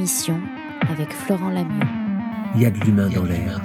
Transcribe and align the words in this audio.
émission 0.00 0.40
avec 0.88 1.12
Florent 1.12 1.50
Lamieux. 1.50 1.86
Il 2.54 2.62
y 2.62 2.64
a 2.64 2.70
de 2.70 2.78
l'humain 2.80 3.10
dans 3.10 3.22
l'air. 3.22 3.60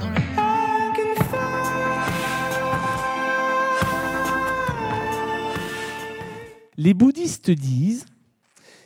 Les 6.75 6.93
bouddhistes 6.93 7.52
disent, 7.52 8.05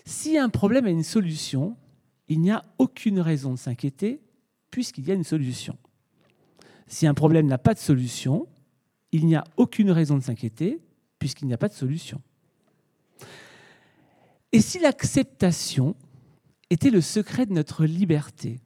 si 0.06 0.38
un 0.38 0.50
problème 0.50 0.86
a 0.86 0.92
une 0.92 1.02
solution, 1.02 1.76
il 2.28 2.40
n'y 2.40 2.52
a 2.52 2.64
aucune 2.78 3.20
raison 3.20 3.54
de 3.54 3.58
s'inquiéter 3.58 4.22
puisqu'il 4.70 5.08
y 5.08 5.12
a 5.12 5.16
une 5.16 5.24
solution. 5.24 5.76
Si 6.86 7.08
un 7.08 7.16
problème 7.16 7.48
n'a 7.48 7.58
pas 7.58 7.74
de 7.74 7.80
solution, 7.80 8.48
il 9.12 9.26
n'y 9.26 9.36
a 9.36 9.44
aucune 9.58 9.90
raison 9.90 10.20
de 10.20 10.24
s'inquiéter 10.24 10.84
puisqu'il 11.18 11.48
n'y 11.48 11.54
a 11.56 11.58
pas 11.58 11.70
de 11.70 11.74
solution. 11.74 12.22
Et 14.52 14.62
si 14.62 14.78
l'acceptation 14.78 15.96
était 16.70 16.90
le 16.90 17.02
secret 17.02 17.46
de 17.46 17.54
notre 17.54 17.86
liberté 17.86 18.60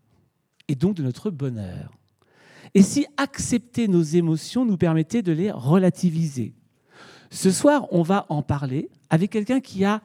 et 0.67 0.75
donc 0.75 0.95
de 0.95 1.03
notre 1.03 1.29
bonheur. 1.29 1.91
Et 2.73 2.81
si 2.81 3.05
accepter 3.17 3.87
nos 3.87 4.01
émotions 4.01 4.65
nous 4.65 4.77
permettait 4.77 5.21
de 5.21 5.31
les 5.31 5.51
relativiser? 5.51 6.53
Ce 7.29 7.51
soir, 7.51 7.87
on 7.91 8.01
va 8.01 8.25
en 8.29 8.41
parler 8.41 8.89
avec 9.09 9.31
quelqu'un 9.31 9.59
qui 9.59 9.85
a 9.85 10.01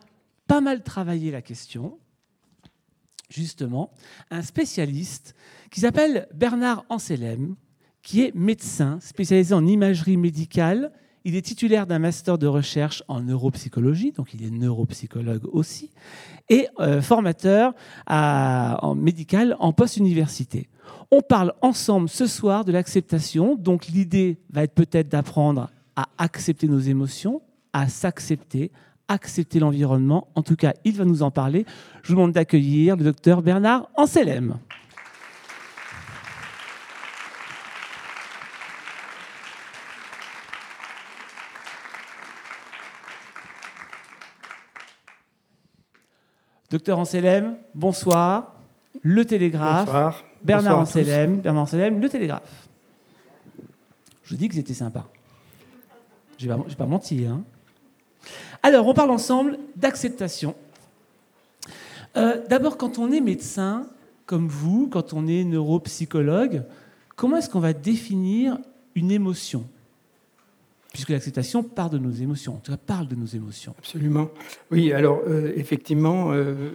pas 0.46 0.60
mal 0.60 0.82
travaillé 0.82 1.30
la 1.30 1.42
question, 1.42 1.98
justement, 3.30 3.90
un 4.30 4.42
spécialiste 4.42 5.34
qui 5.70 5.80
s'appelle 5.80 6.26
Bernard 6.34 6.84
Anselem, 6.88 7.54
qui 8.02 8.22
est 8.22 8.34
médecin 8.34 8.98
spécialisé 9.00 9.54
en 9.54 9.66
imagerie 9.66 10.16
médicale. 10.16 10.92
Il 11.24 11.36
est 11.36 11.42
titulaire 11.42 11.86
d'un 11.86 11.98
master 11.98 12.38
de 12.38 12.46
recherche 12.46 13.02
en 13.08 13.20
neuropsychologie, 13.20 14.12
donc 14.12 14.32
il 14.32 14.42
est 14.44 14.50
neuropsychologue 14.50 15.46
aussi, 15.52 15.90
et 16.48 16.68
euh, 16.80 17.02
formateur 17.02 17.74
en 18.06 18.94
médical 18.94 19.56
en 19.58 19.72
post-université. 19.72 20.68
On 21.10 21.22
parle 21.22 21.54
ensemble 21.62 22.08
ce 22.08 22.26
soir 22.26 22.64
de 22.64 22.72
l'acceptation, 22.72 23.56
donc 23.56 23.86
l'idée 23.86 24.38
va 24.50 24.64
être 24.64 24.74
peut-être 24.74 25.08
d'apprendre 25.08 25.70
à 25.96 26.06
accepter 26.18 26.68
nos 26.68 26.78
émotions, 26.78 27.40
à 27.72 27.88
s'accepter, 27.88 28.70
accepter 29.08 29.58
l'environnement. 29.58 30.28
En 30.34 30.42
tout 30.42 30.56
cas, 30.56 30.74
il 30.84 30.94
va 30.94 31.04
nous 31.04 31.22
en 31.22 31.30
parler. 31.30 31.64
Je 32.02 32.08
vous 32.08 32.14
demande 32.14 32.32
d'accueillir 32.32 32.96
le 32.96 33.04
docteur 33.04 33.42
Bernard 33.42 33.88
Anselem. 33.96 34.58
Docteur 46.70 46.98
Anselem, 46.98 47.56
bonsoir. 47.74 48.54
Le 49.02 49.24
Télégraphe. 49.24 49.86
Bonsoir. 49.86 50.24
Bernard 50.42 50.78
Bonsoir 50.80 51.04
Bernard 51.42 51.68
Le 51.72 52.08
Télégraphe. 52.08 52.68
Je 54.24 54.34
vous 54.34 54.36
dis 54.36 54.48
que 54.48 54.54
c'était 54.54 54.74
sympa. 54.74 55.06
Je 56.36 56.46
n'ai 56.46 56.74
pas 56.76 56.86
menti. 56.86 57.24
Hein. 57.24 57.42
Alors, 58.62 58.86
on 58.86 58.92
parle 58.92 59.10
ensemble 59.10 59.58
d'acceptation. 59.76 60.54
Euh, 62.16 62.42
D'abord, 62.48 62.76
quand 62.76 62.98
on 62.98 63.10
est 63.12 63.20
médecin, 63.20 63.86
comme 64.26 64.46
vous, 64.46 64.88
quand 64.88 65.14
on 65.14 65.26
est 65.26 65.44
neuropsychologue, 65.44 66.64
comment 67.16 67.38
est-ce 67.38 67.48
qu'on 67.48 67.60
va 67.60 67.72
définir 67.72 68.58
une 68.94 69.10
émotion? 69.10 69.66
Puisque 70.92 71.10
l'acceptation 71.10 71.62
part 71.62 71.90
de 71.90 71.98
nos 71.98 72.10
émotions, 72.10 72.54
en 72.54 72.58
tout 72.58 72.72
cas 72.72 72.78
parle 72.78 73.08
de 73.08 73.14
nos 73.14 73.26
émotions. 73.26 73.74
Absolument. 73.78 74.30
Oui, 74.70 74.92
alors 74.92 75.20
euh, 75.28 75.52
effectivement, 75.54 76.32
euh, 76.32 76.70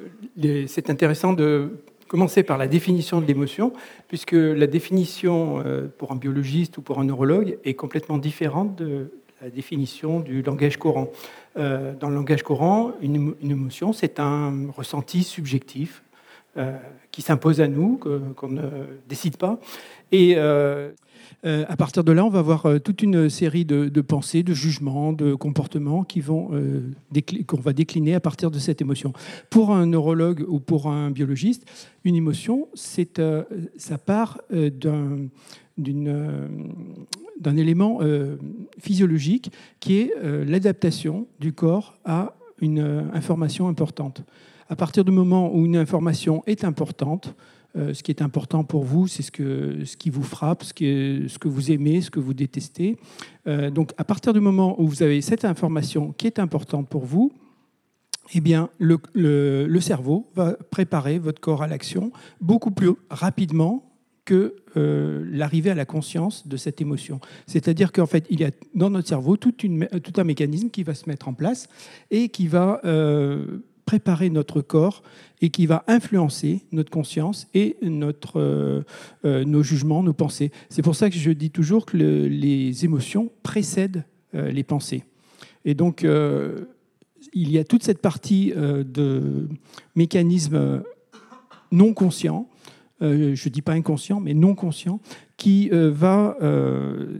c'est 0.67 0.89
intéressant 0.89 1.33
de 1.33 1.79
commencer 2.07 2.43
par 2.43 2.59
la 2.59 2.67
définition 2.67 3.21
de 3.21 3.25
l'émotion, 3.25 3.73
puisque 4.07 4.33
la 4.33 4.67
définition 4.67 5.63
euh, 5.65 5.87
pour 5.97 6.11
un 6.11 6.15
biologiste 6.15 6.77
ou 6.77 6.81
pour 6.83 6.99
un 6.99 7.05
neurologue 7.05 7.57
est 7.63 7.73
complètement 7.73 8.19
différente 8.19 8.75
de 8.75 9.11
la 9.41 9.49
définition 9.49 10.19
du 10.19 10.41
langage 10.41 10.77
courant. 10.77 11.09
Dans 11.55 12.09
le 12.09 12.15
langage 12.15 12.43
courant, 12.43 12.93
une, 13.01 13.17
émo- 13.17 13.35
une 13.41 13.51
émotion, 13.51 13.91
c'est 13.91 14.19
un 14.19 14.71
ressenti 14.71 15.23
subjectif 15.23 16.01
qui 17.11 17.21
s'impose 17.21 17.59
à 17.59 17.67
nous, 17.67 17.97
qu'on 17.97 18.47
ne 18.47 18.69
décide 19.09 19.35
pas. 19.35 19.59
Et 20.13 20.37
euh, 21.45 21.65
à 21.67 21.75
partir 21.75 22.03
de 22.03 22.11
là, 22.11 22.25
on 22.25 22.29
va 22.29 22.39
avoir 22.39 22.65
euh, 22.65 22.79
toute 22.79 23.01
une 23.01 23.29
série 23.29 23.65
de, 23.65 24.01
pensées, 24.01 24.43
de 24.43 24.53
jugements, 24.53 25.13
de 25.13 25.33
comportements 25.35 26.03
qui 26.03 26.21
vont 26.21 26.49
euh, 26.53 26.91
qu'on 27.47 27.59
va 27.59 27.73
décliner 27.73 28.15
à 28.15 28.19
partir 28.19 28.51
de 28.51 28.59
cette 28.59 28.81
émotion. 28.81 29.13
Pour 29.49 29.71
un 29.71 29.85
neurologue 29.85 30.45
ou 30.47 30.59
pour 30.59 30.87
un 30.87 31.11
biologiste, 31.11 31.65
une 32.03 32.15
émotion, 32.15 32.67
c'est 32.73 33.21
ça 33.77 33.97
part 33.97 34.41
d'un 34.47 35.29
élément 37.45 37.99
physiologique 38.79 39.51
qui 39.79 39.99
est 39.99 40.13
l'adaptation 40.45 41.27
du 41.39 41.53
corps 41.53 41.97
à 42.05 42.35
une 42.59 43.09
information 43.13 43.67
importante. 43.67 44.23
À 44.69 44.75
partir 44.75 45.05
du 45.05 45.11
moment 45.11 45.53
où 45.53 45.65
une 45.65 45.77
information 45.77 46.43
est 46.47 46.63
importante, 46.63 47.35
euh, 47.75 47.93
ce 47.93 48.03
qui 48.03 48.11
est 48.11 48.21
important 48.21 48.63
pour 48.63 48.83
vous, 48.83 49.07
c'est 49.07 49.23
ce, 49.23 49.83
ce 49.83 49.97
qui 49.97 50.09
vous 50.09 50.23
frappe, 50.23 50.63
ce, 50.63 50.73
que 50.73 51.27
ce 51.27 51.39
que 51.39 51.47
vous 51.47 51.71
aimez, 51.71 52.01
ce 52.01 52.11
que 52.11 52.19
vous 52.19 52.33
détestez. 52.33 52.97
Euh, 53.47 53.71
donc, 53.71 53.91
à 53.97 54.03
partir 54.03 54.31
du 54.33 54.39
moment 54.39 54.79
où 54.79 54.87
vous 54.87 55.01
avez 55.01 55.21
cette 55.21 55.43
information 55.45 56.13
qui 56.13 56.27
est 56.27 56.39
importante 56.39 56.87
pour 56.87 57.05
vous, 57.05 57.31
eh 58.33 58.41
bien, 58.41 58.69
le, 58.79 58.97
le- 59.13 59.79
cerveau 59.81 60.29
va 60.35 60.53
préparer 60.69 61.19
votre 61.19 61.41
corps 61.41 61.61
à 61.61 61.67
l'action 61.67 62.11
beaucoup 62.39 62.71
plus 62.71 62.91
rapidement 63.09 63.89
que 64.25 64.55
euh, 64.77 65.25
l'arrivée 65.29 65.71
à 65.71 65.75
la 65.75 65.85
conscience 65.85 66.47
de 66.47 66.55
cette 66.55 66.79
émotion. 66.79 67.19
C'est-à-dire 67.47 67.91
qu'en 67.91 68.05
fait, 68.05 68.25
il 68.29 68.39
y 68.39 68.45
a 68.45 68.51
dans 68.73 68.89
notre 68.89 69.09
cerveau 69.09 69.35
tout 69.35 69.53
un 70.15 70.23
mécanisme 70.23 70.69
qui 70.69 70.83
va 70.83 70.93
se 70.93 71.09
mettre 71.09 71.27
en 71.27 71.33
place 71.33 71.67
et 72.11 72.29
qui 72.29 72.47
va 72.47 72.79
préparer 73.93 74.31
notre 74.31 74.61
corps 74.61 75.03
et 75.39 75.49
qui 75.51 75.67
va 75.67 75.83
influencer 75.87 76.61
notre 76.71 76.89
conscience 76.89 77.47
et 77.53 77.77
notre, 77.83 78.39
euh, 78.39 78.81
euh, 79.23 79.43
nos 79.45 79.61
jugements, 79.61 80.01
nos 80.01 80.13
pensées. 80.13 80.51
C'est 80.69 80.81
pour 80.81 80.95
ça 80.95 81.11
que 81.11 81.15
je 81.15 81.29
dis 81.29 81.51
toujours 81.51 81.85
que 81.85 81.95
le- 81.95 82.27
les 82.27 82.85
émotions 82.85 83.31
précèdent 83.43 84.03
euh, 84.33 84.49
les 84.49 84.63
pensées. 84.63 85.03
Et 85.63 85.75
donc, 85.75 86.03
il 87.33 87.51
y 87.51 87.57
a 87.59 87.63
toute 87.63 87.83
cette 87.83 88.01
partie 88.01 88.51
de 88.51 89.47
mécanismes 89.95 90.81
non 91.71 91.93
conscients, 91.93 92.49
je 92.99 93.07
ne 93.31 93.49
dis 93.49 93.61
pas 93.61 93.73
inconscient, 93.73 94.19
mais 94.19 94.33
non 94.33 94.55
conscient, 94.55 94.99
qui 95.43 95.69
euh, 95.73 95.91
va 95.91 96.37
euh, 96.41 97.19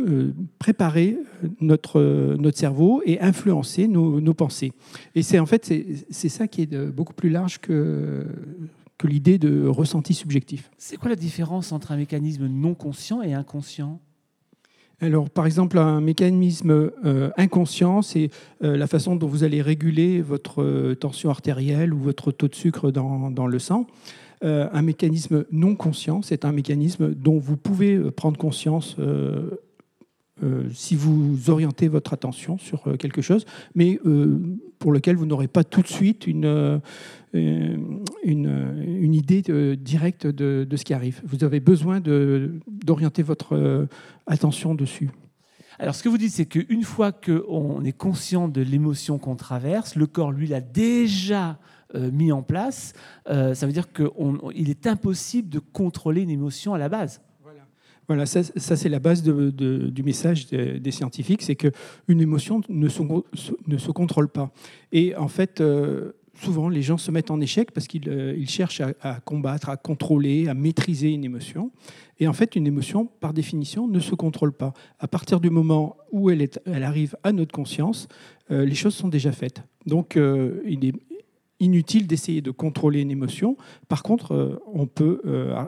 euh, 0.00 0.32
préparer 0.58 1.18
notre, 1.60 2.00
notre 2.38 2.56
cerveau 2.56 3.02
et 3.04 3.20
influencer 3.20 3.88
nos, 3.88 4.22
nos 4.22 4.32
pensées. 4.32 4.72
Et 5.14 5.22
c'est 5.22 5.38
en 5.38 5.44
fait 5.44 5.70
c'est 6.08 6.30
ça 6.30 6.48
qui 6.48 6.62
est 6.62 6.74
beaucoup 6.86 7.12
plus 7.12 7.28
large 7.28 7.58
que, 7.58 8.24
que 8.96 9.06
l'idée 9.06 9.36
de 9.36 9.66
ressenti 9.66 10.14
subjectif. 10.14 10.70
C'est 10.78 10.96
quoi 10.96 11.10
la 11.10 11.16
différence 11.16 11.70
entre 11.70 11.92
un 11.92 11.98
mécanisme 11.98 12.46
non 12.46 12.72
conscient 12.72 13.20
et 13.20 13.34
inconscient? 13.34 14.00
Alors, 15.00 15.30
par 15.30 15.46
exemple, 15.46 15.78
un 15.78 16.00
mécanisme 16.00 16.90
euh, 17.04 17.30
inconscient, 17.36 18.02
c'est 18.02 18.30
euh, 18.64 18.76
la 18.76 18.88
façon 18.88 19.14
dont 19.14 19.28
vous 19.28 19.44
allez 19.44 19.62
réguler 19.62 20.20
votre 20.20 20.62
euh, 20.62 20.94
tension 20.96 21.30
artérielle 21.30 21.94
ou 21.94 21.98
votre 21.98 22.32
taux 22.32 22.48
de 22.48 22.54
sucre 22.54 22.90
dans, 22.90 23.30
dans 23.30 23.46
le 23.46 23.58
sang. 23.60 23.86
Euh, 24.44 24.68
un 24.72 24.82
mécanisme 24.82 25.44
non 25.50 25.74
conscient, 25.74 26.22
c'est 26.22 26.44
un 26.44 26.52
mécanisme 26.52 27.12
dont 27.14 27.38
vous 27.38 27.56
pouvez 27.56 27.96
euh, 27.96 28.12
prendre 28.12 28.38
conscience 28.38 28.96
euh, 29.00 29.50
si 30.72 30.94
vous 30.94 31.50
orientez 31.50 31.88
votre 31.88 32.12
attention 32.12 32.58
sur 32.58 32.96
quelque 32.96 33.22
chose, 33.22 33.44
mais 33.74 33.98
pour 34.78 34.92
lequel 34.92 35.16
vous 35.16 35.26
n'aurez 35.26 35.48
pas 35.48 35.64
tout 35.64 35.82
de 35.82 35.88
suite 35.88 36.28
une, 36.28 36.80
une, 37.32 39.14
idée 39.14 39.42
directe 39.76 40.28
de, 40.28 40.62
de 40.62 40.76
ce 40.76 40.84
qui 40.84 40.94
arrive. 40.94 41.20
Vous 41.24 41.42
avez 41.42 41.58
besoin 41.58 42.00
d'orienter 42.00 43.24
votre 43.24 43.88
attention 44.28 44.76
dessus. 44.76 45.10
Alors, 45.80 45.96
ce 45.96 46.04
que 46.04 46.08
vous 46.08 46.18
dites, 46.18 46.32
c'est 46.32 46.46
qu'une 46.46 46.84
fois 46.84 47.10
qu'on 47.10 47.84
est 47.84 47.92
conscient 47.92 48.46
de 48.46 48.60
l'émotion 48.60 49.18
qu'on 49.18 49.34
traverse, 49.34 49.96
le 49.96 50.06
corps, 50.06 50.30
lui, 50.30 50.46
l'a 50.46 50.60
déjà 50.60 51.58
euh, 51.94 52.10
mis 52.10 52.32
en 52.32 52.42
place. 52.42 52.92
Euh, 53.30 53.54
ça 53.54 53.66
veut 53.66 53.72
dire 53.72 53.86
qu'il 53.94 54.68
est 54.68 54.86
impossible 54.86 55.48
de 55.48 55.58
contrôler 55.58 56.20
une 56.20 56.28
émotion 56.28 56.74
à 56.74 56.78
la 56.78 56.90
base. 56.90 57.22
Voilà, 58.06 58.26
ça, 58.26 58.42
ça, 58.42 58.76
c'est 58.76 58.90
la 58.90 58.98
base 58.98 59.22
du 59.22 60.02
message 60.02 60.48
des, 60.48 60.90
scientifiques, 60.90 61.42
c'est 61.42 61.56
qu'une 61.56 62.20
émotion 62.20 62.60
ne 62.68 62.88
se, 62.88 63.90
contrôle 63.90 64.28
pas. 64.28 64.50
Et 64.92 65.14
en 65.16 65.28
fait, 65.28 65.60
euh, 65.60 66.12
souvent, 66.34 66.70
les 66.70 66.80
gens 66.80 66.96
se 66.96 67.10
mettent 67.10 67.30
en 67.30 67.40
échec 67.40 67.70
parce 67.70 67.86
qu'ils 67.86 68.06
ils 68.36 68.48
cherchent 68.48 68.80
à, 68.80 69.20
combattre, 69.20 69.68
à 69.70 69.76
contrôler, 69.76 70.48
à 70.48 70.54
maîtriser 70.54 71.10
une 71.10 71.24
émotion. 71.24 71.70
Et 72.18 72.28
en 72.28 72.32
fait, 72.34 72.56
une 72.56 72.66
émotion, 72.66 73.06
par 73.06 73.34
définition, 73.34 73.88
ne 73.88 74.00
se 74.00 74.14
contrôle 74.14 74.52
pas. 74.52 74.72
À 74.98 75.08
partir 75.08 75.38
du 75.38 75.50
moment 75.50 75.96
où 76.10 76.30
elle, 76.30 76.40
est, 76.40 76.60
elle 76.64 76.84
arrive 76.84 77.14
à 77.24 77.32
notre 77.32 77.52
conscience, 77.52 78.08
les 78.50 78.74
choses 78.74 78.94
sont 78.94 79.08
déjà 79.08 79.32
faites. 79.32 79.62
Donc, 79.84 80.18
il 80.66 80.84
est 80.86 80.94
inutile 81.60 82.06
d'essayer 82.06 82.40
de 82.40 82.50
contrôler 82.50 83.00
une 83.00 83.10
émotion. 83.10 83.56
Par 83.88 84.02
contre, 84.02 84.60
on 84.72 84.86
peut 84.86 85.20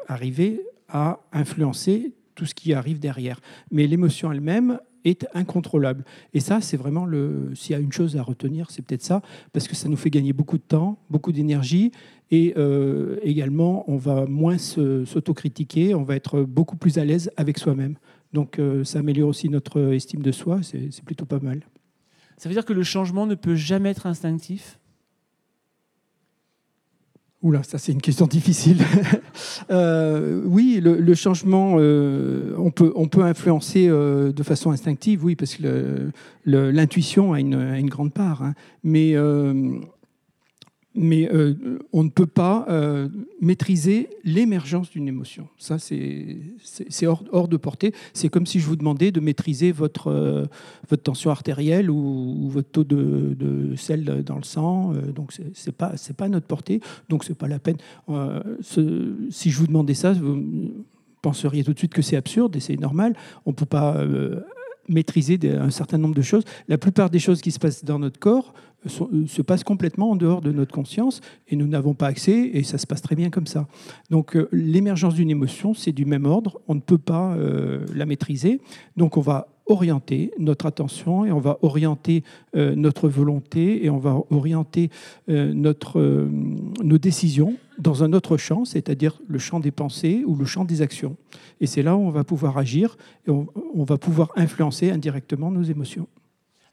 arriver 0.07 0.63
à 0.89 1.21
influencer 1.33 2.15
tout 2.35 2.47
ce 2.47 2.55
qui 2.55 2.73
arrive 2.73 2.99
derrière. 2.99 3.41
Mais 3.71 3.87
l'émotion 3.87 4.33
elle-même 4.33 4.79
est 5.05 5.27
incontrôlable. 5.35 6.05
Et 6.35 6.41
ça, 6.41 6.61
c'est 6.61 6.77
vraiment 6.77 7.07
le. 7.07 7.53
S'il 7.55 7.73
y 7.73 7.75
a 7.75 7.79
une 7.79 7.93
chose 7.93 8.17
à 8.17 8.23
retenir, 8.23 8.71
c'est 8.71 8.83
peut-être 8.83 9.03
ça, 9.03 9.23
parce 9.53 9.69
que 9.69 9.75
ça 9.75 9.89
nous 9.89 9.97
fait 9.97 10.11
gagner 10.11 10.33
beaucoup 10.33 10.59
de 10.59 10.63
temps, 10.63 10.99
beaucoup 11.11 11.33
d'énergie, 11.33 11.93
et 12.31 12.55
euh, 12.57 13.19
également, 13.23 13.85
on 13.91 13.97
va 13.97 14.27
moins 14.27 14.59
s'autocritiquer, 14.59 15.95
on 15.95 16.03
va 16.03 16.17
être 16.17 16.43
beaucoup 16.43 16.77
plus 16.77 16.99
à 16.99 17.05
l'aise 17.05 17.31
avec 17.37 17.59
soi-même. 17.59 17.97
Donc, 18.33 18.59
euh, 18.59 18.85
ça 18.85 19.01
améliore 19.01 19.29
aussi 19.29 19.49
notre 19.49 19.93
estime 19.93 20.23
de 20.23 20.33
soi, 20.33 20.61
c'est 20.63 21.05
plutôt 21.05 21.25
pas 21.25 21.41
mal. 21.41 21.61
Ça 22.37 22.49
veut 22.49 22.55
dire 22.55 22.65
que 22.65 22.73
le 22.73 22.83
changement 22.83 23.27
ne 23.27 23.35
peut 23.35 23.57
jamais 23.57 23.91
être 23.91 24.07
instinctif? 24.07 24.80
Oula, 27.43 27.63
ça 27.63 27.79
c'est 27.79 27.93
une 27.93 28.03
question 28.03 28.27
difficile. 28.27 28.79
Euh, 29.71 30.43
oui, 30.45 30.81
le, 30.83 31.15
changement, 31.15 31.77
euh, 31.79 32.55
on, 32.59 32.71
peut, 32.71 32.93
on 32.97 33.07
peut 33.07 33.23
influencer 33.23 33.87
euh, 33.89 34.33
de 34.33 34.43
façon 34.43 34.73
instinctive, 34.73 35.25
oui, 35.25 35.37
parce 35.37 35.55
que 35.55 36.11
l'intuition 36.45 37.33
a, 37.33 37.41
une, 37.41 37.89
grande 37.89 38.13
part. 38.13 38.43
Hein. 38.43 38.55
Mais 38.83 39.15
mais 40.95 41.29
euh, 41.33 41.79
on 41.93 42.03
ne 42.03 42.09
peut 42.09 42.27
pas 42.27 42.67
euh, 42.69 43.09
maîtriser 43.41 44.11
l'émergence 44.25 44.91
d'une 44.91 45.07
émotion. 45.07 45.49
Ça, 45.57 45.79
c'est 45.79 47.07
hors, 47.07 47.49
de 47.49 47.57
portée. 47.57 47.95
C'est 48.13 48.29
comme 48.29 48.47
si 48.47 48.59
je 48.59 48.67
vous 48.67 48.77
demandais 48.77 49.13
de 49.13 49.21
maîtriser 49.21 49.71
votre, 49.71 50.09
euh, 50.09 50.47
votre 50.89 51.03
tension 51.03 51.31
artérielle 51.31 51.91
ou, 51.91 52.49
votre 52.49 52.71
taux 52.71 52.85
de, 52.85 53.75
sel 53.77 54.25
dans 54.25 54.37
le 54.37 54.43
sang. 54.43 54.93
donc, 55.15 55.33
ce 55.33 55.43
n'est 55.43 55.73
pas, 55.73 55.95
pas 56.17 56.29
notre 56.29 56.47
portée. 56.47 56.81
Donc, 57.09 57.25
ce 57.25 57.31
n'est 57.31 57.37
pas 57.37 57.49
la 57.49 57.61
peine. 57.61 57.77
si 58.61 59.51
je 59.51 59.59
vous 59.59 59.67
demandais 59.67 59.95
ça, 59.95 60.13
vous 60.13 60.85
penseriez 61.23 61.63
tout 61.63 61.73
de 61.73 61.79
suite 61.79 61.93
que 61.93 62.03
c'est 62.03 62.17
absurde 62.17 62.57
et 62.57 62.61
c'est 62.61 62.77
normal. 62.77 63.15
On 63.47 63.51
ne 63.51 63.55
peut 63.55 63.67
pas 63.67 64.05
maîtriser 64.89 65.39
un 65.49 65.71
certain 65.71 65.99
nombre 65.99 66.15
de 66.15 66.23
choses. 66.23 66.45
La 66.69 66.79
plupart 66.79 67.11
des 67.11 67.19
choses 67.19 67.41
qui 67.41 67.51
se 67.51 67.59
passent 67.59 67.85
dans 67.85 67.99
notre 67.99 68.19
corps, 68.19 68.53
euh, 68.87 69.27
se 69.27 69.43
passe 69.43 69.63
complètement 69.63 70.11
en 70.11 70.17
dehors 70.17 70.41
de 70.41 70.53
notre 70.53 70.73
conscience 70.73 71.21
et 71.49 71.57
nous 71.57 71.67
n'avons 71.67 71.93
pas 71.93 72.07
accès 72.07 72.51
et 72.55 72.63
ça 72.63 72.79
se 72.79 72.87
passe 72.87 73.03
très 73.03 73.15
bien 73.15 73.29
comme 73.29 73.47
ça. 73.47 73.67
Donc 74.09 74.37
euh, 74.37 74.49
l'émergence 74.53 75.15
d'une 75.15 75.31
émotion, 75.31 75.75
c'est 75.75 75.93
du 75.93 76.07
même 76.07 76.25
ordre, 76.25 76.61
on 76.67 76.75
ne 76.75 76.81
peut 76.81 76.99
pas 76.99 77.35
euh, 77.35 77.85
la 77.95 78.07
maîtriser, 78.07 78.61
donc 78.97 79.17
on 79.19 79.21
va 79.21 79.49
orienter 79.71 80.33
notre 80.39 80.67
attention 80.67 81.25
et 81.25 81.33
on 81.33 81.39
va 81.39 81.59
orienter 81.63 82.25
notre 82.55 83.09
volonté 83.09 83.85
et 83.85 83.91
on 83.91 83.99
va 83.99 84.21
orienter 84.31 84.91
notre, 85.29 86.01
nos 86.83 86.99
décisions 86.99 87.57
dans 87.79 88.05
un 88.05 88.13
autre 88.13 88.37
champ, 88.37 88.65
c'est-à-dire 88.65 89.21
le 89.27 89.39
champ 89.39 89.61
des 89.61 89.71
pensées 89.71 90.23
ou 90.27 90.35
le 90.37 90.45
champ 90.45 90.65
des 90.65 90.83
actions. 90.83 91.17
Et 91.61 91.67
c'est 91.67 91.83
là 91.83 91.97
où 91.97 92.01
on 92.01 92.11
va 92.11 92.25
pouvoir 92.25 92.59
agir 92.59 92.97
et 93.27 93.31
on 93.31 93.85
va 93.85 93.97
pouvoir 93.97 94.33
influencer 94.37 94.91
indirectement 94.91 95.51
nos 95.51 95.63
émotions. 95.63 96.07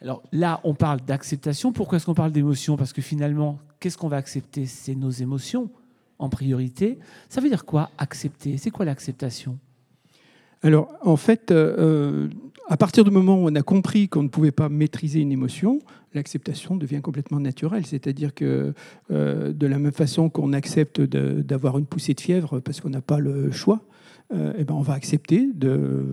Alors 0.02 0.22
là, 0.32 0.60
on 0.64 0.74
parle 0.74 1.02
d'acceptation. 1.02 1.72
Pourquoi 1.72 1.98
est-ce 1.98 2.06
qu'on 2.06 2.14
parle 2.14 2.32
d'émotion? 2.32 2.78
Parce 2.78 2.94
que 2.94 3.02
finalement, 3.02 3.60
qu'est-ce 3.80 3.98
qu'on 3.98 4.10
va 4.10 4.18
accepter? 4.18 4.66
C'est 4.66 4.96
nos 4.96 5.10
émotions 5.10 5.70
en 6.20 6.30
priorité. 6.30 7.00
Ça 7.30 7.42
veut 7.42 7.50
dire 7.50 7.66
quoi 7.66 7.90
accepter? 7.98 8.58
C'est 8.58 8.70
quoi 8.70 8.86
l'acceptation? 8.86 9.58
Alors, 10.64 10.90
en 11.02 11.18
fait, 11.18 11.52
euh, 11.52 11.76
euh, 11.78 12.30
à 12.68 12.78
partir 12.78 13.04
du 13.04 13.12
moment 13.12 13.36
où 13.36 13.48
on 13.48 13.56
a 13.56 13.62
compris 13.62 14.10
qu'on 14.10 14.24
ne 14.24 14.28
pouvait 14.28 14.52
pas 14.52 14.69
maîtriser 14.69 15.19
une 15.22 15.31
émotion, 15.31 15.80
l'acceptation 16.14 16.75
devient 16.75 17.02
complètement 17.02 17.40
naturelle. 17.40 17.86
C'est-à-dire 17.86 18.34
que 18.34 18.74
euh, 19.12 19.54
de 19.54 19.68
la 19.68 19.80
même 19.80 19.92
façon 19.92 20.30
qu'on 20.30 20.54
accepte 20.54 21.02
d'avoir 21.02 21.78
une 21.78 21.86
poussée 21.86 22.14
de 22.14 22.22
fièvre 22.22 22.60
parce 22.60 22.81
qu'on 22.81 22.90
n'a 22.90 23.02
pas 23.02 23.19
le 23.19 23.52
choix, 23.52 23.81
eh 24.34 24.66
ben 24.66 24.74
on 24.74 24.81
va 24.81 24.94
accepter 24.94 25.50
de 25.54 26.04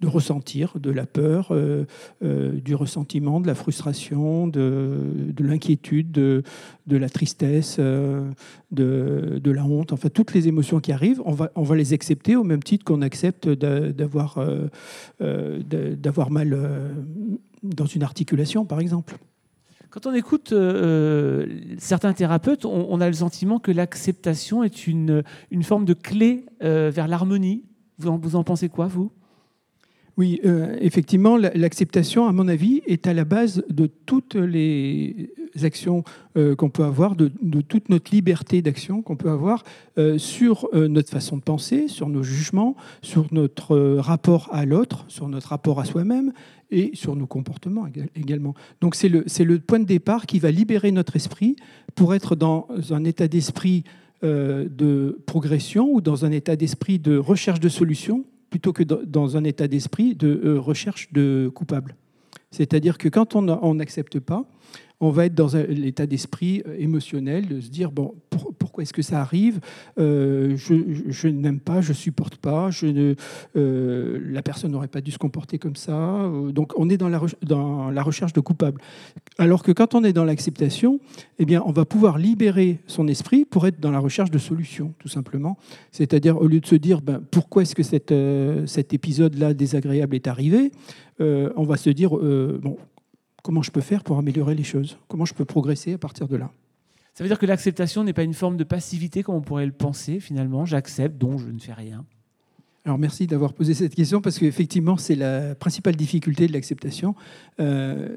de 0.00 0.08
ressentir 0.08 0.78
de 0.78 0.90
la 0.90 1.06
peur, 1.06 1.48
euh, 1.50 1.84
euh, 2.22 2.52
du 2.52 2.74
ressentiment, 2.74 3.40
de 3.40 3.46
la 3.46 3.54
frustration, 3.54 4.46
de, 4.46 5.12
l'inquiétude, 5.38 6.10
de, 6.10 6.42
la 6.88 7.08
tristesse, 7.08 7.76
euh, 7.78 8.30
de, 8.70 9.50
la 9.50 9.64
honte, 9.64 9.92
enfin 9.92 10.08
toutes 10.08 10.32
les 10.32 10.48
émotions 10.48 10.80
qui 10.80 10.92
arrivent, 10.92 11.20
on 11.24 11.32
va, 11.32 11.50
on 11.54 11.62
va 11.62 11.76
les 11.76 11.92
accepter 11.92 12.34
au 12.34 12.44
même 12.44 12.62
titre 12.62 12.84
qu'on 12.84 13.02
accepte 13.02 13.48
d'avoir 13.48 14.38
d'avoir 15.20 16.30
mal 16.30 16.58
dans 17.62 17.86
une 17.86 18.02
articulation, 18.02 18.64
par 18.64 18.80
exemple. 18.80 19.16
Quand 19.90 20.06
on 20.06 20.14
écoute 20.14 20.54
certains 21.78 22.12
thérapeutes, 22.12 22.64
on, 22.64 23.00
a 23.00 23.06
le 23.06 23.12
sentiment 23.12 23.58
que 23.58 23.72
l'acceptation 23.72 24.62
est 24.62 24.86
une, 24.86 25.24
une 25.50 25.62
forme 25.62 25.84
de 25.84 25.94
clé 25.94 26.46
vers 26.60 27.08
l'harmonie. 27.08 27.64
Vous 27.98 28.16
vous 28.18 28.36
en 28.36 28.44
pensez 28.44 28.68
quoi, 28.68 28.86
vous? 28.86 29.10
Oui, 30.20 30.38
euh, 30.44 30.76
effectivement, 30.82 31.38
l'acceptation, 31.38 32.26
à 32.26 32.32
mon 32.32 32.46
avis, 32.46 32.82
est 32.84 33.06
à 33.06 33.14
la 33.14 33.24
base 33.24 33.64
de 33.70 33.86
toutes 33.86 34.34
les 34.34 35.30
actions 35.62 36.04
euh, 36.36 36.54
qu'on 36.54 36.68
peut 36.68 36.84
avoir, 36.84 37.16
de, 37.16 37.30
toute 37.66 37.88
notre 37.88 38.14
liberté 38.14 38.60
d'action 38.60 39.00
qu'on 39.00 39.16
peut 39.16 39.30
avoir 39.30 39.62
euh, 39.96 40.18
sur 40.18 40.68
notre 40.74 41.08
façon 41.08 41.38
de 41.38 41.42
penser, 41.42 41.88
sur 41.88 42.10
nos 42.10 42.22
jugements, 42.22 42.76
sur 43.00 43.28
notre 43.32 43.96
rapport 43.96 44.50
à 44.52 44.66
l'autre, 44.66 45.06
sur 45.08 45.26
notre 45.26 45.48
rapport 45.48 45.80
à 45.80 45.86
soi-même 45.86 46.34
et 46.70 46.90
sur 46.92 47.16
nos 47.16 47.26
comportements 47.26 47.86
également. 48.14 48.52
Donc 48.82 48.96
c'est 48.96 49.08
le, 49.08 49.24
le 49.38 49.58
point 49.58 49.78
de 49.78 49.86
départ 49.86 50.26
qui 50.26 50.38
va 50.38 50.50
libérer 50.50 50.92
notre 50.92 51.16
esprit 51.16 51.56
pour 51.94 52.14
être 52.14 52.36
dans 52.36 52.68
un 52.90 53.04
état 53.04 53.26
d'esprit 53.26 53.84
de 54.22 55.18
progression 55.24 55.90
ou 55.90 56.02
dans 56.02 56.26
un 56.26 56.30
état 56.30 56.56
d'esprit 56.56 56.98
de 56.98 57.16
recherche 57.16 57.58
de 57.58 57.70
solutions 57.70 58.26
plutôt 58.50 58.72
que 58.72 58.82
dans 58.82 59.36
un 59.36 59.44
état 59.44 59.68
d'esprit 59.68 60.14
de 60.14 60.40
euh, 60.44 60.60
recherche 60.60 61.12
de 61.12 61.50
coupable. 61.54 61.96
C'est-à-dire 62.50 62.98
que 62.98 63.08
quand 63.08 63.36
on 63.36 63.74
n'accepte 63.74 64.18
pas, 64.18 64.44
on 65.00 65.10
va 65.10 65.26
être 65.26 65.34
dans 65.34 65.48
l'état 65.68 66.06
d'esprit 66.06 66.62
euh, 66.66 66.76
émotionnel 66.78 67.46
de 67.48 67.60
se 67.60 67.68
dire 67.68 67.90
bon 67.90 68.14
pourquoi 68.58 68.82
est-ce 68.82 68.92
que 68.92 69.02
ça 69.02 69.20
arrive 69.20 69.60
euh, 69.98 70.56
je, 70.56 71.28
n'aime 71.28 71.60
pas 71.60 71.80
je 71.80 71.92
supporte 71.92 72.36
pas 72.36 72.70
je 72.70 72.86
ne, 72.86 73.14
euh, 73.56 74.20
la 74.30 74.42
personne 74.42 74.72
n'aurait 74.72 74.88
pas 74.88 75.00
dû 75.00 75.10
se 75.10 75.18
comporter 75.18 75.58
comme 75.58 75.76
ça 75.76 76.30
donc 76.50 76.72
on 76.76 76.90
est 76.90 76.98
dans 76.98 77.08
la, 77.08 77.20
dans 77.42 77.90
la 77.90 78.02
recherche 78.02 78.32
de 78.32 78.40
coupable 78.40 78.80
alors 79.38 79.62
que 79.62 79.72
quand 79.72 79.94
on 79.94 80.04
est 80.04 80.12
dans 80.12 80.24
l'acceptation 80.24 81.00
eh 81.38 81.46
bien 81.46 81.62
on 81.64 81.72
va 81.72 81.84
pouvoir 81.84 82.18
libérer 82.18 82.78
son 82.86 83.08
esprit 83.08 83.44
pour 83.44 83.66
être 83.66 83.80
dans 83.80 83.90
la 83.90 83.98
recherche 83.98 84.30
de 84.30 84.38
solutions 84.38 84.92
tout 84.98 85.08
simplement. 85.08 85.56
C'est-à-dire 85.92 86.36
au 86.40 86.46
lieu 86.46 86.60
de 86.60 86.66
se 86.66 86.74
dire 86.74 87.00
ben, 87.00 87.20
pourquoi 87.30 87.62
est-ce 87.62 87.74
que 87.74 87.82
cette, 87.82 88.14
cet 88.66 88.92
épisode 88.92 89.36
là 89.38 89.54
désagréable 89.54 90.14
est 90.14 90.26
arrivé 90.26 90.72
on 91.18 91.64
va 91.64 91.76
se 91.76 91.90
dire 91.90 92.10
bon 92.10 92.78
comment 93.42 93.62
je 93.62 93.70
peux 93.70 93.80
faire 93.80 94.04
pour 94.04 94.18
améliorer 94.18 94.54
les 94.54 94.64
choses 94.64 94.98
Comment 95.08 95.24
je 95.24 95.34
peux 95.34 95.44
progresser 95.44 95.94
à 95.94 95.98
partir 95.98 96.28
de 96.28 96.36
là 96.36 96.50
Ça 97.14 97.24
veut 97.24 97.28
dire 97.28 97.38
que 97.38 97.46
l'acceptation 97.46 98.04
n'est 98.04 98.12
pas 98.12 98.22
une 98.22 98.34
forme 98.34 98.56
de 98.56 98.64
passivité 98.64 99.22
comme 99.22 99.36
on 99.36 99.40
pourrait 99.40 99.66
le 99.66 99.72
penser 99.72 100.20
finalement. 100.20 100.64
J'accepte, 100.64 101.18
donc 101.18 101.40
je 101.40 101.46
ne 101.46 101.58
fais 101.58 101.72
rien. 101.72 102.04
Alors 102.84 102.98
merci 102.98 103.26
d'avoir 103.26 103.52
posé 103.52 103.74
cette 103.74 103.94
question 103.94 104.20
parce 104.20 104.38
qu'effectivement 104.38 104.96
c'est 104.96 105.14
la 105.14 105.54
principale 105.54 105.96
difficulté 105.96 106.46
de 106.46 106.52
l'acceptation. 106.52 107.14
Euh, 107.60 108.16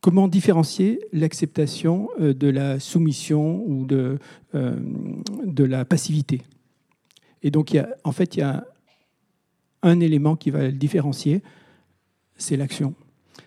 comment 0.00 0.28
différencier 0.28 1.00
l'acceptation 1.12 2.10
euh, 2.20 2.34
de 2.34 2.48
la 2.48 2.80
soumission 2.80 3.64
ou 3.66 3.86
de, 3.86 4.18
euh, 4.54 4.76
de 5.44 5.64
la 5.64 5.84
passivité? 5.84 6.42
Et 7.42 7.50
donc 7.50 7.72
il 7.72 7.76
y 7.76 7.80
a, 7.80 7.88
en 8.04 8.12
fait 8.12 8.36
il 8.36 8.40
y 8.40 8.42
a 8.42 8.66
un 9.82 10.00
élément 10.00 10.36
qui 10.36 10.50
va 10.50 10.64
le 10.64 10.72
différencier, 10.72 11.42
c'est 12.36 12.56
l'action. 12.56 12.94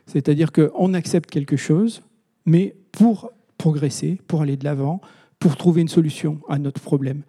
C'est-à-dire 0.05 0.51
qu'on 0.51 0.93
accepte 0.93 1.29
quelque 1.29 1.57
chose, 1.57 2.01
mais 2.45 2.75
pour 2.91 3.31
progresser, 3.57 4.19
pour 4.27 4.41
aller 4.41 4.57
de 4.57 4.63
l'avant, 4.63 5.01
pour 5.39 5.55
trouver 5.55 5.81
une 5.81 5.87
solution 5.87 6.39
à 6.49 6.59
notre 6.59 6.81
problème. 6.81 7.23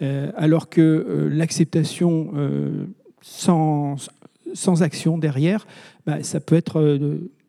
Euh, 0.00 0.30
alors 0.36 0.68
que 0.68 0.80
euh, 0.80 1.28
l'acceptation 1.28 2.30
euh, 2.36 2.86
sans, 3.20 3.96
action 4.80 5.18
derrière, 5.18 5.66
bah, 6.06 6.22
ça 6.22 6.40
peut 6.40 6.54
être 6.54 6.98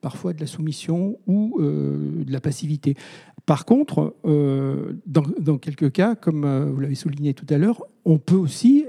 parfois 0.02 0.34
de 0.34 0.40
la 0.40 0.48
soumission 0.48 1.18
ou 1.28 1.60
de 1.60 2.32
la 2.32 2.40
passivité. 2.40 2.96
Par 3.46 3.66
contre, 3.66 4.16
dans, 5.06 5.58
quelques 5.58 5.92
cas, 5.92 6.16
comme 6.16 6.70
vous 6.72 6.80
l'avez 6.80 6.96
souligné 6.96 7.34
tout 7.34 7.46
à 7.50 7.58
l'heure, 7.58 7.84
on 8.06 8.18
peut 8.18 8.36
aussi 8.36 8.86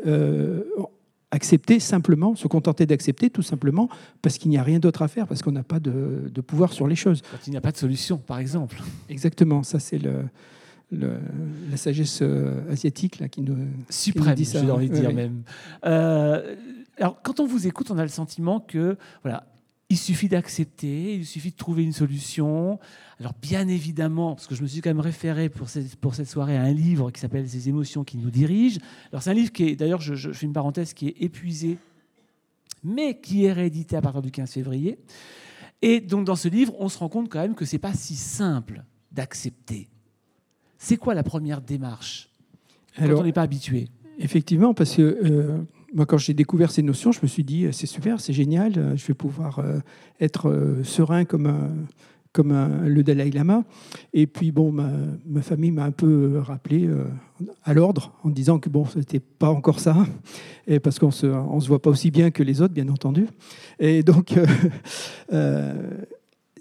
accepter 1.31 1.81
simplement, 1.81 2.35
se 2.35 2.49
contenter 2.49 2.87
d'accepter 2.87 3.31
tout 3.31 3.43
simplement 3.43 3.89
parce 4.23 4.39
qu'il 4.39 4.51
n'y 4.51 4.59
a 4.59 4.63
rien 4.63 4.79
d'autre 4.79 5.03
à 5.03 5.09
faire, 5.09 5.27
parce 5.27 5.43
qu'on 5.43 5.53
n'a 5.53 5.63
pas 5.63 5.81
de, 5.81 6.41
pouvoir 6.47 6.73
sur 6.73 6.87
les 6.87 6.97
choses. 6.97 7.23
Quand 7.31 7.47
il 7.47 7.51
n'y 7.51 7.57
a 7.57 7.61
pas 7.61 7.73
de 7.73 7.77
solution, 7.77 8.19
par 8.19 8.39
exemple. 8.39 8.83
Exactement, 9.09 9.63
ça 9.63 9.79
c'est 9.79 9.99
le, 9.99 10.25
la 11.71 11.77
sagesse 11.77 12.21
euh, 12.23 12.71
asiatique 12.71 13.21
là, 13.21 13.29
qui 13.29 13.43
nous... 13.43 13.57
Suprême, 13.89 14.37
j'ai 14.37 14.71
envie 14.71 14.89
de 14.89 14.95
dire 14.95 15.15
même. 15.15 15.43
Euh, 15.87 16.57
alors 16.99 17.21
quand 17.23 17.41
on 17.41 17.47
vous 17.47 17.67
écoute, 17.67 17.91
on 17.91 17.99
a 17.99 18.03
le 18.03 18.09
sentiment 18.09 18.61
que 18.61 18.97
voilà, 19.23 19.47
il 19.91 19.99
suffit 19.99 20.29
d'accepter, 20.29 21.17
il 21.17 21.27
suffit 21.27 21.51
de 21.51 21.57
trouver 21.57 21.83
une 21.83 21.93
solution. 21.93 22.79
Alors 23.19 23.35
bien 23.43 23.67
évidemment, 23.67 24.37
parce 24.37 24.47
que 24.47 24.55
je 24.55 24.63
me 24.63 24.69
suis 24.69 24.81
quand 24.81 24.91
même 24.91 25.01
référé 25.01 25.49
pour 25.49 25.69
cette, 25.69 25.97
pour 25.97 26.15
cette 26.15 26.29
soirée 26.29 26.57
à 26.57 26.63
un 26.63 26.73
livre 26.73 27.11
qui 27.11 27.21
s'appelle 27.21 27.49
Ces 27.49 27.69
émotions 27.69 28.05
qui 28.05 28.17
nous 28.17 28.31
dirigent. 28.31 28.81
Alors 29.13 29.23
c'est 29.23 29.31
un 29.31 29.35
livre 29.35 29.51
qui 29.51 29.65
est, 29.65 29.77
d'ailleurs, 29.77 30.01
je, 30.01 30.15
je, 30.15 30.31
fais 30.31 30.47
une 30.47 30.53
parenthèse, 30.53 30.95
qui 30.95 31.09
est 31.09 31.17
épuisé, 31.21 31.77
mais 32.85 33.21
qui 33.21 33.45
est 33.45 33.53
réédité 33.53 33.97
à 33.97 34.01
partir 34.01 34.23
du 34.23 34.31
15 34.31 34.53
février. 34.53 34.97
Et 35.83 36.01
donc 36.01 36.25
dans 36.25 36.37
ce 36.37 36.47
livre, 36.47 36.73
on 36.79 36.89
se 36.89 36.99
rend 36.99 37.09
compte 37.09 37.29
quand 37.29 37.41
même 37.41 37.57
que 37.57 37.65
c'est 37.65 37.79
pas 37.79 37.93
si 37.93 38.15
simple 38.15 38.85
d'accepter. 39.11 39.89
C'est 40.79 40.97
quoi 40.97 41.15
la 41.15 41.25
première 41.25 41.61
démarche 41.61 42.31
quand 42.97 43.05
Alors, 43.05 43.21
on 43.21 43.25
n'est 43.25 43.33
pas 43.33 43.43
habitué? 43.43 43.89
Effectivement, 44.19 44.73
parce 44.73 44.95
que 44.95 45.03
euh, 45.03 45.59
moi, 45.95 46.07
quand 46.07 46.19
j'ai 46.19 46.35
découvert 46.35 46.71
ces 46.71 46.83
notions, 46.83 47.13
je 47.13 47.21
me 47.23 47.27
suis 47.27 47.45
dit, 47.45 47.67
c'est 47.73 47.87
super, 47.87 48.21
c'est 48.21 48.33
génial, 48.33 48.75
euh, 48.77 48.97
je 48.97 49.07
vais 49.07 49.15
pouvoir 49.15 49.59
euh, 49.59 49.79
être 50.21 50.49
euh, 50.49 50.85
serein 50.85 51.25
comme, 51.25 51.53
comme 52.33 52.87
le 52.87 53.03
Dalai 53.03 53.31
Lama. 53.31 53.65
Et 54.13 54.27
puis, 54.27 54.53
bon, 54.53 54.73
ma, 54.73 55.43
famille 55.43 55.73
m'a 55.73 55.85
un 55.85 55.91
peu 55.91 56.39
rappelé 56.39 56.87
euh, 56.87 57.05
à 57.65 57.75
l'ordre 57.75 58.13
en 58.23 58.31
disant 58.31 58.59
que, 58.59 58.69
bon, 58.69 58.85
c'était 58.87 59.21
pas 59.21 59.51
encore 59.51 59.81
ça, 59.81 59.97
parce 60.83 60.99
qu'on 60.99 61.09
on 61.09 61.61
se 61.61 61.69
voit 61.69 61.83
pas 61.83 61.91
aussi 61.91 62.11
bien 62.11 62.31
que 62.31 62.43
les 62.43 62.63
autres, 62.63 62.75
bien 62.75 62.89
entendu. 62.89 63.27
Et 63.79 64.03
donc, 64.03 64.37
euh, 64.37 64.47
euh, 65.33 65.91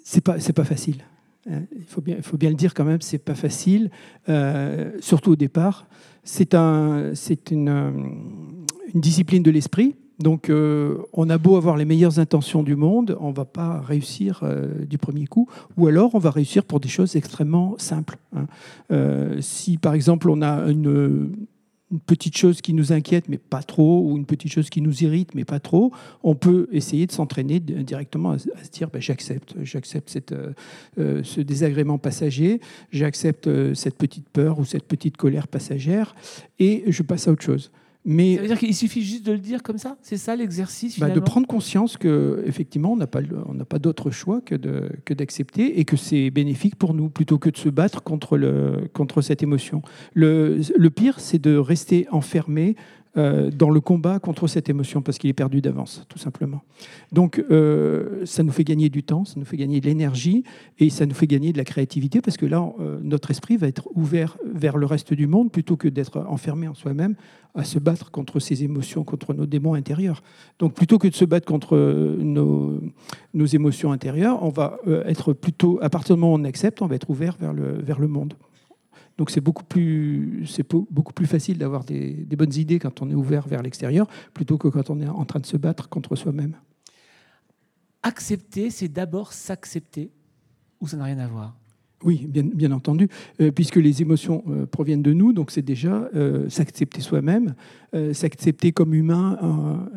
c'est 0.04 0.22
pas, 0.22 0.38
pas 0.56 0.64
facile. 0.64 1.04
Hein, 1.50 1.62
Il 1.76 1.86
faut 1.86 2.02
bien, 2.02 2.16
il 2.18 2.24
faut 2.24 2.38
bien 2.38 2.50
le 2.50 2.56
dire 2.56 2.74
quand 2.74 2.86
même, 2.86 3.02
c'est 3.02 3.20
pas 3.20 3.36
facile, 3.36 3.92
euh, 4.28 4.92
surtout 5.00 5.32
au 5.32 5.36
départ. 5.36 5.88
C'est 6.24 6.54
un, 6.54 7.12
c'est 7.16 7.52
une, 7.52 7.70
euh, 7.70 7.92
une 8.94 9.02
discipline 9.02 9.44
de 9.44 9.52
l'esprit. 9.52 9.96
Donc, 10.20 10.50
euh, 10.50 10.98
on 11.14 11.30
a 11.30 11.38
beau 11.38 11.56
avoir 11.56 11.78
les 11.78 11.86
meilleures 11.86 12.20
intentions 12.20 12.62
du 12.62 12.76
monde, 12.76 13.18
on 13.22 13.32
va 13.32 13.46
pas 13.46 13.80
réussir 13.80 14.42
euh, 14.44 14.86
du 14.86 14.98
premier 14.98 15.26
coup, 15.28 15.48
ou 15.78 15.88
alors 15.88 16.14
on 16.14 16.20
va 16.20 16.30
réussir 16.30 16.66
pour 16.66 16.82
des 16.82 16.90
choses 16.90 17.16
extrêmement 17.16 17.76
simples. 17.78 18.18
hein. 18.36 18.46
Euh, 18.92 19.38
si 19.40 19.78
par 19.78 19.94
exemple 19.94 20.30
on 20.30 20.42
a 20.42 20.70
une, 20.70 21.32
petite 22.06 22.38
chose 22.38 22.62
qui 22.62 22.74
nous 22.74 22.94
inquiète, 22.94 23.30
mais 23.30 23.40
pas 23.40 23.64
trop, 23.64 24.04
ou 24.06 24.16
une 24.16 24.26
petite 24.26 24.52
chose 24.52 24.70
qui 24.70 24.80
nous 24.80 25.04
irrite, 25.04 25.34
mais 25.34 25.44
pas 25.44 25.60
trop, 25.60 25.92
on 26.22 26.36
peut 26.36 26.68
essayer 26.72 27.08
de 27.08 27.12
s'entraîner 27.12 27.60
directement 27.60 28.32
à, 28.32 28.38
se 28.38 28.48
dire 28.72 28.92
ben, 28.92 29.02
j'accepte, 29.02 29.56
j'accepte 29.64 30.16
ce 30.98 31.42
désagrément 31.42 31.98
passager, 31.98 32.62
j'accepte 32.92 33.74
cette 33.74 33.98
petite 33.98 34.30
peur 34.30 34.60
ou 34.60 34.66
cette 34.66 34.84
petite 34.84 35.18
colère 35.18 35.48
passagère, 35.48 36.14
et 36.60 36.84
je 36.86 37.02
passe 37.02 37.28
à 37.28 37.32
autre 37.32 37.42
chose. 37.42 37.72
Mais 38.06 38.36
Ça 38.36 38.42
veut 38.42 38.48
dire 38.48 38.60
qu'il 38.60 38.74
suffit 38.74 39.04
juste 39.04 39.26
de 39.26 39.34
le 39.34 39.40
dire 39.40 39.62
comme 39.62 39.78
ça? 39.78 39.98
C'est 40.02 40.18
ça 40.18 40.36
l'exercice 40.36 41.00
bah, 41.00 41.10
de 41.10 41.20
prendre 41.20 41.46
conscience 41.48 41.98
que 41.98 42.42
effectivement 42.46 42.94
on 42.94 42.96
n'a 42.96 43.08
pas 43.08 43.20
on 43.46 43.56
pas 43.66 43.80
d'autre 43.80 44.10
choix 44.10 44.40
que 44.40 44.56
de 44.56 44.90
que 45.04 45.14
d'accepter 45.14 45.80
et 45.80 45.86
que 45.86 45.98
c'est 45.98 46.30
bénéfique 46.30 46.78
pour 46.78 46.94
nous 46.94 47.10
plutôt 47.10 47.38
que 47.38 47.50
de 47.50 47.58
se 47.58 47.68
battre 47.68 48.02
contre 48.02 48.38
le 48.38 48.88
contre 48.94 49.22
cette 49.22 49.44
émotion. 49.44 49.82
Le, 50.14 50.62
le 50.78 50.90
pire 50.90 51.20
c'est 51.20 51.40
de 51.40 51.58
rester 51.58 52.08
enfermé 52.10 52.76
euh, 53.20 53.52
dans 53.52 53.70
le 53.70 53.82
combat 53.82 54.18
contre 54.20 54.48
cette 54.48 54.70
émotion 54.70 55.02
parce 55.02 55.18
qu'il 55.18 55.30
est 55.30 55.34
perdu 55.34 55.60
d'avance 55.60 56.06
tout 56.08 56.18
simplement. 56.18 56.62
Donc 57.12 57.44
euh, 57.52 58.26
ça 58.26 58.44
nous 58.44 58.52
fait 58.54 58.64
gagner 58.64 58.88
du 58.88 59.04
temps, 59.04 59.26
ça 59.26 59.34
nous 59.36 59.46
fait 59.46 59.58
gagner 59.58 59.82
de 59.82 59.88
l'énergie 59.88 60.46
et 60.78 60.90
ça 60.90 61.06
nous 61.06 61.14
fait 61.14 61.28
gagner 61.28 61.52
de 61.52 61.58
la 61.58 61.66
créativité 61.66 62.22
parce 62.22 62.38
que 62.38 62.46
là 62.46 62.72
euh, 62.80 62.98
notre 63.04 63.30
esprit 63.30 63.58
va 63.58 63.68
être 63.68 63.90
ouvert 63.94 64.38
vers 64.46 64.78
le 64.78 64.86
reste 64.86 65.14
du 65.14 65.28
monde 65.28 65.52
plutôt 65.52 65.76
que 65.76 65.90
d'être 65.90 66.26
enfermé 66.30 66.70
en 66.70 66.76
soi-même 66.76 67.16
à 67.56 67.66
se 67.66 67.78
battre 67.78 68.10
contre 68.10 68.40
ces 68.40 68.64
émotions, 68.64 69.04
contre 69.04 69.34
nos 69.34 69.46
démons 69.46 69.74
intérieurs. 69.74 70.24
Donc 70.60 70.74
plutôt 70.74 70.98
que 70.98 71.10
de 71.10 71.16
se 71.16 71.26
battre 71.26 71.46
contre 71.46 71.76
nos, 71.76 72.80
nos 73.34 73.46
émotions 73.48 73.92
intérieures, 73.92 74.42
on 74.44 74.50
va 74.50 74.78
être 75.08 75.34
plutôt, 75.34 75.80
à 75.82 75.90
partir 75.90 76.16
du 76.16 76.22
moment 76.22 76.36
où 76.36 76.40
on 76.40 76.44
accepte, 76.44 76.82
on 76.82 76.88
va 76.88 76.96
être 76.96 77.10
ouvert 77.10 77.36
vers 77.40 77.52
le, 77.52 77.82
vers 77.82 78.00
le 78.00 78.08
monde. 78.08 78.36
Donc 79.20 79.32
c'est 79.32 79.42
beaucoup 79.42 79.66
plus, 79.66 80.46
facile 81.26 81.58
d'avoir 81.58 81.84
des, 81.84 82.14
des 82.14 82.36
bonnes 82.38 82.54
idées 82.54 82.80
quand 82.80 83.02
on 83.02 83.10
est 83.12 83.16
ouvert 83.16 83.46
vers 83.50 83.62
l'extérieur, 83.62 84.08
plutôt 84.34 84.58
que 84.58 84.70
quand 84.70 84.90
on 84.90 85.02
est 85.02 85.10
en 85.10 85.26
train 85.26 85.42
de 85.42 85.46
se 85.46 85.58
battre 85.58 85.90
contre 85.90 86.16
soi-même. 86.16 86.56
Accepter, 88.02 88.70
c'est 88.70 88.88
d'abord 88.88 89.34
s'accepter, 89.34 90.14
ou 90.80 90.88
ça 90.88 90.96
n'a 90.96 91.04
rien 91.04 91.20
à 91.20 91.28
voir 91.28 91.59
Oui, 92.06 92.28
bien, 92.30 92.72
entendu, 92.72 93.10
euh, 93.42 93.52
puisque 93.52 93.76
les 93.76 94.02
émotions 94.02 94.44
euh, 94.48 94.66
proviennent 94.66 95.02
de 95.02 95.12
nous, 95.12 95.34
donc 95.34 95.52
c'est 95.52 95.62
déjà 95.62 96.10
euh, 96.16 96.48
s'accepter 96.50 97.02
soi-même, 97.02 97.56
s'accepter 98.14 98.72
comme 98.72 98.94
humain. 98.94 99.90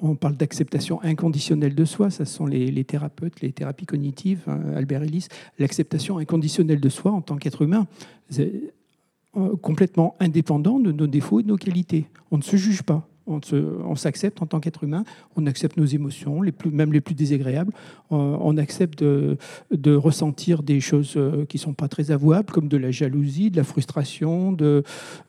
on 0.00 0.14
parle 0.14 0.36
d'acceptation 0.36 1.02
inconditionnelle 1.02 1.74
de 1.74 1.84
soi, 1.84 2.08
ça 2.08 2.24
sont 2.24 2.46
les, 2.46 2.84
thérapeutes, 2.84 3.40
les 3.40 3.50
thérapies 3.50 3.86
cognitives, 3.86 4.42
hein, 4.46 4.60
Albert 4.76 5.02
Ellis, 5.02 5.26
l'acceptation 5.58 6.18
inconditionnelle 6.18 6.80
de 6.80 6.88
soi 6.88 7.10
en 7.10 7.22
tant 7.22 7.36
qu'être 7.36 7.62
humain, 7.62 7.88
complètement 9.62 10.14
indépendant 10.20 10.78
de 10.78 10.92
nos 10.92 11.08
défauts 11.08 11.40
et 11.40 11.42
de 11.42 11.48
nos 11.48 11.56
qualités. 11.56 12.06
On 12.30 12.38
ne 12.38 12.42
se 12.42 12.56
juge 12.56 12.84
pas. 12.84 13.08
On, 13.26 13.96
s'accepte 13.96 14.42
en 14.42 14.46
tant 14.46 14.60
qu'être 14.60 14.84
humain, 14.84 15.04
on 15.36 15.46
accepte 15.46 15.76
nos 15.76 15.84
émotions, 15.86 16.42
les 16.42 16.52
plus, 16.52 16.70
même 16.70 16.92
les 16.92 17.00
plus 17.00 17.14
désagréables, 17.14 17.72
Euh, 18.12 18.36
on 18.40 18.56
accepte 18.58 19.02
de, 19.02 19.94
ressentir 19.96 20.62
des 20.62 20.80
choses 20.80 21.14
euh, 21.16 21.44
qui 21.46 21.56
ne 21.56 21.60
sont 21.60 21.74
pas 21.74 21.88
très 21.88 22.10
avouables, 22.10 22.52
comme 22.52 22.68
de 22.68 22.76
la 22.76 22.90
jalousie, 22.90 23.50
de 23.50 23.56
la 23.56 23.64
frustration, 23.64 24.52
de, 24.52 24.82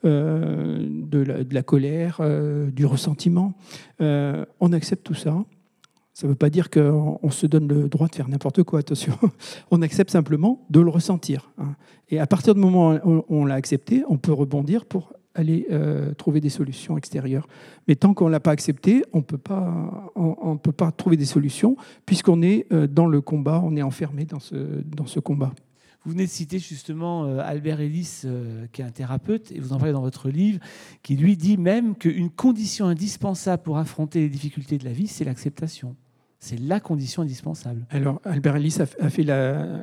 euh, 0.04 1.44
la, 1.50 1.62
colère, 1.62 2.20
du 2.72 2.86
ressentiment. 2.86 3.54
On 4.00 4.72
accepte 4.72 5.04
tout 5.04 5.14
ça. 5.14 5.44
Ça 6.12 6.26
ne 6.26 6.32
veut 6.32 6.36
pas 6.36 6.48
dire 6.48 6.70
qu'on 6.70 7.18
on 7.22 7.30
se 7.30 7.46
donne 7.46 7.68
le 7.68 7.88
droit 7.90 8.08
de 8.08 8.14
faire 8.14 8.28
n'importe 8.28 8.62
quoi, 8.62 8.78
attention. 8.78 9.12
On 9.70 9.82
accepte 9.82 10.10
simplement 10.10 10.64
de 10.70 10.80
le 10.80 10.88
ressentir. 10.88 11.50
hein. 11.58 11.74
Et 12.08 12.18
à 12.18 12.26
partir 12.26 12.54
du 12.54 12.60
moment 12.60 12.98
où 13.04 13.22
on 13.28 13.44
l'a 13.44 13.56
accepté, 13.56 14.02
on 14.08 14.16
peut 14.16 14.32
rebondir 14.32 14.86
pour 14.86 15.12
aller 15.36 15.66
euh, 15.70 16.12
trouver 16.14 16.40
des 16.40 16.48
solutions 16.50 16.96
extérieures. 16.98 17.46
Mais 17.86 17.94
tant 17.94 18.14
qu'on 18.14 18.26
ne 18.26 18.32
l'a 18.32 18.40
pas 18.40 18.50
accepté, 18.50 19.04
on 19.12 19.18
ne 19.18 19.22
peut 19.22 19.38
pas 19.38 20.10
on- 20.16 20.36
on 20.42 20.56
peut 20.56 20.72
pas 20.72 20.90
trouver 20.90 21.16
des 21.16 21.24
solutions 21.26 21.76
puisqu'on 22.06 22.42
est 22.42 22.66
euh, 22.72 22.86
dans 22.86 23.06
le 23.06 23.20
combat, 23.20 23.60
on 23.64 23.76
est 23.76 23.82
enfermé 23.82 24.24
dans 24.24 24.40
ce, 24.40 24.56
dans 24.84 25.06
ce 25.06 25.20
combat. 25.20 25.52
Vous 26.04 26.12
venez 26.12 26.26
de 26.26 26.30
citer 26.30 26.58
justement 26.60 27.24
euh, 27.24 27.38
Albert 27.44 27.80
Ellis, 27.80 28.22
qui 28.72 28.80
est 28.80 28.84
un 28.84 28.90
thérapeute, 28.90 29.50
et 29.50 29.58
vous 29.58 29.72
en 29.72 29.78
parlez 29.78 29.92
dans 29.92 30.02
votre 30.02 30.28
livre, 30.30 30.60
qui 31.02 31.16
lui 31.16 31.36
dit 31.36 31.56
même 31.56 31.96
qu'une 31.96 32.30
condition 32.30 32.86
indispensable 32.86 33.62
pour 33.64 33.76
affronter 33.78 34.20
les 34.20 34.28
difficultés 34.28 34.78
de 34.78 34.84
la 34.84 34.92
vie, 34.92 35.08
c'est 35.08 35.24
l'acceptation. 35.24 35.96
C'est 36.38 36.60
la 36.60 36.78
condition 36.78 37.22
indispensable. 37.22 37.86
Alors, 37.90 38.20
Albert 38.24 38.54
Ellis 38.56 38.76
a 38.80 39.10
fait 39.10 39.24
la, 39.24 39.82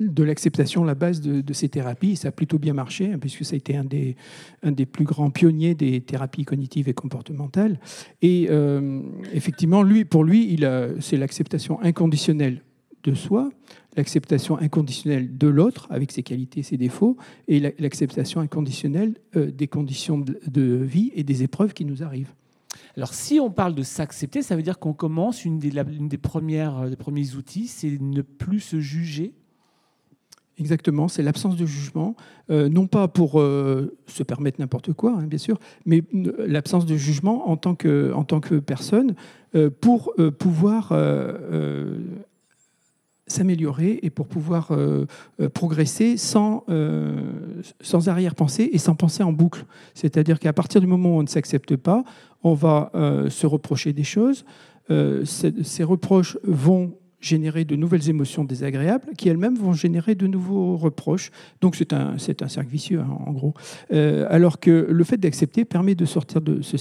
de 0.00 0.22
l'acceptation 0.24 0.82
la 0.82 0.94
base 0.94 1.20
de, 1.20 1.52
ces 1.52 1.68
thérapies. 1.68 2.16
Ça 2.16 2.28
a 2.28 2.32
plutôt 2.32 2.58
bien 2.58 2.72
marché, 2.72 3.12
hein, 3.12 3.18
puisque 3.18 3.44
ça 3.44 3.54
a 3.54 3.56
été 3.56 3.76
un 3.76 3.84
des, 3.84 4.16
un 4.62 4.72
des 4.72 4.86
plus 4.86 5.04
grands 5.04 5.30
pionniers 5.30 5.74
des 5.74 6.00
thérapies 6.00 6.44
cognitives 6.44 6.88
et 6.88 6.94
comportementales. 6.94 7.78
Et 8.22 8.48
euh, 8.50 9.02
effectivement, 9.32 9.82
lui, 9.82 10.04
pour 10.04 10.24
lui, 10.24 10.58
c'est 11.00 11.16
l'acceptation 11.16 11.80
inconditionnelle 11.82 12.62
de 13.02 13.14
soi, 13.14 13.50
l'acceptation 13.96 14.58
inconditionnelle 14.58 15.36
de 15.36 15.48
l'autre, 15.48 15.86
avec 15.90 16.12
ses 16.12 16.22
qualités 16.22 16.62
ses 16.62 16.76
défauts, 16.76 17.16
et 17.48 17.60
la- 17.60 17.70
l'acceptation 17.78 18.40
inconditionnelle 18.40 19.14
euh, 19.36 19.50
des 19.50 19.68
conditions 19.68 20.18
de, 20.18 20.76
vie 20.76 21.12
et 21.14 21.22
des 21.22 21.42
épreuves 21.42 21.72
qui 21.72 21.84
nous 21.84 22.02
arrivent. 22.02 22.32
Alors, 22.96 23.14
si 23.14 23.40
on 23.40 23.50
parle 23.50 23.74
de 23.74 23.82
s'accepter, 23.82 24.42
ça 24.42 24.56
veut 24.56 24.62
dire 24.62 24.78
qu'on 24.78 24.92
commence, 24.92 25.44
une 25.44 25.58
des, 25.58 25.70
des 25.70 26.18
premières, 26.18 26.78
euh, 26.78 26.90
premiers 26.96 27.34
outils, 27.34 27.66
c'est 27.66 28.00
ne 28.00 28.22
plus 28.22 28.60
se 28.60 28.80
juger. 28.80 29.32
Exactement, 30.60 31.08
c'est 31.08 31.22
l'absence 31.22 31.56
de 31.56 31.64
jugement, 31.64 32.16
euh, 32.50 32.68
non 32.68 32.86
pas 32.86 33.08
pour 33.08 33.40
euh, 33.40 33.96
se 34.06 34.22
permettre 34.22 34.60
n'importe 34.60 34.92
quoi, 34.92 35.16
hein, 35.18 35.26
bien 35.26 35.38
sûr, 35.38 35.58
mais 35.86 36.02
euh, 36.14 36.44
l'absence 36.46 36.84
de 36.84 36.98
jugement 36.98 37.48
en 37.48 37.56
tant 37.56 37.74
que, 37.74 38.12
en 38.12 38.24
tant 38.24 38.40
que 38.40 38.56
personne 38.56 39.14
pour 39.80 40.14
pouvoir 40.38 40.92
s'améliorer 43.26 43.98
et 44.02 44.10
pour 44.10 44.28
pouvoir 44.28 44.70
progresser 45.54 46.16
sans, 46.16 46.64
sans 47.80 48.08
arrière-pensée 48.08 48.70
et 48.72 48.78
sans 48.78 48.94
penser 48.94 49.24
en 49.24 49.32
boucle. 49.32 49.64
C'est-à-dire 49.94 50.38
qu'à 50.38 50.52
partir 50.52 50.80
du 50.80 50.86
moment 50.86 51.16
où 51.16 51.18
on 51.18 51.24
ne 51.24 51.28
s'accepte 51.28 51.74
pas, 51.74 52.04
on 52.44 52.54
va 52.54 52.92
se 53.28 53.44
reprocher 53.44 53.92
des 53.92 54.04
choses. 54.04 54.44
Ces 54.88 55.82
reproches 55.82 56.38
vont 56.44 56.92
générer 57.20 57.64
de 57.64 57.76
nouvelles 57.76 58.08
émotions 58.08 58.44
désagréables 58.44 59.12
qui 59.16 59.28
elles-mêmes 59.28 59.56
vont 59.56 59.72
générer 59.72 60.14
de 60.14 60.26
nouveaux 60.26 60.76
reproches. 60.76 61.30
Donc 61.60 61.76
c'est 61.76 61.92
un, 61.92 62.18
c'est 62.18 62.42
un 62.42 62.48
cercle 62.48 62.70
vicieux, 62.70 63.00
hein, 63.00 63.18
en 63.26 63.32
gros. 63.32 63.54
Euh, 63.92 64.26
alors 64.30 64.58
que 64.58 64.86
le 64.90 65.04
fait 65.04 65.18
d'accepter 65.18 65.64
permet 65.64 65.94
de 65.94 66.06
sortir 66.06 66.40
de 66.40 66.62
ce, 66.62 66.76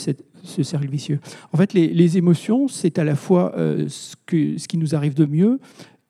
cercle 0.64 0.88
vicieux. 0.88 1.20
En 1.52 1.58
fait, 1.58 1.74
les, 1.74 1.88
les 1.88 2.18
émotions, 2.18 2.68
c'est 2.68 2.98
à 2.98 3.04
la 3.04 3.16
fois 3.16 3.54
euh, 3.58 3.86
ce, 3.90 4.16
que, 4.26 4.58
ce 4.58 4.68
qui 4.68 4.78
nous 4.78 4.96
arrive 4.96 5.14
de 5.14 5.26
mieux 5.26 5.60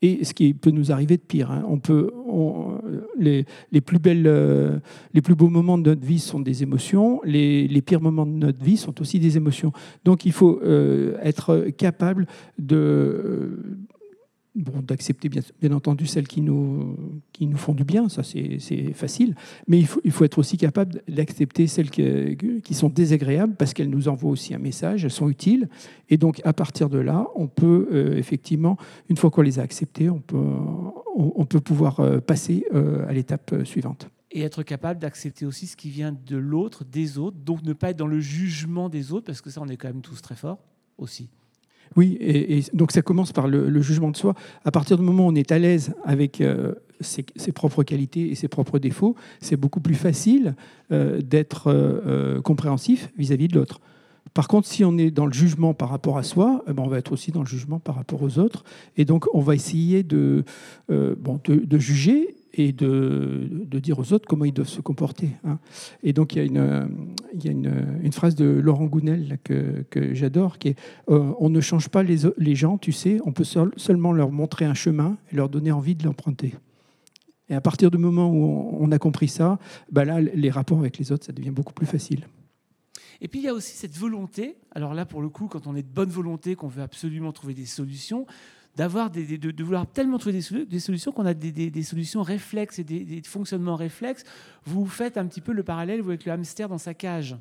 et 0.01 0.24
ce 0.24 0.33
qui 0.33 0.53
peut 0.53 0.69
nous 0.69 0.93
arriver 0.93 1.17
de 1.17 1.21
pire. 1.21 1.51
hein. 1.51 1.65
On 1.67 1.79
peut, 1.79 2.12
les, 3.17 3.45
les 3.71 3.81
plus 3.81 4.00
belles, 4.00 4.27
euh, 4.27 4.77
les 5.13 5.21
plus 5.21 5.36
beaux 5.36 5.50
moments 5.50 5.77
de 5.77 5.89
notre 5.89 6.05
vie 6.05 6.19
sont 6.19 6.39
des 6.39 6.63
émotions. 6.63 7.19
Les, 7.25 7.67
les 7.67 7.81
pires 7.81 8.00
moments 8.00 8.25
de 8.25 8.31
notre 8.31 8.63
vie 8.63 8.77
sont 8.77 9.01
aussi 9.01 9.19
des 9.19 9.36
émotions. 9.36 9.74
Donc 10.05 10.25
il 10.25 10.31
faut 10.31 10.62
être 11.21 11.67
capable 11.77 12.27
de, 12.57 13.59
d'accepter 14.59 15.29
bien, 15.29 15.71
entendu 15.71 16.05
celles 16.05 16.27
qui 16.27 16.41
nous, 16.41 16.97
qui 17.31 17.47
nous 17.47 17.57
font 17.57 17.73
du 17.73 17.83
bien, 17.83 18.09
ça 18.09 18.23
c'est 18.23 18.93
facile, 18.93 19.35
mais 19.67 19.79
il 19.79 19.87
faut, 19.87 20.01
il 20.03 20.11
faut 20.11 20.25
être 20.25 20.37
aussi 20.37 20.57
capable 20.57 21.01
d'accepter 21.07 21.67
celles 21.67 21.89
qui, 21.89 22.37
qui, 22.63 22.73
sont 22.73 22.89
désagréables 22.89 23.55
parce 23.55 23.73
qu'elles 23.73 23.89
nous 23.89 24.07
envoient 24.07 24.31
aussi 24.31 24.53
un 24.53 24.59
message, 24.59 25.05
elles 25.05 25.11
sont 25.11 25.29
utiles, 25.29 25.69
et 26.09 26.17
donc 26.17 26.41
à 26.43 26.53
partir 26.53 26.89
de 26.89 26.99
là, 26.99 27.27
on 27.35 27.47
peut 27.47 27.87
euh, 27.91 28.17
effectivement, 28.17 28.77
une 29.09 29.17
fois 29.17 29.31
qu'on 29.31 29.41
les 29.41 29.59
a 29.59 29.63
acceptées, 29.63 30.09
on 30.09 30.19
peut, 30.19 30.37
on 31.15 31.45
peut 31.45 31.61
pouvoir 31.61 31.99
euh, 31.99 32.19
passer 32.19 32.65
euh, 32.73 33.07
à 33.07 33.13
l'étape 33.13 33.53
suivante 33.63 34.09
et 34.31 34.41
être 34.41 34.61
capable 34.63 34.99
d'accepter 34.99 35.45
aussi 35.45 35.65
ce 35.65 35.75
qui 35.75 35.89
vient 35.89 36.11
de 36.11 36.37
l'autre, 36.37 36.85
des 36.85 37.17
autres, 37.17 37.37
donc 37.37 37.63
ne 37.63 37.73
pas 37.73 37.89
être 37.89 37.97
dans 37.97 38.07
le 38.07 38.19
jugement 38.19 38.87
des 38.87 39.11
autres, 39.11 39.25
parce 39.25 39.41
que 39.41 39.49
ça, 39.49 39.59
on 39.59 39.67
est 39.67 39.77
quand 39.77 39.87
même 39.87 40.01
tous 40.01 40.21
très 40.21 40.35
forts 40.35 40.59
aussi. 40.99 41.29
Oui, 41.96 42.17
et, 42.19 42.63
donc 42.74 42.91
ça 42.91 43.01
commence 43.01 43.31
par 43.31 43.48
le, 43.48 43.81
jugement 43.81 44.12
de 44.12 44.17
soi. 44.17 44.36
À 44.65 44.72
partir 44.72 44.98
du 44.98 45.03
moment 45.03 45.25
où 45.25 45.29
on 45.29 45.36
est 45.36 45.51
à 45.51 45.60
l'aise 45.60 45.93
avec 46.03 46.41
euh, 46.41 46.74
ses, 47.01 47.24
propres 47.51 47.84
qualités 47.84 48.29
et 48.29 48.36
ses 48.36 48.48
propres 48.48 48.79
défauts, 48.79 49.15
c'est 49.41 49.58
beaucoup 49.58 49.79
plus 49.79 49.96
facile 49.96 50.55
euh, 50.91 51.22
d'être 51.22 51.67
euh, 51.67 52.41
compréhensif 52.41 53.12
vis-à-vis 53.17 53.48
de 53.48 53.55
l'autre. 53.55 53.81
Par 54.34 54.48
contre, 54.48 54.67
si 54.67 54.86
on 54.86 54.98
est 54.98 55.10
dans 55.10 55.25
le 55.25 55.34
jugement 55.34 55.74
par 55.74 55.89
rapport 55.89 56.19
à 56.19 56.24
soi, 56.24 56.63
eh 56.67 56.74
ben, 56.74 56.84
on 56.84 56.88
va 56.88 57.00
être 57.00 57.12
aussi 57.12 57.31
dans 57.31 57.41
le 57.41 57.48
jugement 57.48 57.79
par 57.79 57.96
rapport 57.96 58.22
aux 58.22 58.38
autres. 58.38 58.63
Et 58.96 59.03
donc, 59.03 59.25
on 59.34 59.41
va 59.41 59.55
essayer 59.55 60.03
de, 60.03 60.43
bon, 60.88 61.41
de 61.48 61.79
juger 61.79 62.36
et 62.53 62.72
de, 62.72 63.50
dire 63.79 64.00
aux 64.00 64.13
autres 64.13 64.27
comment 64.27 64.46
ils 64.46 64.53
doivent 64.53 64.70
se 64.70 64.82
comporter. 64.82 65.29
Hein. 65.46 65.60
Et 66.03 66.13
donc, 66.13 66.36
il 66.36 66.39
y 66.39 66.58
a, 66.58 67.51
une, 67.51 68.12
phrase 68.12 68.36
de 68.36 68.46
Laurent 68.46 68.86
Gounel 68.86 69.39
que, 69.44 69.86
j'adore, 70.13 70.58
qui 70.58 70.70
est 70.70 70.79
euh, 71.10 71.34
On 71.39 71.50
ne 71.50 71.62
change 71.62 71.89
pas 71.89 72.03
les, 72.03 72.20
les, 72.38 72.56
gens, 72.56 72.77
tu 72.77 72.91
sais, 72.91 73.20
on 73.25 73.32
peut 73.32 73.44
seulement 73.44 74.12
leur 74.12 74.32
montrer 74.32 74.65
un 74.65 74.74
chemin 74.74 75.18
et 75.32 75.36
leur 75.36 75.50
donner 75.50 75.72
envie 75.72 75.96
de 75.96 76.03
l'emprunter. 76.03 76.56
Et 77.50 77.56
à 77.56 77.62
partir 77.62 77.89
du 77.89 77.98
moment 77.98 78.32
où 78.32 78.77
on, 78.79 78.91
a 78.91 79.00
compris 79.00 79.27
ça, 79.27 79.58
bah 79.91 80.06
là, 80.06 80.22
les 80.22 80.50
rapports 80.50 80.79
avec 80.79 80.98
les 80.98 81.12
autres, 81.12 81.25
ça 81.25 81.32
devient 81.32 81.50
beaucoup 81.50 81.74
plus 81.74 81.88
facile. 81.88 82.27
Et 83.22 83.27
puis 83.27 83.39
il 83.39 83.44
y 83.44 83.50
a 83.50 83.53
aussi 83.53 83.75
cette 83.75 83.98
volonté, 83.98 84.56
alors 84.72 84.94
là 84.94 85.06
pour 85.06 85.22
le 85.22 85.29
coup, 85.29 85.48
quand 85.48 85.68
on 85.68 85.75
est 85.75 85.82
de 85.82 85.91
bonne 85.91 86.10
volonté, 86.10 86.56
qu'on 86.56 86.70
veut 86.70 86.82
absolument 86.82 87.34
trouver 87.34 87.53
des 87.53 87.65
solutions, 87.65 88.25
d'avoir 88.75 89.09
des, 89.09 89.38
de, 89.38 89.63
vouloir 89.63 89.85
tellement 89.88 90.17
trouver 90.17 90.39
des, 90.65 90.79
solutions 90.79 91.11
qu'on 91.11 91.25
a 91.25 91.33
des, 91.33 91.83
solutions 91.83 92.21
réflexes 92.21 92.79
et 92.79 92.83
des, 92.83 93.21
fonctionnements 93.25 93.75
réflexes. 93.75 94.23
Vous 94.65 94.85
faites 94.85 95.17
un 95.17 95.25
petit 95.25 95.41
peu 95.41 95.51
le 95.51 95.63
parallèle 95.63 95.99
avec 95.99 96.25
le 96.25 96.31
hamster 96.31 96.69
dans 96.69 96.77
sa 96.77 96.93
cage. 96.93 97.38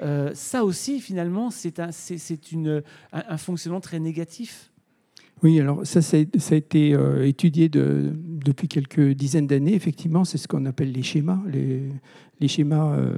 Euh, 0.00 0.30
ça 0.34 0.64
aussi, 0.64 1.00
finalement, 1.00 1.50
c'est 1.50 1.78
un, 1.78 1.90
une, 2.50 2.82
un, 3.12 3.36
fonctionnement 3.36 3.80
très 3.80 4.00
négatif. 4.00 4.72
Oui, 5.42 5.60
alors 5.60 5.86
ça, 5.86 6.02
ça 6.02 6.16
a, 6.16 6.54
été 6.54 6.94
euh, 6.94 7.26
étudié 7.26 7.68
de, 7.68 8.12
depuis 8.14 8.68
quelques 8.68 9.10
dizaines 9.10 9.46
d'années. 9.46 9.74
Effectivement, 9.74 10.24
c'est 10.24 10.38
ce 10.38 10.48
qu'on 10.48 10.66
appelle 10.66 10.92
les 10.92 11.02
schémas, 11.02 11.40
les, 11.46 11.82
les 12.40 12.48
schémas 12.48 12.96
euh, 12.96 13.16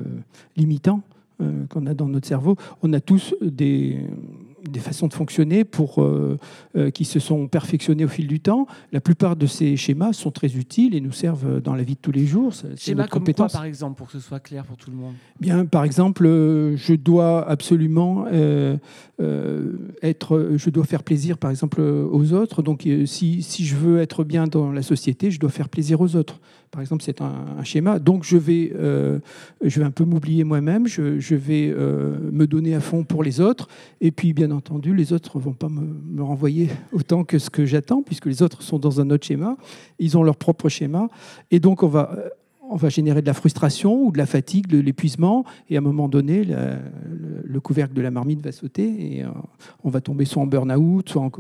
limitants 0.57 1.03
qu'on 1.69 1.87
a 1.87 1.95
dans 1.95 2.07
notre 2.07 2.29
cerveau. 2.29 2.57
On 2.83 2.93
a 2.93 3.01
tous 3.01 3.35
des, 3.43 4.07
des 4.69 4.81
façons 4.81 5.09
de 5.09 5.13
fonctionner 5.13 5.65
pour, 5.65 6.03
euh, 6.03 6.39
euh, 6.77 6.91
qui 6.91 7.05
se 7.05 7.21
sont 7.21 7.49
perfectionnées 7.49 8.05
au 8.05 8.09
fil 8.09 8.27
du 8.27 8.41
temps. 8.41 8.67
La 8.93 9.01
plupart 9.01 9.37
de 9.37 9.47
ces 9.47 9.77
schémas 9.77 10.13
sont 10.13 10.31
très 10.31 10.57
utiles 10.57 10.95
et 10.95 11.01
nous 11.01 11.13
servent 11.13 11.61
dans 11.61 11.75
la 11.75 11.83
vie 11.83 11.95
de 11.95 12.01
tous 12.01 12.13
les 12.13 12.27
jours. 12.27 12.53
Schémas 12.77 13.07
comme 13.07 13.25
quoi, 13.25 13.49
par 13.49 13.65
exemple, 13.65 13.97
pour 13.97 14.07
que 14.07 14.13
ce 14.13 14.21
soit 14.21 14.41
clair 14.41 14.65
pour 14.65 14.77
tout 14.77 14.91
le 14.91 14.97
monde? 14.97 15.15
Bien, 15.41 15.65
par 15.67 15.85
exemple, 15.85 16.27
euh, 16.27 16.77
je 16.77 16.95
dois 16.95 17.49
absolument 17.49 18.27
être, 20.03 20.51
je 20.57 20.71
dois 20.71 20.85
faire 20.85 21.03
plaisir, 21.03 21.39
par 21.39 21.51
exemple, 21.51 21.81
aux 21.81 22.33
autres. 22.33 22.63
Donc, 22.63 22.89
si, 23.07 23.43
si 23.43 23.65
je 23.65 23.77
veux 23.77 24.01
être 24.01 24.25
bien 24.25 24.47
dans 24.47 24.73
la 24.73 24.83
société, 24.83 25.31
je 25.31 25.39
dois 25.39 25.51
faire 25.51 25.69
plaisir 25.69 26.01
aux 26.01 26.17
autres. 26.17 26.41
Par 26.75 26.81
exemple, 26.81 27.05
c'est 27.05 27.21
un, 27.21 27.63
schéma. 27.63 28.01
Donc, 28.01 28.25
je 28.25 28.37
vais, 28.37 28.73
euh, 28.75 29.21
je 29.63 29.79
vais 29.79 29.87
un 29.87 29.93
peu 29.93 30.05
m'oublier 30.05 30.43
moi-même, 30.43 30.89
je, 30.89 31.35
vais 31.37 31.73
euh, 31.73 32.17
me 32.33 32.49
donner 32.49 32.75
à 32.75 32.81
fond 32.81 33.05
pour 33.05 33.23
les 33.23 33.41
autres. 33.41 33.69
Et 34.01 34.11
puis, 34.11 34.33
bien 34.33 34.51
entendu, 34.51 34.93
les 34.93 35.13
autres 35.13 35.39
ne 35.39 35.43
vont 35.45 35.53
pas 35.53 35.69
me, 35.69 35.83
me, 35.83 36.21
renvoyer 36.25 36.71
autant 36.93 37.23
que 37.23 37.39
ce 37.39 37.49
que 37.49 37.65
j'attends, 37.65 38.03
puisque 38.03 38.27
les 38.27 38.43
autres 38.43 38.63
sont 38.63 38.81
dans 38.81 39.01
un 39.01 39.09
autre 39.11 39.25
schéma. 39.25 39.57
Ils 40.01 40.19
ont 40.19 40.25
leur 40.25 40.35
propre 40.35 40.69
schéma. 40.69 41.09
Et 41.53 41.61
donc, 41.61 41.85
on 41.85 41.89
va 41.89 42.19
on 42.75 42.77
va 42.77 42.89
générer 42.89 43.23
de 43.23 43.27
la 43.27 43.35
frustration 43.35 44.07
ou 44.07 44.11
de 44.11 44.19
la 44.19 44.27
fatigue, 44.27 44.67
de 44.67 44.81
l'épuisement, 44.81 45.45
et 45.71 45.77
à 45.77 45.79
un 45.79 45.81
moment 45.81 46.09
donné, 46.09 46.43
le, 46.45 47.61
couvercle 47.61 47.95
de 47.95 48.03
la 48.03 48.11
marmite 48.11 48.43
va 48.43 48.51
sauter 48.51 49.17
et 49.17 49.23
euh, 49.23 49.29
on 49.85 49.91
va 49.91 50.01
tomber 50.01 50.25
soit 50.25 50.43
en 50.43 50.47
burn-out, 50.47 51.09
soit 51.09 51.31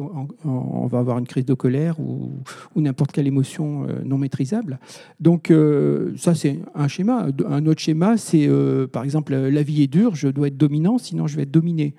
on 0.44 0.86
va 0.86 0.98
avoir 1.00 1.18
une 1.18 1.26
crise 1.26 1.44
de 1.44 1.52
colère 1.52 1.98
ou, 1.98 2.30
n'importe 2.76 3.10
quelle 3.10 3.26
émotion 3.26 3.84
euh, 3.88 4.00
non 4.04 4.16
maîtrisable. 4.16 4.78
Donc 5.18 5.50
euh, 5.50 6.12
ça, 6.16 6.36
c'est 6.36 6.60
un 6.76 6.86
schéma. 6.86 7.26
Un 7.48 7.66
autre 7.66 7.80
schéma, 7.80 8.16
c'est 8.16 8.48
par 8.92 9.02
exemple, 9.02 9.34
la 9.34 9.62
vie 9.64 9.82
est 9.82 9.88
dure, 9.88 10.14
je 10.14 10.28
dois 10.28 10.46
être 10.46 10.56
dominant, 10.56 10.98
sinon 10.98 11.26
je 11.26 11.34
vais 11.34 11.42
être 11.42 11.50
dominé. 11.50 11.94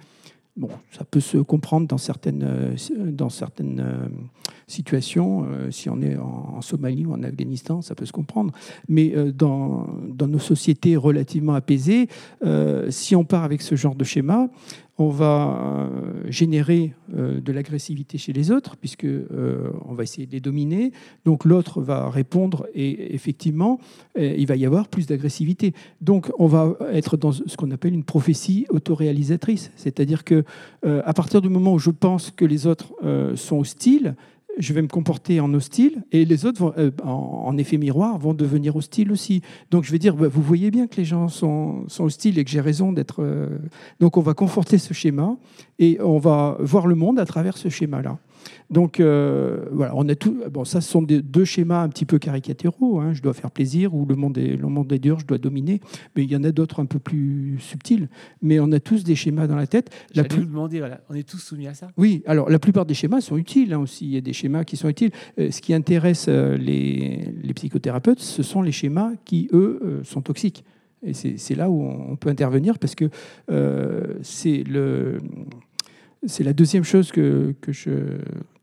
Bon, 0.55 0.69
ça 0.97 1.03
peut 1.03 1.19
se 1.19 1.37
comprendre 1.37 1.87
dans 1.87 1.97
certaines, 1.97 2.73
dans 3.11 3.29
certaines 3.29 3.83
situation. 4.67 5.45
Euh, 5.45 5.71
si 5.71 5.89
on 5.89 6.01
est 6.01 6.17
en, 6.17 6.61
Somalie 6.61 7.05
ou 7.05 7.13
en 7.13 7.23
Afghanistan, 7.23 7.81
ça 7.81 7.95
peut 7.95 8.05
se 8.05 8.11
comprendre. 8.11 8.53
Mais 8.87 9.13
euh, 9.15 9.31
dans, 9.31 9.87
nos 10.27 10.39
sociétés 10.39 10.95
relativement 10.95 11.53
apaisées, 11.53 12.07
euh, 12.43 12.89
si 12.89 13.15
on 13.15 13.23
part 13.23 13.43
avec 13.43 13.61
ce 13.61 13.75
genre 13.75 13.95
de 13.95 14.03
schéma, 14.03 14.49
on 14.97 15.09
va 15.09 15.89
générer 16.29 16.93
de 17.09 17.51
l'agressivité 17.51 18.17
chez 18.17 18.31
les 18.31 18.49
autres, 18.49 18.77
puisque 18.77 19.05
on 19.05 19.93
va 19.93 20.03
essayer 20.03 20.25
de 20.25 20.31
les 20.31 20.39
dominer. 20.39 20.93
Donc 21.25 21.43
l'autre 21.43 21.81
va 21.81 22.09
répondre 22.09 22.65
et 22.73 23.13
effectivement, 23.13 23.81
il 24.17 24.47
va 24.47 24.55
y 24.55 24.65
avoir 24.65 24.87
plus 24.87 25.05
d'agressivité. 25.05 25.73
Donc 25.99 26.31
on 26.39 26.47
va 26.47 26.77
être 26.93 27.17
dans 27.17 27.33
ce 27.33 27.57
qu'on 27.57 27.71
appelle 27.71 27.93
une 27.93 28.05
prophétie 28.05 28.67
autoréalisatrice, 28.69 29.69
c'est-à-dire 29.75 30.23
que 30.23 30.45
à 30.85 31.13
partir 31.13 31.41
du 31.41 31.49
moment 31.49 31.73
où 31.73 31.79
je 31.79 31.91
pense 31.91 32.31
que 32.31 32.45
les 32.45 32.65
autres 32.65 32.93
sont 33.35 33.59
hostiles, 33.59 34.15
je 34.57 34.73
vais 34.73 34.81
me 34.81 34.87
comporter 34.87 35.39
en 35.39 35.53
hostile 35.53 36.03
et 36.11 36.25
les 36.25 36.45
autres, 36.45 36.73
euh, 36.77 36.91
en, 37.03 37.57
effet 37.57 37.77
miroir, 37.77 38.17
vont 38.17 38.33
devenir 38.33 38.75
hostiles 38.75 39.11
aussi. 39.11 39.41
Donc 39.71 39.83
je 39.83 39.91
vais 39.91 39.99
dire, 39.99 40.15
bah, 40.15 40.27
vous 40.27 40.41
voyez 40.41 40.71
bien 40.71 40.87
que 40.87 40.97
les 40.97 41.05
gens 41.05 41.27
sont, 41.27 41.87
sont 41.87 42.05
hostiles 42.05 42.39
et 42.39 42.45
que 42.45 42.51
j'ai 42.51 42.61
raison 42.61 42.91
d'être... 42.91 43.21
Euh, 43.23 43.57
donc 43.99 44.17
on 44.17 44.21
va 44.21 44.33
conforter 44.33 44.77
ce 44.77 44.93
schéma 44.93 45.37
et 45.79 45.97
on 46.01 46.17
va 46.17 46.57
voir 46.59 46.87
le 46.87 46.95
monde 46.95 47.19
à 47.19 47.25
travers 47.25 47.57
ce 47.57 47.69
schéma-là. 47.69 48.17
Donc 48.69 48.99
euh, 48.99 49.65
voilà, 49.71 49.93
on 49.95 50.07
a 50.09 50.15
tout. 50.15 50.41
Bon, 50.51 50.65
ça, 50.65 50.81
ce 50.81 50.89
sont 50.89 51.01
des, 51.01 51.21
deux 51.21 51.45
schémas 51.45 51.83
un 51.83 51.89
petit 51.89 52.05
peu 52.05 52.19
caricaturaux. 52.19 52.99
Hein. 52.99 53.13
Je 53.13 53.21
dois 53.21 53.33
faire 53.33 53.51
plaisir 53.51 53.93
ou 53.93 54.05
le 54.05 54.15
monde, 54.15 54.37
est, 54.37 54.55
le 54.55 54.67
monde 54.67 54.91
est 54.91 54.99
dur, 54.99 55.19
je 55.19 55.25
dois 55.25 55.37
dominer. 55.37 55.81
Mais 56.15 56.23
il 56.23 56.31
y 56.31 56.35
en 56.35 56.43
a 56.43 56.51
d'autres 56.51 56.81
un 56.81 56.85
peu 56.85 56.99
plus 56.99 57.57
subtils. 57.59 58.09
Mais 58.41 58.59
on 58.59 58.71
a 58.71 58.79
tous 58.79 59.03
des 59.03 59.15
schémas 59.15 59.47
dans 59.47 59.55
la 59.55 59.67
tête. 59.67 59.89
La 60.13 60.23
plus... 60.23 60.41
vous 60.41 60.45
demander, 60.45 60.79
voilà, 60.79 61.01
on 61.09 61.15
est 61.15 61.27
tous 61.27 61.37
soumis 61.37 61.67
à 61.67 61.73
ça? 61.73 61.89
Oui, 61.97 62.23
alors 62.25 62.49
la 62.49 62.59
plupart 62.59 62.85
des 62.85 62.93
schémas 62.93 63.21
sont 63.21 63.37
utiles 63.37 63.73
hein, 63.73 63.79
aussi. 63.79 64.05
Il 64.05 64.11
y 64.11 64.17
a 64.17 64.21
des 64.21 64.33
schémas 64.33 64.63
qui 64.63 64.77
sont 64.77 64.89
utiles. 64.89 65.11
Euh, 65.39 65.51
ce 65.51 65.61
qui 65.61 65.73
intéresse 65.73 66.25
euh, 66.27 66.57
les, 66.57 67.33
les, 67.43 67.53
psychothérapeutes, 67.53 68.19
ce 68.19 68.43
sont 68.43 68.61
les 68.61 68.71
schémas 68.71 69.11
qui, 69.25 69.47
eux, 69.53 70.01
sont 70.03 70.21
toxiques. 70.21 70.63
Et 71.03 71.13
c'est 71.13 71.55
là 71.55 71.69
où 71.69 71.83
on 71.83 72.15
peut 72.15 72.29
intervenir 72.29 72.79
parce 72.79 72.95
que 72.95 73.09
c'est 74.23 74.63
le 74.63 75.19
c'est 76.27 76.43
la 76.43 76.53
deuxième 76.53 76.83
chose 76.83 77.11
que, 77.11 77.55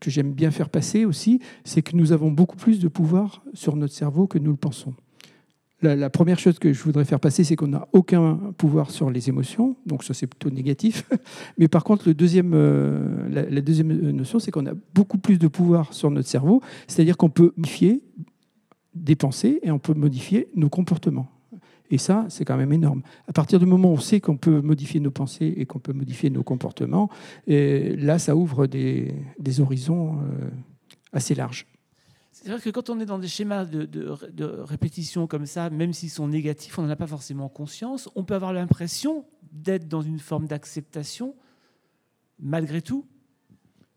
j'aime 0.05 0.33
bien 0.33 0.51
faire 0.51 0.69
passer 0.69 1.05
aussi, 1.05 1.39
c'est 1.63 1.81
que 1.81 1.95
nous 1.95 2.11
avons 2.11 2.31
beaucoup 2.31 2.57
plus 2.57 2.79
de 2.79 2.87
pouvoir 2.87 3.43
sur 3.53 3.75
notre 3.75 3.93
cerveau 3.93 4.27
que 4.27 4.37
nous 4.37 4.51
le 4.51 4.57
pensons. 4.57 4.93
La, 5.81 6.09
première 6.09 6.39
chose 6.39 6.59
que 6.59 6.71
je 6.71 6.81
voudrais 6.81 7.03
faire 7.03 7.19
passer, 7.19 7.43
c'est 7.43 7.57
qu'on 7.57 7.67
n'a 7.67 7.89
aucun 7.91 8.35
pouvoir 8.57 8.89
sur 8.89 9.09
les 9.09 9.27
émotions, 9.27 9.75
donc 9.85 10.05
ça 10.05 10.13
c'est 10.13 10.27
plutôt 10.27 10.49
négatif. 10.49 11.05
Mais 11.57 11.67
par 11.67 11.83
contre, 11.83 12.07
le 12.07 12.13
deuxième, 12.13 12.53
euh, 12.53 13.27
la, 13.29 13.43
la, 13.43 13.59
deuxième 13.59 13.89
notion, 14.11 14.39
c'est 14.39 14.49
qu'on 14.49 14.65
a 14.65 14.73
beaucoup 14.93 15.17
plus 15.17 15.37
de 15.37 15.47
pouvoir 15.49 15.93
sur 15.93 16.09
notre 16.09 16.29
cerveau, 16.29 16.61
c'est-à-dire 16.87 17.17
qu'on 17.17 17.29
peut 17.29 17.51
modifier 17.57 18.01
des 18.95 19.15
pensées 19.15 19.59
et 19.61 19.71
on 19.71 19.79
peut 19.79 19.93
modifier 19.93 20.47
nos 20.55 20.69
comportements. 20.69 21.27
Et 21.89 21.97
ça, 21.97 22.25
c'est 22.29 22.45
quand 22.45 22.57
même 22.57 22.73
énorme. 22.73 23.01
À 23.27 23.33
partir 23.33 23.59
du 23.59 23.65
moment 23.65 23.89
où 23.89 23.93
on 23.93 23.99
sait 23.99 24.19
qu'on 24.19 24.37
peut 24.37 24.61
modifier 24.61 24.99
nos 24.99 25.11
pensées 25.11 25.53
et 25.57 25.65
qu'on 25.65 25.79
peut 25.79 25.93
modifier 25.93 26.29
nos 26.29 26.43
comportements, 26.43 27.09
là, 27.47 28.19
ça 28.19 28.35
ouvre 28.35 28.67
des, 28.67 29.13
horizons 29.59 30.17
euh, 30.17 30.49
assez 31.11 31.35
larges. 31.35 31.67
C'est 32.31 32.49
vrai 32.49 32.59
que 32.59 32.69
quand 32.71 32.89
on 32.89 32.99
est 32.99 33.05
dans 33.05 33.19
des 33.19 33.27
schémas 33.27 33.65
de, 33.65 33.85
de 33.85 34.45
répétition 34.45 35.27
comme 35.27 35.45
ça, 35.45 35.69
même 35.69 35.93
s'ils 35.93 36.09
sont 36.09 36.27
négatifs, 36.27 36.77
on 36.79 36.81
n'en 36.81 36.89
a 36.89 36.95
pas 36.95 37.07
forcément 37.07 37.47
conscience. 37.47 38.09
On 38.15 38.23
peut 38.23 38.33
avoir 38.33 38.53
l'impression 38.53 39.25
d'être 39.51 39.87
dans 39.87 40.01
une 40.01 40.19
forme 40.19 40.47
d'acceptation 40.47 41.35
malgré 42.39 42.81
tout. 42.81 43.05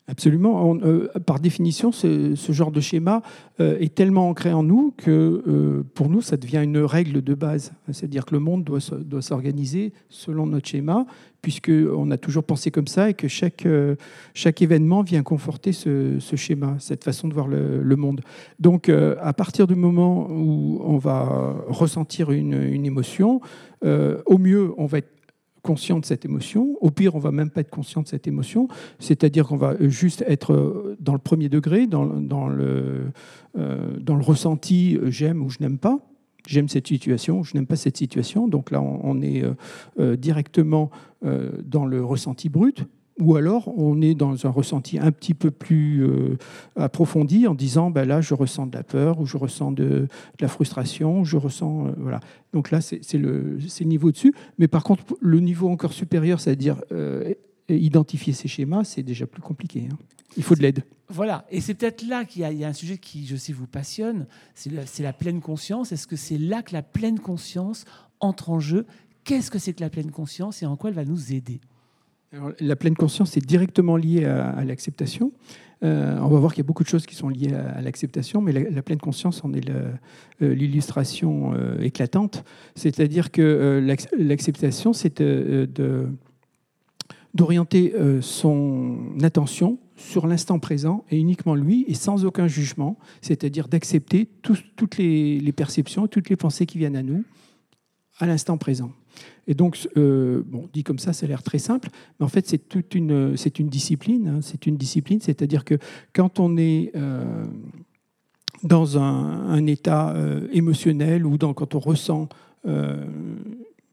Absolument. 0.09 0.77
Euh, 0.85 1.09
par 1.27 1.40
définition, 1.40 1.90
ce, 1.90 2.37
genre 2.51 2.71
de 2.71 2.81
schéma 2.81 3.23
euh, 3.59 3.77
est 3.81 3.92
tellement 3.92 4.29
ancré 4.29 4.53
en 4.53 4.62
nous 4.62 4.95
que 4.97 5.42
euh, 5.49 5.83
pour 5.95 6.09
nous, 6.09 6.21
ça 6.21 6.37
devient 6.37 6.61
une 6.62 6.79
règle 6.79 7.23
de 7.23 7.35
base. 7.35 7.73
C'est-à-dire 7.90 8.25
que 8.25 8.35
le 8.35 8.40
monde 8.40 8.62
doit, 8.62 8.79
s'organiser 9.21 9.92
selon 10.09 10.47
notre 10.47 10.69
schéma, 10.69 11.07
puisqu'on 11.42 12.11
a 12.12 12.19
toujours 12.19 12.45
pensé 12.45 12.71
comme 12.71 12.87
ça 12.87 13.11
et 13.11 13.14
que 13.14 13.27
chaque, 13.27 13.66
chaque 14.35 14.62
événement 14.62 15.03
vient 15.03 15.25
conforter 15.25 15.73
ce, 15.73 16.19
schéma, 16.37 16.77
cette 16.79 17.03
façon 17.03 17.27
de 17.27 17.35
voir 17.35 17.49
le, 17.49 17.97
monde. 17.97 18.21
Donc, 18.61 18.88
à 18.88 19.33
partir 19.33 19.66
du 19.66 19.75
moment 19.75 20.29
où 20.31 20.81
on 20.85 20.99
va 20.99 21.57
ressentir 21.69 22.31
une, 22.31 22.62
une 22.62 22.87
émotion, 22.87 23.40
au 23.83 24.38
mieux, 24.38 24.73
on 24.77 24.87
va 24.87 24.99
être 24.99 25.15
conscient 25.66 25.98
de 25.98 26.05
cette 26.05 26.24
émotion. 26.24 26.76
Au 26.81 26.92
pire, 26.92 27.16
on 27.16 27.18
va 27.18 27.33
même 27.33 27.50
pas 27.50 27.61
être 27.61 27.70
conscient 27.70 28.00
de 28.02 28.07
cette 28.07 28.29
émotion, 28.29 28.68
c'est-à-dire 29.00 29.48
qu'on 29.48 29.57
va 29.57 29.74
juste 29.81 30.24
être 30.29 30.52
euh, 30.52 30.96
dans 31.00 31.12
le 31.12 31.18
premier 31.18 31.48
degré, 31.48 31.88
dans, 31.88 32.07
dans 32.07 32.46
le, 32.46 33.07
euh, 33.59 33.96
dans 33.98 34.14
le 34.14 34.22
ressenti 34.22 34.96
euh, 34.96 35.11
j'aime 35.11 35.42
ou 35.42 35.50
je 35.50 35.59
n'aime 35.61 35.79
pas. 35.79 35.98
J'aime 36.46 36.68
cette 36.68 36.87
situation, 36.87 37.42
je 37.42 37.55
n'aime 37.55 37.66
pas 37.66 37.74
cette 37.74 37.96
situation. 37.96 38.46
Donc 38.46 38.70
là, 38.70 38.81
on, 38.81 39.20
est 39.20 39.42
directement 40.16 40.92
dans 41.20 41.85
le 41.85 42.05
ressenti 42.05 42.48
brut 42.48 42.85
ou 43.18 43.37
alors 43.37 43.68
on 43.79 44.00
est 44.02 44.14
dans 44.14 44.46
un 44.46 44.50
ressenti 44.50 44.98
un 44.98 45.11
petit 45.11 45.35
peu 45.35 45.50
plus 45.50 46.05
euh, 46.05 46.37
approfondi 46.76 47.46
en 47.46 47.55
disant 47.55 47.90
ben 47.90 48.07
là 48.07 48.20
je 48.20 48.35
ressens 48.35 48.66
de 48.66 48.76
la 48.76 48.83
peur 48.83 49.20
ou 49.20 49.26
je 49.26 49.37
ressens 49.37 49.72
de, 49.72 50.09
la 50.40 50.48
frustration, 50.48 51.24
je 51.24 51.37
ressens 51.37 51.87
euh, 51.87 51.90
voilà. 51.98 52.20
Donc 52.52 52.70
là 52.70 52.81
c'est 52.81 53.00
le, 53.14 53.59
le 53.59 53.85
niveau 53.85 54.12
dessus, 54.12 54.35
mais 54.59 54.68
par 54.68 54.85
contre 54.85 55.05
le 55.20 55.40
niveau 55.40 55.68
encore 55.68 55.92
supérieur, 55.92 56.40
c'est-à-dire 56.40 56.83
euh, 56.92 57.33
identifier 57.68 58.33
ces 58.33 58.48
schémas, 58.48 58.85
c'est 58.85 59.02
déjà 59.02 59.26
plus 59.26 59.42
compliqué. 59.42 59.88
Hein. 59.90 59.96
Il 60.37 60.42
faut 60.42 60.55
de 60.55 60.62
l'aide. 60.62 60.83
Voilà, 61.09 61.46
et 61.50 61.61
c'est 61.61 61.74
peut-être 61.74 62.07
là 62.07 62.24
qu'il 62.24 62.42
y, 62.42 62.64
a 62.64 62.68
un 62.68 62.72
sujet 62.72 62.98
qui, 62.98 63.26
je 63.26 63.37
sais, 63.37 63.52
vous 63.52 63.68
passionne, 63.68 64.26
c'est 64.55 64.72
la, 64.72 64.83
la 64.98 65.12
pleine 65.12 65.40
conscience. 65.40 65.92
Est-ce 65.92 66.07
que 66.07 66.16
c'est 66.16 66.37
là 66.37 66.62
que 66.62 66.72
la 66.72 66.83
pleine 66.83 67.20
conscience 67.20 67.85
entre 68.20 68.50
en 68.50 68.59
jeu? 68.59 68.87
Qu'est-ce 69.24 69.50
que 69.50 69.59
c'est 69.59 69.72
que 69.72 69.81
la 69.81 69.88
pleine 69.88 70.11
conscience 70.11 70.62
et 70.62 70.66
en 70.66 70.76
quoi 70.76 70.90
elle 70.90 70.96
va 70.96 71.05
nous 71.05 71.33
aider? 71.33 71.61
La 72.60 72.76
pleine 72.76 72.96
conscience 72.96 73.36
est 73.36 73.46
directement 73.46 73.96
liée 73.96 74.24
à, 74.24 74.64
l'acceptation. 74.64 75.32
Euh, 75.84 76.18
on 76.20 76.28
va 76.28 76.38
voir 76.38 76.52
qu'il 76.52 76.62
y 76.62 76.66
a 76.66 76.66
beaucoup 76.66 76.84
de 76.84 76.88
choses 76.88 77.06
qui 77.06 77.14
sont 77.14 77.28
liées 77.28 77.52
à, 77.52 77.80
l'acceptation, 77.82 78.40
mais 78.40 78.52
la, 78.52 78.82
pleine 78.82 78.98
conscience 78.98 79.44
en 79.44 79.52
est 79.52 79.68
euh, 79.68 79.92
l'illustration 80.40 81.52
euh, 81.54 81.78
éclatante. 81.80 82.44
C'est-à-dire 82.74 83.30
que 83.30 83.84
l'acceptation, 84.16 84.92
c'est 84.92 85.22
d'orienter 87.34 87.94
son 88.20 89.18
attention 89.22 89.78
sur 89.96 90.26
l'instant 90.26 90.58
présent 90.58 91.04
et 91.10 91.18
uniquement 91.18 91.54
lui 91.54 91.84
et 91.88 91.94
sans 91.94 92.24
aucun 92.24 92.48
jugement, 92.48 92.98
c'est-à-dire 93.20 93.68
d'accepter 93.68 94.28
toutes 94.42 94.98
les 94.98 95.52
perceptions, 95.52 96.06
toutes 96.06 96.28
les 96.28 96.36
pensées 96.36 96.66
qui 96.66 96.78
viennent 96.78 96.96
à 96.96 97.02
nous 97.02 97.24
à 98.18 98.26
l'instant 98.26 98.56
présent. 98.56 98.92
Et 99.46 99.55
donc, 99.55 99.88
euh, 99.96 100.42
bon, 100.46 100.68
dit 100.72 100.83
comme 100.83 100.98
ça, 100.98 101.12
ça 101.12 101.26
a 101.26 101.29
l'air 101.29 101.42
très 101.42 101.59
simple, 101.59 101.88
mais 102.18 102.26
en 102.26 102.29
fait, 102.29 102.46
c'est 102.46 102.68
toute 102.68 102.94
une, 102.94 103.37
c'est 103.37 103.59
une 103.59 103.68
discipline. 103.68 104.29
Hein. 104.29 104.38
c'est 104.42 104.66
une 104.66 104.76
discipline, 104.76 105.20
c'est-à-dire 105.20 105.64
que 105.64 105.79
quand 106.12 106.40
on 106.40 106.57
est 106.57 106.90
euh, 106.96 107.44
dans 108.62 108.98
un, 108.98 109.66
état 109.66 110.14
euh, 110.14 110.48
émotionnel 110.52 111.26
ou 111.26 111.37
quand 111.38 111.74
on 111.74 111.79
ressent 111.79 112.29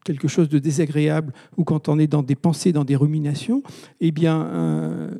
quelque 0.04 0.26
chose 0.26 0.48
de 0.48 0.58
désagréable 0.58 1.32
ou 1.56 1.62
quand 1.62 1.88
on 1.88 1.96
est 2.00 2.08
dans 2.08 2.24
des 2.24 2.34
pensées, 2.34 2.72
dans 2.72 2.84
des 2.84 2.96
ruminations, 2.96 3.62
eh 4.00 4.10
bien, 4.10 5.12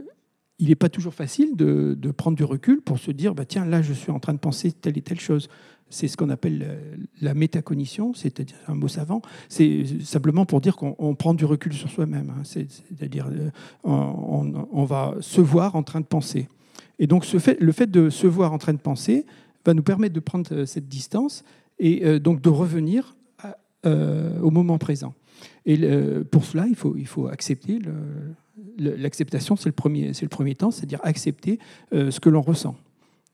il 0.59 0.69
n'est 0.69 0.75
pas 0.75 0.89
toujours 0.89 1.15
facile 1.15 1.55
de, 1.55 1.97
de, 1.97 2.11
prendre 2.11 2.37
du 2.37 2.43
recul 2.43 2.81
pour 2.81 2.99
se 2.99 3.13
dire, 3.13 3.33
bah, 3.33 3.45
tiens, 3.45 3.65
là, 3.65 3.81
je 3.81 3.93
suis 3.93 4.11
en 4.11 4.19
train 4.19 4.33
de 4.33 4.39
penser 4.39 4.73
telle 4.73 4.99
et 4.99 5.03
telle 5.03 5.21
chose. 5.21 5.49
C'est 5.91 6.09
ce 6.09 6.17
qu'on 6.17 6.31
appelle 6.31 6.79
la 7.21 7.35
métacognition, 7.35 8.15
c'est-à-dire 8.15 8.57
un 8.69 8.75
mot 8.75 8.89
savant. 8.89 9.23
C'est 9.49 9.85
simplement 10.03 10.45
pour 10.47 10.61
dire 10.61 10.77
qu'on 10.77 11.15
prend 11.15 11.35
du 11.35 11.45
recul 11.45 11.73
sur 11.73 11.91
soi-même. 11.91 12.31
Hein. 12.31 12.43
C'est-à-dire 12.45 13.29
euh, 13.31 13.51
on, 13.85 14.85
va 14.85 15.15
se 15.21 15.41
voir 15.41 15.77
en 15.77 15.83
train 15.83 16.01
de 16.01 16.07
penser. 16.07 16.49
Et 16.99 17.07
donc 17.07 17.27
le 17.33 17.73
fait 17.73 17.91
de 17.91 18.11
se 18.11 18.27
voir 18.27 18.53
en 18.53 18.59
train 18.59 18.73
de 18.73 18.79
penser 18.79 19.25
va 19.65 19.75
nous 19.75 19.83
permettre 19.83 20.15
de 20.15 20.21
prendre 20.21 20.53
euh, 20.53 20.67
cette 20.67 20.89
distance 20.89 21.45
et 21.79 22.05
euh, 22.05 22.19
donc 22.19 22.41
de 22.41 22.49
revenir 22.49 23.17
au 24.43 24.51
moment 24.51 24.79
présent. 24.79 25.13
Et 25.67 25.79
pour 26.31 26.47
cela, 26.47 26.65
il 26.67 26.75
faut, 26.75 27.27
accepter 27.27 27.81
l'acceptation, 28.79 29.57
c'est 29.57 29.69
le 29.69 29.75
premier, 29.75 30.15
c'est 30.15 30.25
le 30.25 30.31
premier 30.31 30.55
temps, 30.55 30.71
c'est-à-dire 30.71 31.01
accepter 31.03 31.59
ce 31.93 32.19
que 32.19 32.31
l'on 32.31 32.41
ressent. 32.41 32.77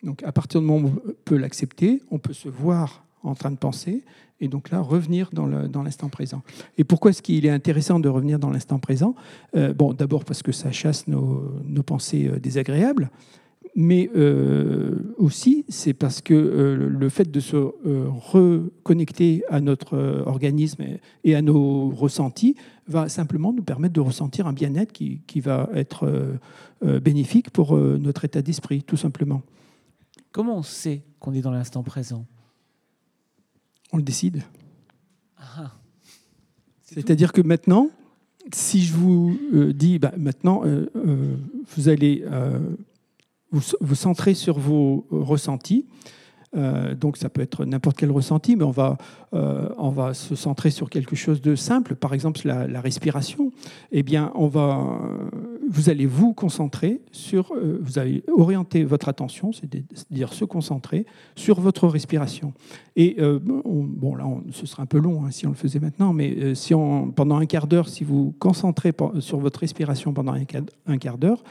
Donc 0.03 0.23
à 0.23 0.33
partir 0.33 0.61
du 0.61 0.67
moment 0.67 0.89
où 0.89 1.01
on 1.09 1.13
peut 1.25 1.37
l'accepter, 1.37 2.03
on 2.11 2.19
peut 2.19 2.33
se 2.33 2.49
voir 2.49 3.05
en 3.23 3.35
train 3.35 3.51
de 3.51 3.57
penser 3.57 4.03
et 4.41 4.49
donc 4.49 4.71
là 4.71 4.81
revenir 4.81 5.31
dans 5.33 5.83
l'instant 5.83 6.09
présent. 6.09 6.43
Et 6.79 6.85
pourquoi 6.85 7.11
est-ce 7.11 7.23
qu'il 7.23 7.45
est 7.45 7.51
intéressant 7.51 8.01
de 8.01 8.09
revenir 8.09 8.39
dans 8.39 8.51
l'instant 8.51 8.79
présent? 8.79 9.15
Euh, 9.57 9.75
Bon, 9.75 9.93
d'abord 9.93 10.25
parce 10.25 10.43
que 10.43 10.53
ça 10.53 10.73
chasse 10.73 11.07
nos, 11.07 11.53
pensées 11.85 12.29
euh, 12.29 12.39
désagréables, 12.39 13.11
mais 13.77 14.11
euh, 14.17 15.15
aussi 15.19 15.65
c'est 15.69 15.93
parce 15.93 16.23
que 16.23 16.35
le 16.35 17.09
fait 17.09 17.31
de 17.31 17.41
se 17.41 17.57
reconnecter 17.57 19.45
à 19.49 19.61
notre 19.61 20.25
organisme 20.27 20.83
et 21.25 21.35
à 21.35 21.43
nos 21.43 21.91
ressentis 21.91 22.57
va 22.89 23.09
simplement 23.09 23.53
nous 23.53 23.63
permettre 23.63 23.95
de 23.95 24.01
ressentir 24.01 24.47
un 24.47 24.53
bien-être 24.53 24.93
qui, 24.93 25.21
qui, 25.27 25.41
va 25.41 25.69
être 25.75 26.11
bénéfique 26.83 27.51
pour 27.51 27.77
notre 27.77 28.25
état 28.25 28.43
d'esprit, 28.43 28.83
tout 28.83 28.97
simplement. 28.97 29.43
Comment 30.33 30.57
on 30.57 30.63
sait 30.63 31.03
qu'on 31.19 31.35
est 31.35 31.41
dans 31.41 31.51
l'instant 31.51 31.83
présent? 31.83 32.27
On 33.93 33.97
le 33.97 34.03
décide. 34.03 34.43
Ah, 35.37 35.73
C'est-à-dire 36.83 37.33
que 37.33 37.41
maintenant, 37.41 37.91
si 38.53 38.83
je 38.83 38.95
vous 38.95 39.39
euh, 39.53 39.73
dis, 39.73 39.99
bah, 39.99 40.13
maintenant, 40.17 40.65
euh, 40.65 40.91
euh, 40.97 41.37
vous 41.75 41.89
allez 41.89 42.25
vous, 43.51 43.61
vous, 43.81 43.95
centrer 43.95 44.35
sur 44.35 44.59
vos 44.59 45.07
ressentis, 45.11 45.87
euh, 46.57 46.95
donc 46.95 47.17
ça 47.17 47.29
peut 47.29 47.43
être 47.43 47.65
n'importe 47.65 47.97
quel 47.97 48.11
ressenti, 48.11 48.57
mais 48.57 48.65
on 48.65 48.71
va, 48.71 48.99
euh, 49.35 49.69
on 49.79 49.91
va 49.91 50.15
se 50.15 50.35
centrer 50.35 50.71
sur 50.71 50.91
quelque 50.91 51.15
chose 51.15 51.41
de 51.41 51.55
simple, 51.55 51.95
par 51.95 52.13
exemple 52.13 52.41
la, 52.45 52.81
respiration. 52.81 53.53
Eh 53.93 54.03
bien, 54.03 54.33
on 54.35 54.49
va, 54.49 54.99
vous 55.69 55.91
allez 55.91 56.07
vous 56.07 56.33
concentrer 56.33 57.03
sur, 57.13 57.53
euh, 57.53 57.79
vous 57.83 57.99
allez 57.99 58.25
orienter 58.33 58.85
votre 58.85 59.09
attention, 59.09 59.53
c'est-à-dire 59.53 60.33
se 60.33 60.45
concentrer 60.45 61.07
sur 61.37 61.61
votre 61.61 61.87
respiration. 61.87 62.53
Et 62.97 63.17
bon, 63.21 64.15
là, 64.15 64.27
ce 64.51 64.67
serait 64.67 64.83
un 64.83 64.87
peu 64.87 64.99
long 64.99 65.25
hein, 65.25 65.31
si 65.31 65.47
on 65.47 65.51
le 65.51 65.55
faisait 65.55 65.79
maintenant, 65.79 66.13
mais 66.13 66.55
si 66.55 66.75
on, 66.75 67.11
pendant 67.11 67.37
un 67.37 67.47
quart 67.47 67.67
d'heure, 67.67 67.89
si 67.89 68.05
vous 68.05 68.35
concentrez 68.39 68.93
sur 69.21 69.39
votre 69.39 69.61
respiration 69.61 70.13
pendant 70.13 70.35
un 70.35 70.99
quart 70.99 71.19
d'heure, 71.19 71.43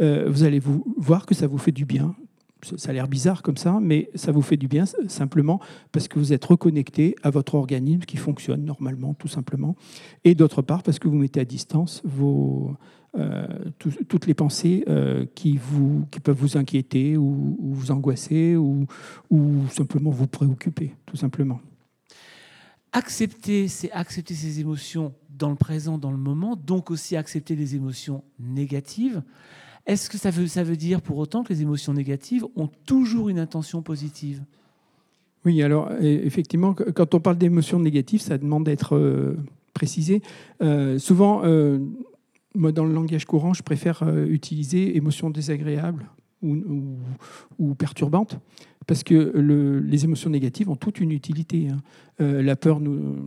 vous 0.00 0.42
allez 0.42 0.58
vous 0.58 0.84
voir 0.96 1.24
que 1.26 1.34
ça 1.34 1.46
vous 1.46 1.58
fait 1.58 1.72
du 1.72 1.84
bien 1.84 2.14
ça 2.62 2.90
a 2.90 2.92
l'air 2.92 3.08
bizarre 3.08 3.42
comme 3.42 3.56
ça, 3.56 3.78
mais 3.80 4.10
ça 4.14 4.32
vous 4.32 4.42
fait 4.42 4.56
du 4.56 4.68
bien 4.68 4.84
simplement 5.08 5.60
parce 5.92 6.08
que 6.08 6.18
vous 6.18 6.32
êtes 6.32 6.44
reconnecté 6.44 7.14
à 7.22 7.30
votre 7.30 7.54
organisme 7.54 8.00
qui 8.00 8.16
fonctionne 8.16 8.64
normalement, 8.64 9.14
tout 9.14 9.28
simplement. 9.28 9.76
Et 10.24 10.34
d'autre 10.34 10.62
part, 10.62 10.82
parce 10.82 10.98
que 10.98 11.08
vous 11.08 11.16
mettez 11.16 11.40
à 11.40 11.44
distance 11.44 12.02
euh, 13.16 13.46
toutes 13.78 14.26
les 14.26 14.34
pensées 14.34 14.84
euh, 14.88 15.24
qui, 15.34 15.56
vous, 15.56 16.06
qui 16.10 16.20
peuvent 16.20 16.36
vous 16.36 16.56
inquiéter 16.56 17.16
ou, 17.16 17.56
vous 17.60 17.90
angoisser 17.90 18.54
ou, 18.56 18.86
ou, 19.30 19.66
simplement 19.70 20.10
vous 20.10 20.26
préoccuper, 20.26 20.94
tout 21.06 21.16
simplement. 21.16 21.60
Accepter, 22.92 23.68
c'est 23.68 23.90
accepter 23.92 24.34
ses 24.34 24.60
émotions 24.60 25.14
dans 25.30 25.50
le 25.50 25.56
présent, 25.56 25.98
dans 25.98 26.10
le 26.10 26.16
moment, 26.16 26.56
donc 26.56 26.90
aussi 26.90 27.16
accepter 27.16 27.54
les 27.54 27.74
émotions 27.76 28.24
négatives. 28.38 29.22
Est-ce 29.88 30.10
que 30.10 30.18
ça 30.18 30.30
veut, 30.30 30.76
dire 30.76 31.00
pour 31.00 31.16
autant 31.16 31.42
que 31.42 31.50
les 31.50 31.62
émotions 31.62 31.94
négatives 31.94 32.44
ont 32.56 32.68
toujours 32.84 33.30
une 33.30 33.38
intention 33.38 33.80
positive? 33.80 34.42
Oui, 35.46 35.62
alors 35.62 35.90
effectivement, 36.00 36.74
quand 36.74 37.14
on 37.14 37.20
parle 37.20 37.38
d'émotions 37.38 37.80
négatives, 37.80 38.20
ça 38.20 38.36
demande 38.36 38.64
d'être 38.64 38.96
euh, 38.96 39.38
précisé. 39.72 40.20
Euh, 40.60 40.98
souvent, 40.98 41.40
euh, 41.44 41.78
moi, 42.54 42.70
dans 42.70 42.84
le 42.84 42.92
langage 42.92 43.24
courant, 43.24 43.54
je 43.54 43.62
préfère 43.62 44.06
utiliser 44.26 44.94
émotions 44.96 45.30
désagréables 45.30 46.04
ou, 46.42 47.74
perturbantes, 47.78 48.38
parce 48.88 49.04
que 49.04 49.82
les 49.84 50.04
émotions 50.04 50.30
négatives 50.30 50.70
ont 50.70 50.74
toute 50.74 50.98
une 50.98 51.12
utilité. 51.12 51.68
Hein. 51.68 51.76
Euh, 52.22 52.42
la 52.42 52.56
peur 52.56 52.80
nous, 52.80 53.18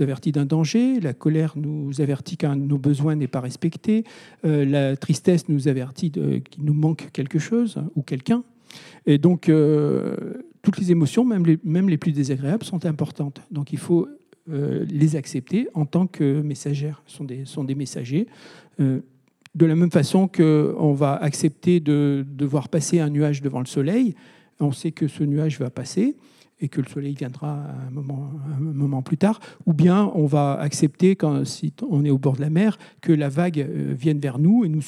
avertit 0.00 0.32
d'un 0.32 0.46
danger, 0.46 1.00
la 1.00 1.12
colère 1.12 1.52
nous 1.54 2.00
avertit 2.00 2.38
qu'un 2.38 2.56
de 2.56 2.62
nos 2.62 2.78
besoins 2.78 3.14
n'est 3.14 3.28
pas 3.28 3.40
respecté, 3.40 4.04
euh, 4.46 4.64
la 4.64 4.96
tristesse 4.96 5.50
nous 5.50 5.68
avertit 5.68 6.10
qu'il 6.10 6.64
nous 6.64 6.72
manque 6.72 7.10
quelque 7.12 7.38
chose 7.38 7.76
hein, 7.76 7.90
ou 7.94 8.00
quelqu'un. 8.00 8.42
Et 9.04 9.18
donc, 9.18 9.50
euh, 9.50 10.16
toutes 10.62 10.78
les 10.78 10.90
émotions, 10.90 11.26
même 11.26 11.44
les, 11.44 11.98
plus 11.98 12.12
désagréables, 12.12 12.64
sont 12.64 12.86
importantes. 12.86 13.42
Donc, 13.50 13.72
il 13.72 13.78
faut 13.78 14.08
les 14.48 15.14
accepter 15.14 15.68
en 15.74 15.84
tant 15.84 16.06
que 16.08 16.40
messagères. 16.40 17.02
Sont 17.06 17.24
des, 17.24 17.44
sont 17.44 17.62
des 17.62 17.76
messagers 17.76 18.26
De 18.78 19.66
la 19.66 19.76
même 19.76 19.90
façon 19.90 20.26
qu'on 20.26 20.94
va 20.94 21.14
accepter 21.14 21.78
de, 21.80 22.24
de 22.26 22.44
voir 22.46 22.68
passer 22.68 22.98
un 22.98 23.10
nuage 23.10 23.42
devant 23.42 23.60
le 23.60 23.66
soleil, 23.66 24.16
on 24.62 24.72
sait 24.72 24.92
que 24.92 25.08
ce 25.08 25.24
nuage 25.24 25.58
va 25.58 25.70
passer 25.70 26.16
et 26.60 26.68
que 26.68 26.80
le 26.80 26.88
soleil 26.88 27.14
viendra 27.14 27.66
un 27.86 27.90
moment, 27.90 28.30
un 28.56 28.60
moment 28.60 29.02
plus 29.02 29.18
tard, 29.18 29.40
ou 29.66 29.72
bien 29.72 30.10
on 30.14 30.26
va 30.26 30.52
accepter, 30.54 31.16
quand, 31.16 31.44
si 31.44 31.72
on 31.90 32.04
est 32.04 32.10
au 32.10 32.18
bord 32.18 32.36
de 32.36 32.40
la 32.40 32.50
mer, 32.50 32.78
que 33.00 33.12
la 33.12 33.28
vague 33.28 33.58
euh, 33.58 33.94
vienne 33.98 34.20
vers 34.20 34.38
nous 34.38 34.64
et 34.64 34.68
nous, 34.68 34.80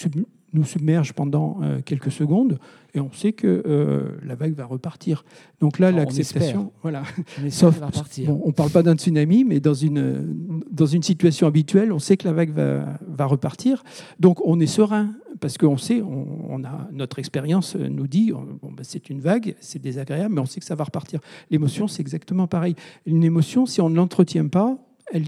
nous 0.55 0.65
submerge 0.65 1.13
pendant 1.13 1.59
euh, 1.63 1.81
quelques 1.85 2.13
secondes 2.13 2.59
et 2.95 3.01
on 3.01 3.11
sait 3.13 3.33
que 3.33 3.63
euh, 3.67 4.17
la 4.25 4.37
vague 4.37 4.55
va 4.55 4.65
repartir. 4.65 5.25
Donc 5.61 5.81
là, 5.81 5.91
l'acceptation, 5.91 6.73
voilà. 6.83 7.03
On 7.45 7.51
Sauf, 7.51 7.81
on 8.29 8.47
ne 8.47 8.53
parle 8.53 8.71
pas 8.71 8.85
d'un 8.85 8.95
tsunami, 8.95 9.45
mais 9.45 9.59
dans 9.59 9.75
une, 9.75 10.63
dans 10.71 10.87
une 10.87 11.03
situation 11.03 11.49
habituelle, 11.49 11.93
on 11.93 11.99
sait 11.99 12.17
que 12.17 12.27
la 12.27 12.33
vague 12.33 12.53
va, 12.53 12.99
va 13.07 13.27
repartir. 13.27 13.83
Donc 14.21 14.39
on 14.47 14.61
est 14.61 14.67
serein 14.67 15.11
parce 15.41 15.59
qu'on 15.59 15.77
sait, 15.77 16.03
on, 16.03 16.63
a 16.65 16.89
notre 16.93 17.19
expérience 17.19 17.77
nous 17.77 18.07
dit, 18.07 18.33
bon, 18.33 18.73
ben, 18.73 18.83
c'est 18.83 19.11
une 19.11 19.21
vague, 19.21 19.57
c'est 19.61 19.81
désagréable, 19.81 20.35
mais 20.35 20.41
on 20.41 20.47
sait 20.47 20.61
que 20.61 20.67
ça 20.67 20.75
va 20.75 20.85
repartir. 20.85 21.21
L'émotion, 21.51 21.89
c'est 21.89 22.01
exactement 22.01 22.47
pareil. 22.47 22.75
Une 23.07 23.25
émotion, 23.25 23.67
si 23.67 23.81
on 23.81 23.91
ne 23.91 23.97
l'entretient 23.97 24.49
pas, 24.49 24.79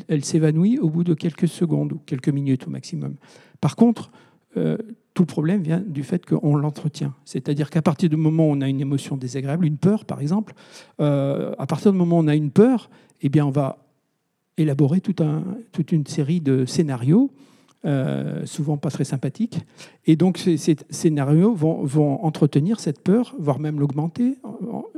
elle, 0.09 0.25
s'évanouit 0.25 0.79
au 0.79 0.88
bout 0.88 1.05
de 1.05 1.14
quelques 1.14 1.49
secondes 1.49 1.92
ou 1.92 2.01
quelques 2.07 2.29
minutes 2.29 2.66
au 2.66 2.71
maximum. 2.71 3.16
Par 3.61 3.77
contre, 3.77 4.11
euh, 4.57 4.77
tout 5.14 5.23
le 5.23 5.27
problème 5.27 5.62
vient 5.62 5.81
du 5.81 6.03
fait 6.03 6.25
qu'on 6.27 6.57
l'entretient. 6.57 7.14
C'est-à-dire 7.25 7.71
qu'à 7.71 7.83
partir 7.83 8.09
du 8.09 8.16
moment 8.16 8.49
où 8.49 8.53
on 8.53 8.61
a 8.61 8.69
une 8.69 8.81
émotion 8.81 9.16
désagréable, 9.16 9.66
une 9.66 9.79
peur 9.79 10.05
par 10.05 10.21
exemple, 10.21 10.55
euh, 11.01 11.55
à 11.59 11.66
partir 11.66 11.92
du 11.92 11.99
moment 11.99 12.19
où 12.19 12.23
on 12.23 12.29
a 12.29 12.35
une 12.35 12.51
peur, 12.51 12.90
eh 13.23 13.29
bien 13.29 13.47
on 13.47 13.51
va 13.51 13.79
élaborer 14.57 15.01
toute 15.01 15.92
une 15.92 16.07
série 16.07 16.40
de 16.40 16.64
scénarios, 16.64 17.31
euh, 17.35 17.56
souvent 18.44 18.77
pas 18.77 18.90
très 18.90 19.05
sympathiques. 19.05 19.61
Et 20.07 20.16
donc 20.16 20.38
ces, 20.38 20.77
scénarios 20.90 21.55
vont, 21.55 21.85
vont, 21.85 22.25
entretenir 22.25 22.81
cette 22.81 23.01
peur, 23.01 23.35
voire 23.38 23.59
même 23.59 23.79
l'augmenter. 23.79 24.38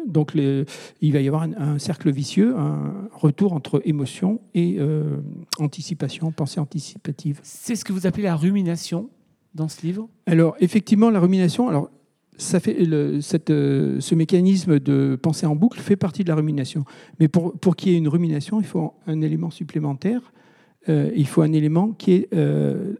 Donc 0.06 0.32
il 0.34 1.12
va 1.12 1.20
y 1.20 1.28
avoir 1.28 1.42
un, 1.42 1.78
cercle 1.78 2.10
vicieux, 2.10 2.56
un 2.56 3.08
retour 3.12 3.52
entre 3.52 3.82
émotion 3.84 4.40
et 4.54 4.76
euh, 4.78 5.18
anticipation, 5.58 6.32
pensée 6.32 6.60
anticipative. 6.60 7.40
C'est 7.42 7.76
ce 7.76 7.84
que 7.84 7.92
vous 7.92 8.06
appelez 8.06 8.24
la 8.24 8.36
rumination 8.36 9.10
dans 9.54 9.68
ce 9.68 9.82
livre? 9.82 10.08
Alors, 10.26 10.56
effectivement, 10.60 11.10
la 11.10 11.20
rumination, 11.20 11.68
alors, 11.68 11.90
ça 12.36 12.60
fait 12.60 12.76
cette, 13.20 13.50
euh, 13.50 14.00
ce 14.00 14.14
mécanisme 14.14 14.78
de 14.78 15.18
pensée 15.20 15.46
en 15.46 15.56
boucle 15.56 15.80
fait 15.80 15.96
partie 15.96 16.22
de 16.22 16.28
la 16.28 16.36
rumination. 16.36 16.84
Mais 17.18 17.28
pour, 17.28 17.58
pour 17.58 17.74
qu'il 17.74 17.92
y 17.92 17.94
ait 17.94 17.98
une 17.98 18.08
rumination, 18.08 18.60
il 18.60 18.66
faut 18.66 18.94
un 19.06 19.20
élément 19.20 19.50
supplémentaire. 19.50 20.32
Euh, 20.88 21.10
il 21.14 21.26
faut 21.26 21.42
un 21.42 21.52
élément 21.52 21.92
qui 21.92 22.12
est 22.12 22.28
euh, 22.34 22.94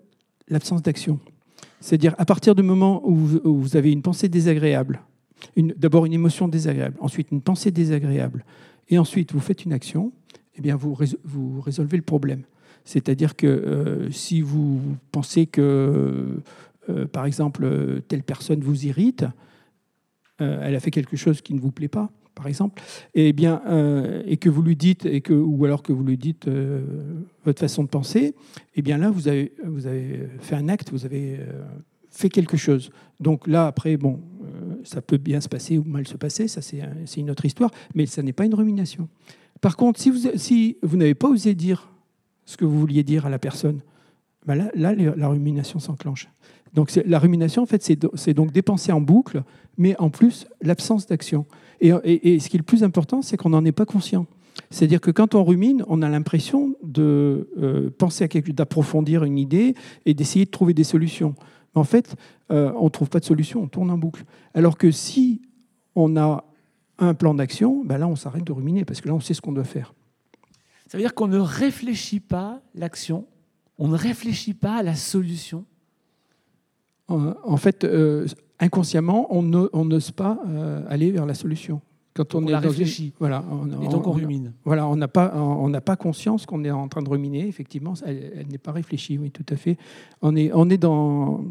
l'absence 0.49 0.83
d'action. 0.83 1.19
C'est-à-dire, 1.81 2.15
à 2.19 2.25
partir 2.25 2.55
du 2.55 2.63
moment 2.63 3.07
où 3.09 3.15
vous, 3.15 3.77
avez 3.77 3.93
une 3.93 4.03
pensée 4.03 4.29
désagréable, 4.29 5.01
d'abord 5.57 6.07
une 6.07 6.13
émotion 6.13 6.49
désagréable, 6.49 6.97
ensuite 7.01 7.31
une 7.31 7.41
pensée 7.41 7.71
désagréable, 7.71 8.45
et 8.89 8.99
ensuite 8.99 9.33
vous 9.33 9.41
faites 9.41 9.65
une 9.65 9.73
action, 9.73 10.13
eh 10.57 10.61
bien 10.61 10.77
vous, 10.77 10.95
résolvez 11.61 11.97
le 11.97 12.03
problème. 12.03 12.43
C'est-à-dire 12.85 13.37
que 13.37 13.47
euh, 13.47 14.11
si 14.11 14.41
vous 14.41 14.81
pensez 15.13 15.47
que, 15.47 16.41
par 17.13 17.27
exemple, 17.27 18.01
telle 18.09 18.23
personne 18.23 18.61
vous 18.61 18.87
irrite, 18.87 19.25
elle 20.39 20.75
a 20.75 20.81
fait 20.81 20.91
quelque 20.91 21.17
chose 21.17 21.43
qui 21.43 21.53
ne 21.53 21.61
vous 21.61 21.71
plaît 21.71 21.89
pas, 21.89 22.11
par 22.39 22.47
exemple, 22.47 22.81
et, 23.15 23.29
eh 23.29 23.33
bien, 23.33 23.61
et 24.25 24.37
que 24.37 24.49
vous 24.49 24.63
lui 24.63 24.77
dites, 24.77 25.05
et 25.07 25.21
que, 25.21 25.35
ou 25.35 25.65
alors 25.65 25.83
que 25.83 25.93
vous 25.93 26.05
lui 26.05 26.17
dites 26.17 26.49
votre 27.45 27.59
façon 27.59 27.83
de 27.83 27.89
penser, 27.89 28.21
et 28.21 28.35
eh 28.77 28.83
bien 28.83 28.97
là, 28.97 29.11
vous 29.11 29.27
avez, 29.27 29.53
vous 29.65 29.89
avez 29.89 30.29
fait 30.39 30.55
un 30.55 30.69
acte, 30.69 30.93
vous 30.93 31.05
avez 31.05 31.41
fait 32.11 32.29
quelque 32.29 32.57
chose. 32.57 32.91
Donc 33.19 33.49
là, 33.49 33.67
après, 33.67 33.97
bon, 33.97 34.21
ça 34.85 35.03
peut 35.03 35.17
bien 35.17 35.41
se 35.41 35.49
passer 35.49 35.79
ou 35.79 35.83
mal 35.85 36.07
se 36.07 36.17
passer, 36.17 36.47
ça 36.47 36.63
c'est 36.63 36.81
une 37.21 37.31
autre 37.31 37.45
histoire, 37.45 37.73
mais 37.97 38.07
ça 38.07 38.23
n'est 38.23 38.33
pas 38.33 38.45
une 38.45 38.55
rumination. 38.55 39.09
Par 39.61 39.77
contre, 39.77 39.99
si 40.01 40.11
vous, 40.11 40.31
si 40.37 40.77
vous 40.83 40.97
n'avez 40.97 41.17
pas 41.17 41.29
osé 41.29 41.57
dire 41.57 41.91
ce 42.45 42.57
que 42.57 42.65
vous 42.65 42.79
vouliez 42.79 43.03
dire 43.03 43.27
à 43.27 43.31
la 43.31 43.41
personne, 43.41 43.81
ben 44.47 44.55
là, 44.55 44.71
là, 44.75 44.95
la 44.95 45.29
rumination 45.29 45.81
s'enclenche. 45.81 46.29
Donc 46.73 46.95
la 47.05 47.19
rumination, 47.19 47.63
en 47.63 47.67
fait, 47.67 47.83
c'est 47.83 48.35
donc 48.35 48.53
dépenser 48.53 48.93
en 48.93 49.01
boucle, 49.01 49.43
mais 49.79 49.97
en 49.99 50.11
plus 50.11 50.47
l'absence 50.61 51.07
d'action. 51.07 51.47
Et, 51.81 51.91
ce 52.41 52.49
qui 52.49 52.57
est 52.57 52.59
le 52.59 52.65
plus 52.65 52.83
important, 52.83 53.23
c'est 53.23 53.37
qu'on 53.37 53.51
n'en 53.51 53.65
est 53.65 53.73
pas 53.73 53.87
conscient. 53.87 54.27
C'est-à-dire 54.71 55.01
que 55.01 55.13
quand 55.13 55.37
on 55.37 55.45
rumine, 55.45 55.85
on 55.87 56.03
a 56.03 56.09
l'impression 56.09 56.75
de 56.83 57.49
euh, 57.59 57.91
penser 57.97 58.25
à 58.25 58.29
quelque 58.29 58.51
d'approfondir 58.51 59.23
une 59.25 59.39
idée 59.39 59.75
et 60.05 60.15
d'essayer 60.15 60.45
de 60.45 60.51
trouver 60.51 60.75
des 60.75 60.85
solutions. 60.85 61.35
Mais 61.75 61.81
en 61.81 61.85
fait, 61.85 62.17
euh, 62.51 62.73
on 62.77 62.85
ne 62.85 62.91
trouve 62.91 63.09
pas 63.09 63.21
de 63.21 63.25
solution, 63.25 63.63
on 63.63 63.69
tourne 63.69 63.91
en 63.91 63.97
boucle. 63.97 64.25
Alors 64.55 64.77
que 64.77 64.91
si 64.91 65.41
on 65.95 66.17
a 66.17 66.45
un 66.99 67.15
plan 67.15 67.35
d'action, 67.35 67.85
ben 67.85 67.99
là, 67.99 68.09
on 68.09 68.17
s'arrête 68.17 68.45
de 68.45 68.53
ruminer 68.53 68.85
parce 68.85 69.01
que 69.01 69.09
là, 69.09 69.15
on 69.15 69.21
sait 69.21 69.33
ce 69.33 69.41
qu'on 69.41 69.53
doit 69.53 69.65
faire. 69.65 69.95
Ça 70.89 70.99
veut 70.99 71.05
dire 71.05 71.15
qu'on 71.15 71.29
ne 71.29 71.39
réfléchit 71.39 72.21
pas 72.21 72.61
l'action, 72.75 73.27
on 73.79 73.89
ne 73.89 73.97
réfléchit 73.97 74.55
pas 74.55 74.77
à 74.77 74.83
la 74.83 74.97
solution? 74.97 75.65
En 77.09 77.57
fait, 77.57 77.85
euh, 77.85 78.27
inconsciemment, 78.61 79.27
on 79.31 79.43
n'ose 79.43 80.11
pas 80.11 80.41
euh, 80.47 80.85
aller 80.89 81.11
vers 81.11 81.27
la 81.27 81.35
solution. 81.35 81.81
Quand 82.15 82.35
on, 82.35 82.45
est 82.49 82.57
réfléchi. 82.57 83.13
Voilà, 83.21 83.45
et 83.81 83.87
donc 83.87 84.09
on, 84.09 84.11
rumine. 84.11 84.53
Voilà, 84.65 84.89
on 84.89 84.97
n'a 84.97 85.07
pas, 85.07 85.37
on 85.37 85.69
n'a 85.69 85.81
pas 85.81 85.95
conscience 85.95 86.47
qu'on 86.47 86.65
est 86.65 86.71
en 86.71 86.89
train 86.89 87.03
de 87.03 87.09
ruminer. 87.09 87.47
Effectivement, 87.47 87.95
elle, 88.05 88.47
n'est 88.51 88.59
pas 88.59 88.73
réfléchie. 88.73 89.19
Oui, 89.19 89.31
tout 89.31 89.47
à 89.49 89.55
fait. 89.55 89.79
On 90.21 90.35
est, 90.35 90.51
on 90.53 90.69
est 90.69 90.79
dans, 90.79 91.45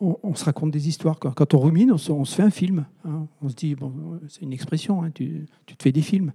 on, 0.00 0.34
se 0.34 0.46
raconte 0.46 0.70
des 0.70 0.88
histoires. 0.88 1.18
Quand 1.18 1.52
on 1.52 1.58
rumine, 1.58 1.92
on 1.92 1.98
se, 2.24 2.34
fait 2.34 2.42
un 2.42 2.50
film. 2.50 2.86
Hein. 3.04 3.26
On 3.42 3.50
se 3.50 3.54
dit, 3.54 3.74
bon, 3.74 3.92
c'est 4.28 4.40
une 4.40 4.54
expression. 4.54 5.02
Hein, 5.02 5.10
tu, 5.14 5.46
tu, 5.66 5.76
te 5.76 5.82
fais 5.82 5.92
des 5.92 6.00
films. 6.00 6.32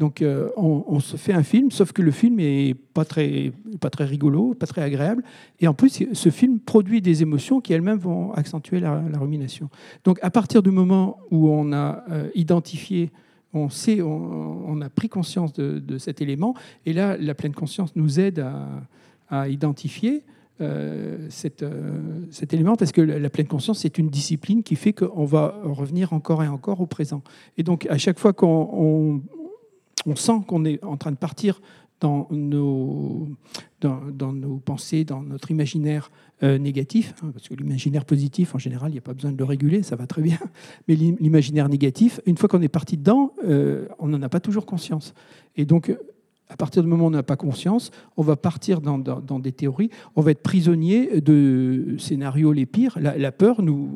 Donc 0.00 0.22
euh, 0.22 0.48
on, 0.56 0.98
se 0.98 1.18
fait 1.18 1.34
un 1.34 1.42
film, 1.42 1.70
sauf 1.70 1.92
que 1.92 2.00
le 2.00 2.10
film 2.10 2.40
est 2.40 2.74
pas 2.94 3.04
très, 3.04 3.52
pas 3.80 3.90
très 3.90 4.06
rigolo, 4.06 4.54
pas 4.54 4.66
très 4.66 4.80
agréable. 4.80 5.22
Et 5.60 5.68
en 5.68 5.74
plus, 5.74 6.04
ce 6.14 6.30
film 6.30 6.58
produit 6.58 7.02
des 7.02 7.20
émotions 7.20 7.60
qui 7.60 7.74
elles-mêmes 7.74 7.98
vont 7.98 8.32
accentuer 8.32 8.80
la, 8.80 9.02
rumination. 9.20 9.68
Donc 10.04 10.18
à 10.22 10.30
partir 10.30 10.62
du 10.62 10.70
moment 10.70 11.18
où 11.30 11.50
on 11.50 11.74
a 11.74 12.02
euh, 12.10 12.30
identifié, 12.34 13.10
on 13.52 13.68
sait, 13.68 14.00
on, 14.00 14.80
a 14.80 14.88
pris 14.88 15.10
conscience 15.10 15.52
de, 15.52 15.98
cet 15.98 16.22
élément, 16.22 16.54
et 16.86 16.94
là, 16.94 17.18
la 17.18 17.34
pleine 17.34 17.52
conscience 17.52 17.94
nous 17.94 18.18
aide 18.18 18.42
à, 19.28 19.48
identifier. 19.48 20.22
Euh, 20.62 21.28
cet 21.30 22.52
élément 22.52 22.76
parce 22.76 22.92
que 22.92 23.00
la 23.00 23.30
pleine 23.30 23.46
conscience, 23.46 23.78
c'est 23.78 23.96
une 23.96 24.10
discipline 24.10 24.62
qui 24.62 24.76
fait 24.76 24.92
qu'on 24.92 25.24
va 25.24 25.58
revenir 25.64 26.12
encore 26.12 26.44
et 26.44 26.48
encore 26.48 26.82
au 26.82 26.86
présent. 26.86 27.22
Et 27.56 27.62
donc, 27.62 27.86
à 27.86 27.96
chaque 27.96 28.18
fois 28.18 28.34
qu'on 28.34 29.22
on 30.06 30.16
sent 30.16 30.40
qu'on 30.46 30.64
est 30.64 30.82
en 30.84 30.96
train 30.96 31.12
de 31.12 31.16
partir 31.16 31.60
dans 32.00 32.26
nos, 32.30 33.28
pensées, 34.64 35.04
dans 35.04 35.22
notre 35.22 35.50
imaginaire 35.50 36.10
euh, 36.42 36.56
négatif, 36.56 37.14
hein, 37.22 37.30
parce 37.32 37.48
que 37.48 37.54
l'imaginaire 37.54 38.06
positif, 38.06 38.54
en 38.54 38.58
général, 38.58 38.90
il 38.90 38.94
n'y 38.94 38.98
a 38.98 39.02
pas 39.02 39.12
besoin 39.12 39.32
de 39.32 39.36
le 39.36 39.44
réguler, 39.44 39.82
ça 39.82 39.96
va 39.96 40.06
très 40.06 40.22
bien, 40.22 40.38
mais 40.88 40.94
l'imaginaire 40.94 41.68
négatif, 41.68 42.20
une 42.24 42.38
fois 42.38 42.48
qu'on 42.48 42.62
est 42.62 42.68
parti 42.68 42.96
dedans, 42.96 43.34
euh, 43.44 43.86
on 43.98 44.08
n'en 44.08 44.22
a 44.22 44.28
pas 44.30 44.40
toujours 44.40 44.64
conscience. 44.64 45.14
Et 45.56 45.66
donc, 45.66 45.94
à 46.50 46.56
partir 46.56 46.82
du 46.82 46.88
moment 46.88 47.04
où 47.04 47.08
on 47.08 47.10
n'a 47.10 47.22
pas 47.22 47.36
conscience, 47.36 47.92
on 48.16 48.22
va 48.22 48.36
partir 48.36 48.80
dans, 48.80 49.38
des 49.38 49.52
théories, 49.52 49.90
on 50.16 50.20
va 50.20 50.32
être 50.32 50.42
prisonnier 50.42 51.20
de 51.20 51.94
scénarios 51.98 52.52
les 52.52 52.66
pires. 52.66 52.98
La, 52.98 53.32
peur 53.32 53.62
nous, 53.62 53.88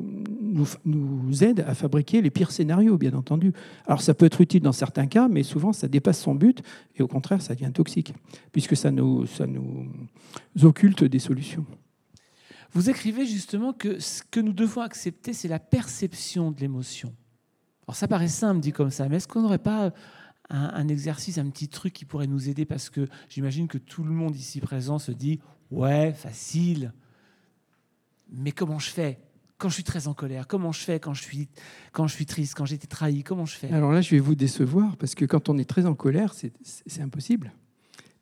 nous, 0.85 1.45
aide 1.45 1.65
à 1.67 1.75
fabriquer 1.75 2.23
les 2.23 2.31
pires 2.31 2.53
scénarios, 2.53 2.97
bien 2.97 3.13
entendu. 3.15 3.53
Alors 3.87 4.01
ça 4.01 4.15
peut 4.15 4.27
être 4.27 4.41
utile 4.41 4.63
dans 4.63 4.73
certains 4.73 5.07
cas, 5.07 5.27
mais 5.29 5.43
souvent 5.43 5.73
ça 5.73 5.89
dépasse 5.89 6.21
son 6.21 6.37
but 6.37 6.63
et 6.97 7.03
au 7.03 7.09
contraire 7.09 7.43
ça 7.43 7.55
devient 7.55 7.73
toxique, 7.73 8.15
puisque 8.53 8.77
ça 8.77 8.93
nous, 8.93 9.27
ça 9.27 9.47
nous 9.47 9.89
occulte 10.63 11.03
des 11.03 11.19
solutions. 11.19 11.67
Vous 12.73 12.89
écrivez 12.89 13.27
justement 13.27 13.73
que 13.73 13.99
ce 13.99 14.23
que 14.23 14.41
nous 14.41 14.53
devons 14.53 14.81
accepter, 14.81 15.33
c'est 15.33 15.49
la 15.49 15.59
perception 15.59 16.53
de 16.53 16.61
l'émotion. 16.61 17.13
Alors 17.87 17.97
ça 17.97 18.09
paraît 18.09 18.29
simple 18.29 18.61
dit 18.61 18.73
comme 18.73 18.91
ça, 18.91 19.09
mais 19.09 19.17
est-ce 19.17 19.29
qu'on 19.29 19.43
n'aurait 19.43 19.59
pas 19.59 19.93
un, 20.51 20.89
exercice, 20.89 21.39
un 21.39 21.49
petit 21.49 21.69
truc 21.69 21.93
qui 21.93 22.05
pourrait 22.05 22.27
nous 22.27 22.49
aider 22.49 22.65
Parce 22.65 22.91
que 22.91 23.09
j'imagine 23.29 23.69
que 23.69 23.79
tout 23.79 24.05
le 24.05 24.11
monde 24.11 24.37
ici 24.37 24.61
présent 24.61 24.99
se 24.99 25.13
dit 25.13 25.41
Ouais, 25.71 26.13
facile. 26.13 26.93
Mais 28.31 28.53
comment 28.53 28.79
je 28.79 28.91
fais 28.91 29.19
quand 29.59 29.69
je 29.69 29.75
suis 29.75 29.85
très 29.85 30.09
en 30.09 30.15
colère? 30.15 30.47
Comment 30.47 30.73
je 30.73 30.81
fais 30.81 31.01
quand 31.01 31.15
je 31.15 31.23
suis, 31.23 31.49
quand 31.93 32.07
je 32.07 32.15
suis 32.15 32.27
triste 32.27 32.55
Quand 32.57 32.67
j'ai 32.67 32.75
été 32.75 32.87
trahi? 32.87 33.23
Comment 33.23 33.47
je 33.47 33.57
fais? 33.57 33.71
Alors 33.71 33.93
là, 33.93 34.01
je 34.01 34.11
vais 34.11 34.19
vous 34.19 34.35
décevoir 34.35 34.97
parce 34.97 35.15
que 35.15 35.25
quand 35.25 35.49
on 35.49 35.59
est 35.59 35.65
très 35.69 35.87
en 35.87 35.95
colère, 35.95 36.35
c'est 36.35 37.01
impossible. 37.01 37.53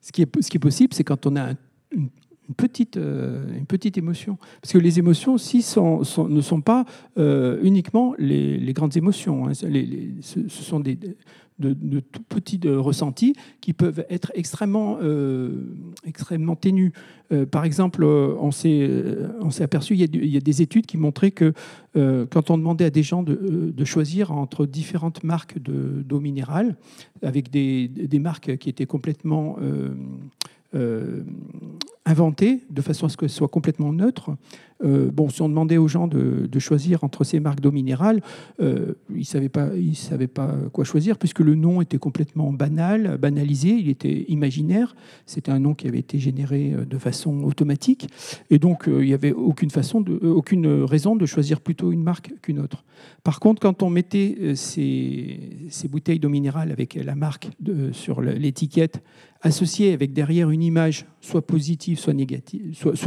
Ce 0.00 0.12
qui 0.12 0.22
est, 0.22 0.42
ce 0.42 0.50
qui 0.50 0.56
est 0.56 0.61
possible, 0.61 0.92
c'est 0.92 1.04
quand 1.04 1.26
on 1.26 1.37
a 1.37 1.54
une, 1.92 2.11
petite, 2.56 2.96
euh, 2.96 3.56
une 3.56 3.66
petite 3.66 3.96
émotion. 3.96 4.37
Parce 4.61 4.72
que 4.72 4.78
les 4.78 4.98
émotions 4.98 5.35
aussi 5.35 5.62
sont, 5.62 6.02
ne 6.28 6.40
sont 6.40 6.61
pas 6.61 6.85
euh, 7.18 7.61
uniquement 7.62 8.14
les, 8.18 8.72
grandes 8.72 8.96
émotions. 8.96 9.46
Hein. 9.46 9.54
ce, 9.54 10.48
sont 10.48 10.80
des, 10.80 10.98
de, 11.59 12.01
tout 12.01 12.23
petits 12.23 12.61
ressentis 12.65 13.35
qui 13.61 13.73
peuvent 13.73 14.05
être 14.11 14.33
extrêmement 14.35 14.99
euh, 15.03 15.67
extrêmement 16.05 16.57
ténue. 16.57 16.93
par 17.51 17.65
exemple, 17.65 18.05
on 18.05 18.51
s'est 18.51 19.09
aperçu, 19.61 19.95
il 19.95 20.01
y, 20.01 20.05
a, 20.05 20.09
il 20.12 20.27
y, 20.27 20.37
a, 20.37 20.41
des 20.41 20.62
études 20.62 20.87
qui 20.87 20.99
montraient 20.99 21.31
que 21.31 21.55
quand 21.95 22.51
on 22.51 22.59
demandait 22.59 22.85
à 22.85 22.91
des 22.91 23.03
gens 23.03 23.23
de, 23.23 23.73
de 23.75 23.85
choisir 23.85 24.33
entre 24.33 24.67
différentes 24.67 25.25
marques 25.25 25.59
d'eau 25.59 26.21
minérale, 26.21 26.77
avec 27.23 27.51
des, 27.51 27.88
des, 27.88 28.19
marques 28.19 28.57
qui 28.59 28.69
étaient 28.69 28.87
complètement 28.87 29.57
euh, 30.75 31.23
inventées 32.07 32.62
de 32.71 32.81
façon 32.81 33.07
à 33.07 33.09
ce 33.09 33.17
qu'elles 33.17 33.31
soient 33.31 33.47
complètement 33.47 33.93
neutres. 33.93 34.31
Euh, 34.85 35.11
bon, 35.12 35.29
si 35.29 35.42
on 35.42 35.49
demandait 35.49 35.79
aux 35.79 35.88
gens 35.88 36.09
de, 36.09 36.49
choisir 36.59 37.03
entre 37.03 37.25
ces 37.25 37.40
marques 37.40 37.61
d'eau 37.61 37.73
minérale, 37.73 38.21
euh, 38.61 38.95
ils 39.11 39.18
ne 39.18 39.25
savaient, 39.25 39.49
pas, 39.49 39.71
savaient 39.95 40.29
pas 40.29 40.55
quoi 40.73 40.85
choisir, 40.85 41.18
puisque 41.18 41.40
le 41.40 41.57
nom 41.57 41.81
était 41.81 41.99
complètement 41.99 42.53
banal, 42.53 43.18
banalisé, 43.18 43.71
il 43.71 43.88
était 43.88 44.25
imaginaire. 44.29 44.95
C'était 45.27 45.51
un 45.51 45.59
nom 45.59 45.75
qui 45.75 45.88
avait 45.88 45.99
été 45.99 46.18
généré 46.18 46.75
de 46.88 46.99
façon 46.99 47.42
automatique. 47.42 48.09
Et 48.51 48.59
donc, 48.59 48.85
il 48.87 49.07
n'y 49.07 49.14
avait 49.14 49.33
aucune, 49.33 49.71
façon 49.71 50.05
aucune 50.23 50.66
raison 50.85 51.16
de 51.16 51.27
choisir 51.27 51.61
plutôt 51.61 51.90
une 51.90 52.03
marque 52.03 52.33
qu'une 52.42 52.61
autre. 52.61 52.85
Par 53.25 53.40
contre, 53.40 53.61
quand 53.61 53.83
on 53.83 53.90
mettait 53.90 54.55
ces, 54.55 55.40
bouteilles 55.90 56.21
d'eau 56.21 56.29
minérale 56.29 56.71
avec 56.71 56.95
la 56.95 57.16
marque 57.16 57.49
sur 57.92 58.21
l'étiquette 58.21 59.03
associée 59.42 59.92
avec 59.92 60.12
derrière 60.12 60.51
une 60.51 60.62
image 60.62 61.07
soit 61.21 61.45
positive, 61.45 61.99
soit, 61.99 62.14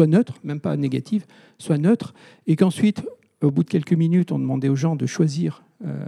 neutre, 0.08 0.40
même 0.44 0.60
pas 0.60 0.76
négative, 0.76 1.26
soit 1.66 1.78
neutre, 1.78 2.14
et 2.48 2.56
qu'ensuite, 2.56 3.04
au 3.42 3.52
bout 3.52 3.64
de 3.64 3.70
quelques 3.70 3.94
minutes, 3.94 4.32
on 4.32 4.40
demandait 4.40 4.70
aux 4.70 4.76
gens 4.76 4.96
de 4.96 5.06
choisir 5.06 5.64
euh, 5.86 6.06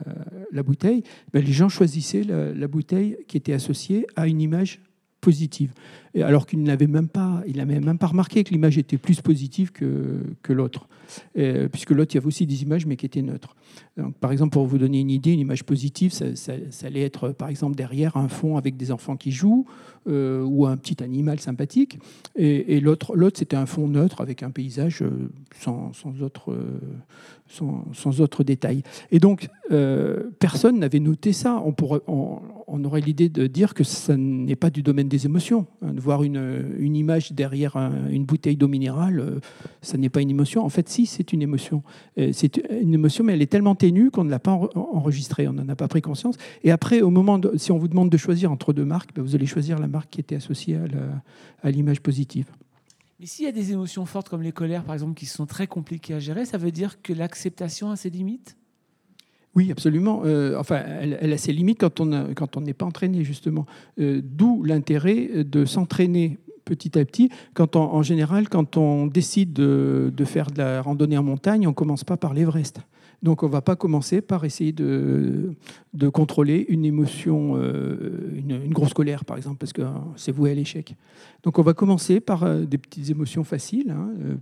la 0.52 0.64
bouteille, 0.64 1.04
ben, 1.34 1.44
les 1.44 1.52
gens 1.52 1.70
choisissaient 1.70 2.24
la, 2.24 2.68
bouteille 2.68 3.18
qui 3.28 3.38
était 3.38 3.54
associée 3.54 4.08
à 4.16 4.28
une 4.28 4.42
image 4.42 4.80
positive. 5.20 5.74
Alors 6.16 6.48
qu'il 6.48 6.64
n'avait 6.64 6.88
même 6.88 7.10
pas, 7.10 7.44
même 7.46 7.98
pas 7.98 8.08
remarqué 8.08 8.44
que 8.44 8.52
l'image 8.52 8.78
était 8.78 8.98
plus 8.98 9.22
positive 9.22 9.72
que, 9.72 10.24
que 10.42 10.54
l'autre, 10.54 10.88
puisque 11.34 11.92
l'autre, 11.92 12.14
il 12.14 12.16
y 12.16 12.18
avait 12.20 12.28
aussi 12.28 12.46
des 12.46 12.64
images, 12.64 12.86
mais 12.86 12.96
qui 12.96 13.06
étaient 13.06 13.22
neutres. 13.22 13.56
Donc, 13.98 14.16
par 14.16 14.32
exemple, 14.32 14.52
pour 14.52 14.66
vous 14.66 14.78
donner 14.78 15.00
une 15.00 15.10
idée, 15.10 15.32
une 15.32 15.40
image 15.40 15.64
positive, 15.64 16.12
ça, 16.12 16.54
allait 16.84 17.04
être, 17.04 17.30
par 17.30 17.50
exemple, 17.50 17.76
derrière 17.76 18.18
un 18.18 18.28
fond 18.28 18.58
avec 18.58 18.78
des 18.78 18.92
enfants 18.92 19.18
qui 19.18 19.32
jouent, 19.32 19.66
euh, 20.10 20.42
ou 20.42 20.66
un 20.66 20.78
petit 20.78 21.04
animal 21.04 21.38
sympathique, 21.42 22.00
et, 22.38 22.80
l'autre, 22.80 23.14
l'autre, 23.18 23.40
c'était 23.40 23.58
un 23.58 23.66
fond 23.66 23.90
neutre 23.90 24.22
avec 24.22 24.42
un 24.42 24.52
paysage 24.52 25.02
euh, 25.02 25.30
sans, 25.60 25.92
sans 25.92 26.22
autre, 26.22 26.54
euh, 26.54 26.80
sans, 27.50 27.84
sans, 27.94 28.22
autre 28.22 28.46
détail. 28.46 28.84
Et 29.12 29.20
donc, 29.20 29.50
personne 30.40 30.80
n'avait 30.80 31.02
noté 31.02 31.34
ça. 31.34 31.62
On, 32.08 32.84
aurait 32.86 33.02
l'idée 33.02 33.28
de 33.28 33.48
dire 33.48 33.74
que 33.74 33.84
ça 33.84 34.16
n'est 34.16 34.56
pas 34.56 34.70
du 34.70 34.82
domaine 34.82 35.10
des 35.10 35.26
émotions, 35.26 35.66
hein, 35.82 35.94
voir 35.98 36.24
une, 36.24 36.96
image 36.96 37.34
derrière 37.34 37.76
une 38.10 38.24
bouteille 38.24 38.56
d'eau 38.56 38.70
minérale, 38.70 39.42
ça 39.82 39.98
n'est 39.98 40.10
pas 40.10 40.22
une 40.22 40.30
émotion. 40.30 40.64
En 40.64 40.70
fait, 40.70 40.88
si, 40.88 41.06
c'est 41.06 41.34
une 41.34 41.42
émotion. 41.42 41.84
C'est 42.32 42.62
une 42.82 42.94
émotion, 42.94 43.26
mais 43.26 43.34
elle 43.34 43.42
est 43.42 43.52
tellement 43.52 43.67
ténue 43.76 44.12
qu'on 44.12 44.24
ne 44.24 44.30
l'a 44.30 44.40
pas 44.40 44.52
enregistrée, 44.76 45.48
on 45.48 45.54
n'en 45.54 45.68
a 45.70 45.76
pas 45.76 45.88
pris 45.88 46.02
conscience. 46.02 46.36
Et 46.64 46.72
après, 46.72 47.02
au 47.02 47.10
moment 47.10 47.38
de, 47.40 47.58
si 47.58 47.72
on 47.72 47.78
vous 47.78 47.88
demande 47.88 48.10
de 48.10 48.18
choisir 48.18 48.52
entre 48.52 48.74
deux 48.74 48.86
marques, 48.86 49.12
ben, 49.16 49.22
vous 49.22 49.36
allez 49.36 49.46
choisir 49.46 49.80
la 49.80 49.88
marque 49.88 50.10
qui 50.10 50.20
était 50.20 50.36
associée 50.36 50.80
à 51.64 51.72
l'image 51.72 52.02
positive. 52.02 52.48
Mais 53.20 53.26
s'il 53.26 53.46
y 53.46 53.48
a 53.48 53.52
des 53.52 53.72
émotions 53.72 54.06
fortes 54.06 54.30
comme 54.30 54.44
les 54.44 54.52
colères, 54.52 54.84
par 54.84 54.94
exemple, 54.94 55.16
qui 55.16 55.26
sont 55.26 55.46
très 55.46 55.66
compliquées 55.66 56.14
à 56.14 56.20
gérer, 56.20 56.46
ça 56.46 56.58
veut 56.58 56.72
dire 56.72 57.02
que 57.02 57.14
l'acceptation 57.14 57.90
a 57.90 57.96
ses 57.96 58.12
limites? 58.12 58.58
Oui, 59.56 59.72
absolument. 59.72 60.22
Euh, 60.24 60.56
enfin, 60.60 60.84
elle, 60.86 61.34
a 61.34 61.38
ses 61.38 61.52
limites 61.52 61.80
quand 61.80 62.00
on 62.00 62.36
quand 62.36 62.58
on 62.58 62.62
n'est 62.62 62.76
pas 62.76 62.86
entraîné 62.86 63.24
justement. 63.24 63.66
Euh, 64.00 64.22
d'où 64.24 64.62
l'intérêt 64.64 65.44
de 65.44 65.66
s'entraîner 65.66 66.38
petit 66.68 67.00
à 67.00 67.06
petit. 67.06 67.30
Quand 67.54 67.76
en 67.76 68.04
général, 68.04 68.50
quand 68.50 68.78
on 68.78 69.08
décide 69.08 69.54
de, 69.54 70.26
faire 70.26 70.52
de 70.52 70.60
la 70.60 70.82
randonnée 70.82 71.18
en 71.18 71.24
montagne, 71.24 71.66
on 71.68 71.74
commence 71.74 72.04
pas 72.04 72.18
par 72.18 72.34
l'Everest. 72.34 72.82
Donc 73.24 73.44
on 73.44 73.48
ne 73.48 73.52
va 73.52 73.62
pas 73.62 73.76
commencer 73.76 74.22
par 74.22 74.46
essayer 74.46 74.72
de, 74.72 75.56
contrôler 76.14 76.66
une 76.70 76.86
émotion, 76.86 77.58
euh, 77.58 78.32
une, 78.36 78.70
grosse 78.70 78.94
colère 78.94 79.26
par 79.26 79.38
exemple, 79.38 79.58
parce 79.58 79.74
que 79.74 79.82
c'est 80.16 80.32
voué 80.32 80.52
à 80.52 80.54
l'échec. 80.54 80.96
Donc 81.44 81.58
on 81.60 81.64
va 81.64 81.74
commencer 81.74 82.20
par 82.20 82.48
des 82.60 82.78
petites 82.78 83.10
émotions 83.10 83.44
faciles, 83.44 83.92
hein, 83.92 84.38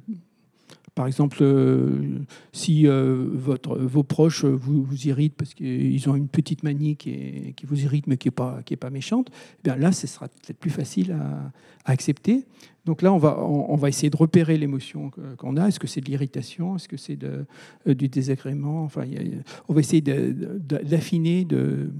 par 0.95 1.07
exemple, 1.07 1.39
euh, 1.41 2.19
si 2.53 2.87
euh, 2.87 3.27
vos 3.33 4.03
proches 4.03 4.45
vous, 4.45 4.87
irritent 5.05 5.35
parce 5.35 5.53
qu'ils 5.53 6.09
ont 6.09 6.15
une 6.15 6.29
petite 6.29 6.63
manie 6.63 6.95
qui, 6.95 7.53
vous 7.63 7.83
irrite 7.83 8.07
mais 8.07 8.15
qui 8.15 8.29
n'est 8.29 8.77
pas 8.77 8.89
méchante, 8.89 9.29
eh 9.59 9.63
bien 9.65 9.75
là, 9.75 9.91
ce 9.91 10.07
sera 10.07 10.29
peut-être 10.29 10.57
plus 10.57 10.69
facile 10.69 11.11
à, 11.11 11.51
accepter. 11.83 12.45
Donc 12.85 13.01
là, 13.01 13.11
on 13.11 13.17
va, 13.17 13.39
on, 13.43 13.75
va 13.75 13.89
essayer 13.89 14.11
de 14.11 14.15
repérer 14.17 14.57
l'émotion 14.57 15.09
qu'on 15.37 15.57
a. 15.57 15.67
Est-ce 15.67 15.79
que 15.79 15.87
c'est 15.87 16.01
de 16.01 16.05
l'irritation? 16.05 16.75
Est-ce 16.75 16.87
que 16.87 16.97
c'est 16.97 17.17
euh, 17.23 17.45
du 17.93 18.09
désagrément? 18.09 18.87
On 19.67 19.73
va 19.73 19.79
essayer 19.79 20.01
d'affiner, 20.01 21.45
de, 21.45 21.91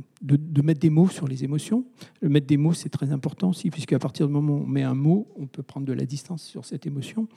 mettre 0.62 0.80
des 0.80 0.92
mots 0.92 1.10
sur 1.10 1.28
les 1.28 1.44
émotions. 1.44 1.86
Le 2.22 2.30
mettre 2.30 2.46
des 2.46 2.58
mots, 2.58 2.74
c'est 2.74 2.90
très 2.90 3.12
important 3.12 3.50
aussi, 3.50 3.72
puisqu'à 3.72 3.98
partir 3.98 4.28
du 4.28 4.34
moment 4.34 4.54
où 4.54 4.64
on 4.64 4.68
met 4.68 4.84
un 4.84 4.94
mot, 4.94 5.28
on 5.38 5.48
peut 5.48 5.64
prendre 5.64 5.88
de 5.88 5.94
la 5.94 6.06
distance 6.06 6.44
sur 6.44 6.66
cette 6.66 6.86
émotion. 6.86 7.28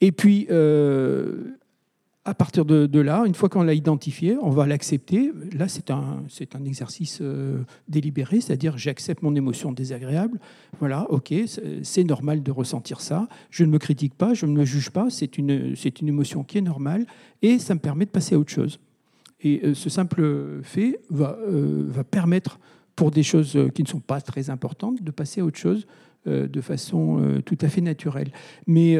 Et 0.00 0.12
puis, 0.12 0.46
euh, 0.50 1.56
à 2.26 2.34
partir 2.34 2.64
de, 2.64 3.00
là, 3.00 3.22
une 3.24 3.36
fois 3.36 3.48
qu'on 3.48 3.62
l'a 3.62 3.72
identifié, 3.72 4.36
on 4.42 4.50
va 4.50 4.66
l'accepter. 4.66 5.30
Là, 5.56 5.68
c'est 5.68 5.92
un, 5.92 6.24
c'est 6.28 6.56
un 6.56 6.64
exercice 6.64 7.20
euh, 7.22 7.62
délibéré, 7.88 8.40
c'est-à-dire 8.40 8.76
j'accepte 8.76 9.22
mon 9.22 9.36
émotion 9.36 9.70
désagréable. 9.70 10.40
Voilà, 10.80 11.08
ok, 11.10 11.32
c'est 11.82 12.04
normal 12.04 12.42
de 12.42 12.50
ressentir 12.50 13.00
ça. 13.00 13.28
Je 13.50 13.62
ne 13.62 13.70
me 13.70 13.78
critique 13.78 14.14
pas, 14.14 14.34
je 14.34 14.44
ne 14.44 14.52
me 14.52 14.64
juge 14.64 14.90
pas. 14.90 15.08
C'est 15.08 15.38
une, 15.38 15.76
c'est 15.76 16.00
une 16.00 16.08
émotion 16.08 16.42
qui 16.42 16.58
est 16.58 16.62
normale 16.62 17.06
et 17.42 17.60
ça 17.60 17.74
me 17.74 17.80
permet 17.80 18.06
de 18.06 18.10
passer 18.10 18.34
à 18.34 18.38
autre 18.38 18.52
chose. 18.52 18.80
Et 19.42 19.60
euh, 19.62 19.74
ce 19.74 19.88
simple 19.88 20.60
fait 20.64 20.98
va, 21.08 21.38
va 21.46 22.02
permettre, 22.02 22.58
pour 22.96 23.10
des 23.10 23.22
choses 23.22 23.58
qui 23.74 23.82
ne 23.82 23.88
sont 23.88 24.00
pas 24.00 24.20
très 24.20 24.50
importantes, 24.50 25.02
de 25.02 25.10
passer 25.10 25.42
à 25.42 25.44
autre 25.44 25.58
chose 25.58 25.86
de 26.26 26.60
façon 26.60 27.40
tout 27.44 27.58
à 27.60 27.68
fait 27.68 27.80
naturelle. 27.80 28.30
Mais 28.66 28.98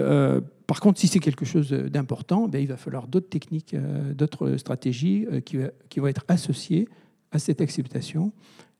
par 0.66 0.80
contre, 0.80 0.98
si 0.98 1.06
c'est 1.06 1.20
quelque 1.20 1.44
chose 1.44 1.70
d'important, 1.70 2.48
ben, 2.48 2.60
il 2.60 2.68
va 2.68 2.76
falloir 2.76 3.06
d'autres 3.06 3.28
techniques, 3.28 3.74
euh, 3.74 4.12
d'autres 4.14 4.56
stratégies 4.56 5.26
euh, 5.30 5.40
qui, 5.40 6.00
vont 6.00 6.06
être 6.08 6.24
associées 6.28 6.88
à 7.30 7.38
cette 7.38 7.60
acceptation. 7.60 8.32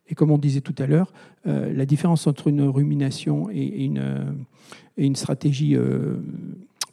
Et 0.08 0.14
comme 0.14 0.30
on 0.30 0.38
disait 0.38 0.60
tout 0.60 0.74
à 0.78 0.86
l'heure, 0.86 1.12
euh, 1.46 1.72
la 1.72 1.86
différence 1.86 2.26
entre 2.26 2.48
une 2.48 2.62
rumination 2.62 3.50
et 3.50 3.84
une, 3.84 4.36
et 4.96 5.06
une 5.06 5.16
stratégie 5.16 5.76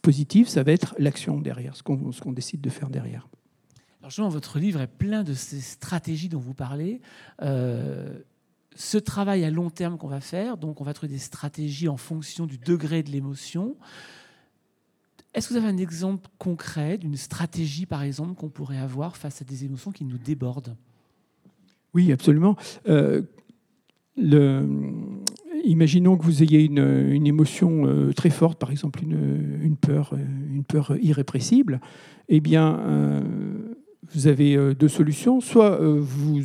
positive, 0.02 0.48
ça 0.48 0.64
va 0.64 0.72
être 0.72 0.96
l'action 0.98 1.40
derrière, 1.40 1.76
ce 1.76 1.84
qu'on 1.84 2.12
qu'on 2.12 2.32
décide 2.32 2.62
de 2.62 2.70
faire 2.70 2.90
derrière. 2.90 3.28
Alors 4.02 4.10
justement, 4.10 4.30
votre 4.30 4.60
livre 4.60 4.82
est 4.82 4.88
plein 4.88 5.24
de 5.24 5.34
ces 5.34 5.62
stratégies 5.62 6.28
dont 6.28 6.40
vous 6.40 6.56
parlez. 6.56 7.02
Ce 8.76 8.98
travail 8.98 9.44
à 9.44 9.50
long 9.50 9.70
terme 9.70 9.98
qu'on 9.98 10.08
va 10.08 10.22
faire, 10.22 10.58
donc 10.58 10.82
on 10.82 10.84
va 10.84 10.94
trouver 10.94 11.12
des 11.12 11.20
stratégies 11.20 11.88
en 11.88 11.98
fonction 11.98 12.46
du 12.46 12.58
degré 12.58 13.04
de 13.04 13.12
l'émotion. 13.12 13.76
Est-ce 15.34 15.48
que 15.48 15.54
vous 15.54 15.60
avez 15.60 15.70
un 15.70 15.78
exemple 15.78 16.30
concret 16.38 16.98
d'une 16.98 17.18
stratégie, 17.18 17.86
par 17.86 18.04
exemple, 18.04 18.36
qu'on 18.36 18.50
pourrait 18.50 18.78
avoir 18.78 19.18
face 19.18 19.42
à 19.42 19.46
des 19.46 19.66
émotions 19.66 19.92
qui 19.92 20.06
nous 20.06 20.18
débordent? 20.18 20.76
Oui, 21.94 22.12
absolument. 22.12 22.56
Euh, 22.88 23.24
imaginons 25.64 26.18
que 26.18 26.24
vous 26.24 26.44
ayez 26.44 26.64
une, 26.64 27.26
émotion 27.26 27.88
euh, 27.88 28.14
très 28.14 28.30
forte, 28.30 28.60
par 28.60 28.72
exemple 28.72 29.02
une, 29.04 29.76
peur, 29.76 30.12
euh, 30.14 30.18
une 30.52 30.64
peur 30.64 30.96
irrépressible. 31.02 31.82
Eh 32.30 32.40
bien, 32.40 33.24
vous 34.14 34.28
avez 34.28 34.76
deux 34.76 34.88
solutions. 34.88 35.42
Soit 35.42 35.78
vous 35.82 36.42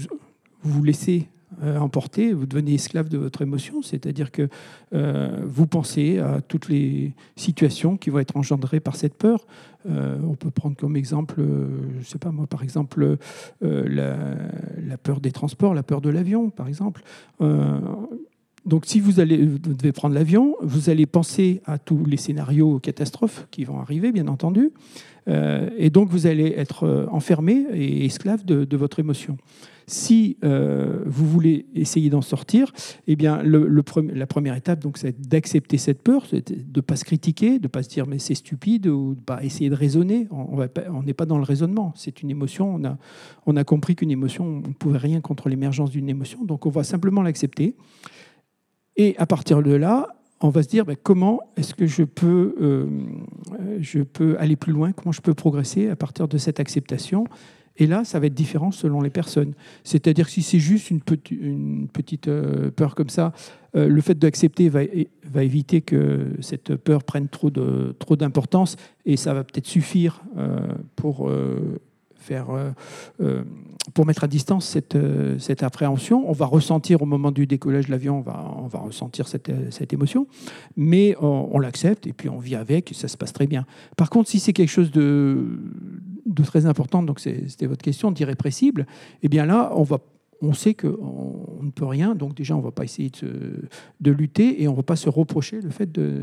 vous 0.62 0.82
laissez 0.82 1.28
emporté, 1.62 2.32
vous 2.32 2.46
devenez 2.46 2.74
esclave 2.74 3.08
de 3.08 3.18
votre 3.18 3.42
émotion, 3.42 3.82
c'est-à-dire 3.82 4.30
que 4.30 4.48
euh, 4.94 5.40
vous 5.44 5.66
pensez 5.66 6.18
à 6.18 6.40
toutes 6.40 6.68
les 6.68 7.14
situations 7.36 7.96
qui 7.96 8.10
vont 8.10 8.18
être 8.18 8.36
engendrées 8.36 8.80
par 8.80 8.96
cette 8.96 9.14
peur. 9.14 9.46
Euh, 9.88 10.18
on 10.28 10.34
peut 10.34 10.50
prendre 10.50 10.76
comme 10.76 10.96
exemple, 10.96 11.36
je 11.38 11.98
ne 11.98 12.04
sais 12.04 12.18
pas 12.18 12.30
moi, 12.30 12.46
par 12.46 12.62
exemple, 12.62 13.16
la, 13.60 14.96
peur 15.02 15.20
des 15.20 15.32
transports, 15.32 15.74
la 15.74 15.82
peur 15.82 16.00
de 16.00 16.10
l'avion, 16.10 16.50
par 16.50 16.68
exemple. 16.68 17.02
Donc 18.66 18.86
si 18.86 19.00
vous, 19.00 19.12
devez 19.12 19.92
prendre 19.92 20.14
l'avion, 20.14 20.56
vous 20.60 20.90
allez 20.90 21.06
penser 21.06 21.62
à 21.64 21.78
tous 21.78 22.04
les 22.04 22.16
scénarios 22.16 22.78
catastrophes 22.78 23.46
qui 23.50 23.64
vont 23.64 23.80
arriver, 23.80 24.12
bien 24.12 24.28
entendu, 24.28 24.70
et 25.26 25.90
donc 25.90 26.08
vous 26.08 26.26
allez 26.26 26.54
être 26.56 27.06
enfermé 27.10 27.66
et 27.74 28.06
esclave 28.06 28.44
de 28.46 28.76
votre 28.76 28.98
émotion. 28.98 29.36
Si 29.88 30.36
euh, 30.44 31.02
vous 31.06 31.26
voulez 31.26 31.64
essayer 31.74 32.10
d'en 32.10 32.20
sortir, 32.20 32.72
eh 33.06 33.16
bien, 33.16 33.42
la 33.42 34.26
première 34.26 34.54
étape, 34.54 34.80
donc, 34.80 34.98
c'est 34.98 35.18
d'accepter 35.18 35.78
cette 35.78 36.02
peur, 36.02 36.26
de 36.30 36.42
ne 36.76 36.80
pas 36.82 36.94
se 36.94 37.06
critiquer, 37.06 37.58
de 37.58 37.62
ne 37.64 37.68
pas 37.68 37.82
se 37.82 37.88
dire 37.88 38.06
mais 38.06 38.18
c'est 38.18 38.34
stupide 38.34 38.86
ou 38.86 39.14
de 39.14 39.20
pas 39.20 39.42
essayer 39.42 39.70
de 39.70 39.74
raisonner. 39.74 40.28
On 40.30 41.02
n'est 41.02 41.14
pas 41.14 41.24
dans 41.24 41.38
le 41.38 41.44
raisonnement. 41.44 41.94
C'est 41.96 42.20
une 42.20 42.28
émotion. 42.28 42.78
On 43.46 43.56
a 43.56 43.64
compris 43.64 43.96
qu'une 43.96 44.10
émotion, 44.10 44.44
on 44.44 44.68
ne 44.68 44.74
pouvait 44.74 44.98
rien 44.98 45.22
contre 45.22 45.48
l'émergence 45.48 45.90
d'une 45.90 46.10
émotion, 46.10 46.44
donc 46.44 46.66
on 46.66 46.70
va 46.70 46.84
simplement 46.84 47.22
l'accepter. 47.22 47.74
Et 48.98 49.14
à 49.16 49.26
partir 49.26 49.62
de 49.62 49.72
là, 49.72 50.08
on 50.40 50.50
va 50.50 50.62
se 50.62 50.68
dire 50.68 50.84
ben, 50.84 50.96
comment 51.00 51.40
est-ce 51.56 51.74
que 51.74 51.86
je 51.86 52.02
peux, 52.02 52.54
euh, 52.60 52.86
je 53.80 54.00
peux 54.00 54.36
aller 54.38 54.56
plus 54.56 54.72
loin, 54.72 54.92
comment 54.92 55.12
je 55.12 55.20
peux 55.20 55.34
progresser 55.34 55.88
à 55.88 55.96
partir 55.96 56.28
de 56.28 56.36
cette 56.36 56.60
acceptation? 56.60 57.24
Et 57.80 57.86
là, 57.86 58.04
ça 58.04 58.18
va 58.18 58.26
être 58.26 58.34
différent 58.34 58.72
selon 58.72 59.00
les 59.00 59.10
personnes. 59.10 59.54
C'est-à-dire 59.84 60.26
que 60.26 60.32
si 60.32 60.42
c'est 60.42 60.58
juste 60.58 60.90
une, 60.90 61.00
petite 61.00 62.26
euh, 62.26 62.72
peur 62.72 62.96
comme 62.96 63.08
ça, 63.08 63.32
euh, 63.76 63.86
le 63.86 64.00
fait 64.00 64.18
d'accepter 64.18 64.68
va, 64.68 64.80
va, 65.24 65.44
éviter 65.44 65.80
que 65.80 66.32
cette 66.40 66.74
peur 66.74 67.04
prenne 67.04 67.28
trop 67.28 67.50
d'importance 67.50 68.74
trop 68.74 68.84
et 69.06 69.16
ça 69.16 69.32
va 69.32 69.44
peut-être 69.44 69.68
suffire 69.68 70.24
pour 70.96 71.30
euh, 72.36 72.70
euh, 73.20 73.44
pour 73.94 74.06
mettre 74.06 74.24
à 74.24 74.28
distance 74.28 74.66
cette, 74.66 74.96
euh, 74.96 75.38
cette, 75.38 75.62
appréhension. 75.62 76.28
On 76.28 76.32
va 76.32 76.46
ressentir 76.46 77.02
au 77.02 77.06
moment 77.06 77.30
du 77.30 77.46
décollage 77.46 77.86
de 77.86 77.90
l'avion, 77.90 78.18
on 78.18 78.22
va, 78.22 78.54
on 78.58 78.66
va 78.66 78.80
ressentir 78.80 79.28
cette, 79.28 79.50
cette 79.70 79.92
émotion, 79.92 80.26
mais 80.76 81.16
on, 81.20 81.58
l'accepte 81.58 82.06
et 82.06 82.12
puis 82.12 82.28
on 82.28 82.38
vit 82.38 82.54
avec 82.54 82.92
et 82.92 82.94
ça 82.94 83.08
se 83.08 83.16
passe 83.16 83.32
très 83.32 83.46
bien. 83.46 83.66
Par 83.96 84.10
contre, 84.10 84.28
si 84.28 84.40
c'est 84.40 84.52
quelque 84.52 84.70
chose 84.70 84.90
de, 84.90 85.58
de 86.26 86.42
très 86.42 86.66
important, 86.66 87.02
donc 87.02 87.20
c'était 87.20 87.66
votre 87.66 87.82
question, 87.82 88.10
d'irrépressible, 88.10 88.86
eh 89.22 89.28
bien 89.28 89.46
là, 89.46 89.72
on 89.74 89.82
va 89.82 89.98
on 90.40 90.52
sait 90.52 90.74
qu'on 90.74 91.58
ne 91.60 91.70
peut 91.70 91.86
rien, 91.86 92.14
donc 92.14 92.34
déjà 92.34 92.54
on 92.54 92.58
ne 92.58 92.64
va 92.64 92.70
pas 92.70 92.84
essayer 92.84 93.10
de, 94.00 94.10
lutter 94.10 94.62
et 94.62 94.68
on 94.68 94.72
ne 94.72 94.76
va 94.76 94.82
pas 94.82 94.96
se 94.96 95.08
reprocher 95.08 95.60
le 95.60 95.70
fait 95.70 95.90
de, 95.90 96.22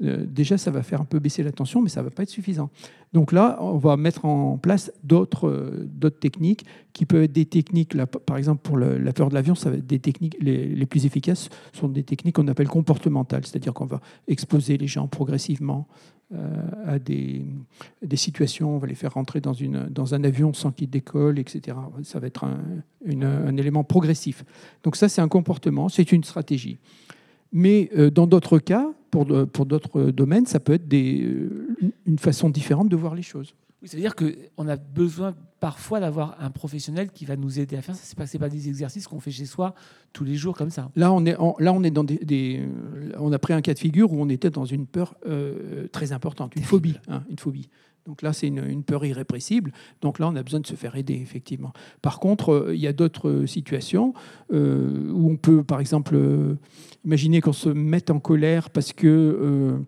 déjà, 0.00 0.58
ça 0.58 0.70
va 0.70 0.82
faire 0.82 1.00
un 1.00 1.04
peu 1.04 1.18
baisser 1.18 1.42
la 1.42 1.52
tension, 1.52 1.80
mais 1.80 1.88
ça 1.88 2.00
ne 2.00 2.06
va 2.06 2.10
pas 2.10 2.22
être 2.22 2.30
suffisant. 2.30 2.70
Donc 3.12 3.32
là, 3.32 3.58
on 3.60 3.78
va 3.78 3.96
mettre 3.96 4.24
en 4.24 4.58
place 4.58 4.92
d'autres 5.04 5.48
euh, 5.48 6.10
techniques 6.10 6.66
qui 6.92 7.06
peuvent 7.06 7.22
être 7.22 7.32
des 7.32 7.46
techniques, 7.46 7.96
par 8.04 8.36
exemple 8.36 8.62
pour 8.62 8.78
la 8.78 9.12
peur 9.12 9.28
de 9.28 9.34
l'avion, 9.34 9.54
des 9.82 9.98
techniques 9.98 10.36
les, 10.40 10.86
plus 10.86 11.06
efficaces 11.06 11.48
sont 11.72 11.88
des 11.88 12.02
techniques 12.02 12.36
qu'on 12.36 12.48
appelle 12.48 12.68
comportementales, 12.68 13.44
c'est-à-dire 13.44 13.74
qu'on 13.74 13.86
va 13.86 14.00
exposer 14.28 14.76
les 14.76 14.86
gens 14.86 15.06
progressivement 15.06 15.86
à 16.86 16.98
des, 16.98 17.44
des, 18.02 18.16
situations, 18.16 18.74
on 18.74 18.78
va 18.78 18.88
les 18.88 18.96
faire 18.96 19.14
rentrer 19.14 19.40
dans, 19.40 19.52
une, 19.52 19.86
dans 19.86 20.14
un 20.14 20.24
avion 20.24 20.52
sans 20.52 20.72
qu'ils 20.72 20.90
décollent, 20.90 21.38
etc. 21.38 21.76
Ça 22.02 22.18
va 22.18 22.26
être 22.26 22.44
un, 22.44 23.56
élément 23.56 23.84
progressif. 23.84 24.44
Donc 24.82 24.96
ça, 24.96 25.08
c'est 25.08 25.20
un 25.20 25.28
comportement, 25.28 25.88
c'est 25.88 26.10
une 26.10 26.24
stratégie. 26.24 26.78
Mais 27.52 27.90
euh, 27.96 28.10
dans 28.10 28.26
d'autres 28.26 28.58
cas, 28.58 28.92
pour, 29.10 29.26
pour 29.52 29.66
d'autres 29.66 30.10
domaines, 30.10 30.46
ça 30.46 30.58
peut 30.58 30.72
être 30.72 30.88
des, 30.88 31.22
euh, 31.22 31.92
une 32.06 32.18
façon 32.18 32.50
différente 32.50 32.88
de 32.88 32.96
voir 32.96 33.14
les 33.14 33.22
choses. 33.22 33.54
Oui, 33.80 33.88
c'est-à-dire 33.88 34.14
qu'on 34.16 34.68
a 34.68 34.76
besoin 34.76 35.34
parfois 35.60 36.00
d'avoir 36.00 36.36
un 36.40 36.50
professionnel 36.50 37.10
qui 37.10 37.24
va 37.24 37.36
nous 37.36 37.58
aider 37.58 37.76
à 37.76 37.82
faire 37.82 37.94
ça. 37.94 38.02
Ce 38.04 38.14
n'est 38.14 38.38
pas, 38.38 38.46
pas, 38.46 38.48
des 38.48 38.68
exercices 38.68 39.06
qu'on 39.06 39.20
fait 39.20 39.30
chez 39.30 39.46
soi 39.46 39.74
tous 40.12 40.24
les 40.24 40.34
jours 40.34 40.56
comme 40.56 40.70
ça. 40.70 40.90
Là, 40.96 41.12
on 41.12 41.24
est, 41.24 41.36
là, 41.58 41.72
on 41.72 41.82
est 41.82 41.90
dans 41.90 42.04
des, 42.04 42.68
On 43.18 43.32
a 43.32 43.38
pris 43.38 43.52
un 43.52 43.62
cas 43.62 43.74
de 43.74 43.78
figure 43.78 44.12
où 44.12 44.20
on 44.20 44.28
était 44.28 44.50
dans 44.50 44.64
une 44.64 44.86
peur 44.86 45.14
euh, 45.26 45.88
très 45.88 46.12
importante, 46.12 46.54
une 46.56 46.64
phobie. 46.64 46.98
Hein, 47.08 47.22
une 47.30 47.38
phobie. 47.38 47.68
Donc 48.06 48.22
là, 48.22 48.32
c'est 48.32 48.46
une, 48.46 48.82
peur 48.82 49.04
irrépressible. 49.04 49.72
Donc 50.00 50.18
là, 50.18 50.28
on 50.28 50.36
a 50.36 50.42
besoin 50.42 50.60
de 50.60 50.66
se 50.66 50.74
faire 50.74 50.96
aider, 50.96 51.14
effectivement. 51.14 51.72
Par 52.02 52.20
contre, 52.20 52.52
euh, 52.52 52.74
il 52.74 52.80
y 52.80 52.86
a 52.86 52.92
d'autres 52.92 53.44
situations 53.46 54.14
euh, 54.52 55.10
où 55.12 55.30
on 55.30 55.36
peut, 55.36 55.64
par 55.64 55.80
exemple, 55.80 56.14
euh, 56.14 56.54
imaginer 57.04 57.40
qu'on 57.40 57.52
se 57.52 57.68
mette 57.68 58.10
en 58.10 58.20
colère 58.20 58.70
parce 58.70 58.92
que 58.92 59.78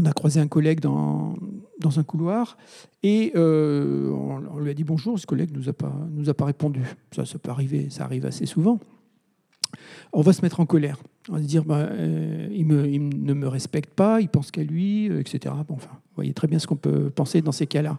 on 0.00 0.06
a 0.06 0.12
croisé 0.12 0.40
un 0.40 0.48
collègue 0.48 0.80
dans, 0.80 1.34
dans 1.78 1.98
un 1.98 2.02
couloir 2.02 2.56
et 3.02 3.32
on, 3.36 4.58
lui 4.58 4.70
a 4.70 4.74
dit 4.74 4.84
bonjour. 4.84 5.18
Ce 5.18 5.26
collègue 5.26 5.50
nous 5.52 5.68
a 5.68 5.72
pas 5.72 5.92
nous 6.10 6.28
a 6.28 6.34
pas 6.34 6.46
répondu. 6.46 6.82
Ça, 7.14 7.24
ça 7.24 7.38
peut 7.38 7.50
arriver, 7.50 7.88
ça 7.90 8.04
arrive 8.04 8.26
assez 8.26 8.46
souvent 8.46 8.78
on 10.12 10.22
va 10.22 10.32
se 10.32 10.42
mettre 10.42 10.60
en 10.60 10.66
colère. 10.66 10.98
On 11.28 11.34
va 11.34 11.42
se 11.42 11.46
dire, 11.46 11.64
bah, 11.64 11.88
euh, 11.90 12.48
il, 12.52 12.66
ne 12.66 13.34
me 13.34 13.46
respecte 13.46 13.94
pas, 13.94 14.20
il 14.20 14.28
pense 14.28 14.50
qu'à 14.50 14.62
lui, 14.62 15.08
euh, 15.08 15.20
etc. 15.20 15.54
Enfin, 15.68 15.90
vous 15.92 16.14
voyez 16.16 16.32
très 16.32 16.48
bien 16.48 16.58
ce 16.58 16.66
qu'on 16.66 16.76
peut 16.76 17.10
penser 17.10 17.42
dans 17.42 17.52
ces 17.52 17.66
cas-là. 17.66 17.98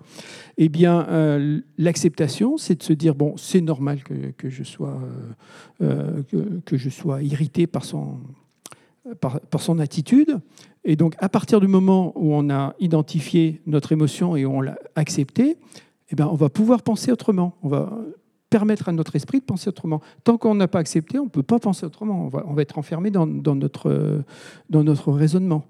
Eh 0.58 0.70
bien, 0.70 1.08
euh, 1.10 1.62
l'acceptation, 1.78 2.58
c'est 2.58 2.76
de 2.76 2.84
se 2.84 2.94
dire, 2.94 3.16
bon, 3.16 3.38
c'est 3.38 3.62
normal 3.62 4.04
que, 4.04 4.50
je 4.50 4.64
sois, 4.64 5.00
que, 5.80 6.78
je 6.78 6.90
sois 6.90 7.22
irrité 7.24 7.68
par 7.68 7.86
son, 7.86 8.18
par, 9.20 9.40
son 9.60 9.80
attitude. 9.80 10.40
Et 10.84 10.96
donc, 10.96 11.16
à 11.20 11.30
partir 11.30 11.60
du 11.60 11.68
moment 11.68 12.14
où 12.16 12.34
on 12.34 12.50
a 12.50 12.76
identifié 12.80 13.62
notre 13.66 13.92
émotion 13.92 14.36
et 14.36 14.46
on 14.46 14.62
l'a 14.62 14.78
acceptée, 14.96 15.58
eh 16.10 16.16
bien, 16.16 16.28
on 16.28 16.36
va 16.36 16.50
pouvoir 16.50 16.82
penser 16.82 17.12
autrement. 17.12 17.56
On 17.62 17.70
va 17.70 17.98
permettre 18.50 18.90
à 18.90 18.92
notre 18.92 19.16
esprit 19.16 19.40
de 19.40 19.46
penser 19.46 19.70
autrement. 19.70 20.02
Tant 20.26 20.38
qu'on 20.38 20.54
n'a 20.56 20.68
pas 20.68 20.80
accepté, 20.80 21.18
on 21.18 21.24
ne 21.24 21.30
peut 21.30 21.42
pas 21.42 21.58
penser 21.58 21.86
autrement. 21.86 22.26
On 22.26 22.28
va, 22.28 22.44
on 22.46 22.54
va 22.54 22.62
être 22.62 22.78
enfermé 22.78 23.10
dans, 23.10 23.26
dans, 23.26 23.56
notre, 23.56 24.24
dans 24.70 24.84
notre 24.84 25.14
raisonnement. 25.14 25.64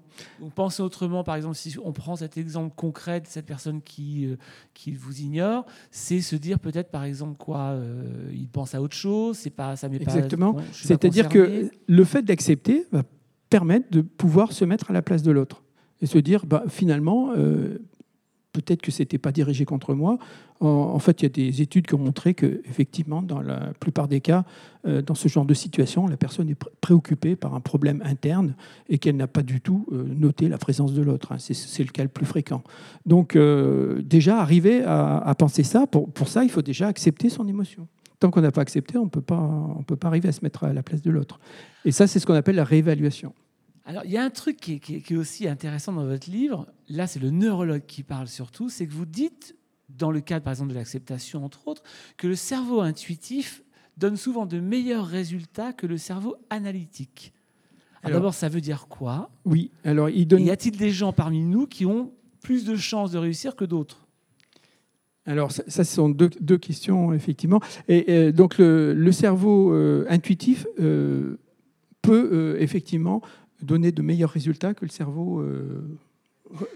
penser 0.56 0.82
autrement, 0.82 1.22
par 1.22 1.36
exemple, 1.36 1.54
si 1.54 1.76
on 1.82 1.92
prend 1.92 2.16
cet 2.16 2.36
exemple 2.36 2.74
concret 2.74 3.20
de 3.20 3.28
cette 3.28 3.46
personne 3.46 3.82
qui, 3.82 4.26
euh, 4.26 4.36
qui 4.74 4.90
vous 4.90 5.20
ignore, 5.20 5.64
c'est 5.92 6.20
se 6.20 6.34
dire 6.34 6.58
peut-être, 6.58 6.90
par 6.90 7.04
exemple, 7.04 7.36
quoi, 7.38 7.70
euh, 7.70 8.28
il 8.32 8.48
pense 8.48 8.74
à 8.74 8.82
autre 8.82 8.96
chose, 8.96 9.38
c'est 9.38 9.50
pas, 9.50 9.76
ça 9.76 9.88
m'est 9.88 10.00
pas. 10.00 10.12
Exactement. 10.12 10.56
C'est-à-dire 10.72 11.28
que 11.28 11.70
le 11.86 12.04
fait 12.04 12.22
d'accepter 12.22 12.86
va 12.90 13.04
permettre 13.52 13.90
de 13.90 14.00
pouvoir 14.00 14.52
se 14.52 14.64
mettre 14.64 14.90
à 14.90 14.94
la 14.94 15.02
place 15.02 15.22
de 15.22 15.30
l'autre 15.30 15.62
et 16.00 16.06
se 16.06 16.16
dire, 16.16 16.46
bah, 16.46 16.64
finalement, 16.68 17.32
euh, 17.36 17.76
peut-être 18.54 18.80
que 18.80 18.90
ce 18.90 19.02
n'était 19.02 19.18
pas 19.18 19.30
dirigé 19.30 19.66
contre 19.66 19.92
moi. 19.92 20.16
En, 20.60 20.98
fait, 21.00 21.20
il 21.20 21.24
y 21.24 21.26
a 21.26 21.28
des 21.28 21.60
études 21.60 21.86
qui 21.86 21.94
ont 21.94 21.98
montré 21.98 22.32
que, 22.32 22.62
effectivement, 22.64 23.20
dans 23.20 23.42
la 23.42 23.72
plupart 23.78 24.08
des 24.08 24.22
cas, 24.22 24.44
euh, 24.86 25.02
dans 25.02 25.14
ce 25.14 25.28
genre 25.28 25.44
de 25.44 25.52
situation, 25.52 26.06
la 26.06 26.16
personne 26.16 26.48
est 26.48 26.58
préoccupée 26.80 27.36
par 27.36 27.54
un 27.54 27.60
problème 27.60 28.00
interne 28.06 28.54
et 28.88 28.96
qu'elle 28.96 29.16
n'a 29.16 29.26
pas 29.26 29.42
du 29.42 29.60
tout 29.60 29.86
euh, 29.92 30.04
noté 30.04 30.48
la 30.48 30.56
présence 30.56 30.94
de 30.94 31.02
l'autre. 31.02 31.32
Hein. 31.32 31.36
C'est 31.38 31.84
le 31.84 31.90
cas 31.90 32.04
le 32.04 32.08
plus 32.08 32.26
fréquent. 32.26 32.62
Donc, 33.04 33.36
déjà, 33.36 34.40
arriver 34.40 34.82
à, 34.86 35.34
penser 35.38 35.62
ça, 35.62 35.86
pour, 35.86 36.28
ça, 36.28 36.42
il 36.42 36.50
faut 36.50 36.62
déjà 36.62 36.86
accepter 36.86 37.28
son 37.28 37.46
émotion. 37.48 37.86
Tant 38.22 38.30
qu'on 38.30 38.40
n'a 38.40 38.52
pas 38.52 38.60
accepté, 38.60 38.96
on 38.98 39.06
ne 39.06 39.10
peut 39.10 39.20
pas 39.20 40.06
arriver 40.06 40.28
à 40.28 40.32
se 40.32 40.44
mettre 40.44 40.62
à 40.62 40.72
la 40.72 40.84
place 40.84 41.02
de 41.02 41.10
l'autre. 41.10 41.40
Et 41.84 41.90
ça, 41.90 42.06
c'est 42.06 42.20
ce 42.20 42.26
qu'on 42.26 42.34
appelle 42.34 42.54
la 42.54 42.62
réévaluation. 42.62 43.34
Alors, 43.84 44.04
il 44.04 44.12
y 44.12 44.16
a 44.16 44.22
un 44.22 44.30
truc 44.30 44.58
qui 44.58 44.80
est, 44.94 45.16
aussi 45.16 45.48
intéressant 45.48 45.92
dans 45.92 46.06
votre 46.06 46.30
livre, 46.30 46.68
là 46.88 47.08
c'est 47.08 47.18
le 47.18 47.30
neurologue 47.30 47.84
qui 47.84 48.04
parle 48.04 48.28
surtout, 48.28 48.68
c'est 48.68 48.86
que 48.86 48.92
vous 48.92 49.06
dites, 49.06 49.56
dans 49.88 50.12
le 50.12 50.20
cadre 50.20 50.44
par 50.44 50.52
exemple 50.52 50.70
de 50.70 50.76
l'acceptation 50.76 51.44
entre 51.44 51.66
autres, 51.66 51.82
que 52.16 52.28
le 52.28 52.36
cerveau 52.36 52.80
intuitif 52.80 53.64
donne 53.96 54.16
souvent 54.16 54.46
de 54.46 54.60
meilleurs 54.60 55.08
résultats 55.08 55.72
que 55.72 55.88
le 55.88 55.98
cerveau 55.98 56.36
analytique. 56.48 57.32
D'abord, 58.04 58.34
ça 58.34 58.48
veut 58.48 58.60
dire 58.60 58.86
quoi? 58.86 59.32
Oui, 59.44 59.72
alors 59.82 60.10
il 60.10 60.28
donne... 60.28 60.44
Y 60.44 60.52
a-t-il 60.52 60.76
des 60.76 60.90
gens 60.90 61.12
parmi 61.12 61.42
nous 61.42 61.66
qui 61.66 61.86
ont 61.86 62.12
plus 62.40 62.64
de 62.64 62.76
chances 62.76 63.10
de 63.10 63.18
réussir 63.18 63.56
que 63.56 63.64
d'autres? 63.64 64.01
Alors, 65.24 65.52
ça, 65.52 65.62
ce 65.68 65.84
sont 65.84 66.08
deux, 66.08 66.58
questions, 66.58 67.12
effectivement. 67.12 67.60
Et, 67.88 68.32
donc, 68.32 68.58
le, 68.58 69.12
cerveau 69.12 69.72
euh, 69.72 70.04
intuitif 70.08 70.66
euh, 70.80 71.38
peut 72.02 72.30
euh, 72.32 72.60
effectivement 72.60 73.22
donner 73.62 73.92
de 73.92 74.02
meilleurs 74.02 74.30
résultats 74.30 74.74
que 74.74 74.84
le 74.84 74.90
cerveau 74.90 75.44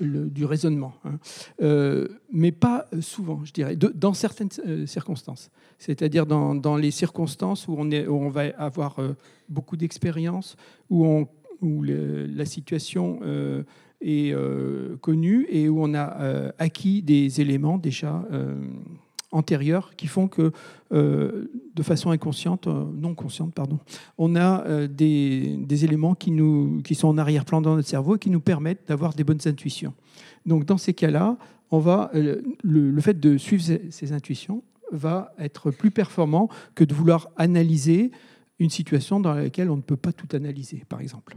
du 0.01 0.45
raisonnement. 0.45 0.95
Hein. 1.05 2.07
Mais 2.31 2.53
pas 2.53 2.87
souvent, 3.01 3.45
je 3.45 3.53
dirais, 3.53 3.75
dans 3.75 4.15
certaines 4.15 4.51
circonstances. 4.87 5.51
C'est-à-dire 5.79 6.27
dans, 6.27 6.77
les 6.77 6.93
circonstances 6.93 7.67
où 7.67 7.77
on, 7.77 8.29
va 8.29 8.43
avoir 8.57 8.99
beaucoup 9.49 9.77
d'expérience, 9.77 10.57
où 10.91 11.27
la 11.83 12.45
situation 12.45 13.19
est 14.01 14.35
connue 15.01 15.47
et 15.51 15.69
où 15.69 15.83
on 15.83 15.95
a 15.95 16.53
acquis 16.59 17.03
des 17.03 17.41
éléments 17.41 17.79
déjà 17.79 18.25
antérieures 19.33 19.95
qui 19.97 20.07
font 20.07 20.29
que, 20.29 20.53
euh, 20.93 21.51
de 21.75 21.83
façon 21.83 22.11
inconsciente, 22.11 22.67
euh, 22.67 22.85
non 22.95 23.15
consciente, 23.15 23.55
pardon, 23.55 23.79
on 24.19 24.37
a 24.37 24.65
euh, 24.67 24.89
des, 24.89 25.57
des, 25.59 25.85
éléments 25.85 26.15
qui, 26.15 26.31
nous, 26.31 26.81
qui 26.83 26.95
sont 26.95 27.09
en 27.09 27.19
arrière-plan 27.19 27.61
dans 27.61 27.77
notre 27.77 27.89
cerveau 27.89 28.17
et 28.17 28.19
qui 28.19 28.31
nous 28.31 28.41
permettent 28.41 28.89
d'avoir 28.89 29.15
des 29.15 29.25
bonnes 29.25 29.41
intuitions. 29.47 29.95
Donc, 30.45 30.65
dans 30.65 30.79
ces 30.79 30.95
cas-là, 30.95 31.37
on 31.71 31.79
va, 31.79 32.11
le, 32.15 33.01
fait 33.01 33.19
de 33.19 33.37
suivre 33.37 33.63
ces, 33.63 34.13
intuitions 34.13 34.63
va 34.93 35.33
être 35.39 35.73
plus 35.73 35.91
performant 35.91 36.49
que 36.77 36.85
de 36.85 36.95
vouloir 36.95 37.29
analyser 37.37 38.13
une 38.61 38.71
situation 38.71 39.19
dans 39.19 39.35
laquelle 39.35 39.71
on 39.71 39.77
ne 39.77 39.83
peut 39.83 39.97
pas 39.97 40.13
tout 40.13 40.29
analyser, 40.35 40.85
par 40.89 41.01
exemple. 41.01 41.37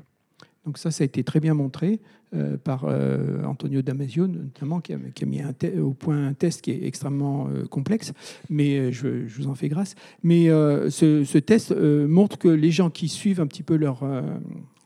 Donc 0.66 0.78
ça, 0.78 0.92
ça 0.92 1.04
a 1.04 1.06
été 1.06 1.24
très 1.24 1.40
bien 1.40 1.54
montré 1.54 2.00
euh, 2.36 2.58
par 2.58 2.86
euh, 2.86 3.44
Antonio 3.44 3.82
Damasio, 3.82 4.28
notamment, 4.28 4.82
qui 4.82 4.94
a, 4.94 5.26
mis 5.26 5.42
au 5.80 5.94
point 5.94 6.28
un 6.28 6.34
test 6.34 6.62
qui 6.62 6.72
est 6.72 6.86
extrêmement 6.86 7.48
euh, 7.48 7.66
complexe, 7.66 8.14
mais 8.50 8.92
je, 8.92 9.26
vous 9.36 9.48
en 9.48 9.56
fais 9.56 9.70
grâce. 9.70 9.96
Mais 10.22 10.46
ce, 10.46 11.38
test 11.40 11.76
montre 11.76 12.38
que 12.38 12.50
les 12.50 12.72
gens 12.72 12.90
qui 12.90 13.08
suivent 13.08 13.42
un 13.42 13.48
petit 13.48 13.64
peu 13.64 13.76
leur, 13.76 14.04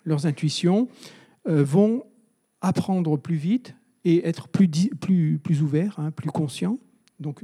leurs 0.06 0.26
intuitions 0.26 0.88
vont 1.46 2.04
apprendre 2.62 3.18
plus 3.18 3.36
vite 3.36 3.76
et 4.06 4.28
être 4.28 4.48
plus, 4.48 4.70
plus, 4.70 5.40
plus 5.40 5.62
ouverts, 5.62 5.96
hein, 5.98 6.12
plus 6.12 6.30
conscients 6.30 6.80
Donc, 7.20 7.44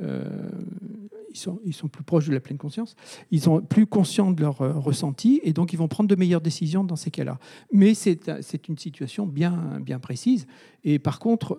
ils, 0.00 1.38
sont, 1.38 1.60
ils 1.64 1.74
sont 1.74 1.88
plus 1.88 2.04
proches 2.04 2.28
de 2.28 2.32
la 2.32 2.40
pleine 2.40 2.58
conscience. 2.58 2.96
Ils 3.30 3.40
sont 3.40 3.60
plus 3.60 3.86
conscients 3.86 4.32
de 4.32 4.40
leur 4.40 4.58
ressenti 4.58 5.40
et 5.42 5.52
donc 5.52 5.72
ils 5.72 5.76
vont 5.76 5.88
prendre 5.88 6.08
de 6.08 6.16
meilleures 6.16 6.40
décisions 6.40 6.84
dans 6.84 6.96
ces 6.96 7.10
cas-là. 7.10 7.38
Mais 7.72 7.94
c'est 7.94 8.68
une 8.68 8.78
situation 8.78 9.26
bien, 9.26 9.80
précise. 10.02 10.46
Et 10.84 10.98
par 10.98 11.18
contre, 11.18 11.58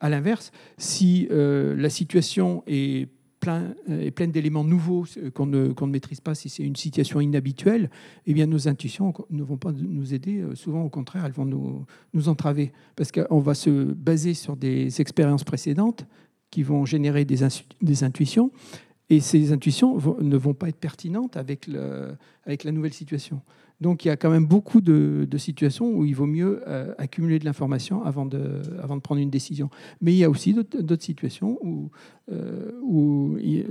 à 0.00 0.08
l'inverse, 0.08 0.52
si 0.78 1.28
la 1.30 1.90
situation 1.90 2.62
est 2.66 3.08
plein, 3.40 3.74
est 3.88 4.10
pleine 4.10 4.30
d'éléments 4.30 4.64
nouveaux 4.64 5.04
qu'on 5.34 5.46
ne, 5.46 5.86
maîtrise 5.86 6.20
pas, 6.20 6.34
si 6.34 6.48
c'est 6.48 6.62
une 6.62 6.76
situation 6.76 7.20
inhabituelle, 7.20 7.90
eh 8.26 8.34
bien 8.34 8.46
nos 8.46 8.68
intuitions 8.68 9.12
ne 9.30 9.42
vont 9.42 9.56
pas 9.56 9.72
nous 9.72 10.14
aider. 10.14 10.44
Souvent, 10.54 10.82
au 10.82 10.88
contraire, 10.88 11.24
elles 11.24 11.32
vont 11.32 11.86
nous 12.12 12.28
entraver. 12.28 12.72
Parce 12.94 13.12
qu'on 13.12 13.40
va 13.40 13.54
se 13.54 13.92
baser 13.92 14.34
sur 14.34 14.56
des 14.56 15.00
expériences 15.00 15.44
précédentes 15.44 16.06
qui 16.56 16.62
vont 16.62 16.86
générer 16.86 17.26
des, 17.26 17.40
des 17.82 18.02
intuitions. 18.02 18.50
Et 19.10 19.20
ces 19.20 19.52
intuitions 19.52 19.94
ne 20.22 20.36
vont 20.38 20.54
pas 20.54 20.70
être 20.70 20.80
pertinentes 20.80 21.36
avec, 21.36 21.66
le, 21.66 22.16
avec 22.46 22.64
la 22.64 22.72
nouvelle 22.72 22.94
situation. 22.94 23.42
Donc 23.82 24.06
il 24.06 24.08
y 24.08 24.10
a 24.10 24.16
quand 24.16 24.30
même 24.30 24.46
beaucoup 24.46 24.80
de, 24.80 25.28
situations 25.36 25.86
où 25.94 26.06
il 26.06 26.14
vaut 26.14 26.24
mieux 26.24 26.62
euh, 26.66 26.94
accumuler 26.96 27.38
de 27.38 27.44
l'information 27.44 28.02
avant 28.04 28.24
de, 28.24 28.62
avant 28.82 28.96
de 28.96 29.02
prendre 29.02 29.20
une 29.20 29.28
décision. 29.28 29.68
Mais 30.00 30.14
il 30.14 30.16
y 30.16 30.24
a 30.24 30.30
aussi 30.30 30.54
d'autres 30.54 31.04
situations 31.04 31.58
où, 31.60 31.90
euh, 32.32 32.70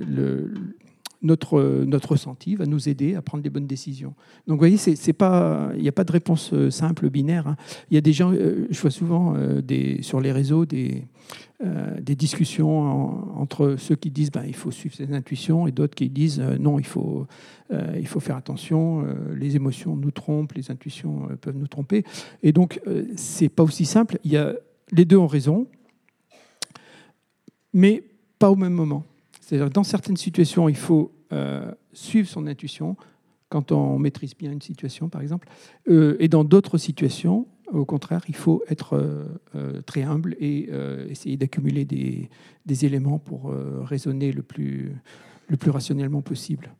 le, 0.07 0.53
notre, 1.26 1.84
notre 1.86 2.11
ressenti 2.11 2.55
va 2.55 2.65
nous 2.65 2.88
aider 2.88 3.15
à 3.15 3.21
prendre 3.21 3.43
des 3.43 3.49
bonnes 3.49 3.67
décisions. 3.67 4.13
Donc, 4.47 4.55
vous 4.55 4.67
voyez, 4.67 4.78
il 4.88 5.82
n'y 5.82 5.88
a 5.89 5.91
pas 5.91 6.03
de 6.03 6.11
réponse 6.11 6.53
euh, 6.53 6.69
simple, 6.69 7.09
binaire. 7.09 7.47
Hein. 7.47 7.57
Il 7.89 7.95
y 7.95 7.97
a 7.97 8.01
des 8.01 8.13
gens, 8.13 8.32
euh, 8.32 8.67
je 8.69 8.80
vois 8.80 8.91
souvent 8.91 9.36
euh, 9.36 9.61
des, 9.61 10.01
sur 10.03 10.21
les 10.21 10.32
réseaux 10.32 10.65
des, 10.65 11.05
des 12.01 12.15
discussions 12.15 13.39
entre 13.39 13.76
ceux 13.78 13.95
qui 13.95 14.11
disent 14.11 14.30
ben, 14.30 14.43
il 14.45 14.55
faut 14.55 14.71
suivre 14.71 14.93
ses 14.93 15.13
intuitions 15.13 15.67
et 15.67 15.71
d'autres 15.71 15.95
qui 15.95 16.09
disent 16.09 16.39
non, 16.59 16.80
il 16.80 16.86
faut, 16.86 17.26
il 17.71 18.05
faut 18.05 18.19
faire 18.19 18.36
attention, 18.36 19.07
les 19.34 19.55
émotions 19.55 19.95
nous 19.95 20.11
trompent, 20.11 20.51
les 20.53 20.69
intuitions 20.69 21.30
peuvent 21.39 21.55
nous 21.55 21.67
tromper. 21.67 22.03
Et 22.43 22.51
donc, 22.51 22.82
c'est 23.15 23.47
pas 23.47 23.63
aussi 23.63 23.86
simple. 23.86 24.19
Y 24.26 24.36
a, 24.36 24.53
les 24.91 25.05
deux 25.05 25.15
ont 25.15 25.28
raison, 25.28 25.67
mais 27.73 28.03
pas 28.38 28.51
au 28.51 28.57
même 28.57 28.73
moment. 28.73 29.05
C'est-à-dire 29.39 29.69
dans 29.69 29.84
certaines 29.84 30.17
situations, 30.17 30.67
il 30.67 30.76
faut 30.76 31.14
euh, 31.32 31.71
suivre 31.93 32.30
son 32.30 32.45
intuition 32.45 32.95
quand 33.49 33.71
on 33.71 33.97
maîtrise 33.97 34.36
bien 34.36 34.51
une 34.51 34.61
situation, 34.61 35.09
par 35.09 35.21
exemple. 35.21 35.47
Euh, 35.88 36.17
et 36.19 36.28
dans 36.28 36.43
d'autres 36.43 36.78
situations, 36.78 37.47
au 37.71 37.86
contraire, 37.86 38.23
il 38.28 38.36
faut 38.36 38.63
être 38.67 38.93
euh, 38.93 39.82
très 39.82 40.03
humble 40.03 40.36
et 40.39 40.69
essayer 41.09 41.36
d'accumuler 41.38 41.86
des, 41.86 42.30
éléments 42.86 43.17
pour 43.17 43.53
raisonner 43.84 44.32
le 44.32 44.43
plus, 44.43 44.95
le 45.47 45.57
plus 45.57 45.71
rationnellement 45.71 46.21
possible. 46.21 46.71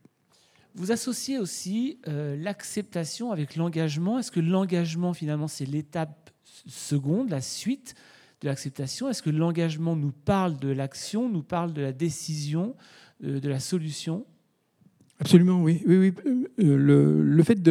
Vous 0.74 0.92
associez 0.92 1.38
aussi 1.38 1.98
l'acceptation 2.06 3.32
avec 3.32 3.56
l'engagement. 3.56 4.18
Est-ce 4.18 4.30
que 4.30 4.40
l'engagement, 4.40 5.12
finalement, 5.12 5.48
c'est 5.48 5.64
l'étape 5.64 6.30
seconde, 6.44 7.30
la 7.30 7.40
suite 7.40 7.94
de 8.42 8.48
l'acceptation? 8.48 9.08
Est-ce 9.08 9.22
que 9.22 9.30
l'engagement 9.30 9.96
nous 9.96 10.12
parle 10.12 10.56
de 10.58 10.68
l'action, 10.68 11.28
nous 11.28 11.42
parle 11.42 11.72
de 11.72 11.82
la 11.82 11.92
décision, 11.92 12.76
de 13.20 13.48
la 13.48 13.58
solution? 13.58 14.26
Absolument, 15.20 15.62
oui. 15.62 15.82
oui, 15.86 15.96
oui. 15.96 16.14
Euh, 16.26 16.76
le, 16.76 17.22
le, 17.22 17.42
fait 17.42 17.62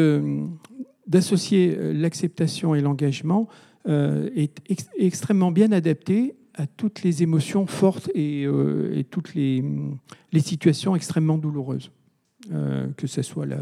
d'associer 1.07 1.75
euh, 1.77 1.93
l'acceptation 1.93 2.75
et 2.75 2.81
l'engagement 2.81 3.47
est 3.87 4.61
extrêmement 4.97 5.51
bien 5.51 5.71
adapté 5.71 6.35
à 6.55 6.65
toutes 6.65 7.03
les 7.03 7.21
émotions 7.21 7.67
fortes 7.67 8.09
et, 8.15 8.45
et 8.45 9.03
toutes 9.03 9.35
les, 9.35 9.63
les, 10.31 10.39
situations 10.39 10.95
extrêmement 10.95 11.37
douloureuses. 11.37 11.91
que 12.49 13.05
ce 13.05 13.21
soit 13.21 13.45
la, 13.45 13.59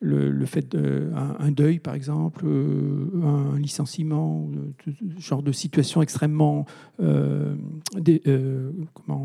le, 0.00 0.46
fait 0.46 0.68
d'un 0.74 1.36
un 1.38 1.50
deuil, 1.50 1.78
par 1.80 1.94
exemple, 1.94 2.44
euh, 2.46 3.08
un 3.22 3.58
licenciement, 3.58 4.48
ce 4.84 5.20
genre 5.20 5.42
de 5.42 5.52
situation 5.52 6.02
extrêmement 6.02 6.66
euh, 7.00 7.56
euh, 7.96 8.70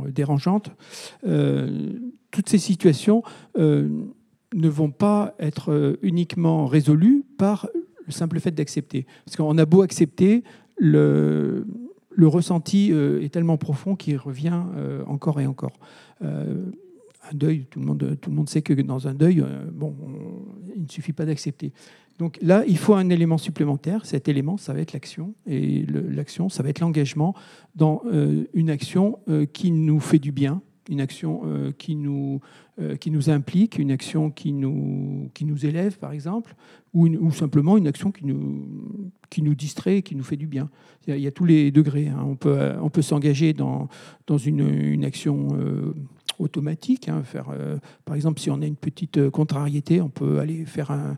dérangeante. 0.10 0.72
toutes 2.32 2.50
ces 2.50 2.58
situations 2.58 3.24
ne 3.56 4.70
vont 4.70 4.92
pas 4.92 5.36
être 5.40 5.98
uniquement 6.02 6.66
résolues 6.66 7.24
par 7.38 7.68
le 8.06 8.12
simple 8.12 8.40
fait 8.40 8.52
d'accepter. 8.52 9.06
Parce 9.26 9.38
qu'on 9.38 9.58
a 9.58 9.66
beau 9.66 9.82
accepter, 9.82 10.44
le 10.78 11.66
ressenti 12.22 12.92
est 12.92 13.32
tellement 13.32 13.58
profond 13.58 13.96
qu'il 13.96 14.18
revient 14.18 14.62
encore 15.06 15.40
et 15.40 15.46
encore 15.46 15.78
un 17.32 17.36
deuil, 17.36 17.66
tout 17.70 17.80
le, 17.80 17.86
monde, 17.86 18.18
tout 18.20 18.30
le 18.30 18.36
monde 18.36 18.50
sait 18.50 18.62
que 18.62 18.74
dans 18.74 19.08
un 19.08 19.14
deuil, 19.14 19.42
euh, 19.42 19.66
bon, 19.72 19.96
il 20.76 20.84
ne 20.84 20.90
suffit 20.90 21.14
pas 21.14 21.26
d'accepter. 21.26 21.72
Donc 22.20 22.38
là, 22.42 22.64
il 22.68 22.78
faut 22.78 22.94
un 22.94 23.10
élément 23.10 23.38
supplémentaire. 23.38 24.06
Cet 24.06 24.28
élément, 24.28 24.58
ça 24.58 24.74
va 24.74 24.82
être 24.82 24.94
l'action. 24.94 25.34
Et 25.48 25.86
l'action, 25.86 26.50
ça 26.50 26.62
va 26.62 26.70
être 26.70 26.80
l'engagement 26.80 27.34
dans 27.76 28.04
euh, 28.12 28.44
une 28.54 28.70
action 28.70 29.20
euh, 29.30 29.46
qui 29.46 29.72
nous 29.72 30.00
fait 30.00 30.20
du 30.20 30.32
bien, 30.32 30.62
une 30.90 31.02
action 31.02 31.44
qui, 31.78 31.96
nous, 31.96 32.42
qui 33.00 33.10
nous 33.10 33.30
implique, 33.30 33.80
une 33.80 33.90
action 33.90 34.30
qui 34.30 34.52
nous, 34.52 35.30
qui 35.34 35.46
nous 35.46 35.66
élève, 35.66 35.98
par 35.98 36.12
exemple, 36.12 36.56
ou, 36.94 37.32
simplement 37.32 37.78
une 37.78 37.88
action 37.88 38.12
qui 38.12 38.26
nous, 38.26 38.68
qui 39.30 39.42
nous 39.44 39.56
distrait, 39.56 40.02
qui 40.02 40.14
nous 40.14 40.26
fait 40.26 40.36
du 40.36 40.46
bien. 40.46 40.70
Il 41.08 41.18
y 41.18 41.26
a, 41.26 41.32
tous 41.32 41.46
les 41.46 41.72
degrés. 41.72 42.10
Hein. 42.10 42.26
On 42.28 42.36
peut, 42.36 42.74
on 42.82 42.90
peut 42.90 43.02
s'engager 43.02 43.54
dans, 43.54 43.88
dans 44.28 44.38
une, 44.38 44.68
une 44.68 45.06
action 45.06 45.48
automatique. 46.40 47.10
Hein, 47.10 47.24
faire, 47.24 47.48
euh, 47.52 47.78
par 48.06 48.16
exemple, 48.16 48.40
si 48.40 48.50
on 48.50 48.62
a 48.62 48.66
une 48.66 48.76
petite 48.76 49.18
euh, 49.18 49.30
contrariété, 49.30 50.02
on 50.02 50.10
peut 50.10 50.40
aller 50.40 50.66
faire 50.66 50.92
un, 50.92 51.18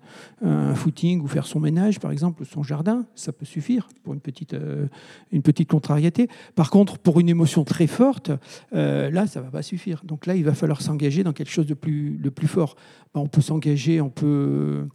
footing 0.75 1.21
ou 1.21 1.27
faire 1.27 1.45
son 1.45 1.59
ménage, 1.59 1.99
par 1.99 2.11
exemple, 2.11 2.45
son 2.45 2.63
jardin. 2.63 3.05
Ça 3.15 3.31
peut 3.31 3.45
suffire 3.45 3.87
pour 4.03 4.13
une 4.13 4.19
petite, 4.19 4.53
euh, 4.53 4.87
une 5.31 5.41
petite 5.41 5.69
contrariété. 5.69 6.27
Par 6.55 6.69
contre, 6.69 6.97
pour 6.97 7.19
une 7.19 7.29
émotion 7.29 7.63
très 7.63 7.87
forte, 7.87 8.31
là, 8.71 9.27
ça 9.27 9.41
va 9.41 9.49
pas 9.49 9.61
suffire. 9.61 10.01
Donc 10.03 10.25
là, 10.25 10.35
il 10.35 10.43
va 10.43 10.53
falloir 10.53 10.81
s'engager 10.81 11.23
dans 11.23 11.33
quelque 11.33 11.51
chose 11.51 11.65
de 11.65 11.73
plus, 11.73 12.17
de 12.17 12.29
plus 12.29 12.47
fort. 12.47 12.75
on 13.13 13.27
peut 13.27 13.41
s'engager, 13.41 14.01
on 14.01 14.09
peut 14.09 14.87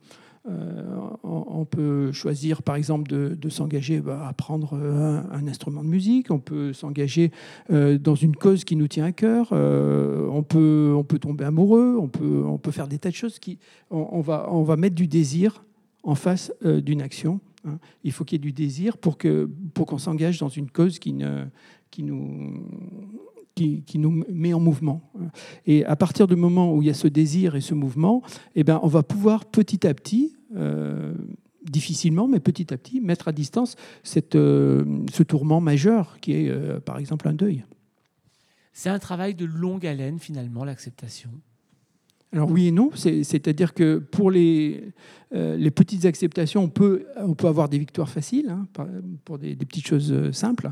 euh, 0.49 0.97
on 1.23 1.67
peut 1.67 2.13
choisir, 2.13 2.63
par 2.63 2.77
exemple, 2.77 3.09
de, 3.11 3.49
s'engager 3.49 4.01
bah, 4.01 4.25
à 4.25 4.29
apprendre 4.29 4.75
un, 4.75 5.47
instrument 5.47 5.85
de 5.85 5.89
musique. 5.89 6.31
On 6.31 6.39
peut 6.39 6.73
s'engager 6.73 7.31
euh, 7.71 7.99
dans 7.99 8.15
une 8.15 8.35
cause 8.35 8.65
qui 8.65 8.77
nous 8.77 8.89
tient 8.89 9.05
à 9.05 9.13
cœur. 9.13 9.51
Euh, 9.53 10.27
on, 10.31 10.43
peut, 10.43 10.95
on 10.97 11.05
peut 11.05 11.19
tomber 11.19 11.45
amoureux. 11.45 11.97
On 12.01 12.09
peut, 12.09 12.43
on 12.47 12.59
peut 12.59 12.71
faire 12.71 12.89
des 12.89 12.99
tas 12.99 13.11
de 13.11 13.15
choses 13.15 13.39
qui. 13.39 13.59
On, 13.91 14.21
va, 14.21 14.49
on 14.51 14.63
va 14.63 14.77
mettre 14.77 14.95
du 14.95 15.07
désir 15.07 15.65
en 16.03 16.15
face 16.15 16.53
d'une 16.63 17.03
action. 17.03 17.41
Hein. 17.67 17.79
Il 18.05 18.13
faut 18.13 18.25
qu'il 18.25 18.37
y 18.37 18.41
ait 18.41 18.47
du 18.47 18.53
désir 18.53 18.97
pour 18.97 19.19
qu'on 19.19 19.49
pour 19.75 20.01
s'engage 20.01 20.39
dans 20.39 20.49
une 20.49 20.71
cause 20.71 20.99
qui, 20.99 21.13
ne, 21.13 21.45
qui 21.91 22.03
nous 22.03 22.65
qui, 23.55 23.99
nous 23.99 24.25
met 24.29 24.53
en 24.53 24.61
mouvement. 24.61 25.13
Et 25.67 25.85
à 25.85 25.97
partir 25.97 26.27
du 26.27 26.37
moment 26.37 26.75
où 26.75 26.83
il 26.83 26.87
y 26.87 26.91
a 26.91 26.95
ce 26.95 27.09
désir 27.09 27.57
et 27.57 27.61
ce 27.61 27.75
mouvement, 27.75 28.23
eh 28.55 28.65
ben, 28.65 28.81
on 28.83 28.89
va 28.89 29.03
pouvoir 29.03 29.45
petit 29.45 29.87
à 29.87 29.95
petit, 29.95 30.37
euh, 30.57 31.15
difficilement, 31.65 32.27
mais 32.27 32.41
petit 32.41 32.73
à 32.73 32.79
petit, 32.79 33.01
mettre 33.01 33.29
à 33.29 33.33
distance 33.33 33.77
cette, 34.03 34.35
euh, 34.35 34.85
ce 35.13 35.23
tourment 35.23 35.61
majeur 35.61 36.19
qui 36.21 36.33
est, 36.33 36.49
euh, 36.49 36.81
par 36.81 36.99
exemple, 36.99 37.29
un 37.29 37.35
deuil. 37.35 37.65
C'est 38.73 38.89
un 38.89 38.99
travail 38.99 39.35
de 39.35 39.45
longue 39.45 39.87
haleine, 39.87 40.19
finalement, 40.19 40.65
l'acceptation? 40.65 41.31
Alors 42.33 42.49
oui 42.49 42.69
et 42.69 42.71
non, 42.71 42.91
c'est-à-dire 42.95 43.75
que 43.75 43.99
pour 43.99 44.31
les, 44.31 44.85
les 45.33 45.71
petites 45.73 46.05
acceptations, 46.05 46.63
on 46.63 46.69
peut, 46.69 47.05
on 47.17 47.35
peut 47.35 47.49
avoir 47.49 47.69
des 47.69 47.77
victoires 47.77 48.09
faciles, 48.09 48.51
hein, 48.51 48.69
pour 49.25 49.37
des, 49.37 49.57
des, 49.57 49.67
petites 49.67 49.89
choses 49.89 50.31
simples. 50.31 50.71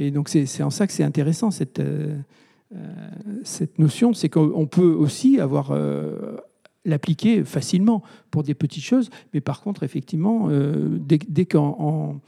Et 0.00 0.10
donc 0.10 0.30
c'est 0.30 0.62
en 0.62 0.70
ça 0.70 0.86
que 0.86 0.94
c'est 0.94 1.04
intéressant 1.04 1.50
cette, 1.50 1.78
euh, 1.78 2.16
euh, 2.74 2.78
cette 3.44 3.78
notion, 3.78 4.14
c'est 4.14 4.30
qu'on 4.30 4.66
peut 4.66 4.94
aussi 4.94 5.38
avoir 5.38 5.72
euh, 5.72 6.38
l'appliquer 6.86 7.44
facilement 7.44 8.02
pour 8.30 8.42
des 8.42 8.54
petites 8.54 8.82
choses, 8.82 9.10
mais 9.34 9.42
par 9.42 9.60
contre, 9.60 9.82
effectivement, 9.82 10.48
dès, 10.48 11.18
dès 11.28 11.44
qu'on 11.44 12.22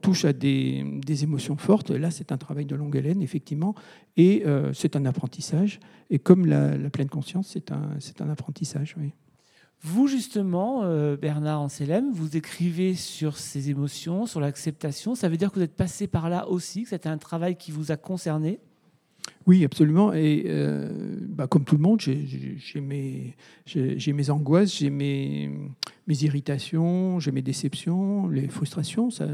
touche 0.00 0.24
à 0.24 0.32
des, 0.32 0.84
des, 1.04 1.24
émotions 1.24 1.56
fortes, 1.56 1.90
là, 1.90 2.12
c'est 2.12 2.30
un 2.30 2.36
travail 2.36 2.64
de 2.64 2.76
longue 2.76 2.96
haleine, 2.96 3.20
effectivement, 3.20 3.74
et 4.16 4.44
c'est 4.72 4.94
un 4.94 5.06
apprentissage. 5.06 5.80
Et 6.08 6.20
comme 6.20 6.46
la, 6.46 6.78
pleine 6.90 7.08
conscience, 7.08 7.48
c'est 7.52 7.72
un, 7.72 7.98
un 8.20 8.30
apprentissage, 8.30 8.94
oui. 9.00 9.10
Vous, 9.82 10.08
justement, 10.08 10.82
euh, 10.82 11.16
Bernard 11.16 11.60
Anselem, 11.60 12.10
vous 12.12 12.36
écrivez 12.36 12.94
sur 12.94 13.36
ces 13.36 13.70
émotions, 13.70 14.26
sur 14.26 14.40
l'acceptation. 14.40 15.14
Ça 15.14 15.28
veut 15.28 15.36
dire 15.36 15.50
que 15.50 15.56
vous 15.56 15.64
êtes 15.64 15.76
passé 15.76 16.06
par 16.06 16.28
là 16.28 16.48
aussi, 16.48 16.82
que 16.82 16.88
c'était 16.88 17.08
un 17.08 17.18
travail 17.18 17.56
qui 17.56 17.70
vous 17.70 17.92
a 17.92 17.96
concerné? 17.96 18.58
Oui, 19.46 19.64
absolument. 19.64 20.12
Et 20.12 20.44
euh, 20.46 21.18
bah, 21.28 21.46
comme 21.46 21.64
tout 21.64 21.76
le 21.76 21.82
monde, 21.82 22.00
j'ai 22.00 22.80
mes, 22.80 23.36
mes, 23.74 24.30
angoisses, 24.30 24.76
j'ai 24.76 24.90
mes, 24.90 25.50
mes, 26.06 26.22
irritations, 26.24 27.20
j'ai 27.20 27.30
mes 27.30 27.42
déceptions, 27.42 28.28
les 28.28 28.48
frustrations. 28.48 29.10
Ça, 29.10 29.24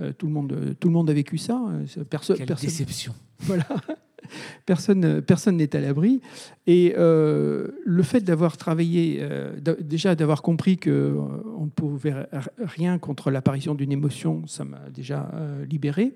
euh, 0.00 0.12
tout, 0.16 0.26
le 0.26 0.32
monde, 0.32 0.76
tout 0.78 0.88
le 0.88 0.94
monde 0.94 1.10
a 1.10 1.12
vécu 1.12 1.38
ça. 1.38 1.60
Personne, 2.08 2.36
Quelle 2.36 2.54
déception. 2.56 3.14
Voilà. 3.44 3.66
personne 4.66 5.22
personne 5.22 5.56
n'est 5.56 5.74
à 5.76 5.80
l'abri. 5.80 6.20
Et 6.66 6.94
le 6.96 8.02
fait 8.02 8.20
d'avoir 8.20 8.56
travaillé, 8.56 9.22
déjà 9.80 10.14
d'avoir 10.14 10.42
compris 10.42 10.78
que 10.78 11.16
on 11.58 11.64
ne 11.64 11.70
pouvait 11.70 12.14
rien 12.58 12.98
contre 12.98 13.30
l'apparition 13.30 13.74
d'une 13.74 13.92
émotion, 13.92 14.46
ça 14.46 14.64
m'a 14.64 14.88
déjà 14.94 15.30
libéré. 15.68 16.12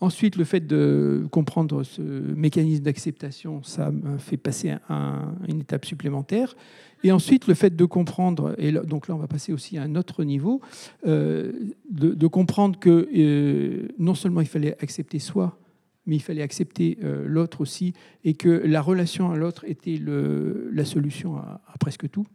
Ensuite, 0.00 0.36
le 0.36 0.44
fait 0.44 0.60
de 0.60 1.26
comprendre 1.30 1.82
ce 1.82 2.02
mécanisme 2.02 2.82
d'acceptation, 2.82 3.62
ça 3.62 3.90
m'a 3.90 4.18
fait 4.18 4.36
passer 4.36 4.74
à 4.90 5.22
une 5.48 5.60
étape 5.60 5.86
supplémentaire. 5.86 6.54
Et 7.02 7.12
ensuite, 7.12 7.46
le 7.46 7.54
fait 7.54 7.74
de 7.74 7.84
comprendre, 7.86 8.54
et 8.58 8.72
donc 8.72 9.08
là 9.08 9.14
on 9.14 9.18
va 9.18 9.26
passer 9.26 9.52
aussi 9.52 9.78
à 9.78 9.82
un 9.82 9.94
autre 9.94 10.24
niveau, 10.24 10.60
euh, 11.06 11.52
de, 11.90 12.26
comprendre 12.26 12.78
que 12.78 13.08
euh, 13.16 13.88
non 13.98 14.14
seulement 14.14 14.42
il 14.42 14.48
fallait 14.48 14.76
accepter 14.82 15.18
soi, 15.18 15.58
mais 16.06 16.16
il 16.16 16.22
fallait 16.22 16.42
accepter 16.42 16.98
euh, 17.02 17.24
l'autre 17.26 17.60
aussi, 17.60 17.92
et 18.24 18.34
que 18.34 18.48
la 18.48 18.80
relation 18.80 19.30
à 19.30 19.36
l'autre 19.36 19.64
était 19.66 20.00
la 20.00 20.84
solution 20.84 21.36
à, 21.36 21.60
presque 21.80 22.08
tout. 22.10 22.26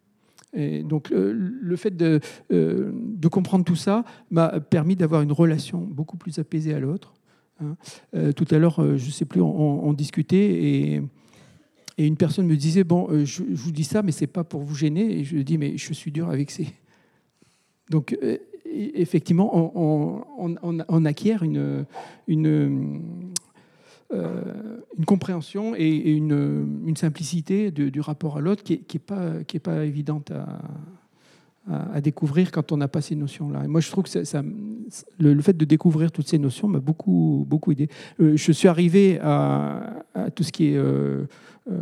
Donc 0.53 1.11
le 1.11 1.75
fait 1.77 1.95
de, 1.95 2.19
de 2.49 3.27
comprendre 3.29 3.63
tout 3.63 3.77
ça 3.77 4.03
m'a 4.31 4.59
permis 4.59 4.97
d'avoir 4.97 5.21
une 5.21 5.31
relation 5.31 5.79
beaucoup 5.79 6.17
plus 6.17 6.39
apaisée 6.39 6.73
à 6.73 6.79
l'autre 6.81 7.13
Hein. 7.61 7.77
Euh, 8.15 8.31
tout 8.31 8.47
à 8.51 8.57
l'heure, 8.57 8.81
euh, 8.81 8.97
je 8.97 9.05
ne 9.05 9.11
sais 9.11 9.25
plus, 9.25 9.41
on, 9.41 9.93
discutait 9.93 10.37
et, 10.37 11.01
une 11.97 12.17
personne 12.17 12.47
me 12.47 12.55
disait 12.55 12.83
Bon, 12.83 13.07
euh, 13.11 13.25
je, 13.25 13.43
vous 13.43 13.71
dis 13.71 13.83
ça, 13.83 14.01
mais 14.01 14.11
c'est 14.11 14.27
pas 14.27 14.43
pour 14.43 14.61
vous 14.61 14.75
gêner. 14.75 15.19
Et 15.19 15.23
je 15.23 15.37
dis 15.37 15.57
Mais 15.57 15.77
je 15.77 15.93
suis 15.93 16.11
dur 16.11 16.29
avec 16.29 16.49
ces. 16.49 16.67
Donc, 17.89 18.17
effectivement, 18.65 19.71
on, 19.75 21.05
acquiert 21.05 21.43
une, 21.43 21.85
une 24.11 25.05
compréhension 25.05 25.73
et, 25.75 26.11
une, 26.11 26.95
simplicité 26.95 27.71
du 27.71 28.01
rapport 28.01 28.37
à 28.37 28.41
l'autre 28.41 28.63
qui 28.63 28.73
n'est 28.73 29.45
est 29.53 29.59
pas, 29.59 29.85
évidente 29.85 30.31
à, 30.31 32.01
découvrir 32.01 32.51
quand 32.51 32.71
on 32.71 32.77
n'a 32.77 32.87
pas 32.87 33.01
ces 33.01 33.15
notions-là. 33.15 33.63
Et 33.63 33.67
moi, 33.67 33.81
je 33.81 33.89
trouve 33.89 34.05
que 34.05 34.19
le, 35.19 35.41
fait 35.41 35.55
de 35.55 35.65
découvrir 35.65 36.11
toutes 36.11 36.27
ces 36.27 36.39
notions 36.39 36.67
m'a 36.67 36.79
beaucoup, 36.79 37.45
beaucoup 37.47 37.71
aidé. 37.71 37.87
Euh, 38.19 38.35
je 38.35 38.51
suis 38.51 38.67
arrivé 38.67 39.19
à, 39.21 40.03
tout 40.35 40.43
ce 40.43 40.51
qui 40.51 40.67
est 40.67 40.75
euh, 40.75 41.25
euh, 41.71 41.77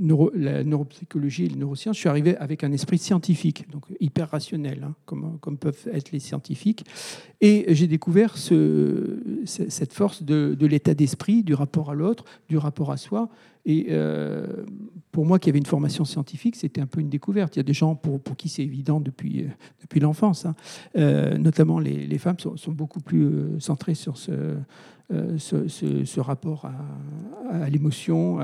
neuro, 0.00 0.30
la 0.34 0.64
neuropsychologie 0.64 1.44
et 1.44 1.48
les 1.48 1.56
neurosciences. 1.56 1.96
Je 1.96 2.00
suis 2.00 2.08
arrivé 2.08 2.36
avec 2.36 2.64
un 2.64 2.72
esprit 2.72 2.98
scientifique, 2.98 3.70
donc 3.70 3.84
hyper 4.00 4.30
rationnel, 4.30 4.82
hein, 4.84 4.94
comme 5.06 5.56
peuvent 5.56 5.88
être 5.92 6.10
les 6.10 6.18
scientifiques. 6.18 6.84
Et 7.40 7.66
j'ai 7.68 7.86
découvert 7.86 8.36
ce, 8.36 9.20
cette 9.44 9.92
force 9.92 10.24
de, 10.24 10.56
l'état 10.66 10.94
d'esprit, 10.94 11.44
du 11.44 11.54
rapport 11.54 11.90
à 11.90 11.94
l'autre, 11.94 12.24
du 12.48 12.58
rapport 12.58 12.90
à 12.90 12.96
soi, 12.96 13.28
et 13.64 13.88
euh, 13.90 14.64
pour 15.12 15.26
moi, 15.26 15.38
qui 15.38 15.50
avait 15.50 15.58
une 15.58 15.66
formation 15.66 16.04
scientifique, 16.04 16.56
c'était 16.56 16.80
un 16.80 16.86
peu 16.86 17.00
une 17.00 17.10
découverte. 17.10 17.54
Il 17.54 17.58
y 17.58 17.60
a 17.60 17.64
des 17.64 17.74
gens 17.74 17.94
pour, 17.94 18.20
qui 18.36 18.48
c'est 18.48 18.62
évident 18.62 18.98
depuis, 18.98 19.44
euh, 19.44 20.00
l'enfance. 20.00 20.46
Hein. 20.46 20.54
Euh, 20.96 21.36
notamment, 21.36 21.78
les, 21.78 22.18
femmes 22.18 22.38
sont, 22.38 22.72
beaucoup 22.72 23.00
plus 23.00 23.60
centrées 23.60 23.94
sur 23.94 24.16
ce, 24.16 24.56
rapport 26.20 26.64
à, 26.64 26.72
à 27.62 27.68
l'émotion, 27.68 28.38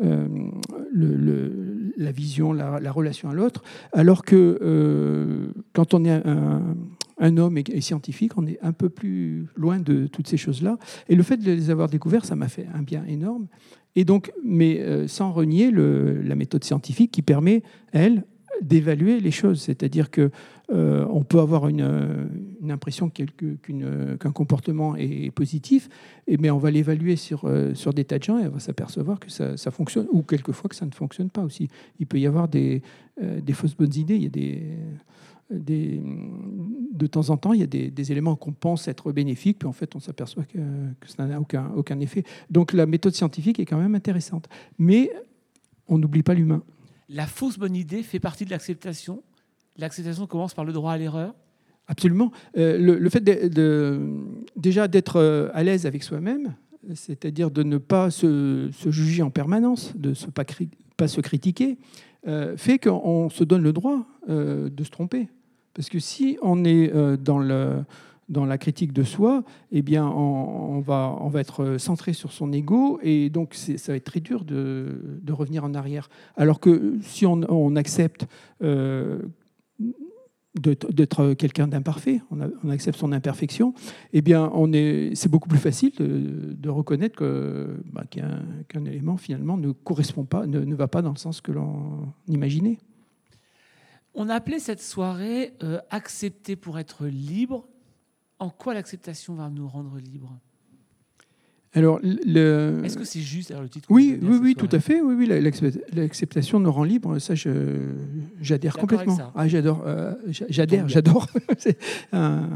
le, 0.00 1.92
la 1.96 2.12
vision, 2.12 2.52
la, 2.52 2.80
la 2.80 2.92
relation 2.92 3.30
à 3.30 3.34
l'autre. 3.34 3.62
Alors 3.92 4.24
que 4.24 5.52
quand 5.72 5.94
on 5.94 6.04
est 6.04 6.26
un, 6.26 6.62
un 7.18 7.36
homme 7.36 7.58
et, 7.58 7.80
scientifique, 7.80 8.32
on 8.36 8.46
est 8.46 8.58
un 8.62 8.72
peu 8.72 8.88
plus 8.88 9.46
loin 9.56 9.78
de 9.78 10.06
toutes 10.06 10.28
ces 10.28 10.36
choses-là. 10.36 10.78
Et 11.08 11.16
le 11.16 11.22
fait 11.22 11.36
de 11.36 11.50
les 11.50 11.70
avoir 11.70 11.88
découvertes, 11.88 12.26
ça 12.26 12.36
m'a 12.36 12.48
fait 12.48 12.66
un 12.74 12.82
bien 12.82 13.04
énorme. 13.04 13.46
Et 13.96 14.04
donc, 14.04 14.32
mais 14.44 14.80
euh, 14.80 15.08
sans 15.08 15.32
renier 15.32 15.70
la 15.72 16.34
méthode 16.34 16.64
scientifique 16.64 17.10
qui 17.10 17.22
permet, 17.22 17.62
elle, 17.92 18.24
d'évaluer 18.62 19.20
les 19.20 19.30
choses. 19.30 19.60
C'est-à-dire 19.60 20.10
que 20.10 20.30
euh, 20.70 21.06
on 21.10 21.22
peut 21.22 21.40
avoir 21.40 21.68
une, 21.68 22.28
impression 22.68 23.10
qu'un 23.10 24.32
comportement 24.32 24.94
est 24.94 25.30
positif, 25.30 25.88
mais 26.28 26.50
on 26.50 26.58
va 26.58 26.70
l'évaluer 26.70 27.16
sur, 27.16 27.44
euh, 27.44 27.74
sur 27.74 27.94
des 27.94 28.04
tas 28.04 28.18
de 28.18 28.24
gens 28.24 28.38
et 28.38 28.46
on 28.46 28.50
va 28.50 28.60
s'apercevoir 28.60 29.18
que 29.18 29.30
ça, 29.30 29.70
fonctionne, 29.70 30.06
ou 30.12 30.22
quelquefois 30.22 30.68
que 30.68 30.76
ça 30.76 30.86
ne 30.86 30.92
fonctionne 30.92 31.30
pas 31.30 31.42
aussi. 31.42 31.68
Il 31.98 32.06
peut 32.06 32.20
y 32.20 32.26
avoir 32.26 32.48
des, 32.48 32.82
des 33.20 33.52
fausses 33.52 33.74
bonnes 33.74 33.94
idées. 33.94 34.16
Il 34.16 34.22
y 34.22 34.26
a 34.26 34.30
des 34.30 34.62
de 35.50 37.06
temps 37.06 37.30
en 37.30 37.36
temps, 37.36 37.52
il 37.52 37.60
y 37.60 37.62
a 37.62 37.66
des, 37.66 38.12
éléments 38.12 38.36
qu'on 38.36 38.52
pense 38.52 38.88
être 38.88 39.12
bénéfiques, 39.12 39.60
puis 39.60 39.68
en 39.68 39.72
fait, 39.72 39.96
on 39.96 40.00
s'aperçoit 40.00 40.44
que, 40.44 40.58
ça 41.06 41.26
n'a 41.26 41.40
aucun, 41.40 41.70
aucun 41.74 41.98
effet. 42.00 42.24
Donc 42.50 42.72
la 42.72 42.86
méthode 42.86 43.14
scientifique 43.14 43.58
est 43.58 43.64
quand 43.64 43.78
même 43.78 43.94
intéressante. 43.94 44.48
Mais 44.78 45.10
on 45.86 45.98
n'oublie 45.98 46.22
pas 46.22 46.34
l'humain. 46.34 46.62
La 47.08 47.26
fausse 47.26 47.58
bonne 47.58 47.74
idée 47.74 48.02
fait 48.02 48.20
partie 48.20 48.44
de 48.44 48.50
l'acceptation. 48.50 49.22
L'acceptation 49.76 50.26
commence 50.26 50.54
par 50.54 50.64
le 50.64 50.72
droit 50.72 50.92
à 50.92 50.98
l'erreur. 50.98 51.34
Absolument. 51.86 52.30
Euh, 52.58 52.76
le, 52.76 53.08
fait 53.08 53.20
de, 53.20 54.00
déjà 54.56 54.88
d'être 54.88 55.16
euh, 55.16 55.48
à 55.54 55.62
l'aise 55.62 55.86
avec 55.86 56.02
soi-même, 56.02 56.54
c'est-à-dire 56.94 57.50
de 57.50 57.62
ne 57.62 57.78
pas 57.78 58.10
se, 58.10 58.70
juger 58.86 59.22
en 59.22 59.30
permanence, 59.30 59.96
de 59.96 60.10
ne 60.10 60.30
pas, 60.30 60.44
pas 60.98 61.08
se 61.08 61.22
critiquer, 61.22 61.78
euh, 62.26 62.58
fait 62.58 62.78
qu'on 62.78 63.30
se 63.30 63.42
donne 63.42 63.62
le 63.62 63.72
droit 63.72 64.06
de 64.28 64.84
se 64.84 64.90
tromper. 64.90 65.30
Parce 65.78 65.90
que 65.90 66.00
si 66.00 66.36
on 66.42 66.64
est 66.64 66.92
euh, 66.92 67.16
dans, 67.16 67.38
la 67.38 68.58
critique 68.58 68.92
de 68.92 69.04
soi, 69.04 69.44
eh 69.70 69.80
bien, 69.80 70.08
on, 70.08 70.80
va, 70.80 71.30
être 71.36 71.76
centré 71.78 72.14
sur 72.14 72.32
son 72.32 72.52
ego 72.52 72.98
et 73.00 73.30
donc 73.30 73.54
ça 73.54 73.92
va 73.92 73.96
être 73.96 74.02
très 74.02 74.18
dur 74.18 74.44
de, 74.44 75.20
revenir 75.30 75.62
en 75.62 75.74
arrière. 75.74 76.10
Alors 76.36 76.58
que 76.58 76.98
si 77.02 77.26
on, 77.26 77.76
accepte 77.76 78.26
euh, 78.60 79.20
d'être 80.56 81.34
quelqu'un 81.34 81.68
d'imparfait, 81.68 82.22
on, 82.32 82.70
accepte 82.70 82.98
son 82.98 83.12
imperfection, 83.12 83.72
eh 84.12 84.20
bien, 84.20 84.50
c'est 85.14 85.30
beaucoup 85.30 85.48
plus 85.48 85.60
facile 85.60 85.92
de, 85.96 86.68
reconnaître 86.68 87.22
bah, 87.92 88.02
qu'un, 88.10 88.84
élément 88.84 89.16
finalement 89.16 89.56
ne 89.56 89.70
correspond 89.70 90.24
pas, 90.24 90.44
ne 90.44 90.74
va 90.74 90.88
pas 90.88 91.02
dans 91.02 91.12
le 91.12 91.18
sens 91.18 91.40
que 91.40 91.52
l'on 91.52 92.12
imaginait. 92.26 92.78
On 94.20 94.28
a 94.28 94.34
appelé 94.34 94.58
cette 94.58 94.82
soirée 94.82 95.54
euh, 95.62 95.78
Accepter 95.90 96.56
pour 96.56 96.80
être 96.80 97.06
libre. 97.06 97.68
En 98.40 98.50
quoi 98.50 98.74
l'acceptation 98.74 99.34
va 99.34 99.48
nous 99.48 99.68
rendre 99.68 99.96
libres? 99.98 100.36
Alors, 101.72 102.00
le... 102.02 102.82
Est-ce 102.84 102.98
que 102.98 103.04
c'est 103.04 103.20
juste 103.20 103.54
le 103.56 103.68
titre 103.68 103.86
Oui, 103.90 104.18
oui, 104.20 104.38
oui, 104.42 104.54
tout 104.56 104.68
à 104.72 104.80
fait. 104.80 105.00
Oui, 105.00 105.14
oui, 105.14 105.26
l'acceptation 105.92 106.58
nous 106.58 106.72
rend 106.72 106.82
libre. 106.82 107.20
Ça, 107.20 107.34
j'adhère 108.40 108.76
complètement. 108.76 109.18
Ah, 109.36 109.46
j'adore, 109.46 109.84
euh, 109.86 110.14
j'adhère, 110.48 110.88
j'adore. 110.88 111.28
c'est 111.58 111.78
un, 112.10 112.48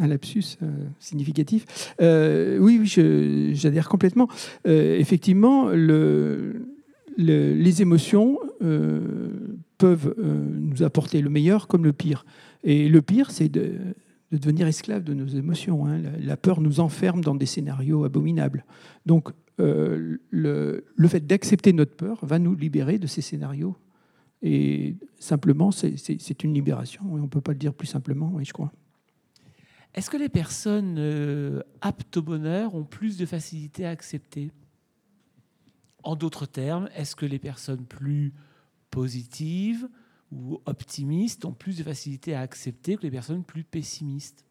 lapsus 0.00 0.56
euh, 0.62 0.70
significatif. 1.00 1.94
oui, 2.00 2.78
oui, 2.78 3.54
j'adhère 3.56 3.88
complètement. 3.88 4.28
effectivement, 4.64 5.68
le, 5.68 6.71
les 7.16 7.82
émotions 7.82 8.38
peuvent 9.82 10.14
euh, 10.16 10.46
nous 10.60 10.84
apporter 10.84 11.20
le 11.20 11.28
meilleur 11.28 11.66
comme 11.66 11.82
le 11.82 11.92
pire. 11.92 12.24
Et 12.62 12.88
le 12.88 13.02
pire, 13.02 13.32
c'est 13.32 13.48
de, 13.48 13.74
devenir 14.30 14.68
esclave 14.68 15.02
de 15.02 15.12
nos 15.12 15.26
émotions. 15.26 15.88
Hein. 15.88 16.00
La, 16.20 16.36
peur 16.36 16.60
nous 16.60 16.78
enferme 16.78 17.20
dans 17.20 17.34
des 17.34 17.46
scénarios 17.46 18.04
abominables. 18.04 18.64
Donc, 19.06 19.30
euh, 19.58 20.18
le, 20.30 20.84
le, 20.94 21.08
fait 21.08 21.26
d'accepter 21.26 21.72
notre 21.72 21.96
peur 21.96 22.24
va 22.24 22.38
nous 22.38 22.54
libérer 22.54 22.98
de 22.98 23.08
ces 23.08 23.22
scénarios. 23.22 23.76
Et 24.40 24.94
simplement, 25.18 25.72
c'est 25.72 26.44
une 26.44 26.54
libération. 26.54 27.02
On 27.10 27.18
ne 27.18 27.26
peut 27.26 27.40
pas 27.40 27.52
le 27.52 27.58
dire 27.58 27.74
plus 27.74 27.88
simplement, 27.88 28.32
je 28.40 28.52
crois. 28.52 28.72
Est-ce 29.94 30.10
que 30.10 30.16
les 30.16 30.28
personnes 30.28 30.94
euh, 30.98 31.60
aptes 31.80 32.16
au 32.16 32.22
bonheur 32.22 32.76
ont 32.76 32.84
plus 32.84 33.16
de 33.16 33.26
facilité 33.26 33.84
à 33.84 33.90
accepter? 33.90 34.52
En 36.02 36.16
d'autres 36.16 36.46
termes, 36.46 36.88
est-ce 36.96 37.14
que 37.14 37.26
les 37.26 37.38
personnes 37.38 37.84
plus 37.84 38.32
positives 38.90 39.88
ou 40.32 40.60
optimistes 40.66 41.44
ont 41.44 41.52
plus 41.52 41.76
de 41.78 41.82
facilité 41.82 42.34
à 42.34 42.40
accepter 42.40 42.96
que 42.96 43.02
les 43.02 43.10
personnes 43.10 43.44
plus 43.44 43.64
pessimistes? 43.64 44.44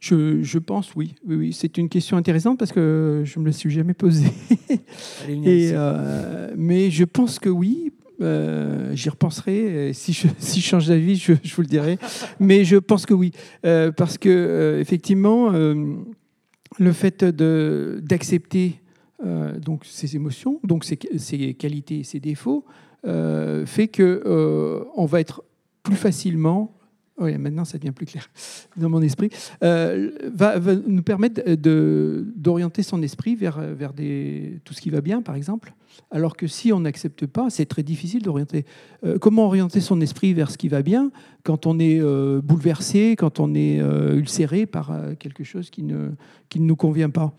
Je, 0.00 0.58
pense 0.58 0.94
oui. 0.94 1.14
oui, 1.26 1.36
oui. 1.36 1.52
C'est 1.52 1.76
une 1.76 1.88
question 1.88 2.16
intéressante 2.16 2.58
parce 2.58 2.72
que 2.72 3.22
je 3.24 3.38
ne 3.38 3.44
me 3.44 3.50
la 3.50 3.52
suis 3.52 3.70
jamais 3.70 3.92
posée. 3.92 4.32
Et, 5.28 5.70
euh, 5.74 6.52
mais 6.56 6.90
je 6.90 7.04
pense 7.04 7.38
que 7.38 7.50
oui. 7.50 7.92
Euh, 8.22 8.94
j'y 8.94 9.08
repenserai. 9.08 9.92
Si 9.92 10.12
je, 10.12 10.28
si 10.38 10.60
je 10.60 10.66
change 10.66 10.88
d'avis, 10.88 11.16
je, 11.16 11.34
je, 11.42 11.54
vous 11.54 11.62
le 11.62 11.68
dirai. 11.68 11.98
mais 12.40 12.64
je 12.64 12.76
pense 12.76 13.04
que 13.04 13.14
oui. 13.14 13.32
Euh, 13.66 13.92
parce 13.92 14.16
que, 14.16 14.78
effectivement, 14.80 15.50
le 15.50 16.92
fait 16.92 17.22
d'accepter 17.24 18.80
donc 19.22 19.84
ses 19.84 20.16
émotions, 20.16 20.60
donc 20.64 20.84
ses, 20.84 20.96
qualités 20.96 22.00
et 22.00 22.04
ses 22.04 22.20
défauts, 22.20 22.64
euh, 23.06 23.66
fait 23.66 23.88
que 23.88 24.22
euh, 24.26 24.84
on 24.94 25.06
va 25.06 25.20
être 25.20 25.42
plus 25.82 25.96
facilement 25.96 26.74
oui, 27.20 27.36
maintenant 27.36 27.64
ça 27.64 27.76
devient 27.78 27.92
plus 27.92 28.06
clair 28.06 28.30
dans 28.76 28.88
mon 28.88 29.02
esprit, 29.02 29.30
euh, 29.62 30.10
va, 30.34 30.58
nous 30.86 31.02
permettre 31.02 31.42
d'orienter 31.54 32.82
son 32.82 33.02
esprit 33.02 33.36
vers, 33.36 33.60
vers 33.60 33.92
des, 33.92 34.58
tout 34.64 34.72
ce 34.74 34.80
qui 34.80 34.90
va 34.90 35.00
bien, 35.00 35.20
par 35.20 35.34
exemple. 35.34 35.74
Alors 36.10 36.36
que 36.36 36.46
si 36.46 36.72
on 36.72 36.80
n'accepte 36.80 37.26
pas, 37.26 37.50
c'est 37.50 37.66
très 37.66 37.82
difficile 37.82 38.22
d'orienter. 38.22 38.64
Euh, 39.04 39.18
comment 39.18 39.44
orienter 39.44 39.80
son 39.80 40.00
esprit 40.00 40.32
vers 40.32 40.50
ce 40.50 40.56
qui 40.56 40.68
va 40.68 40.82
bien 40.82 41.10
quand 41.42 41.66
on 41.66 41.78
est 41.78 42.00
euh, 42.00 42.40
bouleversé, 42.42 43.16
quand 43.16 43.38
on 43.38 43.54
est 43.54 43.78
ulcéré 44.14 44.66
par 44.66 44.92
quelque 45.18 45.44
chose 45.44 45.68
qui 45.68 45.82
ne, 45.82 46.10
qui 46.48 46.60
ne 46.60 46.64
nous 46.64 46.76
convient 46.76 47.10
pas? 47.10 47.34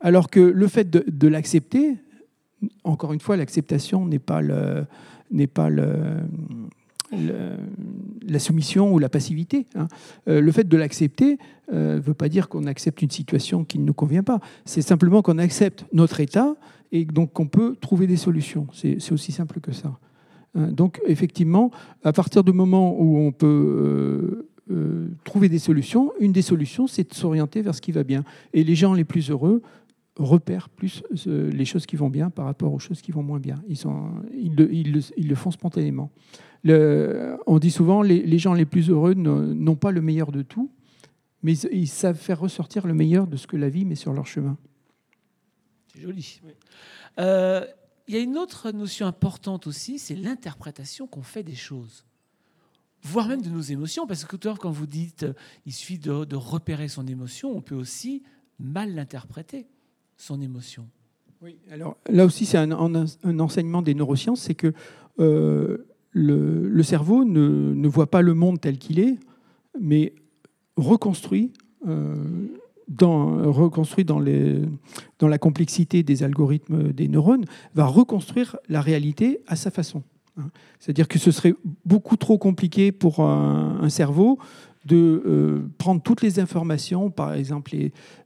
Alors 0.00 0.30
que 0.30 0.40
le 0.40 0.68
fait 0.68 0.88
de, 0.90 1.28
l'accepter, 1.28 1.96
encore 2.84 3.12
une 3.12 3.20
fois, 3.20 3.36
l'acceptation 3.36 4.06
n'est 4.06 4.18
pas 4.18 4.40
la 4.40 4.78
soumission 8.38 8.92
ou 8.92 8.98
la 8.98 9.08
passivité. 9.08 9.66
Hein. 9.74 9.88
Euh, 10.28 10.40
le 10.40 10.52
fait 10.52 10.68
de 10.68 10.76
l'accepter 10.76 11.38
ne 11.70 11.76
euh, 11.76 12.00
veut 12.00 12.14
pas 12.14 12.28
dire 12.28 12.48
qu'on 12.48 12.66
accepte 12.66 13.02
une 13.02 13.10
situation 13.10 13.64
qui 13.64 13.78
ne 13.78 13.84
nous 13.84 13.94
convient 13.94 14.22
pas. 14.22 14.40
C'est 14.64 14.82
simplement 14.82 15.22
qu'on 15.22 15.38
accepte 15.38 15.84
notre 15.92 16.20
état 16.20 16.54
et 16.92 17.04
donc 17.04 17.32
qu'on 17.32 17.48
peut 17.48 17.76
trouver 17.80 18.06
des 18.06 18.16
solutions. 18.16 18.66
C'est 18.72 19.12
aussi 19.12 19.32
simple 19.32 19.60
que 19.60 19.72
ça. 19.72 19.98
Hein. 20.54 20.68
Donc 20.68 21.00
effectivement, 21.06 21.70
à 22.04 22.12
partir 22.12 22.44
du 22.44 22.52
moment 22.52 22.94
où 22.98 23.18
on 23.18 23.32
peut 23.32 24.46
euh, 24.70 25.08
trouver 25.24 25.48
des 25.48 25.58
solutions, 25.58 26.12
une 26.20 26.32
des 26.32 26.42
solutions, 26.42 26.86
c'est 26.86 27.08
de 27.08 27.14
s'orienter 27.14 27.62
vers 27.62 27.74
ce 27.74 27.80
qui 27.80 27.90
va 27.90 28.04
bien. 28.04 28.22
Et 28.52 28.64
les 28.64 28.74
gens 28.74 28.92
les 28.92 29.04
plus 29.04 29.30
heureux 29.30 29.62
repèrent 30.18 30.68
plus 30.68 31.02
les 31.26 31.64
choses 31.64 31.86
qui 31.86 31.96
vont 31.96 32.10
bien 32.10 32.28
par 32.28 32.44
rapport 32.44 32.72
aux 32.72 32.78
choses 32.78 33.00
qui 33.00 33.12
vont 33.12 33.22
moins 33.22 33.38
bien. 33.38 33.62
Ils, 33.68 33.76
sont, 33.76 34.10
ils 34.34 35.28
le 35.28 35.34
font 35.34 35.50
spontanément 35.50 36.10
on 36.64 37.58
dit 37.58 37.70
souvent 37.70 38.02
les, 38.02 38.22
les 38.22 38.38
gens 38.38 38.54
les 38.54 38.66
plus 38.66 38.90
heureux 38.90 39.14
n'ont 39.14 39.76
pas 39.76 39.90
le 39.90 40.00
meilleur 40.00 40.32
de 40.32 40.42
tout, 40.42 40.70
mais 41.42 41.56
ils, 41.58 41.88
savent 41.88 42.18
faire 42.18 42.40
ressortir 42.40 42.86
le 42.86 42.94
meilleur 42.94 43.26
de 43.26 43.36
ce 43.36 43.46
que 43.46 43.56
la 43.56 43.68
vie 43.68 43.84
met 43.84 43.94
sur 43.94 44.12
leur 44.12 44.26
chemin. 44.26 44.56
C'est 45.92 46.00
joli. 46.00 46.40
Euh, 47.18 47.64
il 48.06 48.14
y 48.14 48.16
a 48.16 48.20
une 48.20 48.36
autre 48.36 48.70
notion 48.72 49.06
importante 49.06 49.66
aussi, 49.66 49.98
c'est 49.98 50.14
l'interprétation 50.14 51.06
qu'on 51.06 51.22
fait 51.22 51.42
des 51.42 51.54
choses, 51.54 52.04
voire 53.02 53.28
même 53.28 53.42
de 53.42 53.50
nos 53.50 53.60
émotions, 53.60 54.06
parce 54.06 54.24
que 54.24 54.36
tout 54.36 54.48
à 54.48 54.50
l'heure, 54.50 54.58
quand 54.58 54.70
vous 54.70 54.86
dites 54.86 55.24
euh, 55.24 55.34
il 55.66 55.72
suffit 55.72 55.98
de, 55.98 56.36
repérer 56.36 56.88
son 56.88 57.06
émotion, 57.06 57.56
on 57.56 57.60
peut 57.60 57.74
aussi 57.74 58.22
mal 58.58 58.94
l'interpréter, 58.94 59.68
son 60.18 60.42
émotion. 60.42 60.86
Oui, 61.40 61.56
alors 61.70 61.96
là 62.10 62.26
aussi, 62.26 62.44
c'est 62.44 62.58
un, 62.58 62.70
enseignement 63.38 63.80
des 63.80 63.94
neurosciences, 63.94 64.42
c'est 64.42 64.56
que 64.56 64.72
euh, 65.20 65.86
le, 66.10 66.82
cerveau 66.82 67.24
ne, 67.24 67.88
voit 67.88 68.10
pas 68.10 68.22
le 68.22 68.34
monde 68.34 68.60
tel 68.60 68.78
qu'il 68.78 68.98
est, 68.98 69.16
mais 69.80 70.12
reconstruit, 70.76 71.52
euh, 71.86 72.16
dans, 72.88 73.52
la 75.20 75.38
complexité 75.38 76.02
des 76.02 76.22
algorithmes 76.22 76.92
des 76.92 77.06
neurones, 77.06 77.44
va 77.74 77.86
reconstruire 77.86 78.56
la 78.68 78.80
réalité 78.80 79.40
à 79.46 79.56
sa 79.56 79.70
façon. 79.70 80.02
Hein. 80.38 80.50
C'est-à-dire 80.80 81.06
que 81.06 81.18
ce 81.18 81.30
serait 81.30 81.54
beaucoup 81.84 82.16
trop 82.16 82.38
compliqué 82.38 82.90
pour 82.92 83.20
un, 83.20 83.88
cerveau 83.90 84.38
de 84.88 85.22
euh, 85.26 85.70
prendre 85.76 86.02
toutes 86.02 86.22
les 86.22 86.40
informations, 86.40 87.10
par 87.10 87.34
exemple 87.34 87.76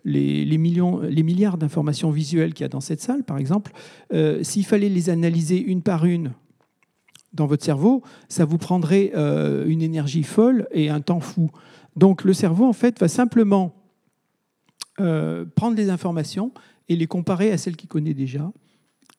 les, 0.04 0.44
les, 0.44 0.58
millions, 0.58 1.00
les 1.00 1.24
milliards 1.24 1.58
d'informations 1.58 2.10
visuelles 2.10 2.54
qu'il 2.54 2.62
y 2.62 2.66
a 2.66 2.68
dans 2.68 2.80
cette 2.80 3.00
salle, 3.00 3.24
par 3.24 3.38
exemple, 3.38 3.72
euh, 4.12 4.42
s'il 4.44 4.64
fallait 4.64 4.88
les 4.88 5.10
analyser 5.10 5.60
une 5.60 5.82
par 5.82 6.04
une 6.04 6.32
dans 7.32 7.46
votre 7.46 7.64
cerveau, 7.64 8.02
ça 8.28 8.44
vous 8.44 8.58
prendrait 8.58 9.10
euh, 9.16 9.66
une 9.66 9.82
énergie 9.82 10.22
folle 10.22 10.68
et 10.70 10.88
un 10.88 11.00
temps 11.00 11.20
fou. 11.20 11.50
Donc 11.96 12.22
le 12.22 12.32
cerveau, 12.32 12.66
en 12.66 12.72
fait, 12.72 13.00
va 13.00 13.08
simplement 13.08 13.74
prendre 15.56 15.76
les 15.76 15.90
informations 15.90 16.52
et 16.88 16.94
les 16.94 17.06
comparer 17.08 17.50
à 17.50 17.58
celles 17.58 17.74
qu'il 17.74 17.88
connaît 17.88 18.14
déjà. 18.14 18.52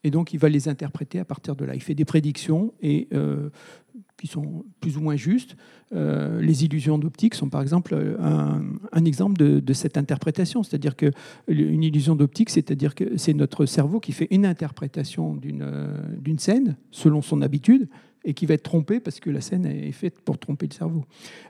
Et 0.05 0.11
donc 0.11 0.31
il 0.31 0.39
va 0.39 0.47
les 0.47 0.69
interpréter 0.69 1.19
à 1.19 1.25
partir 1.25 1.57
de 1.57 1.65
là. 1.65 1.75
Il 1.75 1.81
fait 1.81 1.95
des 1.95 2.05
prédictions 2.05 2.73
et, 2.81 3.09
qui 4.23 4.27
sont 4.27 4.63
plus 4.79 4.95
ou 4.95 5.01
moins 5.01 5.17
justes. 5.17 5.57
les 5.91 6.63
illusions 6.63 6.97
d'optique 6.97 7.35
sont 7.35 7.49
par 7.49 7.61
exemple 7.61 7.93
un, 8.21 9.05
exemple 9.05 9.35
de, 9.35 9.73
cette 9.73 9.97
interprétation. 9.97 10.63
C'est-à-dire 10.63 10.95
qu'une 10.95 11.83
illusion 11.83 12.15
d'optique, 12.15 12.49
c'est-à-dire 12.49 12.95
que 12.95 13.17
c'est 13.17 13.33
notre 13.33 13.65
cerveau 13.65 13.99
qui 13.99 14.13
fait 14.13 14.29
une 14.31 14.45
interprétation 14.45 15.35
d'une 15.35 16.39
scène 16.39 16.77
selon 16.89 17.21
son 17.21 17.41
habitude 17.41 17.89
et 18.23 18.33
qui 18.33 18.45
va 18.45 18.53
être 18.53 18.63
trompé 18.63 19.01
parce 19.01 19.19
que 19.19 19.29
la 19.29 19.41
scène 19.41 19.65
est 19.65 19.91
faite 19.91 20.21
pour 20.21 20.37
tromper 20.37 20.67
le 20.67 20.73
cerveau. 20.73 21.03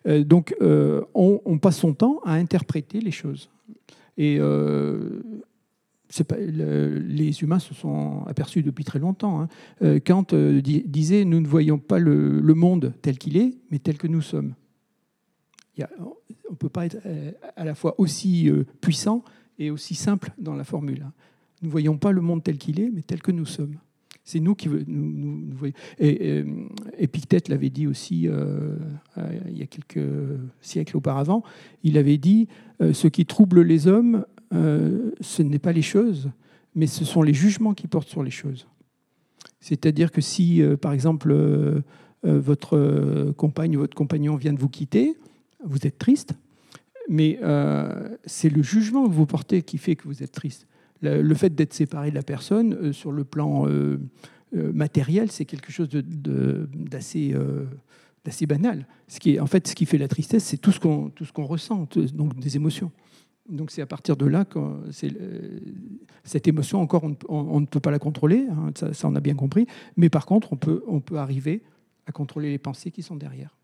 Euh, 0.08 0.24
donc 0.24 0.56
euh, 0.64 1.04
on, 1.14 1.60
passe 1.60 1.78
son 1.78 1.94
temps 1.94 2.22
à 2.26 2.34
interpréter 2.34 3.02
les 3.02 3.12
choses. 3.12 3.52
Et 4.18 4.40
euh, 6.32 7.00
les 7.06 7.42
humains 7.42 7.60
se 7.60 7.74
sont 7.74 8.24
aperçus 8.26 8.64
depuis 8.64 8.84
très 8.84 9.00
longtemps. 9.00 9.42
Hein. 9.82 10.00
Kant 10.00 10.28
disait 10.34 11.26
Nous 11.26 11.40
ne 11.40 11.48
voyons 11.48 11.80
pas 11.80 12.00
le, 12.00 12.42
monde 12.54 12.94
tel 13.02 13.18
qu'il 13.18 13.38
est, 13.38 13.58
mais 13.72 13.80
tel 13.80 13.98
que 13.98 14.08
nous 14.08 14.22
sommes. 14.22 14.54
on 15.80 16.52
ne 16.52 16.56
peut 16.56 16.70
pas 16.70 16.86
être 16.86 16.98
à 17.56 17.66
la 17.66 17.76
fois 17.76 17.96
aussi 17.98 18.50
puissant 18.82 19.24
et 19.60 19.72
aussi 19.72 19.96
simple 19.96 20.32
dans 20.38 20.56
la 20.56 20.64
formule. 20.64 21.04
Hein. 21.06 21.14
Nous 21.62 21.68
ne 21.68 21.72
voyons 21.72 21.98
pas 21.98 22.12
le 22.12 22.22
monde 22.22 22.44
tel 22.44 22.58
qu'il 22.58 22.80
est, 22.80 22.92
mais 22.92 23.02
tel 23.02 23.22
que 23.22 23.32
nous 23.32 23.46
sommes. 23.46 23.78
C'est 24.26 24.40
nous 24.40 24.56
qui 24.56 24.70
nous, 24.70 25.50
voyons. 25.52 25.74
Et, 26.00 26.44
Épictète 26.98 27.50
l'avait 27.50 27.70
dit 27.70 27.88
aussi 27.88 28.28
euh, 28.28 28.78
euh, 29.18 29.40
il 29.50 29.58
y 29.58 29.62
a 29.62 29.66
quelques 29.66 30.08
siècles 30.62 30.96
auparavant. 30.96 31.44
Il 31.84 31.98
avait 31.98 32.18
dit 32.18 32.48
euh, 32.82 32.94
ce 32.94 33.08
qui 33.08 33.26
trouble 33.26 33.62
les 33.62 33.88
hommes, 33.88 34.26
ce 34.54 35.42
n'est 35.42 35.60
pas 35.60 35.72
les 35.72 35.82
choses, 35.82 36.30
mais 36.76 36.88
ce 36.88 37.06
sont 37.06 37.22
les 37.22 37.34
jugements 37.34 37.74
qui 37.74 37.88
portent 37.88 38.10
sur 38.10 38.24
les 38.24 38.32
choses. 38.32 38.68
C'est-à-dire 39.60 40.12
que 40.12 40.22
si, 40.22 40.62
par 40.82 40.94
exemple, 40.94 41.36
votre 42.24 43.32
compagne 43.38 43.78
ou 43.78 43.80
votre 43.80 43.96
compagnon 43.96 44.36
vient 44.36 44.54
de 44.54 44.60
vous 44.60 44.70
quitter, 44.70 45.16
vous 45.66 45.88
êtes 45.88 45.98
triste, 45.98 46.34
mais 47.10 47.40
c'est 48.26 48.50
le 48.50 48.62
jugement 48.62 49.08
que 49.08 49.14
vous 49.14 49.26
portez 49.26 49.62
qui 49.64 49.78
fait 49.78 49.96
que 49.96 50.08
vous 50.08 50.22
êtes 50.22 50.32
triste 50.32 50.68
le 51.04 51.36
fait 51.36 51.54
d'être 51.54 51.74
séparé 51.74 52.10
de 52.10 52.16
la 52.16 52.24
personne 52.24 52.74
euh, 52.74 52.94
sur 52.94 53.12
le 53.12 53.24
plan 53.24 53.68
euh, 53.68 54.00
euh, 54.56 54.72
matériel, 54.74 55.32
c'est 55.32 55.46
quelque 55.46 55.72
chose 55.72 55.90
d'assez 55.90 57.36
banal. 58.48 58.88
Ce 59.08 59.20
qui 59.20 59.36
est, 59.36 59.40
en 59.40 59.48
fait, 59.48 59.68
ce 59.68 59.76
qui 59.76 59.86
fait 59.86 59.98
la 59.98 60.08
tristesse, 60.08 60.44
c'est 60.44 60.58
tout 60.58 60.72
ce 60.72 60.80
qu'on 60.80 61.46
ressent, 61.46 61.88
donc 62.14 62.40
des 62.40 62.56
émotions. 62.56 62.92
Donc 63.50 63.72
c'est 63.72 63.82
à 63.82 63.86
partir 63.86 64.16
de 64.16 64.26
là 64.26 64.46
que 64.46 64.60
cette 66.24 66.48
émotion, 66.48 66.82
encore, 66.82 67.04
on, 67.28 67.60
ne 67.60 67.66
peut 67.66 67.82
pas 67.82 67.92
la 67.92 68.00
contrôler, 68.00 68.48
hein, 68.50 68.72
ça, 68.76 68.94
ça, 68.94 69.08
on 69.08 69.16
a 69.16 69.20
bien 69.20 69.36
compris, 69.36 69.68
mais 69.98 70.10
par 70.10 70.26
contre, 70.26 70.54
on 70.54 70.56
peut, 70.56 70.84
on 70.88 71.02
peut 71.02 71.18
arriver 71.18 71.62
à 72.06 72.12
contrôler 72.12 72.50
les 72.50 72.58
pensées 72.58 72.92
qui 72.92 73.04
sont 73.04 73.16
derrière. 73.16 73.56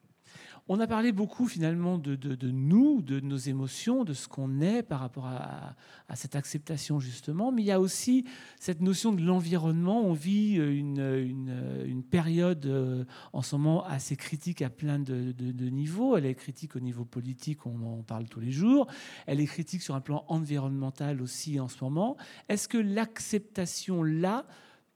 On 0.72 0.80
a 0.80 0.86
parlé 0.86 1.12
beaucoup 1.12 1.48
finalement 1.48 1.98
de, 1.98 2.16
nous, 2.52 3.02
de 3.02 3.20
nos 3.20 3.38
émotions, 3.38 4.04
de 4.04 4.14
ce 4.14 4.28
qu'on 4.28 4.62
est 4.62 4.84
par 4.84 5.00
rapport 5.00 5.26
à, 5.26 5.76
cette 6.14 6.36
acceptation 6.36 7.00
justement, 7.00 7.52
mais 7.52 7.64
il 7.64 7.66
y 7.66 7.72
a 7.72 7.80
aussi 7.80 8.24
cette 8.60 8.80
notion 8.80 9.12
de 9.12 9.24
l'environnement. 9.24 10.04
On 10.04 10.14
vit 10.14 10.58
une, 10.58 12.04
période 12.12 12.68
euh, 12.68 13.04
en 13.34 13.42
ce 13.42 13.56
moment 13.56 13.84
assez 13.86 14.16
critique 14.16 14.62
à 14.62 14.70
plein 14.70 15.00
de, 15.00 15.34
niveaux. 15.70 16.16
Elle 16.16 16.28
est 16.28 16.36
critique 16.36 16.76
au 16.76 16.80
niveau 16.80 17.04
politique, 17.04 17.66
on 17.66 18.00
en 18.00 18.04
parle 18.04 18.30
tous 18.30 18.40
les 18.40 18.52
jours. 18.52 18.86
Elle 19.26 19.40
est 19.42 19.48
critique 19.48 19.82
sur 19.82 19.96
un 19.96 20.02
plan 20.02 20.24
environnemental 20.28 21.20
aussi 21.24 21.60
en 21.60 21.68
ce 21.68 21.84
moment. 21.84 22.16
Est-ce 22.48 22.68
que 22.68 22.78
l'acceptation 22.78 24.04
là 24.04 24.46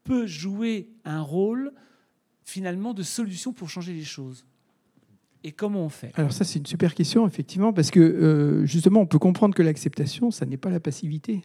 peut 0.04 0.28
jouer 0.28 0.92
un 1.04 1.22
rôle 1.22 1.74
finalement 2.44 2.94
de 2.94 3.02
solution 3.02 3.54
pour 3.54 3.70
changer 3.70 3.94
les 3.94 4.04
choses? 4.04 4.46
Et 5.44 5.52
comment 5.52 5.86
on 5.86 5.90
fait 5.90 6.12
Alors 6.16 6.32
ça, 6.32 6.46
c'est 6.46 6.60
une 6.60 6.66
super 6.66 6.96
question, 6.96 7.28
effectivement, 7.28 7.74
parce 7.74 7.92
que 7.92 8.00
euh, 8.00 8.66
justement, 8.66 9.02
on 9.02 9.06
peut 9.06 9.20
comprendre 9.20 9.54
que 9.54 9.62
l'acceptation, 9.64 10.32
ça 10.32 10.46
n'est 10.46 10.58
pas 10.58 10.70
la 10.70 10.80
passivité. 10.80 11.42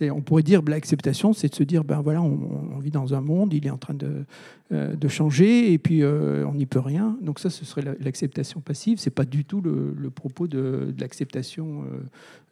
On 0.00 0.22
pourrait 0.22 0.42
dire 0.42 0.62
l'acceptation, 0.66 1.34
c'est 1.34 1.50
de 1.50 1.54
se 1.54 1.62
dire, 1.64 1.84
ben 1.84 2.00
voilà, 2.00 2.22
on, 2.22 2.78
vit 2.78 2.90
dans 2.90 3.12
un 3.12 3.20
monde, 3.20 3.52
il 3.52 3.66
est 3.66 3.70
en 3.70 3.76
train 3.76 3.92
de, 3.92 4.24
euh, 4.72 5.08
changer, 5.08 5.70
et 5.70 5.76
puis 5.76 6.02
euh, 6.02 6.46
on 6.46 6.54
n'y 6.54 6.64
peut 6.64 6.78
rien. 6.78 7.18
Donc 7.20 7.38
ça, 7.38 7.50
ce 7.50 7.66
serait 7.66 7.82
l'acceptation 8.00 8.62
passive. 8.62 8.98
C'est 8.98 9.10
pas 9.10 9.26
du 9.26 9.44
tout 9.44 9.60
le, 9.60 10.08
propos 10.08 10.46
de, 10.46 10.94
l'acceptation 10.98 11.84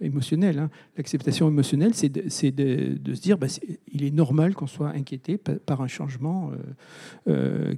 émotionnelle. 0.02 0.58
Hein. 0.58 0.70
L'acceptation 0.98 1.48
émotionnelle, 1.48 1.94
c'est 1.94 2.10
de, 2.10 2.28
se 2.28 3.20
dire, 3.22 3.38
ben, 3.38 3.48
il 3.90 4.04
est 4.04 4.10
normal 4.10 4.52
qu'on 4.54 4.66
soit 4.66 4.90
inquiété 4.90 5.38
par 5.38 5.80
un 5.80 5.88
changement 5.88 6.50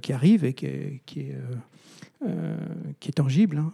qui 0.01 0.11
arrive 0.11 0.43
et 0.43 0.51
qui 0.51 0.65
est 0.65 1.37
euh, 2.25 2.55
qui 2.99 3.09
est 3.09 3.13
tangible. 3.13 3.57
Hein. 3.57 3.73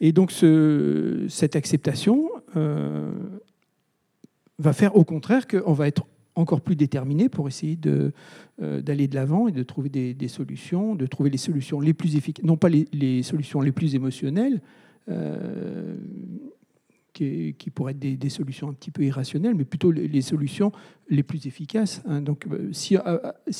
Et 0.00 0.12
donc 0.12 0.32
ce, 0.32 1.26
cette 1.28 1.54
acceptation 1.54 2.30
euh, 2.56 3.12
va 4.58 4.72
faire 4.72 4.96
au 4.96 5.04
contraire 5.04 5.46
qu'on 5.46 5.72
va 5.74 5.86
être 5.86 6.06
encore 6.34 6.62
plus 6.62 6.76
déterminés 6.76 7.28
pour 7.28 7.46
essayer 7.46 7.78
euh, 7.86 8.80
d'aller 8.80 9.06
de 9.06 9.14
l'avant 9.14 9.48
et 9.48 9.52
de 9.52 9.62
trouver 9.62 9.90
des, 9.90 10.28
solutions, 10.28 10.94
de 10.94 11.06
trouver 11.06 11.28
les 11.28 11.38
solutions 11.38 11.78
les 11.78 11.92
plus 11.92 12.16
efficaces, 12.16 12.44
non 12.44 12.56
pas 12.56 12.70
les, 12.70 13.22
solutions 13.22 13.60
les 13.60 13.72
plus 13.72 13.94
émotionnelles, 13.94 14.62
qui, 17.12 17.54
pourraient 17.74 17.92
être 17.92 18.18
des, 18.18 18.28
solutions 18.30 18.70
un 18.70 18.72
petit 18.72 18.90
peu 18.90 19.02
irrationnelles, 19.04 19.54
mais 19.54 19.64
plutôt 19.64 19.90
les, 19.90 20.22
solutions 20.22 20.72
les 21.10 21.22
plus 21.22 21.46
efficaces. 21.46 22.02
Hein. 22.06 22.22
Donc, 22.22 22.46
si, 22.72 22.96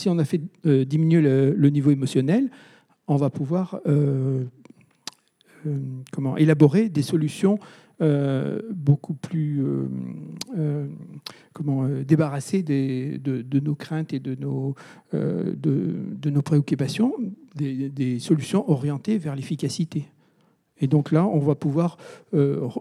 on 0.06 0.18
a 0.18 0.24
fait 0.24 0.40
diminuer 0.64 1.20
le, 1.20 1.68
niveau 1.68 1.90
émotionnel, 1.90 2.48
on 3.06 3.16
va 3.16 3.30
pouvoir 3.30 3.80
comment, 6.12 6.36
élaborer 6.36 6.88
des 6.88 7.02
solutions 7.02 7.58
euh, 8.00 8.60
beaucoup 8.72 9.14
plus 9.14 9.64
euh, 9.64 9.88
euh, 10.58 10.88
comment, 11.52 11.86
débarrassés 11.88 12.64
de, 12.64 13.60
nos 13.60 13.76
craintes 13.76 14.12
et 14.12 14.18
de 14.18 14.34
nos, 14.34 14.74
de, 15.12 16.30
nos 16.30 16.42
préoccupations, 16.42 17.14
des, 17.54 18.18
solutions 18.18 18.68
orientées 18.68 19.16
vers 19.16 19.36
l'efficacité. 19.36 20.08
Et 20.80 20.88
donc 20.88 21.12
là, 21.12 21.24
on 21.24 21.38
va 21.38 21.54
pouvoir 21.54 21.98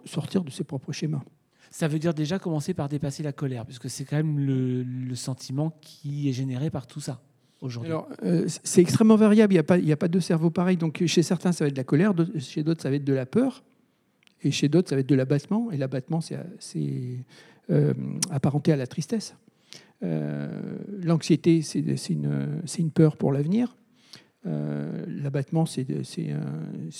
sortir 0.05 0.43
de 0.43 0.49
ses 0.49 0.63
propres 0.63 0.91
schémas. 0.91 1.21
Ça 1.69 1.87
veut 1.87 1.99
dire 1.99 2.15
déjà 2.15 2.39
commencer 2.39 2.73
par 2.73 2.89
dépasser 2.89 3.21
la 3.21 3.33
colère, 3.33 3.65
puisque 3.65 3.89
c'est 3.91 4.05
quand 4.05 4.17
même 4.17 4.39
le, 4.39 5.15
sentiment 5.15 5.77
qui 5.81 6.27
est 6.27 6.33
généré 6.33 6.71
par 6.71 6.87
tout 6.87 6.99
ça. 7.01 7.21
Alors, 7.83 8.09
c'est 8.63 8.81
extrêmement 8.81 9.15
variable. 9.15 9.53
Il 9.53 9.55
n'y 9.55 9.59
a, 9.59 9.63
pas, 9.63 9.77
il 9.77 9.91
a 9.91 9.97
pas 9.97 10.07
de 10.07 10.19
cerveau 10.19 10.49
pareil. 10.49 10.77
Donc, 10.77 11.03
chez 11.05 11.23
certains, 11.23 11.51
ça 11.51 11.63
va 11.63 11.69
être 11.69 11.75
de 11.75 11.79
la 11.79 11.83
colère. 11.83 12.13
Chez 12.39 12.63
d'autres, 12.63 12.81
ça 12.81 12.89
va 12.89 12.95
être 12.95 13.03
de 13.03 13.13
la 13.13 13.25
peur. 13.25 13.63
Et 14.43 14.51
chez 14.51 14.67
d'autres, 14.67 14.89
ça 14.89 14.95
va 14.95 15.01
être 15.01 15.09
de 15.09 15.15
l'abattement. 15.15 15.71
Et 15.71 15.77
l'abattement, 15.77 16.21
c'est 16.21 16.37
euh, 17.69 17.93
apparenté 18.29 18.73
à 18.73 18.75
la 18.75 18.87
tristesse. 18.87 19.35
Euh, 20.03 20.77
l'anxiété, 21.01 21.61
c'est 21.61 21.79
une, 21.79 22.91
peur 22.93 23.15
pour 23.15 23.31
l'avenir. 23.31 23.77
Euh, 24.45 25.05
l'abattement, 25.07 25.65
c'est 25.65 25.87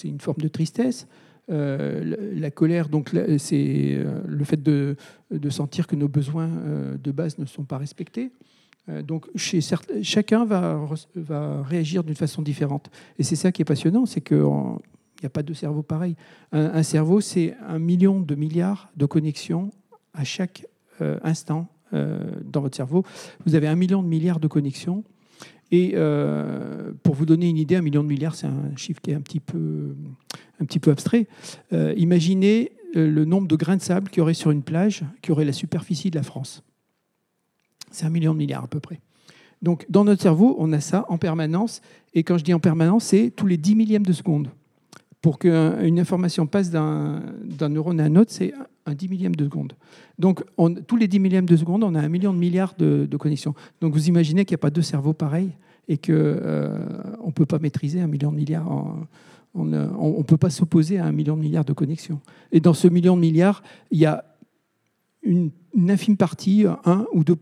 une 0.03 0.21
forme 0.21 0.41
de 0.41 0.47
tristesse. 0.47 1.07
la, 1.49 2.51
colère, 2.51 2.87
donc, 2.87 3.11
c'est 3.37 4.05
le 4.25 4.43
fait 4.45 4.63
de, 4.63 4.95
sentir 5.49 5.85
que 5.85 5.97
nos 5.97 6.07
besoins 6.07 6.49
de 6.97 7.11
base 7.11 7.37
ne 7.39 7.45
sont 7.45 7.65
pas 7.65 7.77
respectés. 7.77 8.31
Donc, 8.87 9.27
chez 9.35 9.61
chacun 10.01 10.45
va, 10.45 10.85
réagir 11.63 12.03
d'une 12.03 12.15
façon 12.15 12.41
différente. 12.41 12.89
Et 13.17 13.23
c'est 13.23 13.37
ça 13.37 13.51
qui 13.51 13.61
est 13.61 13.65
passionnant, 13.65 14.05
c'est 14.05 14.21
que 14.21 14.35
il 15.23 15.27
n'y 15.27 15.27
a 15.27 15.29
pas 15.29 15.43
de 15.43 15.53
cerveau 15.53 15.83
pareil. 15.83 16.17
Un, 16.51 16.83
cerveau, 16.83 17.21
c'est 17.21 17.55
un 17.65 17.79
million 17.79 18.19
de 18.19 18.35
milliards 18.35 18.91
de 18.97 19.05
connexions 19.05 19.71
à 20.13 20.25
chaque 20.25 20.67
euh, 20.99 21.17
instant 21.23 21.69
euh, 21.93 22.19
dans 22.43 22.59
votre 22.59 22.75
cerveau. 22.75 23.03
Vous 23.45 23.55
avez 23.55 23.67
un 23.67 23.75
million 23.75 24.03
de 24.03 24.07
milliards 24.09 24.41
de 24.41 24.49
connexions. 24.49 25.05
Et 25.71 25.93
euh, 25.95 26.91
pour 27.03 27.15
vous 27.15 27.25
donner 27.25 27.47
une 27.47 27.57
idée, 27.57 27.77
un 27.77 27.81
million 27.81 28.03
de 28.03 28.09
milliards, 28.09 28.35
c'est 28.35 28.47
un 28.47 28.75
chiffre 28.75 28.99
qui 28.99 29.11
est 29.11 29.15
un 29.15 29.21
petit 29.21 29.39
peu 29.39 29.95
abstrait. 30.91 31.27
imaginez 31.95 32.73
le 32.93 33.23
nombre 33.23 33.47
de 33.47 33.55
grains 33.55 33.77
de 33.77 33.81
sable 33.81 34.09
qu'il 34.09 34.19
y 34.19 34.21
aurait 34.21 34.33
sur 34.33 34.51
une 34.51 34.61
plage 34.61 35.05
qui 35.21 35.31
aurait 35.31 35.45
la 35.45 35.53
superficie 35.53 36.11
de 36.11 36.17
la 36.17 36.23
France. 36.23 36.63
C'est 37.93 38.05
un 38.05 38.09
million 38.09 38.33
de 38.33 38.39
milliards 38.39 38.65
à 38.65 38.67
peu 38.67 38.79
près. 38.79 38.99
Donc 39.61 39.85
dans 39.89 40.03
notre 40.03 40.21
cerveau, 40.21 40.55
on 40.59 40.73
a 40.73 40.81
ça 40.81 41.05
en 41.09 41.17
permanence. 41.17 41.81
Et 42.13 42.23
quand 42.23 42.37
je 42.37 42.43
dis 42.43 42.53
en 42.53 42.59
permanence, 42.59 43.05
c'est 43.05 43.31
tous 43.35 43.47
les 43.47 43.57
10 43.57 43.75
millièmes 43.75 44.05
de 44.05 44.13
seconde 44.13 44.49
pour 45.23 45.39
qu'une 45.39 45.99
information 46.01 46.45
passe 46.47 46.69
d'un 46.69 47.21
neurone 47.69 48.01
à 48.01 48.03
un 48.03 48.15
autre, 48.17 48.31
c'est 48.31 48.53
un 48.85 48.93
dix 48.93 49.07
millième 49.07 49.37
de 49.37 49.45
seconde. 49.45 49.71
Donc, 50.19 50.43
tous 50.85 50.97
les 50.97 51.07
dix 51.07 51.19
millièmes 51.19 51.45
de 51.45 51.55
seconde, 51.55 51.81
on 51.85 51.95
a 51.95 52.01
un 52.01 52.09
million 52.09 52.33
de 52.33 52.37
milliards 52.37 52.75
de, 52.77 53.07
connexions. 53.17 53.55
Donc, 53.79 53.93
vous 53.93 54.09
imaginez 54.09 54.43
qu'il 54.43 54.53
n'y 54.53 54.59
a 54.59 54.63
pas 54.63 54.69
deux 54.69 54.81
cerveaux 54.81 55.13
pareils 55.13 55.51
et 55.87 55.95
qu'on 55.95 56.11
euh, 56.11 56.77
ne 57.25 57.31
peut 57.31 57.45
pas 57.45 57.57
maîtriser 57.57 58.01
un 58.01 58.07
million 58.07 58.33
de 58.33 58.35
milliards. 58.35 58.69
on 59.55 59.63
ne 59.63 60.23
peut 60.23 60.35
pas 60.35 60.49
s'opposer 60.49 60.99
à 60.99 61.05
un 61.05 61.13
million 61.13 61.37
de 61.37 61.41
milliards 61.41 61.63
de 61.63 61.71
connexions. 61.71 62.19
Et 62.51 62.59
dans 62.59 62.73
ce 62.73 62.89
million 62.89 63.15
de 63.15 63.21
milliards, 63.21 63.63
il 63.91 63.99
y 63.99 64.05
a 64.05 64.25
une, 65.23 65.51
infime 65.89 66.17
partie, 66.17 66.65
1 66.85 67.05
ou 67.13 67.23
2 67.23 67.35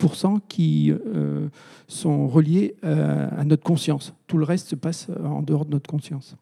qui 0.48 0.92
euh, 0.92 1.50
sont 1.88 2.28
reliés 2.28 2.76
euh, 2.84 3.30
à 3.38 3.44
notre 3.44 3.64
conscience. 3.64 4.14
Tout 4.28 4.38
le 4.38 4.46
reste 4.46 4.70
se 4.70 4.76
passe 4.76 5.08
en 5.24 5.42
dehors 5.42 5.66
de 5.66 5.72
notre 5.72 5.90
conscience. 5.90 6.38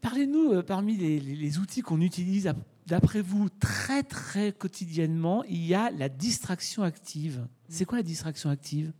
Parlez-nous, 0.00 0.52
euh, 0.52 0.62
parmi 0.62 0.96
les, 0.96 1.58
outils 1.58 1.82
qu'on 1.82 2.00
utilise, 2.00 2.52
d'après 2.86 3.20
vous, 3.20 3.48
très 3.60 4.02
très 4.02 4.52
quotidiennement, 4.52 5.42
il 5.48 5.66
y 5.66 5.74
a 5.74 5.90
la 5.90 6.08
distraction 6.08 6.84
active. 6.84 7.44
C'est 7.68 7.84
quoi 7.84 7.98
la 7.98 8.04
distraction 8.04 8.50
active? 8.50 8.92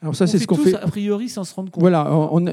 Alors 0.00 0.14
ça, 0.14 0.26
c'est 0.26 0.38
ce 0.38 0.46
qu'on 0.46 0.56
fait. 0.56 0.74
A 0.74 0.86
priori, 0.86 1.28
sans 1.28 1.42
se 1.44 1.54
rendre 1.54 1.72
compte. 1.72 1.80
Voilà, 1.80 2.04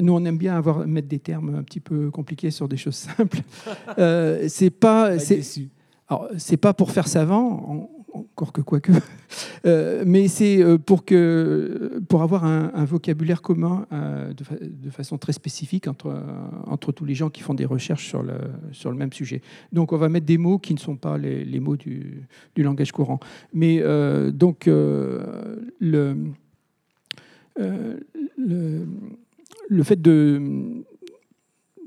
nous 0.01 0.13
on 0.13 0.25
aime 0.25 0.37
bien 0.37 0.55
avoir 0.55 0.87
mettre 0.87 1.09
des 1.09 1.19
termes 1.19 1.53
un 1.53 1.63
petit 1.63 1.81
peu 1.81 2.09
compliqués 2.09 2.49
sur 2.49 2.67
des 2.67 2.77
choses 2.77 2.95
simples. 2.95 3.41
euh, 3.99 4.45
c'est 4.47 4.71
pas, 4.71 5.19
c'est 5.19 6.57
pas 6.57 6.73
pour 6.73 6.91
faire 6.91 7.07
savant 7.07 7.89
encore 8.13 8.53
que 8.53 8.61
quoique. 8.61 8.91
Euh, 9.63 10.03
mais 10.07 10.27
c'est 10.27 10.61
euh, 10.61 10.79
pour, 10.79 11.03
pour 12.09 12.23
avoir 12.23 12.45
un, 12.45 12.83
vocabulaire 12.83 13.43
commun 13.43 13.85
euh, 13.93 14.33
de, 14.33 14.89
façon 14.89 15.19
très 15.19 15.33
spécifique 15.33 15.87
entre, 15.87 16.19
entre 16.65 16.91
tous 16.91 17.05
les 17.05 17.13
gens 17.13 17.29
qui 17.29 17.41
font 17.41 17.53
des 17.53 17.65
recherches 17.65 18.07
sur 18.07 18.23
le, 18.23 18.33
sur 18.71 18.89
le 18.89 18.97
même 18.97 19.13
sujet. 19.13 19.41
Donc 19.71 19.93
on 19.93 19.97
va 19.97 20.09
mettre 20.09 20.25
des 20.25 20.39
mots 20.39 20.57
qui 20.57 20.73
ne 20.73 20.79
sont 20.79 20.95
pas 20.95 21.17
les, 21.19 21.45
les 21.45 21.59
mots 21.59 21.77
du, 21.77 22.27
du, 22.55 22.63
langage 22.63 22.91
courant. 22.91 23.19
Mais 23.53 23.83
donc 24.31 24.65
le, 24.65 25.21
le, 25.79 26.15
le 29.69 29.83
fait 29.83 30.01
de 30.01 30.83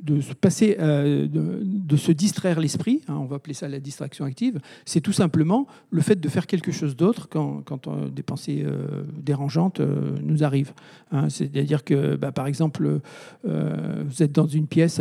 de 0.04 0.20
se 0.20 0.34
passer, 0.34 0.76
euh, 0.78 1.26
de, 1.26 1.96
se 1.96 2.12
distraire 2.12 2.60
l'esprit, 2.60 3.00
hein, 3.08 3.16
on 3.16 3.24
va 3.24 3.36
appeler 3.36 3.54
ça 3.54 3.68
la 3.68 3.80
distraction 3.80 4.24
active, 4.24 4.60
c'est 4.84 5.00
tout 5.00 5.12
simplement 5.12 5.66
le 5.90 6.02
fait 6.02 6.20
de 6.20 6.28
faire 6.28 6.46
quelque 6.46 6.72
chose 6.72 6.94
d'autre 6.94 7.28
quand, 7.28 7.62
quand 7.64 7.88
euh, 7.88 8.10
des 8.10 8.22
pensées 8.22 8.62
euh, 8.64 9.04
dérangeantes 9.16 9.80
nous 9.80 10.44
arrivent. 10.44 10.74
Hein. 11.10 11.30
C'est-à-dire 11.30 11.84
que, 11.84 12.16
bah, 12.16 12.32
par 12.32 12.46
exemple, 12.46 13.00
vous 13.44 14.22
êtes 14.22 14.32
dans 14.32 14.46
une 14.46 14.66
pièce, 14.66 15.00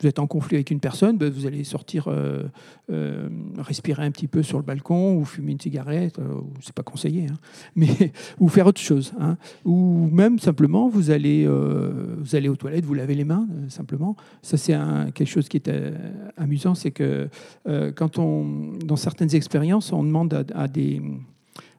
vous 0.00 0.06
êtes 0.06 0.18
en 0.18 0.26
conflit 0.26 0.56
avec 0.56 0.70
une 0.70 0.80
personne, 0.80 1.16
ben, 1.16 1.30
vous 1.30 1.46
allez 1.46 1.64
sortir 1.64 2.06
euh, 2.08 2.44
euh, 2.90 3.28
respirer 3.58 4.04
un 4.04 4.10
petit 4.10 4.28
peu 4.28 4.42
sur 4.42 4.58
le 4.58 4.64
balcon 4.64 5.16
ou 5.16 5.24
fumer 5.24 5.52
une 5.52 5.60
cigarette, 5.60 6.18
euh, 6.18 6.40
c'est 6.60 6.74
pas 6.74 6.82
conseillé, 6.82 7.26
hein, 7.26 7.36
mais 7.76 8.12
ou 8.38 8.48
faire 8.48 8.66
autre 8.66 8.80
chose, 8.80 9.12
hein. 9.18 9.36
ou 9.64 10.08
même 10.12 10.38
simplement 10.38 10.88
vous 10.88 11.10
allez 11.10 11.46
vous 11.48 12.36
allez 12.36 12.48
aux 12.48 12.56
toilettes, 12.56 12.84
vous 12.84 12.94
lavez 12.94 13.14
les 13.14 13.24
mains 13.24 13.46
simplement. 13.68 14.16
Ça 14.42 14.56
c'est 14.56 14.76
quelque 15.14 15.28
chose 15.28 15.48
qui 15.48 15.56
est 15.56 15.70
amusant, 16.36 16.74
c'est 16.74 16.90
que 16.90 17.28
quand 17.96 18.18
on 18.18 18.72
dans 18.84 18.96
certaines 18.96 19.34
expériences 19.34 19.92
on 19.92 20.04
demande 20.04 20.46
à, 20.54 20.68
des 20.68 21.02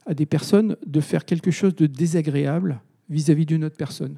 à 0.06 0.14
des 0.14 0.26
personnes 0.26 0.76
de 0.86 1.00
faire 1.00 1.24
quelque 1.24 1.50
chose 1.50 1.74
de 1.74 1.86
désagréable 1.86 2.80
vis-à-vis 3.08 3.46
d'une 3.46 3.64
autre 3.64 3.76
personne. 3.76 4.16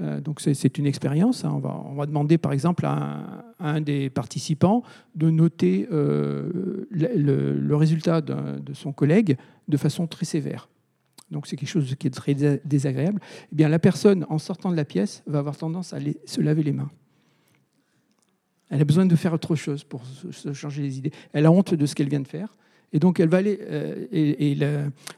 Euh, 0.00 0.20
donc 0.20 0.40
c'est 0.40 0.78
une 0.78 0.86
expérience. 0.86 1.44
Hein. 1.44 1.60
On, 1.62 1.94
va, 1.94 2.06
demander 2.06 2.38
par 2.38 2.52
exemple 2.52 2.86
à 2.86 3.44
un, 3.58 3.80
des 3.80 4.08
participants 4.08 4.82
de 5.14 5.30
noter 5.30 5.86
euh, 5.92 6.86
le, 6.90 7.74
résultat 7.76 8.20
de 8.20 8.74
son 8.74 8.92
collègue 8.92 9.36
de 9.68 9.76
façon 9.76 10.06
très 10.06 10.24
sévère. 10.24 10.68
Donc 11.30 11.46
c'est 11.46 11.56
quelque 11.56 11.68
chose 11.68 11.94
qui 11.98 12.06
est 12.06 12.10
très 12.10 12.34
désagréable. 12.64 13.20
Eh 13.52 13.54
bien 13.54 13.68
la 13.68 13.78
personne, 13.78 14.26
en 14.28 14.38
sortant 14.38 14.70
de 14.70 14.76
la 14.76 14.84
pièce, 14.84 15.22
va 15.26 15.38
avoir 15.38 15.56
tendance 15.56 15.92
à 15.92 15.98
se 16.26 16.40
laver 16.40 16.62
les 16.62 16.72
mains. 16.72 16.90
Elle 18.70 18.80
a 18.80 18.84
besoin 18.84 19.04
de 19.04 19.16
faire 19.16 19.34
autre 19.34 19.54
chose 19.54 19.84
pour 19.84 20.02
se 20.06 20.52
changer 20.54 20.82
les 20.82 20.98
idées. 20.98 21.12
Elle 21.34 21.44
a 21.44 21.52
honte 21.52 21.74
de 21.74 21.86
ce 21.86 21.94
qu'elle 21.94 22.08
vient 22.08 22.20
de 22.20 22.28
faire. 22.28 22.56
Et 22.92 22.98
donc, 22.98 23.20
elle 23.20 23.28
va 23.28 23.38
aller, 23.38 23.58
euh, 23.62 24.06
et, 24.12 24.56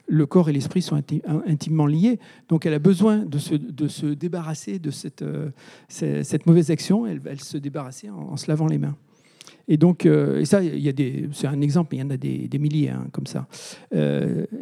le, 0.08 0.26
corps 0.26 0.48
et 0.48 0.52
l'esprit 0.52 0.82
sont 0.82 1.00
intimement 1.46 1.86
liés. 1.86 2.20
Donc, 2.48 2.66
elle 2.66 2.74
a 2.74 2.78
besoin 2.78 3.18
de 3.18 3.38
se, 3.38 3.54
de 3.54 3.88
se 3.88 4.06
débarrasser 4.06 4.78
de 4.78 4.90
cette, 4.90 5.22
euh, 5.22 5.50
cette 5.88 6.46
mauvaise 6.46 6.70
action. 6.70 7.06
Elle 7.06 7.18
va 7.18 7.36
se 7.36 7.58
débarrasser 7.58 8.10
en, 8.10 8.36
se 8.36 8.48
lavant 8.48 8.68
les 8.68 8.78
mains. 8.78 8.96
Et 9.66 9.78
donc, 9.78 10.04
euh, 10.04 10.40
et 10.40 10.44
ça, 10.44 10.62
il 10.62 10.78
y 10.78 10.90
a 10.90 10.92
des, 10.92 11.28
c'est 11.32 11.46
un 11.46 11.62
exemple, 11.62 11.88
mais 11.92 11.98
il 11.98 12.00
y 12.00 12.04
en 12.04 12.10
a 12.10 12.18
des, 12.18 12.48
des 12.48 12.58
milliers 12.58 12.90
hein, 12.90 13.06
comme 13.12 13.26
ça. 13.26 13.48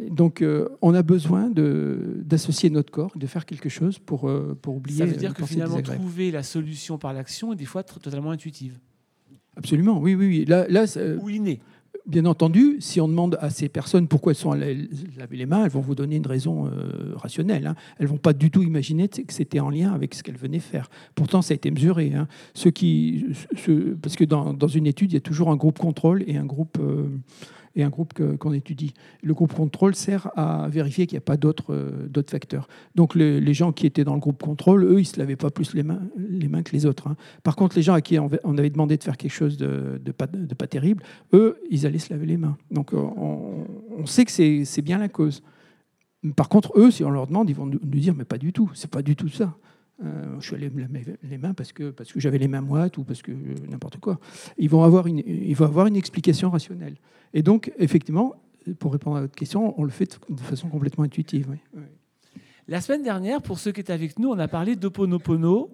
donc, 0.09 0.43
on 0.81 0.93
a 0.95 1.03
besoin 1.03 1.51
d'associer 1.51 2.69
notre 2.71 2.91
corps, 2.91 3.11
de 3.15 3.27
faire 3.27 3.45
quelque 3.45 3.69
chose 3.69 3.99
pour, 3.99 4.31
pour 4.61 4.75
oublier. 4.75 4.99
Ça 4.99 5.05
veut 5.05 5.17
dire 5.17 5.33
que 5.35 5.45
finalement, 5.45 5.81
trouver 5.81 6.31
la 6.31 6.41
solution 6.41 6.97
par 6.97 7.13
l'action 7.13 7.53
est 7.53 7.57
des 7.57 7.65
fois 7.65 7.83
totalement 7.83 8.31
intuitive. 8.31 8.79
Absolument, 9.55 9.99
oui, 9.99 10.15
oui, 10.15 10.25
oui. 10.25 10.45
Là, 10.45 10.65
là, 10.67 10.85
Ou 11.21 11.29
inné 11.29 11.59
bien 12.05 12.25
entendu, 12.25 12.77
si 12.79 12.99
on 12.99 13.07
demande 13.07 13.37
à 13.41 13.49
ces 13.49 13.69
personnes 13.69 14.07
pourquoi 14.07 14.33
elles 14.33 14.37
sont 14.37 14.51
à 14.51 14.57
laver 14.57 15.37
les 15.37 15.45
mains, 15.45 15.63
elles 15.63 15.71
vont 15.71 15.81
vous 15.81 15.95
donner 15.95 16.17
une 16.17 16.27
raison 16.27 16.67
euh, 16.67 17.13
rationnelle. 17.15 17.67
Hein. 17.67 17.75
Elles 17.97 18.07
ne 18.07 18.11
vont 18.11 18.17
pas 18.17 18.33
du 18.33 18.51
tout 18.51 18.61
imaginer 18.61 19.07
que 19.07 19.33
c'était 19.33 19.59
en 19.59 19.69
lien 19.69 19.93
avec 19.93 20.13
ce 20.13 20.23
qu'elles 20.23 20.37
venaient 20.37 20.59
faire. 20.59 20.89
Pourtant, 21.15 21.41
ça 21.41 21.53
a 21.53 21.55
été 21.55 21.71
mesuré. 21.71 22.13
Hein. 22.13 22.27
qui, 22.73 23.25
parce 24.01 24.15
que 24.15 24.23
dans, 24.23 24.67
une 24.67 24.87
étude, 24.87 25.11
il 25.11 25.15
y 25.15 25.17
a 25.17 25.21
toujours 25.21 25.49
un 25.49 25.55
groupe 25.55 25.79
contrôle 25.79 26.23
et 26.27 26.37
un 26.37 26.45
groupe, 26.45 26.77
euh, 26.79 27.07
et 27.75 27.83
un 27.83 27.89
groupe 27.89 28.13
qu'on 28.37 28.53
étudie. 28.53 28.93
Le 29.21 29.33
groupe 29.33 29.53
contrôle 29.53 29.95
sert 29.95 30.29
à 30.37 30.67
vérifier 30.69 31.07
qu'il 31.07 31.15
n'y 31.15 31.23
a 31.23 31.25
pas 31.25 31.37
d'autres 31.37 31.73
euh, 31.73 32.23
facteurs. 32.27 32.67
Donc 32.95 33.15
les 33.15 33.53
gens 33.53 33.71
qui 33.71 33.85
étaient 33.85 34.03
dans 34.03 34.13
le 34.13 34.19
groupe 34.19 34.41
contrôle, 34.41 34.83
eux, 34.83 34.99
ils 34.99 35.03
ne 35.03 35.03
se 35.03 35.19
lavaient 35.19 35.35
pas 35.35 35.49
plus 35.49 35.73
les 35.73 35.83
mains, 35.83 36.01
les 36.17 36.47
mains 36.47 36.63
que 36.63 36.71
les 36.71 36.85
autres. 36.85 37.07
hein. 37.07 37.15
Par 37.43 37.55
contre, 37.55 37.75
les 37.75 37.81
gens 37.81 37.93
à 37.93 38.01
qui 38.01 38.17
on 38.19 38.57
avait 38.57 38.69
demandé 38.69 38.97
de 38.97 39.03
faire 39.03 39.17
quelque 39.17 39.31
chose 39.31 39.57
de, 39.57 39.99
pas, 40.11 40.67
terrible, 40.67 41.03
eux, 41.33 41.57
ils 41.69 41.85
allaient 41.85 41.99
se 41.99 42.13
laver 42.13 42.25
les 42.25 42.37
mains. 42.37 42.57
Donc 42.71 42.93
on, 42.93 43.65
on 43.97 44.05
sait 44.05 44.25
que 44.25 44.31
c'est 44.31 44.81
bien 44.81 44.97
la 44.97 45.09
cause. 45.09 45.41
Par 46.35 46.47
contre, 46.47 46.73
eux, 46.77 46.89
si 46.91 47.03
on 47.03 47.09
leur 47.09 47.27
demande, 47.27 47.49
ils 47.49 47.55
vont 47.55 47.65
nous 47.65 47.79
dire, 47.83 48.13
mais 48.15 48.23
pas 48.23 48.37
du 48.37 48.53
tout, 48.53 48.71
c'est 48.73 48.89
pas 48.89 49.01
du 49.01 49.15
tout 49.15 49.27
ça. 49.27 49.55
Euh, 50.03 50.39
je 50.39 50.45
suis 50.45 50.55
allé 50.55 50.69
me 50.69 50.81
laver 50.81 51.17
les 51.23 51.37
mains 51.37 51.53
parce 51.53 51.71
que, 51.71 51.91
parce 51.91 52.11
que 52.11 52.19
j'avais 52.19 52.37
les 52.37 52.47
mains 52.47 52.61
moites 52.61 52.97
ou 52.97 53.03
parce 53.03 53.21
que 53.21 53.31
euh, 53.31 53.55
n'importe 53.69 53.97
quoi. 53.97 54.19
Ils 54.57 54.69
vont, 54.69 54.83
avoir 54.83 55.07
une, 55.07 55.19
ils 55.19 55.55
vont 55.55 55.65
avoir 55.65 55.87
une 55.87 55.95
explication 55.95 56.49
rationnelle. 56.49 56.95
Et 57.33 57.41
donc, 57.41 57.71
effectivement, 57.77 58.35
pour 58.79 58.91
répondre 58.91 59.17
à 59.17 59.21
votre 59.21 59.35
question, 59.35 59.79
on 59.79 59.83
le 59.83 59.89
fait 59.89 60.19
de 60.29 60.39
façon 60.39 60.69
complètement 60.69 61.03
intuitive. 61.03 61.57
La 62.67 62.81
semaine 62.81 63.03
dernière, 63.03 63.41
pour 63.41 63.59
ceux 63.59 63.71
qui 63.71 63.81
étaient 63.81 63.93
avec 63.93 64.19
nous, 64.19 64.29
on 64.29 64.39
a 64.39 64.47
parlé 64.47 64.75
d'Oponopono. 64.75 65.69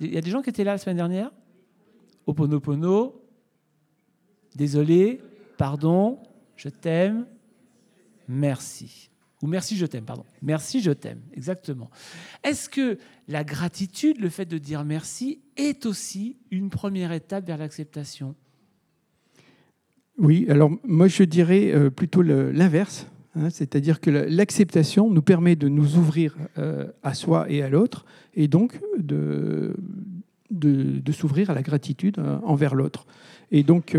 Il 0.00 0.12
y 0.12 0.18
a 0.18 0.20
des 0.20 0.30
gens 0.30 0.42
qui 0.42 0.50
étaient 0.50 0.64
là 0.64 0.72
la 0.72 0.78
semaine 0.78 0.96
dernière? 0.96 1.30
Oponopono, 2.26 3.20
désolé, 4.54 5.20
pardon, 5.58 6.18
je 6.56 6.68
t'aime, 6.68 7.26
merci. 8.26 9.10
Merci, 9.46 9.76
je 9.76 9.86
t'aime, 9.86 10.04
pardon. 10.04 10.24
Merci, 10.42 10.80
je 10.80 10.90
t'aime, 10.92 11.20
exactement. 11.34 11.90
Est-ce 12.42 12.68
que 12.68 12.98
la 13.28 13.44
gratitude, 13.44 14.20
le 14.20 14.28
fait 14.28 14.44
de 14.46 14.58
dire 14.58 14.84
merci, 14.84 15.40
est 15.56 15.86
aussi 15.86 16.36
une 16.50 16.70
première 16.70 17.12
étape 17.12 17.46
vers 17.46 17.58
l'acceptation? 17.58 18.34
Oui, 20.18 20.46
alors 20.48 20.70
moi 20.84 21.08
je 21.08 21.24
dirais 21.24 21.72
euh, 21.74 21.90
plutôt 21.90 22.22
l'inverse. 22.22 23.06
hein, 23.34 23.50
C'est-à-dire 23.50 24.00
que 24.00 24.10
la- 24.10 24.26
l'acceptation 24.28 25.10
nous 25.10 25.22
permet 25.22 25.56
de 25.56 25.68
nous 25.68 25.96
ouvrir 25.96 26.36
euh, 26.58 26.86
à 27.02 27.14
soi 27.14 27.46
et 27.50 27.62
à 27.62 27.68
l'autre, 27.68 28.04
et 28.34 28.46
donc 28.46 28.80
de, 28.98 29.74
s'ouvrir 31.12 31.50
à 31.50 31.54
la 31.54 31.62
gratitude 31.62 32.18
euh, 32.18 32.38
envers 32.44 32.74
l'autre. 32.76 33.06
Et 33.50 33.62
donc, 33.64 33.96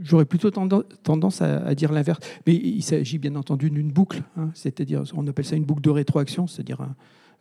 j'aurais 0.00 0.24
plutôt 0.24 0.50
tendance, 0.50 1.42
à, 1.42 1.74
dire 1.74 1.92
l'inverse. 1.92 2.20
Mais 2.46 2.54
il 2.54 2.82
s'agit 2.82 3.18
bien 3.18 3.36
entendu 3.36 3.70
d'une 3.70 3.90
boucle, 3.92 4.22
hein, 4.36 4.50
c'est-à-dire, 4.54 5.02
on 5.14 5.26
appelle 5.26 5.44
ça 5.44 5.56
une 5.56 5.64
boucle 5.64 5.82
de 5.82 5.90
rétroaction, 5.90 6.46
c'est-à-dire 6.46 6.80
un- 6.80 6.96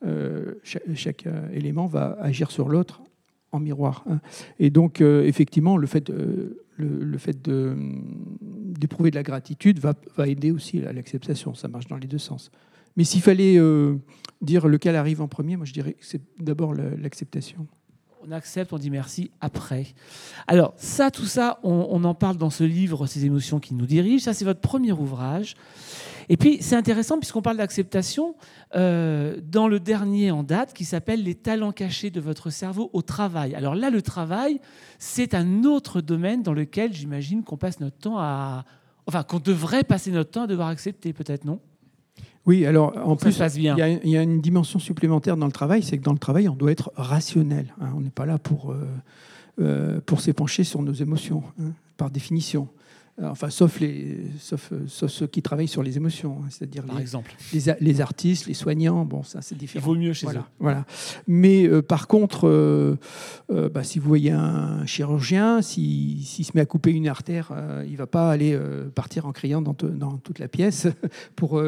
euh, 0.06 0.54
chaque, 0.64 1.28
euh, 1.28 1.50
élément 1.54 1.86
va 1.86 2.18
agir 2.22 2.52
sur 2.52 2.70
l'autre 2.70 3.02
en 3.52 3.60
miroir. 3.60 4.06
hein. 4.10 4.20
Et 4.60 4.70
donc, 4.70 5.02
euh, 5.02 5.24
effectivement, 5.26 5.76
le 5.76 5.88
fait, 5.88 6.10
de, 6.12 6.64
d'éprouver 8.80 9.12
de 9.12 9.16
la 9.16 9.24
gratitude 9.24 9.80
va, 9.80 9.94
va 10.16 10.28
aider 10.28 10.52
aussi 10.52 10.82
à 10.86 10.94
l'acceptation. 10.94 11.54
Ça 11.54 11.68
marche 11.68 11.88
dans 11.88 11.98
les 11.98 12.08
deux 12.08 12.18
sens. 12.18 12.52
Mais 12.96 13.04
s'il 13.04 13.22
fallait 13.22 13.58
dire 14.42 14.68
lequel 14.68 14.96
arrive 14.96 15.22
en 15.22 15.28
premier, 15.28 15.58
moi 15.58 15.66
je 15.66 15.74
dirais 15.74 15.94
que 15.94 16.06
c'est 16.06 16.22
d'abord 16.40 16.74
l'acceptation. 16.74 17.68
On 18.30 18.32
accepte, 18.32 18.72
on 18.74 18.78
dit 18.78 18.92
merci 18.92 19.32
après. 19.42 19.88
Alors, 20.46 20.74
ça, 20.78 21.10
tout 21.10 21.26
ça, 21.26 21.60
on, 21.64 22.04
en 22.04 22.14
parle 22.14 22.38
dans 22.38 22.52
ce 22.52 22.64
livre, 22.64 23.08
Ces 23.08 23.26
émotions 23.26 23.60
qui 23.60 23.74
nous 23.74 23.88
dirigent. 23.88 24.24
Ça, 24.24 24.36
c'est 24.36 24.46
votre 24.46 24.60
premier 24.60 24.92
ouvrage. 24.92 25.56
Et 26.28 26.38
puis, 26.38 26.60
c'est 26.62 26.76
intéressant, 26.76 27.18
puisqu'on 27.18 27.42
parle 27.42 27.58
d'acceptation, 27.58 28.36
euh, 28.76 29.38
dans 29.42 29.68
le 29.68 29.80
dernier 29.80 30.30
en 30.30 30.44
date, 30.44 30.76
qui 30.76 30.86
s'appelle 30.86 31.24
Les 31.24 31.34
talents 31.34 31.72
cachés 31.72 32.12
de 32.12 32.22
votre 32.22 32.52
cerveau 32.52 32.92
au 32.94 33.02
travail. 33.02 33.56
Alors 33.56 33.74
là, 33.74 33.90
le 33.90 34.04
travail, 34.04 34.62
c'est 35.00 35.34
un 35.34 35.64
autre 35.64 36.00
domaine 36.00 36.44
dans 36.44 36.54
lequel 36.54 36.94
j'imagine 36.94 37.44
qu'on 37.44 37.58
passe 37.58 37.80
notre 37.80 37.98
temps 37.98 38.20
à. 38.20 38.64
Enfin, 39.08 39.24
qu'on 39.24 39.40
devrait 39.40 39.84
passer 39.84 40.12
notre 40.12 40.30
temps 40.30 40.44
à 40.44 40.48
devoir 40.48 40.68
accepter, 40.68 41.14
peut-être, 41.14 41.46
non? 41.46 41.60
Oui, 42.46 42.66
alors 42.66 42.94
en 42.98 43.18
Ça 43.18 43.48
plus, 43.48 43.58
il 43.58 43.64
y, 43.64 43.70
a, 43.70 43.88
il 43.90 44.10
y 44.10 44.18
a 44.18 44.22
une 44.24 44.42
dimension 44.42 44.80
supplémentaire 44.80 45.38
dans 45.38 45.46
le 45.46 45.52
travail, 45.52 45.84
c'est 45.84 45.98
que 45.98 46.04
dans 46.04 46.14
le 46.14 46.20
travail, 46.20 46.50
on 46.50 46.56
doit 46.56 46.72
être 46.72 46.92
rationnel. 46.96 47.74
hein. 47.82 47.90
On 47.96 48.02
n'est 48.02 48.10
pas 48.10 48.26
là 48.26 48.38
pour, 48.40 48.72
euh, 48.72 48.88
euh, 49.62 50.00
pour 50.06 50.22
s'épancher 50.22 50.64
sur 50.64 50.82
nos 50.82 50.94
émotions, 50.94 51.44
hein, 51.62 51.72
par 51.98 52.10
définition. 52.10 52.68
Euh, 53.22 53.28
Enfin, 53.30 53.50
sauf, 53.50 53.80
les, 53.82 54.18
sauf, 54.40 54.72
euh, 54.72 54.84
sauf 54.88 55.12
ceux 55.12 55.28
qui 55.28 55.42
travaillent 55.42 55.68
sur 55.68 55.84
les 55.84 55.98
émotions, 55.98 56.38
hein, 56.42 56.48
c'est-à-dire 56.50 56.84
Par 56.86 56.96
les, 56.96 57.02
exemple. 57.02 57.36
les, 57.82 58.02
artistes, 58.02 58.46
les 58.48 58.54
soignants, 58.54 59.04
bon, 59.06 59.24
ça 59.24 59.42
c'est 59.42 59.56
Il 59.56 59.58
différent. 59.58 59.86
vaut 59.86 59.96
mieux 59.96 60.14
chez 60.14 60.26
Voilà, 60.26 60.40
eux. 60.40 60.44
voilà. 60.60 60.86
Mais 61.28 61.68
euh, 61.68 61.82
par 61.82 62.08
contre, 62.08 62.48
euh, 62.48 62.96
euh, 63.52 63.68
bah, 63.70 63.84
si 63.84 64.00
vous 64.00 64.08
voyez 64.08 64.32
un 64.32 64.86
chirurgien, 64.86 65.62
s'il 65.62 66.24
s'il 66.24 66.46
se 66.46 66.52
met 66.56 66.62
à 66.62 66.66
couper 66.66 66.92
une 66.92 67.08
artère, 67.08 67.52
il 67.86 67.92
ne 67.92 67.98
va 67.98 68.08
pas 68.08 68.32
aller 68.32 68.58
partir 68.96 69.26
en 69.26 69.32
criant 69.34 69.62
dans, 69.62 69.74
te- 69.74 69.86
dans 69.86 70.18
toute 70.18 70.40
la 70.40 70.48
pièce 70.48 70.88
pour 71.36 71.62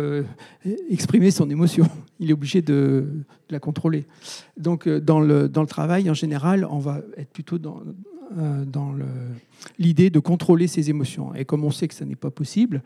exprimer 0.90 1.32
son 1.32 1.50
émotion. 1.50 1.88
Il 2.20 2.30
est 2.30 2.34
obligé 2.34 2.62
de, 2.62 3.06
de 3.50 3.54
la 3.54 3.60
contrôler. 3.60 4.06
Donc, 4.58 4.88
dans 4.88 5.20
le, 5.20 5.50
dans 5.50 5.62
le 5.62 5.68
travail, 5.68 6.10
en 6.10 6.14
général, 6.14 6.66
on 6.70 6.80
va 6.80 7.02
être 7.18 7.32
plutôt 7.32 7.58
dans, 7.58 7.82
euh, 8.38 8.64
dans 8.66 8.94
l'idée 9.78 10.10
de 10.10 10.20
contrôler 10.20 10.68
ses 10.68 10.90
émotions. 10.90 11.34
Et 11.36 11.44
comme 11.46 11.64
on 11.64 11.72
sait 11.72 11.88
que 11.88 11.94
ça 11.94 12.06
n'est 12.06 12.16
pas 12.16 12.32
possible, 12.32 12.82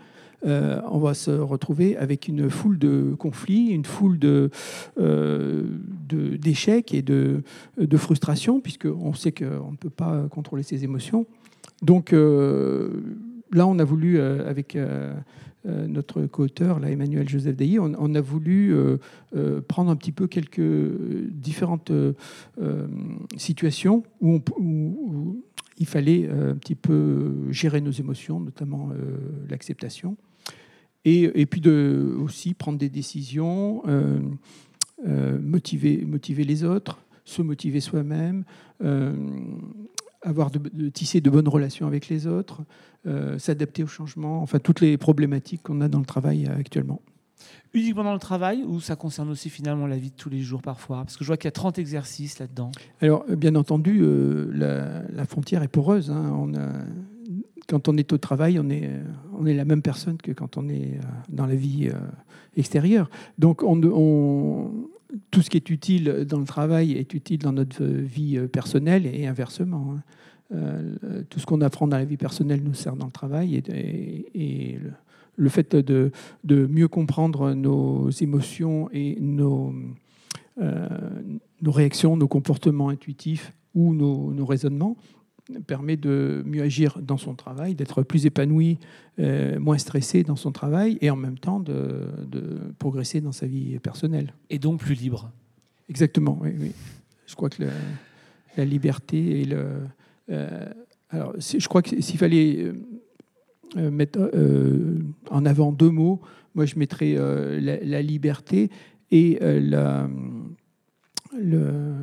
euh, 0.46 0.82
on 0.90 0.98
va 0.98 1.14
se 1.14 1.32
retrouver 1.32 1.98
avec 1.98 2.28
une 2.28 2.50
foule 2.50 2.80
de 2.80 3.16
conflits, 3.18 3.68
une 3.68 3.86
foule 3.86 4.18
de, 4.18 4.50
euh, 5.00 5.64
d'échecs 6.10 6.94
et 6.94 7.02
de, 7.02 7.44
de 7.78 7.98
frustrations, 7.98 8.60
puisqu'on 8.60 9.14
sait 9.14 9.32
qu'on 9.32 9.72
ne 9.72 9.78
peut 9.78 9.90
pas 9.90 10.28
contrôler 10.30 10.64
ses 10.64 10.84
émotions. 10.84 11.26
Donc 11.82 12.12
là, 12.12 13.68
on 13.68 13.80
a 13.80 13.84
voulu, 13.84 14.20
avec 14.20 14.78
notre 15.66 16.26
co-auteur, 16.26 16.80
là, 16.80 16.92
Emmanuel 16.92 17.28
Joseph 17.28 17.56
Dailly, 17.56 17.80
on, 17.80 18.16
a 18.16 18.22
voulu 18.22 18.74
euh, 18.74 18.98
euh, 19.36 19.62
prendre 19.62 19.90
un 19.90 19.96
petit 19.96 20.12
peu 20.12 20.28
quelques 20.28 20.60
euh, 20.60 21.28
différentes 21.32 21.92
euh, 21.92 22.14
euh, 22.62 22.88
situations 23.38 24.04
où, 24.22 24.42
il 25.78 25.86
fallait 25.86 26.28
euh, 26.30 26.52
un 26.52 26.56
petit 26.56 26.76
peu 26.76 27.34
gérer 27.50 27.82
nos 27.82 27.92
émotions, 27.92 28.40
notamment 28.40 28.92
euh, 28.92 29.18
l'acceptation. 29.50 30.16
Et, 31.08 31.46
puis 31.46 31.62
de, 31.62 32.18
aussi 32.20 32.56
prendre 32.56 32.80
des 32.80 32.90
décisions, 32.90 33.84
euh, 33.88 34.20
euh, 35.08 35.38
motiver, 35.40 36.44
les 36.44 36.64
autres, 36.64 37.00
se 37.26 37.44
motiver 37.44 37.80
soi-même, 37.80 38.44
euh, 38.84 39.14
avoir 40.26 40.52
de, 40.52 40.60
de 40.60 40.90
tisser 40.90 41.22
de 41.22 41.30
bonnes 41.30 41.48
relations 41.48 41.88
avec 41.88 42.10
les 42.10 42.28
autres, 42.28 42.64
euh, 43.08 43.38
s'adapter 43.40 43.84
au 43.84 43.88
changement, 43.88 44.42
enfin 44.42 44.60
toutes 44.60 44.82
les 44.82 44.98
problématiques 44.98 45.62
qu'on 45.64 45.80
a 45.82 45.88
dans 45.88 46.00
le 46.00 46.06
travail 46.06 46.48
euh, 46.48 46.58
actuellement. 46.60 47.02
Uniquement 47.74 48.04
dans 48.06 48.14
le 48.14 48.20
travail 48.20 48.64
ou 48.66 48.80
ça 48.80 48.96
concerne 48.96 49.30
aussi 49.30 49.50
finalement 49.50 49.86
la 49.88 49.98
vie 49.98 50.10
de 50.10 50.16
tous 50.16 50.30
les 50.30 50.42
jours 50.42 50.62
parfois? 50.62 50.98
Parce 51.04 51.16
que 51.18 51.24
je 51.24 51.28
vois 51.28 51.38
qu'il 51.38 51.48
y 51.48 51.50
a 51.50 51.52
30 51.52 51.78
exercices 51.78 52.40
là-dedans. 52.40 52.72
Alors, 53.02 53.24
euh, 53.30 53.36
bien 53.36 53.56
entendu, 53.56 54.00
euh, 54.02 54.50
la, 54.54 55.04
la 55.10 55.26
frontière 55.26 55.62
est 55.64 55.68
poreuse. 55.68 56.10
hein. 56.10 56.34
On 56.38 56.54
a- 56.56 56.84
quand 57.68 57.88
on 57.90 57.98
est 57.98 58.14
au 58.14 58.18
travail, 58.20 58.60
on 58.60 58.70
est, 58.70 58.90
on 59.38 59.46
est 59.48 59.54
la 59.56 59.66
même 59.66 59.82
personne 59.82 60.18
que 60.18 60.32
quand 60.32 60.56
on 60.58 60.70
est 60.70 61.00
dans 61.30 61.48
la 61.48 61.56
vie 61.56 61.90
extérieure. 62.56 63.10
Donc, 63.40 63.64
on, 63.64 63.82
on- 63.84 64.72
tout 65.32 65.42
ce 65.42 65.50
qui 65.50 65.58
est 65.58 65.70
utile 65.70 66.26
dans 66.28 66.40
le 66.40 66.46
travail 66.46 66.94
est 66.94 67.14
utile 67.14 67.40
dans 67.40 67.54
notre 67.54 67.84
vie 67.84 68.38
euh, 68.38 68.48
personnelle 68.48 69.06
et 69.06 69.28
inversement. 69.28 69.94
hein. 69.96 70.04
Euh, 70.54 71.24
tout 71.30 71.40
ce 71.40 71.46
qu'on 71.48 71.62
apprend 71.62 71.88
dans 71.88 71.98
la 71.98 72.06
vie 72.06 72.18
personnelle 72.18 72.62
nous 72.64 72.76
sert 72.76 72.96
dans 72.96 73.08
le 73.08 73.12
travail 73.12 73.64
et, 73.68 74.80
le, 75.38 75.50
fait 75.50 75.76
de, 75.76 76.12
mieux 76.46 76.88
comprendre 76.88 77.54
nos 77.54 78.12
émotions 78.12 78.88
et 78.94 79.18
nos, 79.20 79.74
euh, 80.62 80.88
réactions, 81.66 82.16
nos 82.16 82.28
comportements 82.28 82.90
intuitifs 82.90 83.54
ou 83.74 83.96
nos 83.96 84.46
raisonnements 84.46 84.98
permet 85.68 85.98
de 85.98 86.44
mieux 86.46 86.64
agir 86.64 87.00
dans 87.02 87.18
son 87.18 87.36
travail, 87.36 87.76
d'être 87.76 88.02
plus 88.04 88.26
épanoui, 88.26 88.80
euh, 89.20 89.60
moins 89.60 89.78
stressé 89.78 90.24
dans 90.24 90.36
son 90.36 90.52
travail 90.52 90.98
et 91.02 91.10
en 91.10 91.16
même 91.16 91.38
temps 91.38 91.60
de, 91.60 92.08
de 92.28 92.60
progresser 92.80 93.22
dans 93.22 93.32
sa 93.32 93.46
vie 93.46 93.78
personnelle. 93.80 94.34
Et 94.50 94.60
donc 94.60 94.80
plus 94.80 94.96
libre. 94.96 95.32
Exactement, 95.90 96.40
oui. 96.42 96.50
oui. 96.60 96.72
Je 97.28 97.36
crois 97.36 97.50
que 97.50 97.64
la, 97.64 97.70
la 98.58 98.66
liberté 98.66 99.42
et 99.42 99.46
le. 99.46 99.66
euh, 100.32 100.66
alors, 101.10 101.34
je 101.40 101.68
crois 101.68 101.82
que 101.82 102.02
s'il 102.02 102.18
fallait 102.18 102.72
euh, 103.78 103.92
mettre 103.92 104.32
en 105.30 105.46
avant 105.46 105.72
deux 105.72 105.92
mots, 105.92 106.22
moi 106.56 106.66
je 106.66 106.78
mettrais 106.78 107.14
la, 107.14 107.78
la 107.78 108.02
liberté 108.02 108.70
et 109.12 109.38
la, 109.42 110.10
le, 111.38 111.94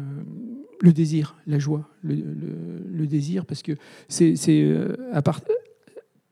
le 0.82 0.92
désir, 0.92 1.36
la 1.46 1.60
joie, 1.60 1.88
le, 2.02 3.06
désir, 3.06 3.46
parce 3.46 3.62
que 3.62 3.72
c'est 4.08 4.34
euh, 4.48 4.96
à 5.12 5.22
part 5.22 5.40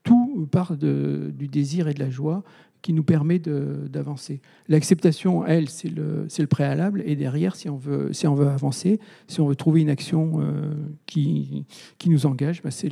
tout 0.03 0.47
part 0.51 0.75
de- 0.75 1.31
du 1.33 1.47
désir 1.47 1.87
et 1.87 1.93
de 1.93 1.99
la 1.99 2.09
joie 2.09 2.43
qui 2.81 2.91
nous 2.91 3.03
permet 3.03 3.39
d'avancer. 3.39 4.41
L'acceptation, 4.67 5.45
elle, 5.45 5.69
c'est 5.69 5.87
le, 5.87 6.27
le 6.37 6.47
préalable. 6.47 7.01
Et 7.05 7.15
derrière, 7.15 7.55
si 7.55 7.69
on, 7.69 7.77
veut, 7.77 8.11
si 8.11 8.27
on 8.27 8.35
veut 8.35 8.47
avancer, 8.47 8.99
si 9.27 9.39
on 9.39 9.47
veut 9.47 9.55
trouver 9.55 9.81
une 9.81 9.89
action 9.89 10.41
euh, 10.41 10.73
qui, 11.05 11.65
qui 11.97 12.09
nous 12.09 12.25
engage, 12.25 12.61
bah, 12.61 12.71
c'est 12.71 12.89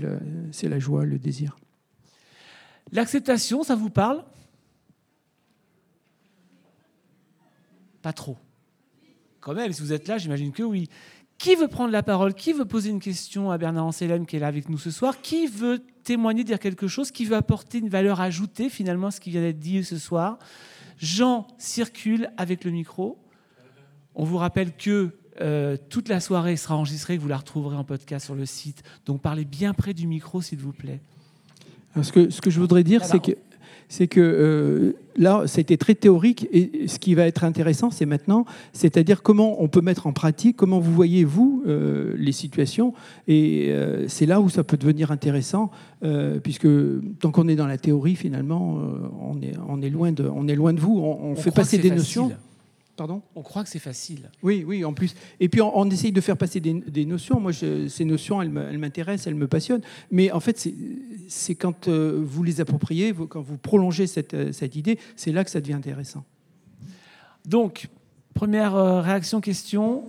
la 0.69 0.79
joie, 0.79 1.03
le 1.05 1.17
désir. 1.19 1.57
L'acceptation, 2.93 3.63
ça 3.63 3.75
vous 3.75 3.89
parle? 3.89 4.23
Pas 8.01 8.13
trop. 8.13 8.37
Quand 9.41 9.53
même, 9.53 9.73
si 9.73 9.81
vous 9.81 9.93
êtes 9.93 10.07
là, 10.07 10.17
j'imagine 10.17 10.51
que 10.51 10.63
oui. 10.63 10.87
Qui 11.39 11.55
veut 11.55 11.69
prendre 11.69 11.91
la 11.91 12.03
parole? 12.03 12.33
Qui 12.33 12.51
veut 12.51 12.65
poser 12.65 12.89
une 12.89 12.99
question 12.99 13.49
à 13.49 13.57
Bernard 13.57 13.85
Anselem 13.85 14.25
qui 14.25 14.35
est 14.35 14.39
là 14.39 14.47
avec 14.47 14.67
nous 14.67 14.77
ce 14.77 14.91
soir? 14.91 15.21
Qui 15.21 15.47
veut 15.47 15.81
témoigner, 16.03 16.43
dire 16.43 16.59
quelque 16.59 16.89
chose? 16.89 17.11
Qui 17.11 17.23
veut 17.23 17.37
apporter 17.37 17.77
une 17.77 17.87
valeur 17.87 18.19
ajoutée 18.19 18.69
finalement 18.69 19.07
à 19.07 19.11
ce 19.11 19.21
qui 19.21 19.29
vient 19.29 19.39
d'être 19.39 19.57
dit 19.57 19.81
ce 19.85 19.97
soir? 19.97 20.37
Jean 20.97 21.47
circule 21.57 22.29
avec 22.35 22.65
le 22.65 22.71
micro. 22.71 23.17
On 24.15 24.25
vous 24.25 24.35
rappelle 24.35 24.75
que 24.75 25.15
euh, 25.39 25.77
toute 25.87 26.09
la 26.09 26.19
soirée 26.19 26.57
sera 26.57 26.75
enregistrée, 26.75 27.15
que 27.15 27.21
vous 27.21 27.29
la 27.29 27.37
retrouverez 27.37 27.77
en 27.77 27.85
podcast 27.85 28.25
sur 28.25 28.35
le 28.35 28.45
site. 28.45 28.83
Donc 29.05 29.21
parlez 29.21 29.45
bien 29.45 29.73
près 29.73 29.93
du 29.93 30.07
micro, 30.07 30.41
s'il 30.41 30.59
vous 30.59 30.73
plaît. 30.73 30.99
ce, 32.01 32.11
que, 32.11 32.29
ce 32.29 32.41
que 32.41 32.49
je 32.49 32.59
voudrais 32.59 32.83
dire, 32.83 33.05
c'est 33.05 33.21
que 33.21 33.31
c'est 33.89 34.07
que 34.07 34.21
euh, 34.21 34.93
là, 35.17 35.43
c'était 35.47 35.75
très 35.75 35.95
théorique 35.95 36.47
et 36.53 36.87
ce 36.87 36.99
qui 36.99 37.15
va 37.15 37.25
être 37.25 37.43
intéressant, 37.43 37.89
c'est 37.89 38.05
maintenant, 38.05 38.45
c'est-à-dire 38.71 39.23
comment 39.23 39.61
on 39.61 39.67
peut 39.67 39.81
mettre 39.81 40.05
en 40.05 40.13
pratique, 40.13 40.55
comment 40.55 40.79
vous 40.79 40.93
voyez, 40.93 41.23
vous, 41.23 41.63
euh, 41.67 42.13
les 42.15 42.31
situations. 42.31 42.93
Et 43.27 43.69
euh, 43.69 44.07
c'est 44.07 44.27
là 44.27 44.39
où 44.41 44.49
ça 44.49 44.63
peut 44.63 44.77
devenir 44.77 45.11
intéressant, 45.11 45.71
puisque 46.43 46.67
tant 47.19 47.31
qu'on 47.31 47.47
est 47.49 47.55
dans 47.55 47.67
la 47.67 47.77
théorie, 47.77 48.15
finalement, 48.15 48.79
on, 49.21 49.41
est, 49.41 49.53
on, 49.67 49.81
est 49.81 49.89
loin 49.89 50.13
de, 50.13 50.23
on 50.33 50.47
est 50.47 50.55
loin 50.55 50.71
de 50.71 50.79
vous. 50.79 50.97
On, 50.97 51.35
fait 51.35 51.51
passer 51.51 51.77
des 51.77 51.91
notions. 51.91 52.31
On 53.35 53.41
croit 53.41 53.63
que 53.63 53.69
c'est 53.69 53.79
facile. 53.79 54.29
Oui, 54.43 54.63
oui, 54.67 54.83
en 54.83 54.93
plus. 54.93 55.13
Et 55.39 55.49
puis 55.49 55.61
on, 55.61 55.89
essaye 55.89 56.11
de 56.11 56.21
faire 56.21 56.37
passer 56.37 56.59
des, 56.59 57.05
notions. 57.05 57.39
Moi, 57.39 57.51
ces 57.53 58.05
notions, 58.05 58.41
elles 58.41 58.49
m'intéressent, 58.49 59.27
elles 59.27 59.35
me 59.35 59.47
passionnent. 59.47 59.81
Mais 60.11 60.31
en 60.31 60.39
fait, 60.39 60.67
c'est 61.27 61.55
quand 61.55 61.87
euh, 61.87 62.21
vous 62.23 62.43
les 62.43 62.61
appropriez, 62.61 63.13
quand 63.13 63.41
vous 63.41 63.57
prolongez 63.57 64.07
cette, 64.07 64.33
euh, 64.33 64.51
cette 64.51 64.75
idée, 64.75 64.99
c'est 65.15 65.31
là 65.31 65.43
que 65.43 65.49
ça 65.49 65.61
devient 65.61 65.73
intéressant. 65.73 66.23
Donc, 67.45 67.87
première 68.33 68.75
euh, 68.75 69.01
réaction, 69.01 69.41
question. 69.41 70.03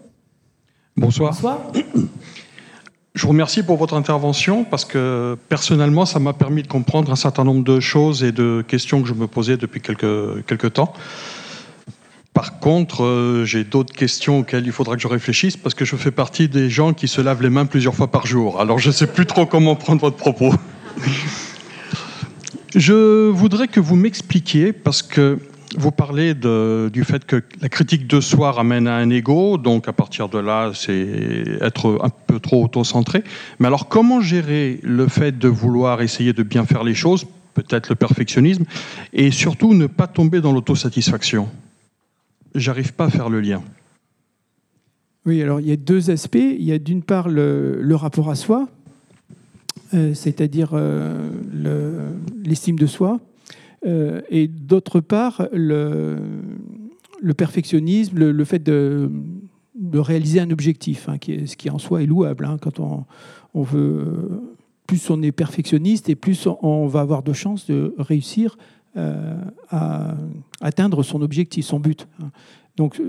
Bonsoir. 0.97 1.33
Bonsoir. 1.33 1.73
Je 3.15 3.23
vous 3.23 3.31
remercie 3.31 3.63
pour 3.65 3.77
votre 3.77 3.95
intervention 3.95 4.65
parce 4.65 4.85
que 4.85 5.37
personnellement, 5.49 6.07
ça 6.07 6.21
m'a 6.21 6.33
permis 6.33 6.63
de 6.63 6.69
comprendre 6.69 7.11
un 7.11 7.17
certain 7.17 7.43
nombre 7.43 7.65
de 7.65 7.81
choses 7.81 8.23
et 8.23 8.31
de 8.31 8.65
questions 8.67 9.03
que 9.03 9.09
je 9.09 9.15
me 9.15 9.27
posais 9.27 9.57
depuis 9.57 9.81
quelques, 9.81 10.47
quelques 10.47 10.75
temps. 10.75 10.93
Par 12.41 12.59
contre, 12.59 13.05
euh, 13.05 13.45
j'ai 13.45 13.65
d'autres 13.65 13.95
questions 13.95 14.39
auxquelles 14.39 14.65
il 14.65 14.73
faudra 14.73 14.97
que 14.97 15.03
je 15.03 15.09
réfléchisse 15.09 15.59
parce 15.59 15.75
que 15.75 15.85
je 15.85 15.95
fais 15.95 16.11
partie 16.11 16.49
des 16.49 16.71
gens 16.71 16.95
qui 16.95 17.07
se 17.07 17.21
lavent 17.21 17.43
les 17.43 17.51
mains 17.51 17.67
plusieurs 17.67 17.95
fois 17.95 18.11
par 18.11 18.27
jour. 18.27 18.63
Alors 18.63 18.79
je 18.79 18.89
ne 18.89 18.95
sais 18.95 19.07
plus 19.07 19.27
trop 19.27 19.45
comment 19.45 19.77
prendre 19.77 20.01
votre 20.01 20.17
propos. 20.17 20.55
je 22.75 23.29
voudrais 23.29 23.69
que 23.69 23.79
vous 23.79 23.95
m'expliquiez 23.95 24.73
parce 24.73 25.03
que 25.03 25.39
vous 25.77 25.91
parlez 25.91 26.33
du 26.33 27.05
fait 27.05 27.27
que 27.27 27.43
la 27.61 27.69
critique 27.69 28.07
de 28.07 28.23
soi 28.23 28.53
ramène 28.53 28.89
à 28.89 28.97
un 28.97 29.11
ego, 29.11 29.59
donc 29.59 29.87
à 29.87 29.93
partir 29.93 30.31
de 30.31 30.39
là, 30.39 30.71
c'est 30.73 31.45
être 31.61 32.01
un 32.03 32.09
peu 32.09 32.41
trop 32.41 32.65
auto-centré. 32.65 33.23
Mais 33.59 33.67
alors, 33.67 33.87
comment 33.87 34.23
gérer 34.23 34.81
le 34.83 35.09
fait 35.09 35.39
de 35.39 35.49
vouloir 35.49 36.01
essayer 36.01 36.33
de 36.33 36.43
bien 36.43 36.65
faire 36.65 36.85
les 36.85 36.95
choses, 36.95 37.27
peut-être 37.53 37.91
le 37.91 37.97
perfectionnisme, 37.97 38.65
et 39.13 39.31
surtout 39.31 39.75
ne 39.75 39.87
pas 39.87 40.07
tomber 40.07 40.41
dans 40.41 40.53
l'autosatisfaction? 40.53 41.47
J'arrive 42.55 42.95
pas 42.95 43.07
à 43.07 43.11
faire 43.11 43.29
le 43.29 43.41
lien. 43.41 43.63
Oui, 45.27 45.43
alors 45.43 45.61
il 45.61 45.69
y 45.69 45.73
a 45.73 45.77
deux 45.77 46.11
aspects. 46.11 46.37
Il 46.37 46.65
y 46.65 46.73
a 46.73 46.79
d'une 46.79 47.03
part 47.03 47.29
le, 47.29 47.95
rapport 47.95 48.31
à 48.31 48.35
soi, 48.35 48.69
euh, 49.95 50.15
c'est-à-dire 50.15 50.71
euh, 50.73 51.31
l'estime 52.45 52.79
de 52.79 52.87
soi, 52.87 53.21
euh, 53.87 54.23
et 54.31 54.49
d'autre 54.49 55.01
part 55.01 55.47
le, 55.53 56.17
perfectionnisme, 57.37 58.19
le, 58.19 58.45
fait 58.45 58.63
de, 58.63 59.11
réaliser 59.95 60.41
un 60.41 60.51
objectif, 60.51 61.09
hein, 61.09 61.17
ce 61.23 61.57
qui 61.57 61.69
en 61.69 61.79
soi 61.79 62.03
est 62.03 62.07
louable. 62.07 62.47
Hein, 62.47 62.57
quand 62.61 62.81
on, 62.81 63.63
veut, 63.63 64.43
plus 64.87 65.11
on 65.11 65.21
est 65.23 65.33
perfectionniste 65.33 66.09
et 66.09 66.15
plus 66.15 66.49
on 66.63 66.87
va 66.87 67.01
avoir 67.01 67.23
de 67.23 67.35
chances 67.35 67.67
de 67.67 67.95
réussir 67.99 68.57
à 68.97 70.15
atteindre 70.61 71.03
son 71.03 71.23
objectif, 71.23 71.65
son 71.65 71.81
but. 71.81 72.09
Donc, 72.77 73.01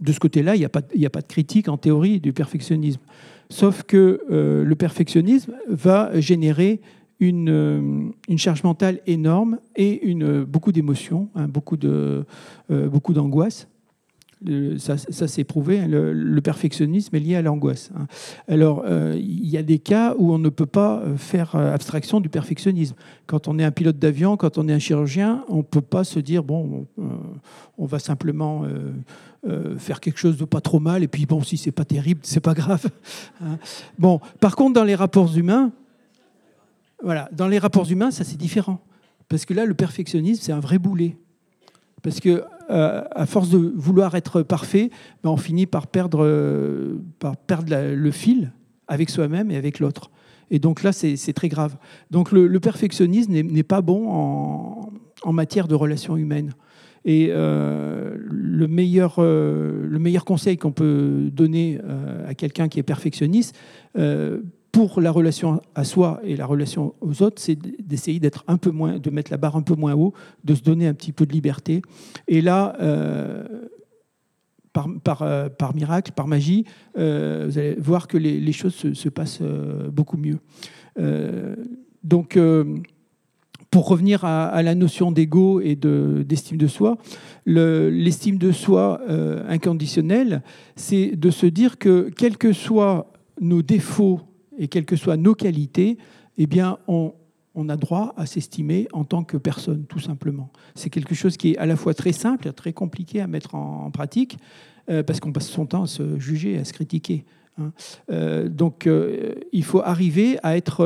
de 0.00 0.12
ce 0.12 0.20
côté-là, 0.20 0.56
il 0.56 0.58
n'y 0.58 0.64
a, 0.64 0.68
pas, 0.68 0.80
de 1.20 1.26
critique 1.26 1.68
en 1.68 1.76
théorie 1.76 2.20
du 2.20 2.32
perfectionnisme. 2.32 3.00
Sauf 3.48 3.82
que 3.82 4.20
euh, 4.30 4.64
le 4.64 4.74
perfectionnisme 4.74 5.54
va 5.68 6.18
générer 6.20 6.80
une, 7.20 7.50
euh, 7.50 8.36
charge 8.36 8.64
mentale 8.64 9.00
énorme 9.06 9.58
et 9.76 10.00
beaucoup 10.46 10.72
d'émotions, 10.72 11.28
hein, 11.34 11.46
beaucoup 11.48 11.76
d'angoisse 11.76 13.68
ça, 14.78 15.28
s'est 15.28 15.44
prouvé, 15.44 15.80
hein, 15.80 15.86
le, 15.88 16.40
perfectionnisme 16.40 17.14
est 17.16 17.20
lié 17.20 17.36
à 17.36 17.42
l'angoisse. 17.42 17.90
Hein. 17.96 18.06
Alors, 18.48 18.82
euh, 18.86 19.16
il 19.18 19.48
y 19.48 19.56
a 19.56 19.62
des 19.62 19.78
cas 19.78 20.14
où 20.18 20.32
on 20.32 20.38
ne 20.38 20.48
peut 20.48 20.66
pas 20.66 21.00
euh, 21.00 21.16
faire 21.16 21.54
euh, 21.56 21.72
abstraction 21.72 22.20
du 22.20 22.28
perfectionnisme. 22.28 22.94
Quand 23.26 23.48
on 23.48 23.58
est 23.58 23.64
un 23.64 23.70
pilote 23.70 23.98
d'avion, 23.98 24.36
quand 24.36 24.58
on 24.58 24.68
est 24.68 24.72
un 24.72 24.78
chirurgien, 24.78 25.44
on 25.48 25.58
ne 25.58 25.62
peut 25.62 25.80
pas 25.80 26.04
se 26.04 26.18
dire, 26.18 26.42
bon, 26.42 26.86
on 27.78 27.86
va 27.86 27.98
simplement 27.98 28.64
faire 29.78 30.00
quelque 30.00 30.18
chose 30.18 30.36
de 30.36 30.44
pas 30.44 30.60
trop 30.60 30.80
mal, 30.80 31.02
et 31.02 31.08
puis, 31.08 31.24
bon, 31.24 31.42
si 31.42 31.56
c'est 31.56 31.72
pas 31.72 31.84
terrible, 31.84 32.20
c'est 32.22 32.40
pas 32.40 32.54
grave. 32.54 32.86
Hein. 33.42 33.58
Bon, 33.98 34.20
par 34.40 34.56
contre, 34.56 34.74
dans 34.74 34.84
les 34.84 34.94
rapports 34.94 35.34
humains, 35.36 35.72
voilà, 37.02 37.28
dans 37.32 37.48
les 37.48 37.58
rapports 37.58 37.90
humains, 37.90 38.10
ça 38.10 38.24
c'est 38.24 38.36
différent. 38.36 38.80
Parce 39.28 39.46
que 39.46 39.54
là, 39.54 39.64
le 39.64 39.74
perfectionnisme, 39.74 40.42
c'est 40.42 40.52
un 40.52 40.60
vrai 40.60 40.78
boulet. 40.78 41.16
Parce 42.04 42.20
que 42.20 42.44
euh, 42.70 43.02
à 43.10 43.24
force 43.24 43.48
de 43.48 43.72
vouloir 43.74 44.14
être 44.14 44.42
parfait, 44.42 44.90
ben, 45.22 45.30
on 45.30 45.38
finit 45.38 45.66
par 45.66 45.86
perdre, 45.86 46.22
euh, 46.22 46.98
le 47.20 48.10
fil 48.10 48.52
avec 48.86 49.08
soi-même 49.08 49.50
et 49.50 49.56
avec 49.56 49.80
l'autre. 49.80 50.10
Et 50.50 50.58
donc 50.58 50.82
là, 50.82 50.92
c'est 50.92 51.32
très 51.32 51.48
grave. 51.48 51.76
Donc 52.10 52.30
le, 52.30 52.60
perfectionnisme 52.60 53.32
n'est 53.32 53.62
pas 53.62 53.80
bon 53.80 54.92
en, 55.24 55.32
matière 55.32 55.66
de 55.66 55.74
relations 55.74 56.18
humaines. 56.18 56.52
Et 57.06 57.28
euh, 57.30 58.14
le 58.18 58.68
meilleur 58.68 59.14
conseil 60.26 60.58
qu'on 60.58 60.72
peut 60.72 61.30
donner 61.32 61.80
à 62.28 62.34
quelqu'un 62.34 62.68
qui 62.68 62.78
est 62.78 62.84
perfectionniste, 62.84 63.56
pour 64.74 65.00
la 65.00 65.12
relation 65.12 65.62
à 65.76 65.84
soi 65.84 66.20
et 66.24 66.34
la 66.34 66.46
relation 66.46 66.94
aux 67.00 67.22
autres, 67.22 67.40
c'est 67.40 67.54
d'essayer 67.54 68.18
d'être 68.18 68.42
un 68.48 68.56
peu 68.56 68.72
moins, 68.72 68.98
de 68.98 69.08
mettre 69.08 69.30
la 69.30 69.36
barre 69.36 69.54
un 69.54 69.62
peu 69.62 69.76
moins 69.76 69.94
haut, 69.94 70.12
de 70.42 70.52
se 70.52 70.62
donner 70.62 70.88
un 70.88 70.94
petit 70.94 71.12
peu 71.12 71.26
de 71.26 71.32
liberté. 71.32 71.80
Et 72.26 72.40
là, 72.40 72.74
euh, 72.80 73.44
euh, 74.76 75.48
par, 75.48 75.74
miracle, 75.76 76.10
par 76.10 76.26
magie, 76.26 76.64
euh, 76.98 77.46
vous 77.48 77.56
allez 77.56 77.76
voir 77.78 78.08
que 78.08 78.18
les, 78.18 78.52
choses 78.52 78.74
se, 78.74 79.08
passent 79.08 79.42
beaucoup 79.92 80.16
mieux. 80.16 80.40
donc, 82.02 82.36
pour 83.70 83.88
revenir 83.88 84.24
à, 84.24 84.60
la 84.60 84.74
notion 84.74 85.12
d'ego 85.12 85.60
et 85.60 85.76
d'estime 85.76 86.56
de, 86.56 86.66
soi, 86.66 86.98
l'estime 87.46 88.38
de 88.38 88.50
soi 88.50 89.00
inconditionnelle, 89.48 90.42
c'est 90.74 91.14
de 91.14 91.30
se 91.30 91.46
dire 91.46 91.78
que 91.78 92.10
quels 92.16 92.38
que 92.38 92.52
soient 92.52 93.12
nos 93.40 93.62
défauts 93.62 94.33
et 94.58 94.68
quelles 94.68 94.84
que 94.84 94.96
soient 94.96 95.16
nos 95.16 95.34
qualités, 95.34 95.98
eh 96.38 96.46
bien, 96.46 96.78
on, 96.88 97.12
a 97.68 97.76
droit 97.76 98.12
à 98.16 98.26
s'estimer 98.26 98.88
en 98.92 99.04
tant 99.04 99.24
que 99.24 99.36
personne, 99.36 99.84
tout 99.86 100.00
simplement. 100.00 100.50
C'est 100.74 100.90
quelque 100.90 101.14
chose 101.14 101.36
qui 101.36 101.52
est 101.52 101.58
à 101.58 101.66
la 101.66 101.76
fois 101.76 101.94
très 101.94 102.12
simple 102.12 102.48
et 102.48 102.52
très 102.52 102.72
compliqué 102.72 103.20
à 103.20 103.26
mettre 103.26 103.54
en, 103.54 103.90
pratique, 103.90 104.38
euh, 104.90 105.02
parce 105.02 105.20
qu'on 105.20 105.32
passe 105.32 105.48
son 105.48 105.66
temps 105.66 105.84
à 105.84 105.86
se 105.86 106.18
juger, 106.18 106.58
à 106.58 106.64
se 106.64 106.72
critiquer. 106.72 107.24
Hein. 107.58 107.72
Euh, 108.10 108.48
donc, 108.48 108.86
euh, 108.86 109.34
il 109.52 109.64
faut 109.64 109.80
arriver 109.80 110.38
à 110.42 110.56
être 110.56 110.84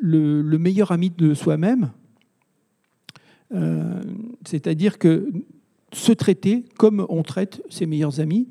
le, 0.00 0.42
le 0.42 0.58
meilleur 0.58 0.90
ami 0.90 1.10
de 1.10 1.34
soi-même, 1.34 1.90
c'est-à-dire 4.46 4.96
que 4.98 5.28
se 5.92 6.12
traiter 6.12 6.64
comme 6.78 7.04
on 7.08 7.22
traite 7.22 7.62
ses 7.68 7.86
meilleurs 7.86 8.20
amis, 8.20 8.48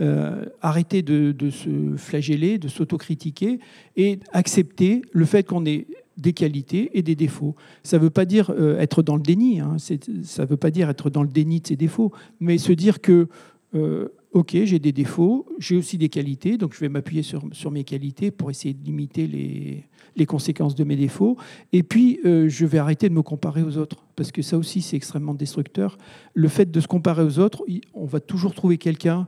euh, 0.00 0.46
arrêter 0.62 1.02
de, 1.02 1.50
se 1.50 1.96
flageller, 1.98 2.56
de 2.56 2.68
s'autocritiquer 2.68 3.58
et 3.96 4.20
accepter 4.32 5.02
le 5.12 5.26
fait 5.26 5.46
qu'on 5.46 5.66
ait 5.66 5.86
des 6.16 6.32
qualités 6.32 6.90
et 6.94 7.02
des 7.02 7.14
défauts. 7.14 7.56
Ça 7.82 7.98
ne 7.98 8.04
veut 8.04 8.10
pas 8.10 8.24
dire 8.24 8.50
euh, 8.56 8.78
être 8.78 9.02
dans 9.02 9.16
le 9.16 9.22
déni, 9.22 9.60
hein, 9.60 9.76
ça 9.78 10.42
ne 10.42 10.48
veut 10.48 10.56
pas 10.56 10.70
dire 10.70 10.88
être 10.88 11.10
dans 11.10 11.22
le 11.22 11.28
déni 11.28 11.60
de 11.60 11.66
ses 11.66 11.76
défauts, 11.76 12.10
mais 12.40 12.56
se 12.56 12.72
dire 12.72 13.02
que, 13.02 13.28
euh, 13.74 14.08
ok, 14.32 14.56
j'ai 14.64 14.78
des 14.78 14.92
défauts, 14.92 15.46
j'ai 15.58 15.76
aussi 15.76 15.98
des 15.98 16.08
qualités, 16.08 16.56
donc 16.56 16.72
je 16.72 16.80
vais 16.80 16.88
m'appuyer 16.88 17.22
sur, 17.22 17.70
mes 17.70 17.84
qualités 17.84 18.30
pour 18.30 18.50
essayer 18.50 18.72
de 18.72 18.82
limiter 18.82 19.26
les 19.26 20.26
conséquences 20.26 20.74
de 20.74 20.84
mes 20.84 20.96
défauts, 20.96 21.36
et 21.74 21.82
puis 21.82 22.18
je 22.24 22.64
vais 22.64 22.78
arrêter 22.78 23.10
de 23.10 23.14
me 23.14 23.22
comparer 23.22 23.62
aux 23.62 23.76
autres, 23.76 24.06
parce 24.16 24.32
que 24.32 24.40
ça 24.40 24.56
aussi 24.56 24.80
c'est 24.80 24.96
extrêmement 24.96 25.34
destructeur. 25.34 25.98
Le 26.32 26.48
fait 26.48 26.70
de 26.70 26.80
se 26.80 26.88
comparer 26.88 27.22
aux 27.22 27.38
autres, 27.38 27.62
on 27.92 28.06
va 28.06 28.20
toujours 28.20 28.54
trouver 28.54 28.78
quelqu'un 28.78 29.26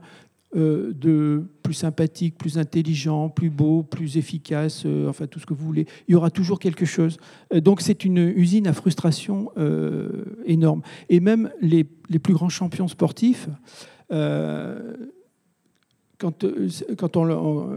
euh, 0.55 0.93
de 0.93 1.43
plus 1.63 1.73
sympathique, 1.73 2.37
plus 2.37 2.57
intelligent, 2.57 3.27
plus 3.27 3.49
beau, 3.49 3.83
plus 3.83 4.15
efficace, 4.15 4.83
euh, 4.85 5.09
enfin 5.09 5.27
tout 5.27 5.37
ce 5.37 5.45
que 5.45 5.53
vous 5.53 5.65
voulez. 5.65 5.85
Il 6.07 6.13
y 6.13 6.15
aura 6.15 6.29
toujours 6.29 6.59
quelque 6.59 6.85
chose. 6.85 7.17
Euh, 7.53 7.59
donc 7.59 7.81
c'est 7.81 8.05
une 8.05 8.19
usine 8.19 8.65
à 8.65 8.71
frustration 8.71 9.51
énorme. 10.45 10.81
Et 11.09 11.19
même 11.19 11.51
les, 11.59 11.83
plus 11.83 12.33
grands 12.33 12.47
champions 12.47 12.87
sportifs, 12.87 13.49
quand, 14.09 16.45
quand 16.97 17.17
on, 17.17 17.25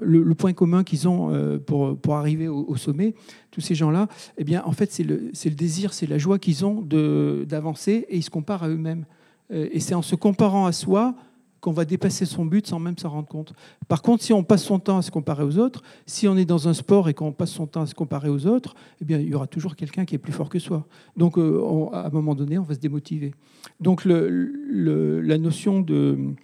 le, 0.00 0.34
point 0.34 0.52
commun 0.52 0.84
qu'ils 0.84 1.08
ont 1.08 1.58
pour, 1.66 1.98
pour 1.98 2.14
arriver 2.14 2.46
au, 2.46 2.76
sommet, 2.76 3.14
tous 3.50 3.60
ces 3.60 3.74
gens-là, 3.74 4.06
eh 4.36 4.44
bien, 4.44 4.62
en 4.64 4.72
fait, 4.72 4.92
c'est 4.92 5.02
le, 5.02 5.32
le, 5.32 5.50
désir, 5.50 5.92
c'est 5.92 6.06
la 6.06 6.18
joie 6.18 6.38
qu'ils 6.38 6.64
ont 6.64 6.82
d'avancer 6.82 8.06
et 8.08 8.18
ils 8.18 8.22
se 8.22 8.30
comparent 8.30 8.62
à 8.62 8.68
eux-mêmes. 8.68 9.04
Et 9.50 9.80
c'est 9.80 9.94
en 9.94 10.02
se 10.02 10.14
comparant 10.14 10.66
à 10.66 10.72
soi 10.72 11.16
qu'on 11.60 11.72
va 11.72 11.84
dépasser 11.84 12.24
son 12.24 12.44
but 12.44 12.66
sans 12.66 12.78
même 12.78 12.96
s'en 12.98 13.10
rendre 13.10 13.28
compte. 13.28 13.52
Par 13.88 14.02
contre, 14.02 14.22
si 14.22 14.32
on 14.32 14.44
passe 14.44 14.64
son 14.64 14.78
temps 14.78 14.98
à 14.98 15.02
se 15.02 15.10
comparer 15.10 15.42
aux 15.42 15.58
autres, 15.58 15.82
si 16.06 16.28
on 16.28 16.36
est 16.36 16.44
dans 16.44 16.68
un 16.68 16.74
sport 16.74 17.08
et 17.08 17.14
qu'on 17.14 17.32
passe 17.32 17.50
son 17.50 17.66
temps 17.66 17.82
à 17.82 17.86
se 17.86 17.94
comparer 17.94 18.28
aux 18.28 18.46
autres, 18.46 18.74
eh 19.00 19.04
bien, 19.04 19.18
il 19.18 19.28
y 19.28 19.34
aura 19.34 19.46
toujours 19.46 19.76
quelqu'un 19.76 20.04
qui 20.04 20.14
est 20.14 20.18
plus 20.18 20.32
fort 20.32 20.48
que 20.48 20.58
soi. 20.58 20.86
Donc, 21.16 21.38
euh, 21.38 21.88
à 21.92 22.06
un 22.06 22.10
moment 22.10 22.34
donné, 22.34 22.58
on 22.58 22.64
va 22.64 22.74
se 22.74 22.80
démotiver. 22.80 23.32
Donc, 23.80 24.04
la 24.04 25.38
notion 25.38 25.80
de 25.80 26.34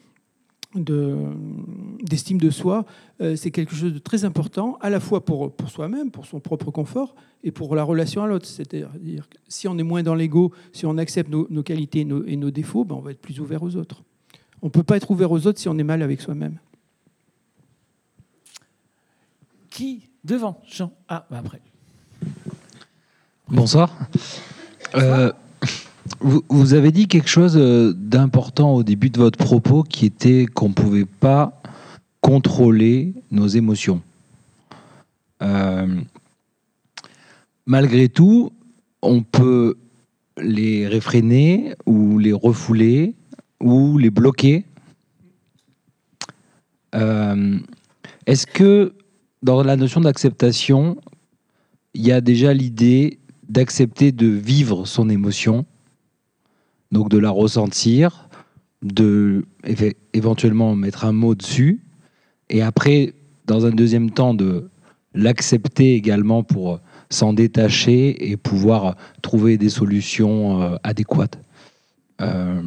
d'estime 0.74 2.41
de, 2.41 2.51
soi, 2.51 2.85
euh, 3.20 3.36
c'est 3.36 3.51
quelque 3.51 3.74
chose 3.74 3.93
de 3.93 3.99
très 3.99 4.24
important, 4.24 4.77
à 4.81 4.91
la 4.91 4.99
fois 4.99 5.24
pour, 5.24 5.53
soi-même, 5.69 6.11
pour 6.11 6.27
son 6.27 6.41
propre 6.41 6.70
confort, 6.70 7.15
et 7.45 7.53
pour 7.53 7.77
la 7.77 7.85
relation 7.85 8.23
à 8.24 8.27
l'autre. 8.27 8.47
C'est-à-dire 8.47 9.28
si 9.47 9.69
on 9.69 9.78
est 9.78 9.85
moins 9.85 10.03
dans 10.03 10.15
l'ego, 10.15 10.53
si 10.73 10.85
on 10.86 10.99
accepte 10.99 11.31
nos, 11.31 11.62
qualités 11.62 12.01
et 12.01 12.05
nos, 12.05 12.24
et 12.24 12.36
nos 12.36 12.51
défauts, 12.51 12.85
ben 12.85 12.97
on 12.97 13.01
va 13.01 13.12
être 13.12 13.20
plus 13.20 13.39
ouvert 13.39 13.62
aux 13.62 13.77
autres. 13.77 14.03
On 14.65 14.69
ne 14.69 14.73
peut 14.73 14.82
pas 14.82 14.97
être 14.97 15.11
ouvert 15.11 15.31
aux 15.31 15.47
autres 15.47 15.61
si 15.61 15.69
on 15.69 15.77
est 15.77 15.85
mal 15.85 16.03
avec 16.03 16.23
soi-même. 16.23 16.57
Qui 19.69 20.09
Devant, 20.24 20.62
Jean. 20.66 20.91
Ah, 21.07 21.27
bah 21.31 21.43
après. 21.45 21.61
Bonsoir. 23.47 23.95
Euh, 24.95 25.31
vous, 26.20 26.73
avez 26.73 26.93
dit 26.93 27.09
quelque 27.09 27.28
chose 27.28 27.59
euh, 27.59 27.93
d'important 27.95 28.73
au 28.73 28.82
début 28.82 29.11
de 29.11 29.19
votre 29.19 29.36
propos 29.36 29.82
qui 29.82 30.07
était 30.07 30.47
qu'on 30.47 30.70
ne 30.70 30.74
pouvait 30.74 31.05
pas 31.05 31.61
contrôler 32.23 33.12
nos 33.31 33.49
émotions. 33.49 34.01
Euh, 35.43 36.01
malgré 37.66 38.09
tout, 38.09 38.51
on 39.03 39.23
peut 39.23 39.77
les 40.39 40.89
réfréner 40.89 41.74
ou 41.85 42.19
les 42.19 42.32
refouler 42.32 43.15
ou 43.65 43.97
les 43.97 44.11
bloquer. 44.11 44.66
Euh, 46.95 47.59
est-ce 48.27 48.47
que 48.47 48.93
dans 49.43 49.62
la 49.62 49.77
notion 49.77 50.03
d'acceptation, 50.03 50.97
il 51.95 52.07
y 52.07 52.12
a 52.12 52.20
déjà 52.20 52.53
l'idée 52.53 53.19
d'accepter 53.49 54.12
de 54.12 54.27
vivre 54.27 54.86
son 54.86 55.09
émotion, 55.09 55.65
donc 56.93 57.09
de 57.09 57.19
la 57.19 57.31
ressentir, 57.31 58.28
de 58.82 59.47
éventuellement 60.12 60.77
mettre 60.77 61.07
un 61.07 61.12
mot 61.12 61.35
dessus, 61.35 61.81
et 62.51 62.61
après, 62.61 63.15
dans 63.47 63.65
un 63.65 63.70
deuxième 63.70 64.11
temps, 64.11 64.35
de 64.35 64.69
l'accepter 65.15 65.95
également 65.95 66.43
pour 66.43 66.81
s'en 67.09 67.32
détacher 67.32 68.31
et 68.31 68.36
pouvoir 68.36 68.97
trouver 69.23 69.57
des 69.57 69.70
solutions 69.70 70.61
euh, 70.61 70.77
adéquates? 70.82 71.39
Euh, 72.20 72.61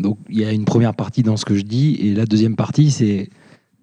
donc 0.00 0.18
il 0.28 0.40
y 0.40 0.44
a 0.44 0.52
une 0.52 0.64
première 0.64 0.94
partie 0.94 1.22
dans 1.22 1.36
ce 1.36 1.44
que 1.44 1.54
je 1.54 1.62
dis, 1.62 1.96
et 2.00 2.14
la 2.14 2.26
deuxième 2.26 2.56
partie, 2.56 2.90
c'est 2.90 3.30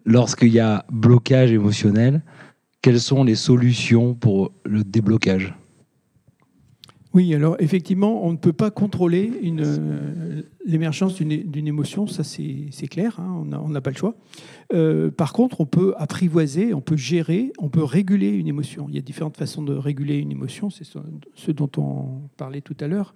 lorsqu'il 0.05 0.53
y 0.53 0.59
a 0.59 0.85
blocage 0.91 1.51
émotionnel, 1.51 2.21
quelles 2.81 2.99
sont 2.99 3.23
les 3.23 3.35
solutions 3.35 4.13
pour 4.13 4.51
le 4.65 4.83
déblocage? 4.83 5.53
Oui, 7.17 7.33
alors 7.33 7.55
effectivement, 7.57 8.23
on 8.27 8.31
ne 8.31 8.37
peut 8.37 8.53
pas 8.53 8.69
contrôler 8.69 9.31
euh, 9.43 10.43
l'émergence 10.67 11.15
d'une 11.15 11.67
émotion, 11.67 12.05
ça 12.05 12.23
c'est 12.23 12.87
clair, 12.87 13.19
hein, 13.19 13.43
on 13.59 13.69
n'a 13.69 13.81
pas 13.81 13.89
le 13.89 13.95
choix. 13.95 14.13
Euh, 14.71 15.09
par 15.09 15.33
contre, 15.33 15.59
on 15.59 15.65
peut 15.65 15.95
apprivoiser, 15.97 16.75
on 16.75 16.81
peut 16.81 16.95
gérer, 16.95 17.53
on 17.57 17.69
peut 17.69 17.83
réguler 17.83 18.29
une 18.29 18.47
émotion. 18.47 18.85
Il 18.87 18.93
y 18.93 18.99
a 18.99 19.01
différentes 19.01 19.35
façons 19.35 19.63
de 19.63 19.73
réguler 19.73 20.19
une 20.19 20.31
émotion, 20.31 20.69
c'est 20.69 20.83
ce, 20.83 21.51
dont 21.51 21.71
on 21.77 22.29
parlait 22.37 22.61
tout 22.61 22.77
à 22.81 22.85
l'heure. 22.85 23.15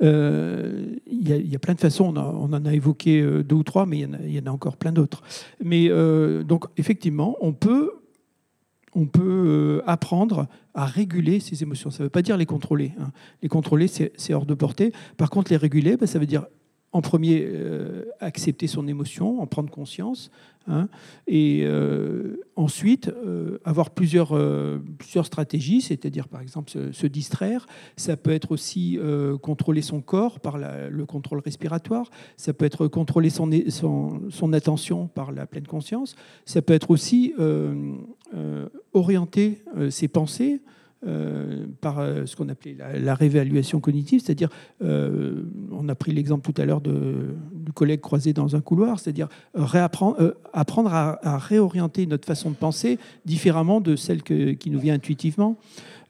Euh, 0.00 0.94
il, 1.08 1.28
y 1.28 1.56
a 1.56 1.58
plein 1.58 1.74
de 1.74 1.80
façons, 1.80 2.14
on, 2.16 2.52
en 2.52 2.64
a 2.64 2.72
évoqué 2.72 3.20
deux 3.42 3.56
ou 3.56 3.64
trois, 3.64 3.84
mais 3.84 3.98
il 3.98 4.02
y 4.02 4.06
en 4.06 4.12
a, 4.12 4.18
il 4.22 4.32
y 4.32 4.38
en 4.38 4.46
a 4.46 4.50
encore 4.50 4.76
plein 4.76 4.92
d'autres. 4.92 5.24
Mais 5.60 5.88
donc 6.44 6.66
effectivement, 6.76 7.36
on 7.40 7.52
peut 7.52 7.99
on 8.94 9.06
peut 9.06 9.44
euh, 9.46 9.82
apprendre 9.86 10.46
à 10.74 10.84
réguler 10.84 11.40
ses 11.40 11.62
émotions. 11.62 11.90
Ça 11.90 12.02
ne 12.02 12.04
veut 12.04 12.10
pas 12.10 12.22
dire 12.22 12.36
les 12.36 12.46
contrôler. 12.46 12.92
Hein. 13.00 13.10
Les 13.42 13.48
contrôler, 13.48 13.86
c'est 13.88 14.34
hors 14.34 14.46
de 14.46 14.54
portée. 14.54 14.92
Par 15.16 15.30
contre, 15.30 15.50
les 15.50 15.56
réguler, 15.56 15.96
ben, 15.96 16.06
ça 16.06 16.18
veut 16.18 16.26
dire 16.26 16.46
en 16.92 17.02
premier, 17.02 17.46
euh, 17.46 18.04
accepter 18.18 18.66
son 18.66 18.88
émotion, 18.88 19.40
en 19.40 19.46
prendre 19.46 19.70
conscience, 19.70 20.30
hein, 20.66 20.88
et 21.28 21.62
euh, 21.64 22.40
ensuite 22.56 23.08
euh, 23.08 23.58
avoir 23.64 23.90
plusieurs, 23.90 24.36
plusieurs 24.98 25.26
stratégies, 25.26 25.82
c'est-à-dire 25.82 26.26
par 26.26 26.40
exemple 26.40 26.70
se, 26.70 27.06
distraire, 27.06 27.66
ça 27.96 28.16
peut 28.16 28.32
être 28.32 28.50
aussi 28.50 28.98
contrôler 29.40 29.82
son 29.82 30.00
corps 30.00 30.40
par 30.40 30.58
le 30.58 31.06
contrôle 31.06 31.38
respiratoire, 31.40 32.10
ça 32.36 32.52
peut 32.52 32.64
être 32.64 32.88
contrôler 32.88 33.30
son, 33.30 33.48
son, 33.68 34.22
son, 34.28 34.52
attention 34.52 35.06
par 35.06 35.32
la 35.32 35.46
pleine 35.46 35.66
conscience, 35.66 36.16
ça 36.44 36.60
peut 36.60 36.74
être 36.74 36.90
aussi 36.90 37.34
orienter 38.92 39.62
ses 39.90 40.08
pensées, 40.08 40.60
euh, 41.06 41.64
par 41.80 41.98
euh, 41.98 42.26
ce 42.26 42.36
qu'on 42.36 42.50
appelait 42.50 42.76
la, 42.78 43.14
réévaluation 43.14 43.80
cognitive, 43.80 44.20
c'est-à-dire, 44.22 44.50
euh, 44.82 45.44
on 45.72 45.88
a 45.88 45.94
pris 45.94 46.12
l'exemple 46.12 46.52
tout 46.52 46.60
à 46.60 46.66
l'heure 46.66 46.82
du 46.82 47.72
collègue 47.72 48.02
croisé 48.02 48.34
dans 48.34 48.54
un 48.54 48.60
couloir, 48.60 49.00
c'est-à-dire 49.00 49.28
apprendre 49.54 50.92
à, 50.92 51.38
réorienter 51.38 52.04
notre 52.04 52.26
façon 52.26 52.50
de 52.50 52.54
penser 52.54 52.98
différemment 53.24 53.80
de 53.80 53.96
celle 53.96 54.22
qui 54.22 54.70
nous 54.70 54.78
vient 54.78 54.92
intuitivement. 54.92 55.56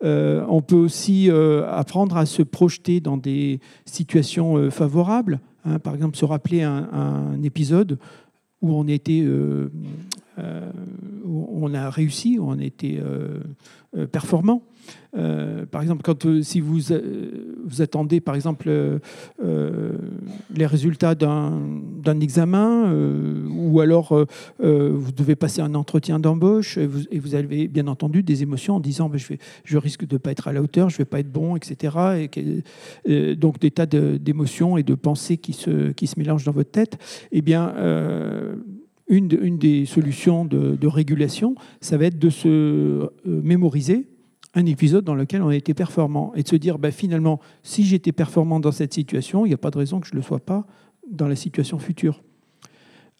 on 0.03 0.61
peut 0.61 0.75
aussi 0.75 1.31
apprendre 1.31 2.17
à 2.17 2.27
se 2.27 2.43
projeter 2.43 2.99
dans 2.99 3.17
des 3.17 3.61
situations 3.85 4.73
favorables, 4.73 5.39
hein. 5.67 5.79
par 5.79 5.95
exemple 5.95 6.17
se 6.17 6.25
rappeler 6.25 6.62
un, 6.62 6.89
un 6.93 7.43
épisode 7.45 7.97
où 8.61 8.75
on 8.75 8.89
était 8.89 9.25
où 11.25 11.49
on 11.65 11.75
a 11.75 11.91
réussi, 11.91 12.41
où 12.41 12.49
on 12.51 12.59
a 12.59 12.65
été 12.65 13.01
euh, 15.16 15.61
euh, 15.61 15.66
par 15.66 15.82
exemple, 15.82 16.02
quand 16.02 16.27
si 16.43 16.61
vous, 16.61 16.78
vous 17.65 17.82
attendez, 17.82 18.20
par 18.20 18.35
exemple, 18.35 18.70
les 19.40 20.66
résultats 20.66 21.15
d'un 21.15 22.20
examen, 22.20 22.93
ou 23.48 23.81
alors 23.81 24.27
vous 24.59 25.12
devez 25.12 25.36
passer 25.36 25.61
un 25.61 25.74
entretien 25.74 26.19
d'embauche, 26.19 26.78
et 26.78 26.86
vous, 26.86 27.35
avez 27.35 27.69
bien 27.69 27.86
entendu 27.86 28.23
des 28.23 28.43
émotions 28.43 28.77
en 28.77 28.81
disant 28.81 29.11
je, 29.65 29.78
risque 29.78 30.07
de 30.07 30.15
ne 30.15 30.19
pas 30.19 30.32
être 30.32 30.48
à 30.48 30.52
la 30.52 30.62
hauteur, 30.62 30.89
je 30.89 30.97
ne 30.97 30.98
vais 30.98 31.05
pas 31.05 31.20
être 31.20 31.31
bon, 31.31 31.57
etc. 31.57 32.28
Et, 33.07 33.35
donc 33.36 33.59
des 33.59 33.70
tas 33.70 33.86
d'émotions 33.86 34.77
et 34.77 34.82
de 34.82 34.94
pensées 34.94 35.36
qui 35.36 35.52
se, 35.52 35.93
mélangent 36.16 36.44
dans 36.44 36.52
votre 36.52 36.70
tête. 36.70 36.98
Eh 37.32 37.43
bien, 37.43 37.74
une, 39.11 39.59
des 39.59 39.86
solutions 39.86 40.44
de, 40.44 40.86
régulation, 40.86 41.55
ça 41.81 41.98
va 41.98 42.07
être 42.07 42.19
de 42.19 42.31
se 42.31 42.48
euh, 42.48 43.11
mémoriser 43.27 44.07
un 44.55 44.66
épisode 44.66 45.05
dans 45.05 45.14
lequel 45.14 45.43
on 45.43 45.48
a 45.48 45.56
été 45.56 45.74
performant 45.74 46.32
et 46.35 46.43
de 46.43 46.48
se 46.48 46.56
dire 46.56 46.78
bah, 46.78 46.90
finalement, 46.90 47.40
si 47.62 47.85
j'étais 47.85 48.12
performant 48.12 48.60
dans 48.60 48.72
cette 48.72 48.94
situation, 48.94 49.47
il 49.47 49.51
n'y 49.51 49.55
a 49.55 49.59
pas 49.59 49.70
de 49.70 49.78
raison 49.78 50.01
que 50.01 50.06
je 50.06 50.12
ne 50.12 50.16
le 50.16 50.22
sois 50.22 50.40
pas 50.40 50.66
dans 51.10 51.28
la 51.28 51.36
situation 51.36 51.78
future. 51.78 52.22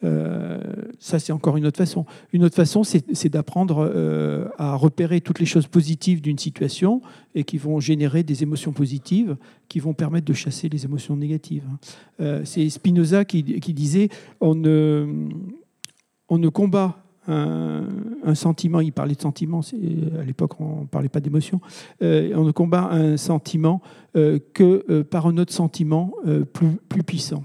Euh, 0.03 0.59
ça, 0.99 1.19
c'est 1.19 1.33
encore 1.33 1.59
une 1.59 1.67
autre 1.67 1.77
façon. 1.77 2.07
Une 2.33 2.43
autre 2.43 2.57
façon, 2.57 2.85
c'est 2.85 3.29
d'apprendre 3.29 3.91
euh, 3.95 4.49
à 4.57 4.75
repérer 4.75 5.21
toutes 5.21 5.41
les 5.41 5.47
choses 5.47 5.67
positives 5.67 6.23
d'une 6.23 6.39
situation 6.39 7.03
et 7.35 7.45
qui 7.45 7.59
vont 7.59 7.81
générer 7.81 8.23
des 8.23 8.43
émotions 8.43 8.73
positives 8.73 9.37
qui 9.69 9.79
vont 9.79 9.93
permettre 9.93 10.25
de 10.25 10.33
chasser 10.33 10.71
les 10.71 10.85
émotions 10.87 11.17
négatives. 11.17 11.69
c'est 12.45 12.69
Spinoza 12.71 13.25
qui, 13.25 13.61
qui, 13.61 13.75
disait 13.75 14.09
on 14.41 14.55
ne 14.55 15.29
on 16.31 16.39
ne 16.39 16.49
combat 16.49 17.05
un, 17.29 18.35
sentiment, 18.35 18.81
il 18.81 18.93
parlait 18.93 19.15
de 19.15 19.21
sentiment, 19.21 19.61
à 19.61 20.25
l'époque 20.25 20.61
on 20.61 20.83
ne 20.83 20.87
parlait 20.87 21.09
pas 21.09 21.21
d'émotion, 21.21 21.61
euh, 22.03 22.33
on 22.35 22.45
ne 22.45 22.53
combat 22.53 22.89
un 22.91 23.17
sentiment 23.17 23.83
euh, 24.17 24.39
que 24.55 24.85
euh, 24.91 25.05
par 25.05 25.27
un 25.27 25.37
autre 25.39 25.53
sentiment 25.53 26.15
plus, 26.53 26.77
plus 26.89 27.03
puissant. 27.03 27.45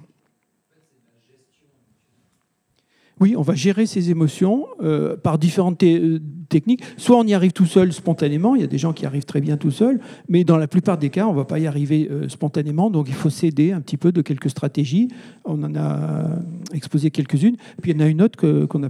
Oui, 3.22 3.36
on 3.38 3.42
va 3.42 3.56
gérer 3.56 3.86
ses 3.86 4.10
émotions 4.10 4.66
euh, 4.84 5.16
par 5.16 5.38
différentes 5.38 5.78
te- 5.78 5.86
euh, 5.86 6.20
techniques. 6.50 6.84
Soit 6.98 7.16
on 7.16 7.24
y 7.24 7.34
arrive 7.34 7.54
tout 7.54 7.66
seul 7.66 7.94
spontanément, 7.94 8.56
il 8.56 8.62
y 8.62 8.64
a 8.64 8.68
des 8.68 8.78
gens 8.78 8.92
qui 8.92 9.06
arrivent 9.06 9.26
très 9.26 9.40
bien 9.40 9.56
tout 9.56 9.72
seuls, 9.72 10.02
mais 10.28 10.44
dans 10.44 10.58
la 10.58 10.68
plupart 10.68 10.98
des 10.98 11.10
cas, 11.10 11.26
on 11.26 11.32
ne 11.32 11.38
va 11.38 11.46
pas 11.46 11.60
y 11.60 11.66
arriver 11.66 12.10
euh, 12.12 12.28
spontanément, 12.28 12.90
donc 12.90 13.08
il 13.08 13.14
faut 13.14 13.30
s'aider 13.30 13.72
un 13.72 13.80
petit 13.80 13.96
peu 13.96 14.12
de 14.12 14.22
quelques 14.22 14.50
stratégies. 14.50 15.08
On 15.46 15.64
en 15.64 15.76
a 15.76 16.30
exposé 16.74 17.10
quelques-unes. 17.10 17.56
Puis 17.82 17.92
il 17.92 17.98
y 17.98 18.04
en 18.04 18.06
a 18.06 18.10
une 18.10 18.22
autre 18.22 18.38
qu'on 18.66 18.80
n'a 18.80 18.90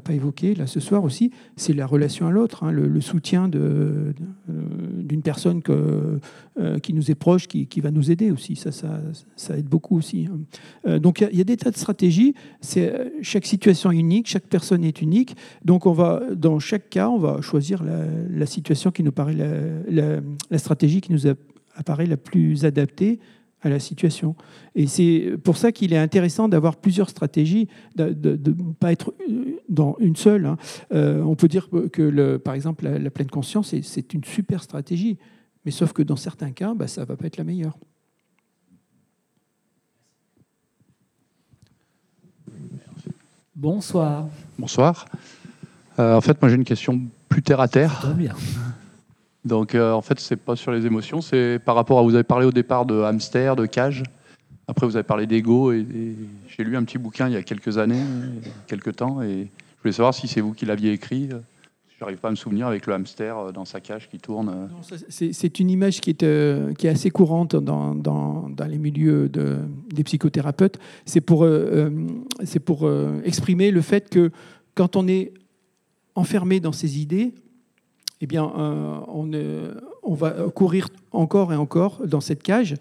pas, 0.00 0.12
évoquée 0.12 0.54
là 0.54 0.66
ce 0.66 0.78
soir 0.78 1.02
aussi, 1.02 1.32
c'est 1.56 1.72
la 1.72 1.86
relation 1.86 2.28
à 2.28 2.30
l'autre, 2.30 2.62
hein, 2.62 2.70
le, 2.70 3.00
soutien 3.00 3.48
d'une 3.48 5.22
personne 5.22 5.62
que, 5.62 6.20
euh, 6.58 6.78
qui 6.78 6.94
nous 6.94 7.10
est 7.10 7.14
proche, 7.14 7.48
qui, 7.48 7.66
qui 7.66 7.80
va 7.80 7.90
nous 7.90 8.10
aider 8.10 8.30
aussi. 8.30 8.56
Ça, 8.56 8.72
ça, 8.72 9.02
ça 9.36 9.58
aide 9.58 9.66
beaucoup 9.68 9.98
aussi. 9.98 10.26
hein. 10.30 10.38
Euh, 10.86 10.98
donc 10.98 11.20
il 11.20 11.36
y 11.36 11.40
a- 11.42 11.44
des 11.44 11.56
tas 11.56 11.70
de 11.70 11.76
stratégies. 11.76 12.34
C'est 12.60 12.92
euh, 12.94 13.10
chaque 13.20 13.44
situation 13.44 13.92
est 13.92 13.96
unique, 13.98 14.26
chaque 14.26 14.46
personne 14.46 14.82
est 14.82 15.02
unique. 15.02 15.36
Donc 15.64 15.84
on 15.84 15.92
va, 15.92 16.22
dans 16.34 16.58
chaque 16.58 16.88
cas, 16.88 17.10
on 17.10 17.18
va 17.18 17.40
choisir 17.42 17.82
la, 17.84 18.46
situation 18.46 18.90
qui 18.90 19.02
nous 19.02 19.12
paraît 19.12 19.34
la, 19.34 20.20
la- 20.50 20.58
stratégie 20.58 21.00
qui 21.02 21.12
nous 21.12 21.26
apparaît 21.74 22.06
la 22.06 22.16
plus 22.16 22.64
adaptée 22.64 23.18
à 23.60 23.68
la 23.68 23.78
situation. 23.78 24.34
Et 24.74 24.86
c'est 24.86 25.34
pour 25.42 25.56
ça 25.56 25.72
qu'il 25.72 25.92
est 25.92 25.98
intéressant 25.98 26.48
d'avoir 26.48 26.76
plusieurs 26.76 27.10
stratégies, 27.10 27.68
de 27.96 28.14
ne 28.14 28.72
pas 28.72 28.92
être 28.92 29.14
dans 29.68 29.96
une 29.98 30.16
seule. 30.16 30.46
hein. 30.46 30.56
On 30.90 31.34
peut 31.34 31.48
dire 31.48 31.68
que, 31.92 32.02
le, 32.02 32.38
par 32.38 32.54
exemple, 32.54 32.88
la, 32.88 33.10
pleine 33.10 33.28
conscience, 33.30 33.74
c'est 33.82 34.14
une 34.14 34.24
super 34.24 34.62
stratégie. 34.62 35.18
Mais 35.66 35.72
sauf 35.72 35.92
que 35.92 36.02
dans 36.02 36.14
certains 36.14 36.52
cas, 36.52 36.74
bah, 36.74 36.86
ça 36.86 37.00
ne 37.00 37.06
va 37.06 37.16
pas 37.16 37.26
être 37.26 37.38
la 37.38 37.44
meilleure. 37.44 37.76
Bonsoir. 43.56 44.28
Bonsoir. 44.56 45.06
Euh, 45.98 46.14
en 46.14 46.20
fait, 46.20 46.40
moi 46.40 46.48
j'ai 46.48 46.54
une 46.54 46.64
question 46.64 47.00
plus 47.28 47.42
terre 47.42 47.58
à 47.60 47.66
terre. 47.66 47.98
Très 48.00 48.14
bien. 48.14 48.34
Donc, 49.44 49.74
euh, 49.74 49.92
en 49.92 50.02
fait, 50.02 50.20
c'est 50.20 50.36
pas 50.36 50.54
sur 50.54 50.70
les 50.70 50.86
émotions, 50.86 51.20
c'est 51.20 51.58
par 51.64 51.74
rapport 51.74 51.98
à. 51.98 52.02
Vous 52.02 52.14
avez 52.14 52.22
parlé 52.22 52.46
au 52.46 52.52
départ 52.52 52.86
de 52.86 53.00
hamster, 53.00 53.56
de 53.56 53.66
cage. 53.66 54.04
Après, 54.68 54.86
vous 54.86 54.94
avez 54.94 55.02
parlé 55.02 55.26
d'ego. 55.26 55.72
Et, 55.72 55.80
et 55.80 56.16
j'ai 56.48 56.62
lu 56.62 56.76
un 56.76 56.84
petit 56.84 56.98
bouquin 56.98 57.26
il 57.26 57.34
y 57.34 57.36
a 57.36 57.42
quelques 57.42 57.78
années, 57.78 58.02
quelques 58.68 58.94
temps, 58.94 59.20
et 59.20 59.48
je 59.48 59.82
voulais 59.82 59.92
savoir 59.92 60.14
si 60.14 60.28
c'est 60.28 60.40
vous 60.40 60.52
qui 60.52 60.64
l'aviez 60.64 60.92
écrit. 60.92 61.30
Je 61.98 62.04
n'arrive 62.04 62.18
pas 62.18 62.28
à 62.28 62.30
me 62.30 62.36
souvenir 62.36 62.66
avec 62.66 62.86
le 62.86 62.92
hamster 62.92 63.38
euh, 63.38 63.52
dans 63.52 63.64
sa 63.64 63.80
cage 63.80 64.10
qui 64.10 64.18
tourne. 64.18 64.68
euh. 64.92 64.96
C'est 65.08 65.60
une 65.60 65.70
image 65.70 66.02
qui 66.02 66.10
est, 66.10 66.22
euh, 66.24 66.74
assez 66.84 67.08
courante 67.08 67.56
dans, 67.56 68.50
les 68.68 68.76
milieux 68.76 69.30
de, 69.30 69.56
des 69.88 70.04
psychothérapeutes. 70.04 70.78
C'est 71.06 71.22
pour, 71.22 71.46
exprimer 73.24 73.70
le 73.70 73.80
fait 73.80 74.10
que 74.10 74.30
quand 74.74 74.96
on 74.96 75.08
est 75.08 75.32
enfermé 76.14 76.60
dans 76.60 76.72
ses 76.72 77.00
idées, 77.00 77.32
eh 78.20 78.26
bien, 78.26 78.44
on, 78.44 80.14
va 80.14 80.30
courir 80.54 80.88
encore 81.12 81.54
et 81.54 81.56
encore 81.56 82.06
dans 82.06 82.20
cette 82.20 82.42
cage. 82.42 82.74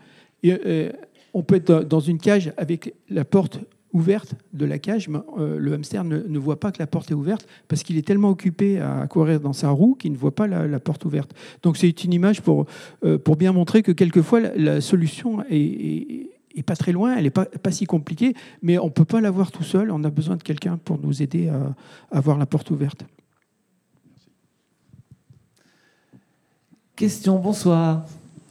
On 1.34 1.44
peut 1.44 1.56
être 1.56 1.84
dans 1.84 2.02
une 2.02 2.18
cage 2.18 2.52
avec 2.58 2.94
la 3.10 3.24
porte 3.24 3.60
ouverte 3.94 4.36
de 4.53 4.66
la 4.66 4.78
cage, 4.78 5.07
mais 5.07 5.20
euh, 5.38 5.57
le 5.57 5.74
hamster 5.74 6.03
ne, 6.03 6.20
ne 6.20 6.40
voit 6.40 6.60
pas 6.60 6.72
que 6.72 6.80
la 6.80 6.88
porte 6.88 7.12
est 7.12 7.14
ouverte 7.14 7.48
parce 7.68 7.82
qu'il 7.84 7.98
est 7.98 8.06
tellement 8.06 8.30
occupé 8.30 8.80
à 8.82 9.07
courir 9.07 9.40
dans 9.40 9.53
sa 9.53 9.70
roue 9.70 9.95
qu'il 9.95 10.12
ne 10.12 10.18
voit 10.18 10.36
pas 10.36 10.48
la, 10.48 10.68
la 10.68 10.80
porte 10.80 11.06
ouverte. 11.06 11.34
Donc 11.64 11.78
c'est 11.78 12.03
une 12.03 12.12
image 12.14 12.41
pour, 12.41 12.66
euh, 13.06 13.18
pour 13.18 13.38
bien 13.38 13.53
montrer 13.53 13.84
que 13.84 13.94
quelquefois 13.94 14.41
la, 14.41 14.56
la 14.56 14.82
solution 14.82 15.41
est, 15.49 15.56
est- 15.57 16.30
est 16.57 16.64
pas 16.64 16.76
très 16.78 16.94
loin, 16.94 17.16
elle 17.18 17.24
n'est 17.24 17.30
pas, 17.30 17.45
pas 17.45 17.72
si 17.72 17.86
compliquée, 17.86 18.34
mais 18.62 18.78
on 18.78 18.86
ne 18.86 18.90
peut 18.90 19.03
pas 19.06 19.20
l'avoir 19.20 19.52
tout 19.52 19.64
seul, 19.64 19.91
on 19.91 20.03
a 20.06 20.10
besoin 20.10 20.38
de 20.38 20.44
quelqu'un 20.44 20.78
pour 20.78 20.98
nous 20.99 21.22
aider 21.22 21.49
à, 21.49 21.76
à 22.12 22.18
avoir 22.18 22.38
la 22.38 22.45
porte 22.45 22.72
ouverte. 22.72 23.06
Question, 26.95 27.40
bonsoir. 27.40 28.06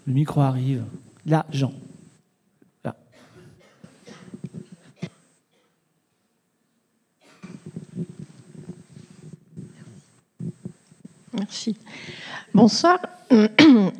Le 0.06 0.12
micro 0.12 0.42
arrive. 0.42 0.84
Là, 1.24 1.46
Jean. 1.50 1.72
Merci. 11.36 11.76
Bonsoir. 12.54 12.98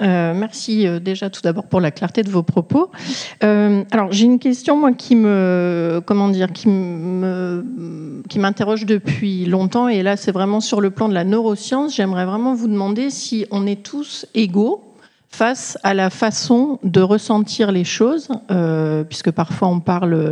Euh, 0.01 0.35
merci 0.35 0.87
euh, 0.87 0.99
déjà 1.01 1.31
tout 1.31 1.41
d'abord 1.43 1.65
pour 1.65 1.81
la 1.81 1.91
clarté 1.91 2.23
de 2.23 2.31
vos 2.31 2.43
propos. 2.43 2.91
Euh, 3.43 3.83
alors 3.91 4.13
j'ai 4.13 4.27
une 4.27 4.39
question 4.39 4.77
moi 4.77 4.93
qui 4.93 5.17
me 5.17 6.03
comment 6.05 6.29
dire 6.29 6.53
qui 6.53 6.69
qui 8.29 8.39
m'interroge 8.39 8.87
depuis 8.87 9.47
longtemps 9.47 9.89
et 9.89 10.03
là 10.03 10.17
c'est 10.17 10.33
vraiment 10.33 10.61
sur 10.61 10.81
le 10.81 10.91
plan 10.91 11.09
de 11.09 11.15
la 11.15 11.25
neuroscience. 11.25 11.97
J'aimerais 11.97 12.27
vraiment 12.27 12.55
vous 12.55 12.69
demander 12.69 13.11
si 13.11 13.47
on 13.51 13.67
est 13.67 13.83
tous 13.83 14.27
égaux 14.35 14.83
face 15.35 15.77
à 15.83 15.95
la 15.95 16.11
façon 16.11 16.79
de 16.85 17.01
ressentir 17.01 17.73
les 17.73 17.83
choses, 17.83 18.29
euh, 18.53 19.03
puisque 19.03 19.33
parfois 19.33 19.67
on 19.67 19.81
parle 19.81 20.31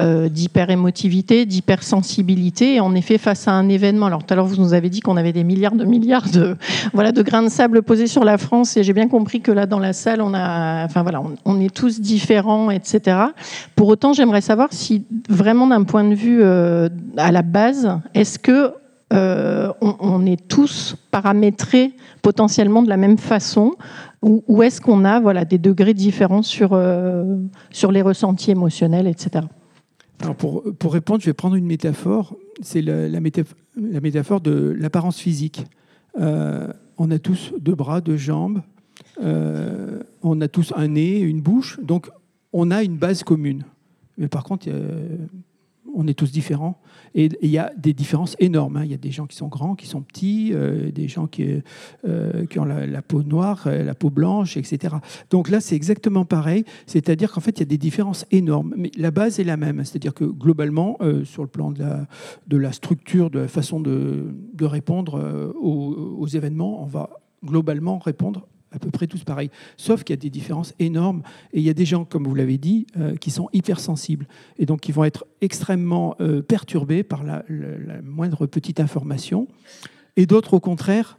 euh, 0.00 0.30
d'hyper-émotivité, 0.30 1.44
d'hypersensibilité, 1.44 2.76
et 2.76 2.80
en 2.80 2.94
effet 2.94 3.18
face 3.18 3.46
à 3.46 3.52
un 3.52 3.68
événement. 3.68 4.06
Alors 4.06 4.24
tout 4.24 4.32
à 4.32 4.36
l'heure 4.36 4.46
vous 4.46 4.56
nous 4.56 4.72
avez 4.72 4.88
dit 4.88 5.00
qu'on 5.00 5.18
avait 5.18 5.34
des 5.34 5.44
milliards 5.44 5.74
de 5.74 5.84
milliards 5.84 6.30
de 6.30 6.56
voilà 6.94 7.12
de 7.12 7.20
grains 7.20 7.42
de 7.42 7.50
sable 7.50 7.82
posés 7.82 8.06
sur 8.06 8.24
la 8.24 8.38
France, 8.38 8.78
et 8.78 8.82
j'ai 8.82 8.94
bien 8.94 9.08
compris 9.08 9.42
que 9.42 9.52
là 9.52 9.66
dans 9.66 9.80
la 9.80 9.92
salle 9.92 10.22
on 10.22 10.32
a, 10.32 10.86
enfin 10.86 11.02
voilà, 11.02 11.22
on, 11.44 11.60
est 11.60 11.74
tous 11.74 12.00
différents, 12.00 12.70
etc. 12.70 13.18
Pour 13.76 13.88
autant, 13.88 14.14
j'aimerais 14.14 14.40
savoir 14.40 14.68
si 14.72 15.04
vraiment 15.28 15.66
d'un 15.66 15.84
point 15.84 16.04
de 16.04 16.14
vue 16.14 16.38
euh, 16.42 16.88
à 17.18 17.32
la 17.32 17.42
base, 17.42 18.00
est-ce 18.14 18.38
que 18.38 18.72
euh, 19.12 19.72
on 19.80 20.26
est 20.26 20.48
tous 20.48 20.94
paramétrés 21.10 21.92
potentiellement 22.20 22.82
de 22.82 22.90
la 22.90 22.98
même 22.98 23.16
façon 23.16 23.72
ou, 24.22 24.42
ou 24.48 24.62
est-ce 24.62 24.80
qu'on 24.80 25.04
a 25.04 25.20
voilà, 25.20 25.44
des 25.44 25.58
degrés 25.58 25.94
différents 25.94 26.42
sur, 26.42 26.70
euh, 26.72 27.36
sur 27.70 27.92
les 27.92 28.02
ressentis 28.02 28.50
émotionnels, 28.50 29.06
etc. 29.06 29.46
Alors 30.20 30.34
pour, 30.34 30.64
pour 30.78 30.92
répondre, 30.92 31.20
je 31.20 31.26
vais 31.26 31.34
prendre 31.34 31.54
une 31.54 31.66
métaphore. 31.66 32.36
C'est 32.60 32.82
la, 32.82 33.08
la 33.08 33.20
métaph- 33.20 33.54
la 33.80 34.00
métaphore 34.00 34.40
de 34.40 34.74
l'apparence 34.78 35.18
physique. 35.18 35.64
Euh, 36.20 36.66
on 36.96 37.10
a 37.12 37.18
tous 37.20 37.52
deux 37.60 37.76
bras, 37.76 38.00
deux 38.00 38.16
jambes, 38.16 38.60
euh, 39.22 40.00
on 40.22 40.40
a 40.40 40.48
tous 40.48 40.72
un 40.74 40.88
nez, 40.88 41.20
une 41.20 41.40
bouche, 41.40 41.78
donc 41.80 42.10
on 42.52 42.72
a 42.72 42.82
une 42.82 42.96
base 42.96 43.22
commune. 43.22 43.62
Mais 44.16 44.26
par 44.26 44.42
contre, 44.42 44.66
on 45.94 46.08
est 46.08 46.14
tous 46.14 46.32
différents. 46.32 46.80
Et 47.14 47.28
il 47.42 47.50
y 47.50 47.58
a 47.58 47.72
des 47.76 47.92
différences 47.92 48.36
énormes. 48.38 48.76
hein. 48.76 48.84
Il 48.84 48.90
y 48.90 48.94
a 48.94 48.98
des 48.98 49.10
gens 49.10 49.26
qui 49.26 49.36
sont 49.36 49.48
grands, 49.48 49.74
qui 49.74 49.86
sont 49.86 50.02
petits, 50.02 50.50
euh, 50.52 50.90
des 50.90 51.08
gens 51.08 51.26
qui, 51.26 51.62
euh, 52.06 52.44
ont 52.56 52.64
la, 52.64 53.02
peau 53.02 53.22
noire, 53.22 53.64
euh, 53.66 53.84
la 53.84 53.94
peau 53.94 54.10
blanche, 54.10 54.56
etc. 54.56 54.96
Donc 55.30 55.48
là, 55.48 55.60
c'est 55.60 55.76
exactement 55.76 56.24
pareil. 56.24 56.64
C'est-à-dire 56.86 57.32
qu'en 57.32 57.40
fait, 57.40 57.58
il 57.58 57.60
y 57.60 57.62
a 57.62 57.66
des 57.66 57.78
différences 57.78 58.26
énormes. 58.30 58.74
Mais 58.76 58.90
la 58.96 59.10
base 59.10 59.40
est 59.40 59.44
la 59.44 59.56
même. 59.56 59.84
C'est-à-dire 59.84 60.14
que 60.14 60.24
globalement, 60.24 60.98
sur 61.24 61.42
le 61.42 61.48
plan 61.48 61.72
de 61.72 62.56
la, 62.56 62.72
structure, 62.72 63.30
de 63.30 63.40
la 63.40 63.48
façon 63.48 63.80
de, 63.80 64.34
répondre 64.60 65.54
aux 65.60 66.26
événements, 66.26 66.82
on 66.82 66.86
va 66.86 67.10
globalement 67.44 67.98
répondre 67.98 68.46
à 68.72 68.78
peu 68.78 68.90
près 68.90 69.06
tous 69.06 69.24
pareil. 69.24 69.50
Sauf 69.76 70.04
qu'il 70.04 70.14
y 70.14 70.18
a 70.18 70.20
des 70.20 70.30
différences 70.30 70.74
énormes. 70.78 71.22
Et 71.52 71.60
il 71.60 71.64
y 71.64 71.70
a 71.70 71.74
des 71.74 71.86
gens, 71.86 72.04
comme 72.04 72.26
vous 72.26 72.34
l'avez 72.34 72.58
dit, 72.58 72.86
euh, 72.96 73.16
qui 73.16 73.30
sont 73.30 73.48
hypersensibles. 73.52 74.26
Et 74.58 74.66
donc, 74.66 74.80
qui 74.80 74.92
vont 74.92 75.04
être 75.04 75.26
extrêmement 75.40 76.16
euh, 76.20 76.42
perturbés 76.42 77.02
par 77.02 77.24
la, 77.24 77.44
moindre 78.02 78.46
petite 78.46 78.80
information. 78.80 79.48
Et 80.16 80.26
d'autres, 80.26 80.54
au 80.54 80.60
contraire, 80.60 81.18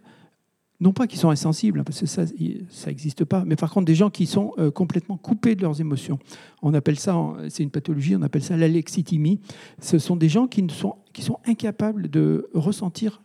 non 0.79 0.93
pas 0.93 1.07
qui 1.07 1.17
sont 1.17 1.29
insensibles, 1.29 1.79
hein, 1.79 1.83
parce 1.83 1.99
que 1.99 2.05
ça, 2.05 2.25
ça 2.25 2.87
n'existe 2.87 3.25
pas, 3.25 3.43
mais 3.45 3.57
par 3.57 3.69
contre 3.71 3.85
des 3.85 3.95
gens 3.95 4.09
qui 4.09 4.25
sont 4.25 4.53
euh, 4.57 4.71
complètement 4.71 5.17
coupés 5.17 5.55
de 5.55 5.61
leurs 5.61 5.81
émotions. 5.81 6.19
On 6.61 6.73
appelle 6.73 6.97
ça, 6.97 7.17
c'est 7.49 7.63
une 7.63 7.69
pathologie, 7.69 8.15
on 8.15 8.21
appelle 8.21 8.43
ça 8.43 8.55
l'alexithymie. 8.55 9.41
Ce 9.81 9.99
sont 9.99 10.15
des 10.15 10.29
gens 10.29 10.47
qui, 10.47 10.63
ne 10.63 10.71
sont, 10.71 10.95
qui 11.11 11.21
sont 11.21 11.39
incapables 11.45 12.09
de 12.09 12.49
ressentir 12.53 13.21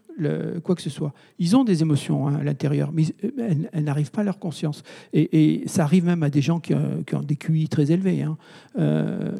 quoi 0.62 0.74
que 0.74 0.82
ce 0.82 0.90
soit. 0.90 1.12
Ils 1.38 1.56
ont 1.56 1.64
des 1.64 1.82
émotions 1.82 2.28
hein, 2.28 2.36
à 2.36 2.42
l'intérieur, 2.42 2.92
mais 2.92 3.04
euh, 3.24 3.54
elles, 3.72 3.84
n'arrivent 3.84 4.10
pas 4.10 4.20
à 4.20 4.24
leur 4.24 4.38
conscience. 4.38 4.82
Et, 5.12 5.62
ça 5.66 5.84
arrive 5.84 6.04
même 6.04 6.22
à 6.22 6.30
des 6.30 6.42
gens 6.42 6.60
qui, 6.60 6.74
euh, 6.74 7.02
ont 7.12 7.20
des 7.20 7.36
QI 7.36 7.68
très 7.68 7.90
élevés. 7.90 8.22
hein. 8.22 8.36
Euh, 8.78 9.32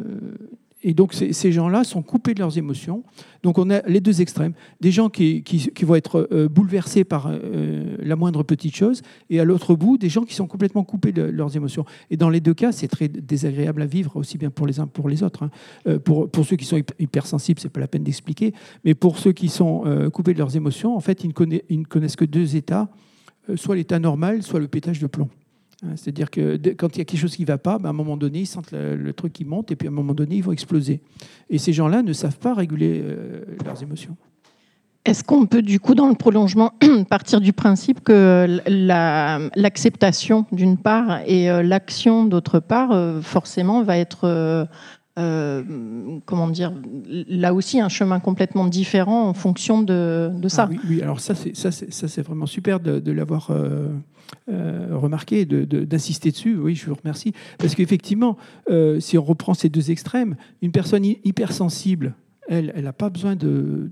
et 0.85 0.93
donc 0.93 1.15
ces, 1.15 1.51
gens-là 1.51 1.83
sont 1.83 2.03
coupés 2.03 2.35
de 2.35 2.41
leurs 2.41 2.59
émotions. 2.59 3.03
Donc 3.43 3.59
on 3.59 3.71
a 3.71 3.81
les 3.89 4.01
deux 4.01 4.21
extrêmes. 4.21 4.53
Des 4.81 4.93
gens 4.93 5.09
qui, 5.09 5.43
vont 5.83 5.95
être 5.95 6.29
euh, 6.31 6.47
bouleversés 6.49 7.05
par 7.05 7.27
euh, 7.29 7.97
la 8.01 8.17
moindre 8.17 8.43
petite 8.43 8.77
chose, 8.77 9.03
et 9.31 9.41
à 9.41 9.45
l'autre 9.45 9.75
bout, 9.75 9.97
des 9.99 10.11
gens 10.11 10.23
qui 10.23 10.35
sont 10.35 10.47
complètement 10.47 10.85
coupés 10.85 11.13
de 11.13 11.23
leurs 11.23 11.57
émotions. 11.57 11.87
Et 12.11 12.17
dans 12.17 12.29
les 12.29 12.41
deux 12.41 12.55
cas, 12.55 12.71
c'est 12.71 12.89
très 12.89 13.09
désagréable 13.09 13.83
à 13.83 13.87
vivre, 13.87 14.17
aussi 14.17 14.37
bien 14.37 14.51
pour 14.51 14.67
les 14.67 14.79
uns 14.79 14.87
que 14.87 14.93
pour 14.93 15.09
les 15.09 15.23
autres. 15.23 15.43
hein. 15.43 15.51
Euh, 15.87 15.99
pour, 15.99 16.31
pour 16.31 16.45
ceux 16.45 16.57
qui 16.57 16.67
sont 16.67 16.77
hyp- 16.77 16.95
hypersensibles, 16.99 17.59
c'est 17.61 17.71
pas 17.71 17.81
la 17.81 17.89
peine 17.89 18.05
d'expliquer, 18.05 18.53
mais 18.85 18.95
pour 18.95 19.19
ceux 19.19 19.33
qui 19.33 19.49
sont 19.49 19.85
euh, 19.87 20.11
coupés 20.11 20.35
de 20.35 20.39
leurs 20.39 20.55
émotions, 20.55 20.95
en 20.95 21.01
fait, 21.01 21.25
ils 21.25 21.29
ne, 21.29 21.85
connaissent, 21.85 22.17
que 22.17 22.27
deux 22.27 22.57
états, 22.57 22.91
euh, 23.49 23.57
soit 23.57 23.75
l'état 23.75 23.99
normal, 23.99 24.43
soit 24.43 24.61
le 24.61 24.69
pétage 24.69 25.01
de 25.01 25.07
plomb. 25.07 25.31
Hein, 25.85 25.95
C'est-à-dire 25.97 26.31
que 26.31 26.57
quand 26.75 26.97
il 26.97 26.99
y 26.99 27.03
a 27.03 27.05
quelque 27.05 27.21
chose 27.21 27.37
qui 27.37 27.43
ne 27.43 27.47
va 27.47 27.59
pas, 27.59 27.79
ben, 27.79 27.89
à 27.89 27.91
un 27.91 27.95
moment 27.95 28.17
donné, 28.17 28.41
ils 28.41 28.47
sentent 28.47 28.73
le, 28.73 29.13
truc 29.13 29.33
qui 29.33 29.45
monte 29.45 29.71
et 29.71 29.77
puis 29.77 29.89
à 29.89 29.91
un 29.91 29.95
moment 29.95 30.15
donné, 30.15 30.37
ils 30.37 30.43
vont 30.43 30.53
exploser. 30.53 31.01
Et 31.51 31.59
ces 31.59 31.73
gens-là 31.73 32.03
ne 32.03 32.13
savent 32.13 32.39
pas 32.39 32.55
réguler 32.55 33.01
euh, 33.05 33.45
leurs 33.65 33.83
émotions. 33.83 34.17
Est-ce 35.05 35.23
qu'on 35.23 35.45
peut, 35.45 35.61
du 35.61 35.81
coup, 35.81 35.95
dans 35.95 36.09
le 36.09 36.15
prolongement, 36.15 36.73
partir 37.11 37.41
du 37.41 37.53
principe 37.53 38.03
que 38.03 38.61
la- 38.67 39.51
l'acceptation, 39.55 40.47
d'une 40.51 40.79
part, 40.79 41.21
et 41.27 41.51
euh, 41.51 41.63
l'action, 41.63 42.25
d'autre 42.25 42.59
part, 42.59 42.93
euh, 42.93 43.21
forcément, 43.21 43.83
va 43.83 43.99
être, 43.99 44.67
euh, 45.19 45.63
comment 46.25 46.49
dire, 46.49 46.73
là 47.29 47.55
aussi, 47.55 47.81
un 47.81 47.89
chemin 47.89 48.21
complètement 48.21 48.67
différent 48.67 49.29
en 49.29 49.35
fonction 49.35 49.83
de, 49.83 50.31
ça 50.49 50.69
Ah 50.71 50.77
oui, 50.89 51.03
alors 51.03 51.21
ça, 51.21 51.35
c'est, 51.35 51.55
ça, 51.57 51.71
c'est, 51.71 52.23
vraiment 52.23 52.47
super 52.47 52.81
de, 52.81 53.13
l'avoir 53.13 53.51
euh, 53.51 53.89
euh, 54.51 54.89
remarqué, 54.93 55.45
d'insister 55.45 56.31
dessus. 56.31 56.57
Oui, 56.57 56.75
je 56.75 56.87
vous 56.87 56.97
remercie. 56.97 57.33
Parce 57.59 57.75
qu'effectivement, 57.75 58.37
si 58.99 59.19
on 59.19 59.23
reprend 59.23 59.55
ces 59.55 59.69
deux 59.69 59.91
extrêmes, 59.91 60.37
une 60.63 60.73
personne 60.73 61.05
hy- 61.05 61.21
hypersensible, 61.25 62.15
elle, 62.49 62.73
elle 62.75 62.85
n'a 62.85 62.93
pas 62.93 63.11
besoin 63.11 63.37
de, 63.37 63.91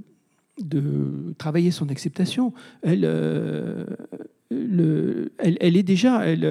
de 0.63 1.35
travailler 1.39 1.71
son 1.71 1.89
acceptation. 1.91 2.53
Elle, 2.83 3.05
euh, 3.05 3.85
le- 4.51 5.33
elle, 5.39 5.77
est 5.77 5.83
déjà, 5.83 6.27
elle, 6.27 6.45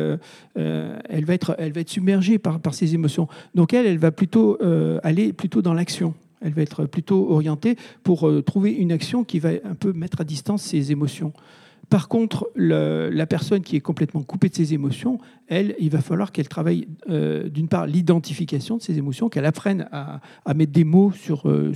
euh, 0.58 1.00
elle, 1.10 1.26
va 1.26 1.34
être, 1.34 1.56
elle 1.58 1.72
va 1.72 1.82
être 1.82 1.90
submergée 1.90 2.40
par, 2.40 2.60
par 2.60 2.74
ses 2.74 2.94
émotions. 2.94 3.28
Donc 3.56 3.74
elle, 3.74 3.86
elle 3.86 3.98
va 4.00 4.12
plutôt 4.12 4.58
euh, 4.62 5.00
aller 5.04 5.34
plutôt 5.34 5.62
dans 5.62 5.74
l'action. 5.74 6.14
Elle 6.42 6.54
va 6.54 6.64
être 6.64 6.86
plutôt 6.86 7.30
orientée 7.32 7.76
pour 8.02 8.28
trouver 8.44 8.72
une 8.72 8.92
action 8.92 9.24
qui 9.24 9.38
va 9.38 9.50
un 9.64 9.76
peu 9.76 9.94
mettre 9.94 10.22
à 10.22 10.24
distance 10.24 10.64
ses 10.64 10.92
émotions. 10.92 11.34
Par 11.91 12.07
contre, 12.07 12.49
la 12.55 13.26
personne 13.27 13.63
qui 13.63 13.76
est 13.76 13.81
complètement 13.81 14.23
coupée 14.23 14.47
de 14.47 14.55
ses 14.55 14.73
émotions, 14.73 15.18
elle, 15.47 15.76
il 15.77 15.89
va 15.89 15.99
falloir 15.99 16.31
qu'elle 16.31 16.47
travaille 16.47 16.88
euh, 17.09 17.49
d'une 17.49 17.68
part 17.68 17.85
l'identification 17.85 18.77
de 18.77 18.81
ses 18.81 18.97
émotions, 18.97 19.27
qu'elle 19.27 19.45
apprenne 19.45 19.89
à, 19.91 20.22
mettre 20.55 20.72
des 20.72 20.85
mots 20.85 21.11
sur, 21.11 21.49
euh, 21.49 21.73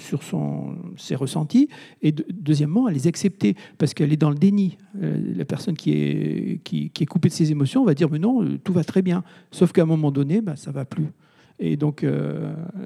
ses 0.95 1.15
ressentis, 1.15 1.67
et 2.01 2.13
de- 2.13 2.25
deuxièmement, 2.31 2.85
à 2.85 2.93
les 2.93 3.07
accepter, 3.07 3.57
parce 3.77 3.93
qu'elle 3.93 4.13
est 4.13 4.17
dans 4.17 4.29
le 4.29 4.37
déni. 4.37 4.77
Euh, 5.03 5.19
la 5.35 5.43
personne 5.43 5.75
qui 5.75 5.91
est, 5.91 7.05
coupée 7.09 7.27
de 7.27 7.33
ses 7.33 7.51
émotions 7.51 7.83
va 7.83 7.93
dire, 7.93 8.09
mais 8.09 8.19
non, 8.19 8.57
tout 8.63 8.71
va 8.71 8.85
très 8.85 9.01
bien. 9.01 9.21
Sauf 9.51 9.73
qu'à 9.73 9.81
un 9.81 9.85
moment 9.85 10.11
donné, 10.11 10.39
bah, 10.39 10.55
ça 10.55 10.71
va 10.71 10.85
plus. 10.85 11.07
Et 11.59 11.75
donc, 11.75 12.05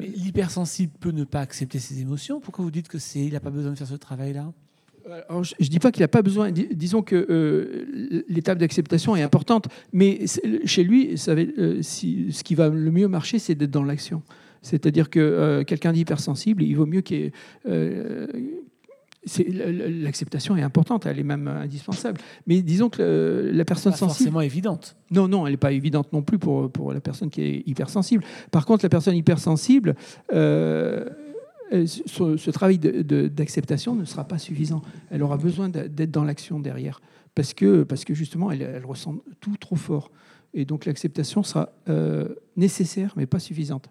L'hypersensible 0.02 0.94
peut 1.00 1.12
ne 1.12 1.26
pas 1.26 1.42
accepter 1.42 1.78
ses 1.78 2.02
émotions. 2.02 2.40
Pourquoi 2.40 2.66
vous 2.66 2.72
dites 2.72 2.88
que 2.88 2.98
c'est 2.98 3.24
il 3.24 3.34
n'a 3.34 3.40
pas 3.40 3.52
besoin 3.52 3.74
de 3.74 3.78
faire 3.78 3.86
ce 3.86 3.94
travail-là? 3.94 4.52
Alors, 5.30 5.44
je 5.44 5.54
ne 5.60 5.66
dis 5.68 5.80
pas 5.80 5.92
qu'il 5.92 6.02
n'a 6.02 6.08
pas 6.08 6.22
besoin. 6.22 6.52
Dis- 6.52 6.68
disons 6.72 7.02
que 7.02 7.16
euh, 7.30 8.22
l'étape 8.28 8.58
d'acceptation 8.58 9.16
est 9.16 9.22
importante, 9.24 9.68
mais 9.92 10.26
chez 10.66 10.84
lui, 10.84 11.18
ça 11.18 11.36
va- 11.36 11.42
euh, 11.42 11.80
si- 11.82 12.32
ce 12.32 12.44
qui 12.44 12.56
va 12.56 12.70
le 12.70 12.92
mieux 12.92 13.08
marcher, 13.08 13.40
c'est 13.40 13.56
d'être 13.56 13.72
dans 13.72 13.84
l'action. 13.84 14.22
C'est-à-dire 14.62 15.10
que 15.10 15.20
euh, 15.20 15.64
quelqu'un 15.64 15.94
d'hypersensible, 15.94 16.64
il 16.64 16.74
vaut 16.76 16.86
mieux 16.86 17.02
qu'il 17.02 17.32
euh, 17.68 18.28
L'acceptation 20.02 20.56
est 20.56 20.62
importante, 20.62 21.06
elle 21.06 21.20
est 21.20 21.24
même 21.24 21.48
indispensable. 21.48 22.20
Mais 22.48 22.62
disons 22.62 22.90
que 22.90 23.02
euh, 23.02 23.52
la 23.52 23.66
personne 23.66 23.92
Pas 23.92 23.98
sensible. 23.98 24.18
forcément 24.18 24.42
évidente. 24.42 24.96
Non, 25.12 25.28
non, 25.28 25.46
elle 25.46 25.54
n'est 25.54 25.58
pas 25.58 25.74
évidente 25.74 26.14
non 26.14 26.22
plus 26.22 26.40
pour, 26.40 26.72
pour 26.72 26.94
la 26.94 27.02
personne 27.02 27.30
qui 27.30 27.42
est 27.42 27.64
hypersensible. 27.68 28.24
Par 28.50 28.66
contre, 28.66 28.86
la 28.86 28.90
personne 28.90 29.16
hypersensible, 29.16 29.96
euh, 30.32 31.06
euh, 31.06 31.10
ce, 31.72 32.38
ce 32.38 32.52
travail 32.52 32.80
d'acceptation 32.80 33.96
ne 33.96 34.06
sera 34.06 34.24
pas 34.24 34.38
suffisant. 34.38 34.82
Elle 35.12 35.24
aura 35.24 35.38
besoin 35.38 35.70
d'être 35.70 36.12
dans 36.12 36.24
l'action 36.24 36.60
derrière. 36.60 37.02
Parce 37.36 37.54
que, 37.54 37.84
parce 37.84 38.06
que 38.06 38.14
justement, 38.14 38.52
elle, 38.52 38.82
ressent 38.86 39.16
tout 39.40 39.56
trop 39.60 39.76
fort. 39.76 40.12
Et 40.54 40.66
donc 40.66 40.86
l'acceptation 40.86 41.44
sera 41.44 41.70
euh, 41.88 42.30
nécessaire, 42.58 43.14
mais 43.16 43.28
pas 43.28 43.40
suffisante. 43.40 43.90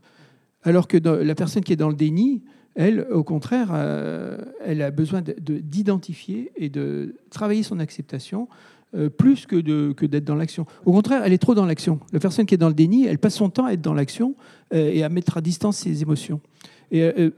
Alors 0.64 0.88
que 0.88 0.96
la 0.98 1.34
personne 1.36 1.62
qui 1.62 1.72
est 1.72 1.76
dans 1.76 1.88
le 1.88 1.94
déni, 1.94 2.42
elle, 2.74 3.06
au 3.12 3.22
contraire, 3.22 3.68
euh, 3.72 4.38
elle 4.64 4.82
a 4.82 4.90
besoin 4.90 5.22
de- 5.22 5.36
de- 5.40 5.58
d'identifier 5.58 6.50
et 6.56 6.68
de 6.68 7.14
travailler 7.30 7.62
son 7.62 7.78
acceptation 7.78 8.48
euh, 8.94 9.08
plus 9.08 9.46
que 9.46 9.56
d'être 10.06 10.24
dans 10.24 10.34
l'action. 10.34 10.66
Au 10.84 10.92
contraire, 10.92 11.22
elle 11.24 11.32
est 11.32 11.38
trop 11.38 11.54
dans 11.54 11.66
l'action. 11.66 12.00
La 12.12 12.18
personne 12.20 12.44
qui 12.46 12.54
est 12.54 12.58
dans 12.58 12.68
le 12.68 12.74
déni, 12.74 13.06
elle 13.06 13.18
passe 13.18 13.34
son 13.36 13.50
temps 13.50 13.66
à 13.66 13.72
être 13.72 13.82
dans 13.82 13.94
l'action 13.94 14.34
euh, 14.74 14.90
et 14.92 15.02
à 15.04 15.08
mettre 15.08 15.36
à 15.36 15.40
distance 15.40 15.76
ses 15.78 16.02
émotions. 16.02 16.40
Et, 16.90 17.02
euh, 17.02 17.30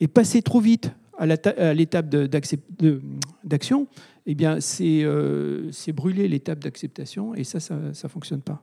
et 0.00 0.08
passer 0.08 0.42
trop 0.42 0.60
vite 0.60 0.92
à 1.18 1.26
l'étape 1.74 2.08
d'action, 2.08 3.88
eh 4.26 4.34
bien, 4.34 4.60
c'est 4.60 5.02
euh, 5.02 5.70
brûler 5.94 6.28
l'étape 6.28 6.60
d'acceptation 6.60 7.34
et 7.34 7.44
ça, 7.44 7.60
ça 7.60 7.74
ne 7.76 8.08
fonctionne 8.08 8.42
pas. 8.42 8.62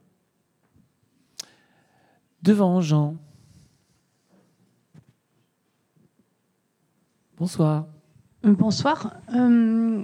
Devant 2.41 2.80
Jean. 2.80 3.18
Bonsoir. 7.38 7.88
Bonsoir. 8.44 9.14
Euh, 9.34 10.03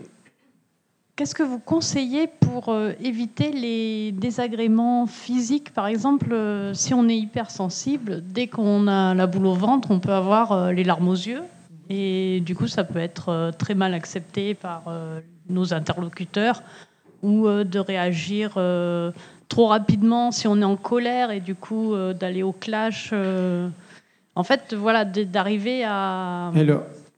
Qu'est-ce 1.16 1.36
que 1.36 1.44
vous 1.44 1.60
conseillez 1.60 2.28
pour 2.28 2.70
euh, 2.70 2.94
éviter 3.04 3.52
les 3.52 4.12
désagréments 4.14 5.08
physiques? 5.08 5.74
Par 5.74 5.88
exemple, 5.88 6.30
euh, 6.32 6.74
si 6.74 6.94
on 6.94 7.08
est 7.10 7.18
hypersensible, 7.18 8.24
dès 8.26 8.48
qu'on 8.48 8.88
a 8.88 9.14
la 9.14 9.28
boule 9.28 9.48
au 9.48 9.54
ventre, 9.54 9.92
on 9.92 10.00
peut 10.00 10.14
avoir 10.14 10.52
euh, 10.54 10.72
les 10.72 10.84
larmes 10.84 11.10
aux 11.10 11.14
yeux. 11.14 11.44
Et 11.90 12.40
du 12.40 12.56
coup, 12.56 12.68
ça 12.68 12.86
peut 12.86 13.00
être 13.00 13.52
très 13.58 13.76
mal 13.76 13.94
accepté 13.94 14.54
par 14.54 14.84
nos 15.50 15.74
interlocuteurs 15.74 16.64
ou 17.22 17.50
de 17.50 17.80
réagir 17.80 18.54
trop 19.50 19.68
rapidement 19.68 20.32
si 20.32 20.48
on 20.48 20.62
est 20.62 20.64
en 20.64 20.78
colère 20.78 21.32
et 21.32 21.42
du 21.42 21.54
coup 21.54 21.94
d'aller 22.18 22.44
au 22.44 22.54
clash. 22.54 23.14
En 24.36 24.44
fait, 24.44 24.74
voilà, 24.74 25.04
d'arriver 25.04 25.84
à 25.84 26.54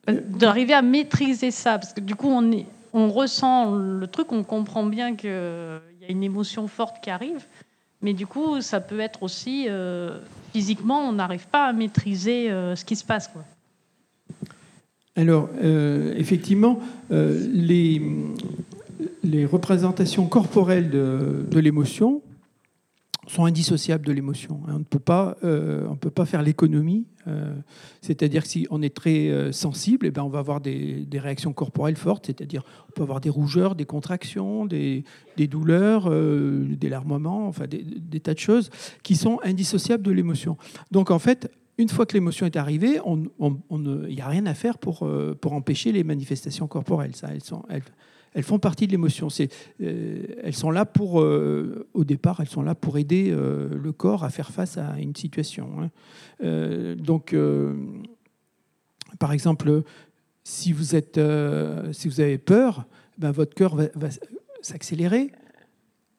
d'arriver 0.07 0.73
à 0.73 0.81
maîtriser 0.81 1.51
ça 1.51 1.77
parce 1.77 1.93
que 1.93 2.01
du 2.01 2.15
coup 2.15 2.27
on 2.27 2.51
est 2.51 2.65
on 2.93 3.09
ressent 3.09 3.75
le 3.75 4.07
truc 4.07 4.31
on 4.31 4.43
comprend 4.43 4.85
bien 4.85 5.15
qu'il 5.15 5.29
y 5.29 6.05
a 6.05 6.09
une 6.09 6.23
émotion 6.23 6.67
forte 6.67 7.03
qui 7.03 7.09
arrive 7.09 7.45
mais 8.03 8.13
du 8.13 8.27
coup 8.27 8.61
ça 8.61 8.79
peut 8.81 8.99
être 8.99 9.23
aussi 9.23 9.65
euh, 9.67 10.19
physiquement 10.51 10.99
on 10.99 11.13
n'arrive 11.13 11.47
pas 11.47 11.65
à 11.65 11.73
maîtriser 11.73 12.51
euh, 12.51 12.75
ce 12.75 12.85
qui 12.85 12.95
se 12.95 13.03
passe. 13.05 13.31
Alors, 15.15 15.47
euh, 15.63 16.13
effectivement, 16.17 16.79
les, 17.11 18.01
représentations 19.45 20.25
corporelles 20.25 20.89
de 20.89 21.59
l'émotion 21.59 22.21
sont 23.27 23.45
indissociables 23.45 24.05
de 24.05 24.11
l'émotion. 24.11 24.61
hein. 24.67 24.73
On 24.75 24.79
ne 24.79 24.83
peut 24.83 24.99
pas, 24.99 25.37
euh, 25.43 25.85
on 25.89 25.95
peut 25.95 26.09
pas 26.09 26.25
faire 26.25 26.41
l'économie. 26.41 27.05
euh, 27.27 27.55
c'est-à-dire 28.01 28.43
que 28.43 28.49
si 28.49 28.67
on 28.69 28.81
est 28.81 28.93
très 28.93 29.29
euh, 29.29 29.51
sensible, 29.53 30.07
eh 30.07 30.11
ben, 30.11 30.23
on 30.23 30.29
va 30.29 30.39
avoir 30.39 30.59
des, 30.59 31.07
réactions 31.13 31.53
corporelles 31.53 31.95
fortes. 31.95 32.25
C'est-à-dire, 32.25 32.63
on 32.89 32.91
peut 32.91 33.03
avoir 33.03 33.21
des 33.21 33.29
rougeurs, 33.29 33.75
des 33.75 33.85
contractions, 33.85 34.65
des, 34.65 35.05
douleurs, 35.37 36.09
des 36.09 36.89
larmoiements, 36.89 37.47
enfin 37.47 37.65
des, 37.67 38.19
tas 38.19 38.33
de 38.33 38.39
choses 38.39 38.69
qui 39.03 39.15
sont 39.15 39.39
indissociables 39.43 40.03
de 40.03 40.11
l'émotion. 40.11 40.57
Donc, 40.91 41.11
en 41.11 41.19
fait, 41.19 41.49
une 41.77 41.89
fois 41.89 42.05
que 42.05 42.13
l'émotion 42.13 42.45
est 42.45 42.57
arrivée, 42.57 42.99
on- 43.05 43.23
on- 43.39 43.57
il 44.07 44.15
n'y 44.15 44.21
a 44.21 44.27
rien 44.27 44.45
à 44.45 44.53
faire 44.53 44.77
pour, 44.77 45.07
pour 45.39 45.53
empêcher 45.53 45.91
les 45.91 46.03
manifestations 46.03 46.67
corporelles. 46.67 47.15
Ça, 47.15 47.29
elles, 47.31 47.43
sont, 47.43 47.63
elles, 47.69 47.83
elles 48.33 48.43
font 48.43 48.59
partie 48.59 48.87
de 48.87 48.91
l'émotion. 48.91 49.27
Euh, 49.81 50.25
elles 50.43 50.55
sont 50.55 50.71
là 50.71 50.85
pour, 50.85 51.21
euh, 51.21 51.87
au 51.93 52.03
départ, 52.03 52.39
elles 52.39 52.49
sont 52.49 52.63
là 52.63 52.75
pour 52.75 52.97
aider 52.97 53.29
euh, 53.31 53.69
le 53.69 53.91
corps 53.91 54.23
à 54.23 54.29
faire 54.29 54.51
face 54.51 54.77
à 54.77 54.99
une 54.99 55.15
situation. 55.15 55.69
hein. 55.81 56.95
Donc, 56.97 57.35
par 59.19 59.31
exemple, 59.31 59.83
si 60.43 60.73
vous, 60.73 60.95
êtes, 60.95 61.19
si 61.91 62.07
vous 62.07 62.19
avez 62.19 62.37
peur, 62.37 62.85
ben, 63.17 63.31
votre 63.31 63.53
cœur 63.53 63.75
va, 63.75 63.85
va 63.95 64.09
s'accélérer, 64.61 65.31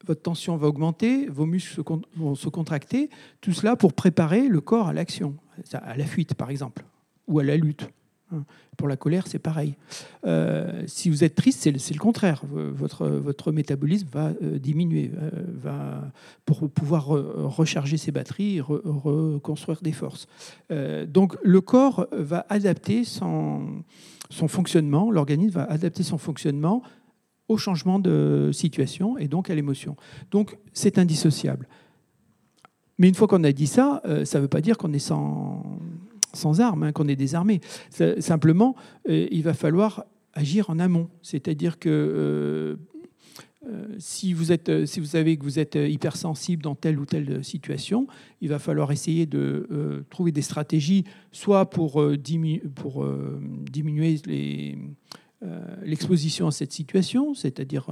votre 0.07 0.23
tension 0.23 0.57
va 0.57 0.69
augmenter, 0.69 1.27
vos 1.28 1.47
muscles 1.47 1.82
vont 2.16 2.35
se 2.35 2.49
contracter, 2.49 3.11
tout 3.41 3.53
cela 3.53 3.77
pour 3.77 3.93
préparer 3.93 4.49
le 4.49 4.61
corps 4.61 4.89
à 4.89 4.93
l'action, 4.93 5.36
à 5.73 5.97
la 5.97 6.05
fuite 6.05 6.35
par 6.35 6.51
exemple, 6.51 6.85
ou 7.27 7.39
à 7.39 7.45
la 7.45 7.57
lutte. 7.57 7.89
Hein. 8.35 8.44
Pour 8.77 8.89
la 8.89 8.97
colère, 8.97 9.27
c'est 9.27 9.39
pareil. 9.39 9.77
Euh, 10.27 10.82
si 10.86 11.11
vous 11.11 11.23
êtes 11.23 11.35
triste, 11.35 11.61
c'est 11.62 11.93
le, 11.93 11.98
contraire. 11.98 12.43
Votre, 12.51 13.06
votre 13.06 13.52
métabolisme 13.52 14.09
va 14.12 14.32
euh, 14.43 14.59
diminuer, 14.59 15.12
euh, 15.16 15.31
va, 15.48 16.11
pour 16.44 16.69
pouvoir 16.69 17.09
re- 17.09 17.47
recharger 17.47 17.97
ses 17.97 18.11
batteries, 18.11 18.59
re- 18.61 18.81
reconstruire 18.85 19.81
des 19.82 19.93
forces. 19.93 20.27
Donc 21.09 21.36
le 21.43 21.61
corps 21.61 22.06
va 22.12 22.47
adapter 22.48 23.05
son, 23.05 23.85
fonctionnement, 24.31 25.11
l'organisme 25.11 25.55
va 25.55 25.65
adapter 25.65 26.02
son 26.02 26.19
fonctionnement 26.19 26.82
au 27.48 27.56
changement 27.56 27.98
de 27.98 28.51
situation 28.52 29.16
et 29.19 29.28
donc 29.28 29.51
à 29.51 29.55
l'émotion. 29.55 29.97
Donc 30.31 30.59
c'est 30.73 30.98
indissociable. 30.98 31.69
Mais 32.98 33.09
une 33.09 33.15
fois 33.15 33.28
qu'on 33.28 33.44
a 33.44 33.52
dit 33.52 33.66
ça, 33.66 34.02
ça 34.24 34.39
ne 34.39 34.43
veut 34.43 34.48
pas 34.48 34.61
dire 34.61 34.78
qu'on 34.78 34.93
est 34.93 34.98
sans, 34.98 35.78
sans 36.36 36.61
armes, 36.61 36.85
hein, 36.85 36.93
qu'on 36.93 37.09
est 37.09 37.16
désarmé. 37.16 37.61
Simplement, 38.19 38.74
euh, 39.09 39.27
il 39.31 39.43
va 39.43 39.55
falloir 39.55 40.05
agir 40.32 40.70
en 40.70 40.78
amont. 40.78 41.09
C'est-à-dire 41.23 41.78
que 41.78 41.89
euh, 41.89 42.77
euh, 43.66 43.86
si, 43.98 44.32
vous 44.32 44.52
êtes, 44.52 44.86
si 44.86 45.01
vous 45.01 45.06
savez 45.06 45.36
que 45.36 45.44
vous 45.44 45.59
êtes 45.59 45.77
hypersensible 45.77 46.62
dans 46.62 46.74
telle 46.74 46.98
ou 46.98 47.06
telle 47.06 47.43
situation, 47.44 48.06
il 48.40 48.48
va 48.48 48.59
falloir 48.59 48.93
essayer 48.93 49.27
de 49.27 50.05
trouver 50.11 50.32
des 50.32 50.43
stratégies, 50.43 51.05
soit 51.32 51.70
pour, 51.70 52.05
diminuer, 52.19 52.61
l'exposition 55.82 56.47
à 56.47 56.52
cette 56.52 56.73
situation, 56.73 57.35
c'est-à-dire 57.35 57.86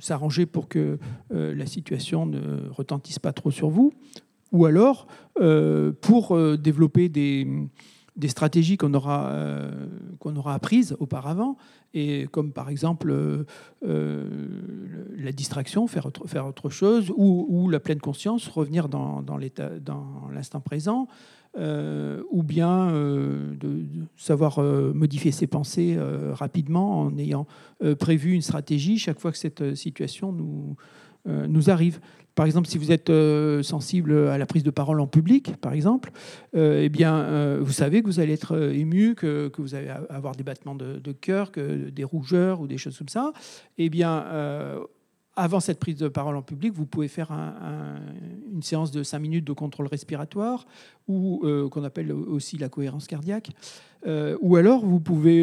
s'arranger 0.00 0.46
pour 0.46 0.68
que 0.68 0.98
la 1.30 1.66
situation 1.66 2.26
ne 2.26 2.68
retentisse 2.70 3.20
pas 3.20 3.32
trop 3.32 3.52
sur 3.52 3.68
vous, 3.68 3.92
ou 4.52 4.66
alors 4.66 5.06
euh, 5.40 5.92
pour 6.00 6.36
euh, 6.36 6.56
développer 6.56 7.08
des, 7.08 7.48
stratégies 8.28 8.76
qu'on 8.76 8.94
aura, 8.94 9.30
euh, 9.30 9.86
qu'on 10.20 10.36
aura 10.36 10.54
apprises 10.54 10.96
auparavant, 11.00 11.56
et 11.92 12.28
comme 12.30 12.52
par 12.52 12.68
exemple 12.70 13.14
la 13.82 15.32
distraction, 15.32 15.86
faire 15.86 16.06
autre, 16.06 16.26
faire 16.26 16.46
autre 16.46 16.70
chose, 16.70 17.12
ou, 17.16 17.68
la 17.68 17.80
pleine 17.80 18.00
conscience, 18.00 18.48
revenir 18.48 18.88
dans, 18.88 19.24
l'instant 20.32 20.60
présent, 20.60 21.06
ou 21.56 22.42
bien 22.42 22.92
de, 22.92 23.86
savoir 24.16 24.60
modifier 24.60 25.30
ses 25.30 25.46
pensées 25.46 25.96
rapidement 26.32 27.02
en 27.02 27.16
ayant 27.16 27.46
prévu 28.00 28.32
une 28.32 28.42
stratégie 28.42 28.98
chaque 28.98 29.20
fois 29.20 29.30
que 29.30 29.38
cette 29.38 29.76
situation 29.76 30.32
nous, 30.32 30.76
nous 31.26 31.70
arrive. 31.70 32.00
Par 32.34 32.46
exemple, 32.46 32.66
si 32.66 32.78
vous 32.78 32.90
êtes 32.90 33.10
euh, 33.10 33.62
sensible 33.62 34.12
à 34.28 34.38
la 34.38 34.46
prise 34.46 34.64
de 34.64 34.70
parole 34.70 34.98
en 35.00 35.06
public, 35.06 35.56
par 35.58 35.72
exemple, 35.72 36.10
euh, 36.56 36.82
eh 36.82 36.88
bien, 36.88 37.14
euh, 37.16 37.60
vous 37.62 37.70
savez 37.72 38.02
que 38.02 38.06
vous 38.08 38.18
allez 38.18 38.32
être 38.32 38.56
euh, 38.56 38.72
ému, 38.72 39.14
que, 39.14 39.46
que 39.48 39.62
vous 39.62 39.76
allez 39.76 39.88
avoir 40.10 40.34
des 40.34 40.42
battements 40.42 40.74
de, 40.74 41.12
cœur, 41.12 41.52
que 41.52 41.90
des 41.90 42.02
rougeurs 42.02 42.60
ou 42.60 42.66
des 42.66 42.76
choses 42.76 42.98
comme 42.98 43.08
ça. 43.08 43.32
Eh 43.78 43.88
bien, 43.88 44.24
euh, 44.26 44.80
avant 45.36 45.60
cette 45.60 45.78
prise 45.78 45.96
de 45.96 46.08
parole 46.08 46.36
en 46.36 46.42
public, 46.42 46.72
vous 46.74 46.86
pouvez 46.86 47.06
faire 47.08 47.30
un- 47.30 47.54
un- 47.62 48.52
une 48.52 48.62
séance 48.62 48.90
de 48.90 49.04
5 49.04 49.20
minutes 49.20 49.44
de 49.44 49.52
contrôle 49.52 49.86
respiratoire, 49.86 50.66
ou 51.06 51.40
euh, 51.44 51.68
qu'on 51.68 51.84
appelle 51.84 52.10
aussi 52.12 52.58
la 52.58 52.68
cohérence 52.68 53.06
cardiaque. 53.06 53.50
Euh, 54.08 54.36
ou 54.40 54.56
alors, 54.56 54.84
vous 54.84 54.98
pouvez 55.00 55.42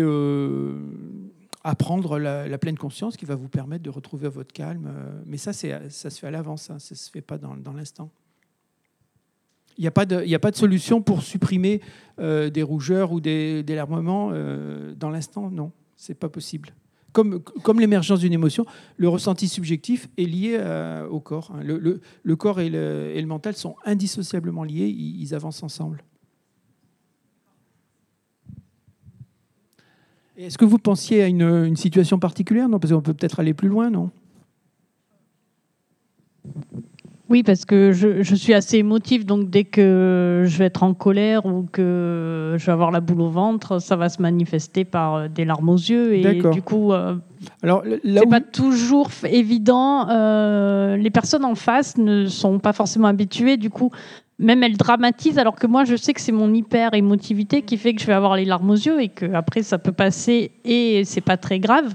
euh, 1.66 1.70
apprendre 1.70 2.20
la, 2.20 2.58
pleine 2.58 2.78
conscience 2.78 3.18
qui 3.18 3.26
va 3.26 3.36
vous 3.36 3.50
permettre 3.50 3.84
de 3.84 3.90
retrouver 3.90 4.30
votre 4.30 4.54
calme. 4.54 4.88
Euh, 4.88 5.22
Mais 5.26 5.38
ça, 5.38 5.54
ça 5.54 6.10
se 6.10 6.20
fait 6.20 6.28
à 6.28 6.32
l'avance, 6.32 6.70
hein, 6.70 6.80
ça 6.80 6.94
ne 6.94 6.98
se 6.98 7.10
fait 7.10 7.22
pas 7.22 7.38
dans, 7.38 7.74
l'instant. 7.74 8.10
Il 9.78 9.82
n'y 9.82 9.88
a, 9.88 9.92
pas 9.92 10.06
de- 10.06 10.56
solution 10.56 11.02
pour 11.02 11.24
supprimer 11.24 11.82
euh, 12.20 12.50
des 12.50 12.64
rougeurs 12.64 13.12
ou 13.12 13.20
des, 13.20 13.64
larmements 13.68 14.30
euh, 14.34 14.94
dans 14.96 15.10
l'instant, 15.10 15.50
non, 15.50 15.72
c'est 15.96 16.14
pas 16.16 16.30
possible. 16.30 16.74
Comme, 17.14 17.42
l'émergence 17.80 18.22
d'une 18.22 18.32
émotion, 18.32 18.66
le 18.96 19.10
ressenti 19.10 19.50
subjectif 19.50 20.08
est 20.18 20.24
lié 20.24 20.58
au 21.10 21.20
corps. 21.20 21.52
hein. 21.54 21.62
Le, 21.62 22.36
corps 22.38 22.62
et 22.62 22.70
le, 22.70 23.26
mental 23.26 23.54
sont 23.54 23.76
indissociablement 23.84 24.64
liés, 24.64 24.88
ils 24.88 25.36
avancent 25.36 25.62
ensemble. 25.62 26.06
Est-ce 30.42 30.58
que 30.58 30.66
vous 30.66 30.80
pensiez 30.80 31.22
à 31.24 31.28
une, 31.28 31.42
une 31.44 31.76
situation 31.76 32.18
particulière? 32.20 32.68
Non, 32.68 32.80
parce 32.80 32.92
qu'on 32.94 33.02
peut 33.02 33.14
peut-être 33.14 33.40
aller 33.40 33.54
plus 33.54 33.68
loin, 33.70 33.90
non? 33.90 34.10
Oui, 37.30 37.44
parce 37.44 37.64
que 37.64 37.94
je, 37.94 38.24
je 38.24 38.36
suis 38.36 38.54
assez 38.54 38.78
émotive, 38.78 39.26
donc 39.26 39.50
dès 39.50 39.64
que 39.64 40.44
je 40.46 40.58
vais 40.58 40.66
être 40.66 40.84
en 40.84 40.94
colère 40.94 41.46
ou 41.46 41.66
que 41.72 42.56
je 42.60 42.66
vais 42.66 42.72
avoir 42.74 42.92
la 42.92 43.00
boule 43.00 43.22
au 43.22 43.30
ventre, 43.30 43.80
ça 43.80 43.96
va 43.96 44.10
se 44.10 44.22
manifester 44.22 44.84
par 44.84 45.16
euh, 45.16 45.28
des 45.30 45.46
larmes 45.46 45.70
aux 45.70 45.78
yeux. 45.78 46.14
Et 46.14 46.22
D'accord. 46.24 46.54
du 46.54 46.62
coup, 46.62 46.92
euh, 46.92 47.16
Alors 47.64 47.84
c'est 48.04 48.26
où- 48.26 48.30
pas 48.30 48.42
toujours 48.42 49.10
évident. 49.24 50.10
euh, 50.10 50.98
les 50.98 51.10
personnes 51.10 51.46
en 51.46 51.56
face 51.56 51.96
ne 51.98 52.26
sont 52.26 52.60
pas 52.60 52.74
forcément 52.74 53.08
habituées. 53.08 53.56
Du 53.56 53.70
coup, 53.70 53.92
même 54.42 54.64
elles 54.64 54.76
dramatisent, 54.78 55.38
alors 55.38 55.56
que 55.56 55.68
moi, 55.68 55.86
je 55.86 55.96
sais 55.96 56.14
que 56.14 56.20
c'est 56.20 56.32
mon 56.32 56.54
hyper 56.54 56.94
émotivité 56.94 57.62
qui 57.62 57.78
fait 57.78 57.94
que 57.94 58.02
je 58.02 58.08
vais 58.08 58.14
avoir 58.14 58.36
les 58.36 58.46
larmes 58.46 58.72
aux 58.72 58.76
yeux 58.76 59.00
et 59.02 59.08
que 59.10 59.32
après 59.34 59.64
ça 59.64 59.78
peut 59.78 59.92
passer 59.92 60.52
et 60.66 61.04
c'est 61.06 61.22
pas 61.22 61.38
très 61.38 61.60
grave. 61.60 61.94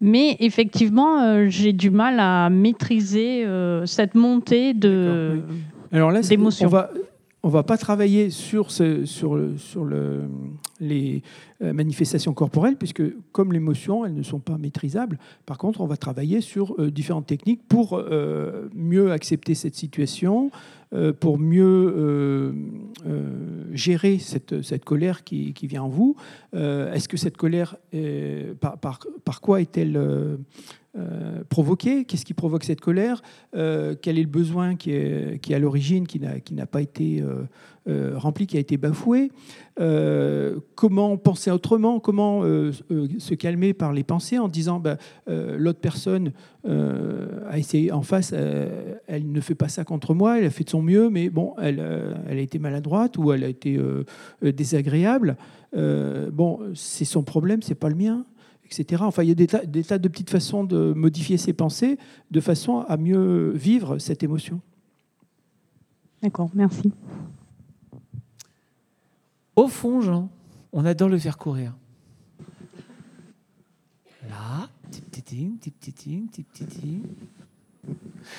Mais 0.00 0.36
effectivement, 0.40 1.20
euh, 1.22 1.46
j'ai 1.48 1.72
du 1.72 1.90
mal 1.90 2.20
à 2.20 2.48
maîtriser 2.50 3.44
euh, 3.44 3.86
cette 3.86 4.14
montée 4.14 4.74
de. 4.74 5.40
Alors 5.92 6.10
là, 6.10 6.22
c'est- 6.22 6.30
d'émotion. 6.30 6.66
on 6.66 6.70
va 6.70 6.90
on 7.44 7.50
va 7.50 7.62
pas 7.62 7.76
travailler 7.76 8.30
sur 8.30 8.70
sur 8.70 9.04
sur 9.04 9.84
le, 9.84 10.22
les 10.80 11.22
euh, 11.62 11.74
manifestations 11.74 12.32
corporelles 12.32 12.76
puisque 12.76 13.02
comme 13.32 13.52
l'émotion, 13.52 14.06
elles 14.06 14.14
ne 14.14 14.22
sont 14.22 14.40
pas 14.40 14.56
maîtrisables. 14.56 15.18
Par 15.44 15.58
contre, 15.58 15.82
on 15.82 15.86
va 15.86 15.98
travailler 15.98 16.40
sur 16.40 16.74
euh, 16.80 16.90
différentes 16.90 17.26
techniques 17.26 17.60
pour 17.68 17.98
euh, 17.98 18.70
mieux 18.74 19.12
accepter 19.12 19.54
cette 19.54 19.74
situation, 19.74 20.50
pour 21.18 21.40
mieux 21.40 22.54
gérer 23.72 24.18
cette, 24.18 24.62
cette 24.62 24.84
colère 24.84 25.24
qui, 25.24 25.52
qui 25.52 25.66
vient 25.66 25.82
en 25.82 25.88
vous. 25.88 26.14
Est-ce 26.52 27.08
que 27.08 27.16
cette 27.16 27.36
colère, 27.36 27.74
par, 28.60 28.78
par, 28.78 29.00
par 29.24 29.40
quoi 29.40 29.60
est-elle 29.60 29.98
euh, 30.96 31.42
provoquée 31.48 32.04
Qu'est-ce 32.04 32.24
qui 32.24 32.34
provoque 32.34 32.62
cette 32.64 32.80
colère 32.80 33.22
Euh, 33.56 33.94
Quel 34.00 34.18
est 34.18 34.22
le 34.22 34.28
besoin 34.28 34.76
qui 34.76 34.92
est, 34.92 35.52
à 35.52 35.58
l'origine, 35.58 36.06
qui 36.06 36.20
n'a 36.20 36.66
pas 36.66 36.82
été 36.82 37.20
euh, 37.20 37.42
euh, 37.88 38.12
rempli, 38.16 38.46
qui 38.46 38.56
a 38.56 38.60
été 38.60 38.76
bafoué 38.76 39.30
Comment 40.76 41.16
penser 41.16 41.50
autrement 41.50 41.98
Comment 41.98 42.42
se 42.42 43.34
calmer 43.34 43.74
par 43.74 43.92
les 43.92 44.04
pensées 44.04 44.38
en 44.38 44.48
disant 44.48 44.78
bah, 44.78 44.98
l'autre 45.26 45.80
personne 45.80 46.32
a 46.64 47.58
essayé 47.58 47.90
en 47.90 48.02
face, 48.02 48.32
elle 48.32 49.32
ne 49.32 49.40
fait 49.40 49.56
pas 49.56 49.68
ça 49.68 49.82
contre 49.84 50.14
moi, 50.14 50.38
elle 50.38 50.44
a 50.44 50.50
fait 50.50 50.62
de 50.62 50.70
son 50.70 50.80
mieux, 50.80 51.10
mais 51.10 51.28
bon, 51.28 51.54
elle, 51.60 51.82
elle 52.28 52.38
a 52.38 52.40
été 52.40 52.60
maladroite 52.60 53.18
ou 53.18 53.32
elle 53.32 53.42
a 53.42 53.48
été 53.48 53.80
désagréable. 54.42 55.36
Bon, 55.72 56.60
c'est 56.74 57.04
son 57.04 57.24
problème, 57.24 57.60
c'est 57.62 57.74
pas 57.74 57.88
le 57.88 57.96
mien 57.96 58.24
etc. 58.66 59.02
Enfin, 59.04 59.22
il 59.22 59.28
y 59.28 59.32
a 59.32 59.34
des 59.34 59.46
tas, 59.46 59.64
des 59.64 59.84
tas 59.84 59.98
de 59.98 60.08
petites 60.08 60.30
façons 60.30 60.64
de 60.64 60.92
modifier 60.92 61.36
ses 61.36 61.52
pensées 61.52 61.98
de 62.30 62.40
façon 62.40 62.80
à 62.80 62.96
mieux 62.96 63.50
vivre 63.50 63.98
cette 63.98 64.22
émotion. 64.22 64.60
D'accord, 66.22 66.50
merci. 66.54 66.92
Au 69.56 69.68
fond, 69.68 70.00
Jean, 70.00 70.30
on 70.72 70.84
adore 70.84 71.08
le 71.08 71.18
faire 71.18 71.38
courir. 71.38 71.74
Là, 74.28 74.68
tip 74.90 75.10
titing, 75.10 75.58
tip 75.58 75.78
titing, 75.78 76.28
tip 76.28 76.52
titing. 76.52 77.02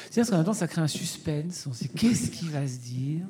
C'est-à-dire 0.10 0.32
qu'en 0.32 0.38
même 0.38 0.46
temps, 0.46 0.54
ça 0.54 0.68
crée 0.68 0.82
un 0.82 0.88
suspense. 0.88 1.68
On 1.68 1.74
sait 1.74 1.88
qu'est-ce 1.88 2.32
qu'il 2.32 2.50
va 2.50 2.68
se 2.68 2.80
dire? 2.80 3.28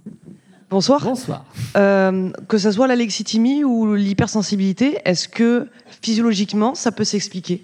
Bonsoir. 0.69 1.03
Bonsoir. 1.03 1.45
Euh, 1.77 2.31
que 2.47 2.57
ce 2.57 2.71
soit 2.71 2.87
l'alexithymie 2.87 3.63
ou 3.63 3.93
l'hypersensibilité, 3.93 4.97
est-ce 5.05 5.27
que 5.27 5.67
physiologiquement 6.01 6.73
ça 6.73 6.91
peut 6.91 7.03
s'expliquer? 7.03 7.63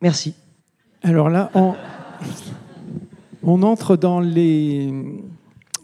Merci. 0.00 0.34
Alors 1.02 1.28
là, 1.28 1.50
on, 1.54 1.74
on 3.42 3.62
entre 3.62 3.96
dans 3.96 4.20
les, 4.20 4.92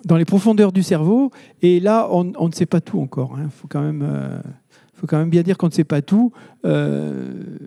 dans 0.05 0.17
les 0.17 0.25
profondeurs 0.25 0.73
du 0.73 0.83
cerveau, 0.83 1.31
et 1.61 1.79
là, 1.79 2.09
on, 2.11 2.33
on 2.39 2.49
ne 2.49 2.53
sait 2.53 2.67
pas 2.67 2.81
tout 2.81 3.01
encore. 3.01 3.37
Il 3.39 3.51
faut, 3.51 3.69
quand 3.69 3.83
même, 3.83 4.03
euh, 4.03 4.41
faut 4.95 5.07
quand 5.07 5.19
même 5.19 5.31
bien 5.31 5.43
dire 5.43 5.59
qu'on 5.59 5.69
ne 5.69 5.73
sait 5.73 5.85
pas 5.85 6.01
tout. 6.03 6.33
Euh, 6.65 7.59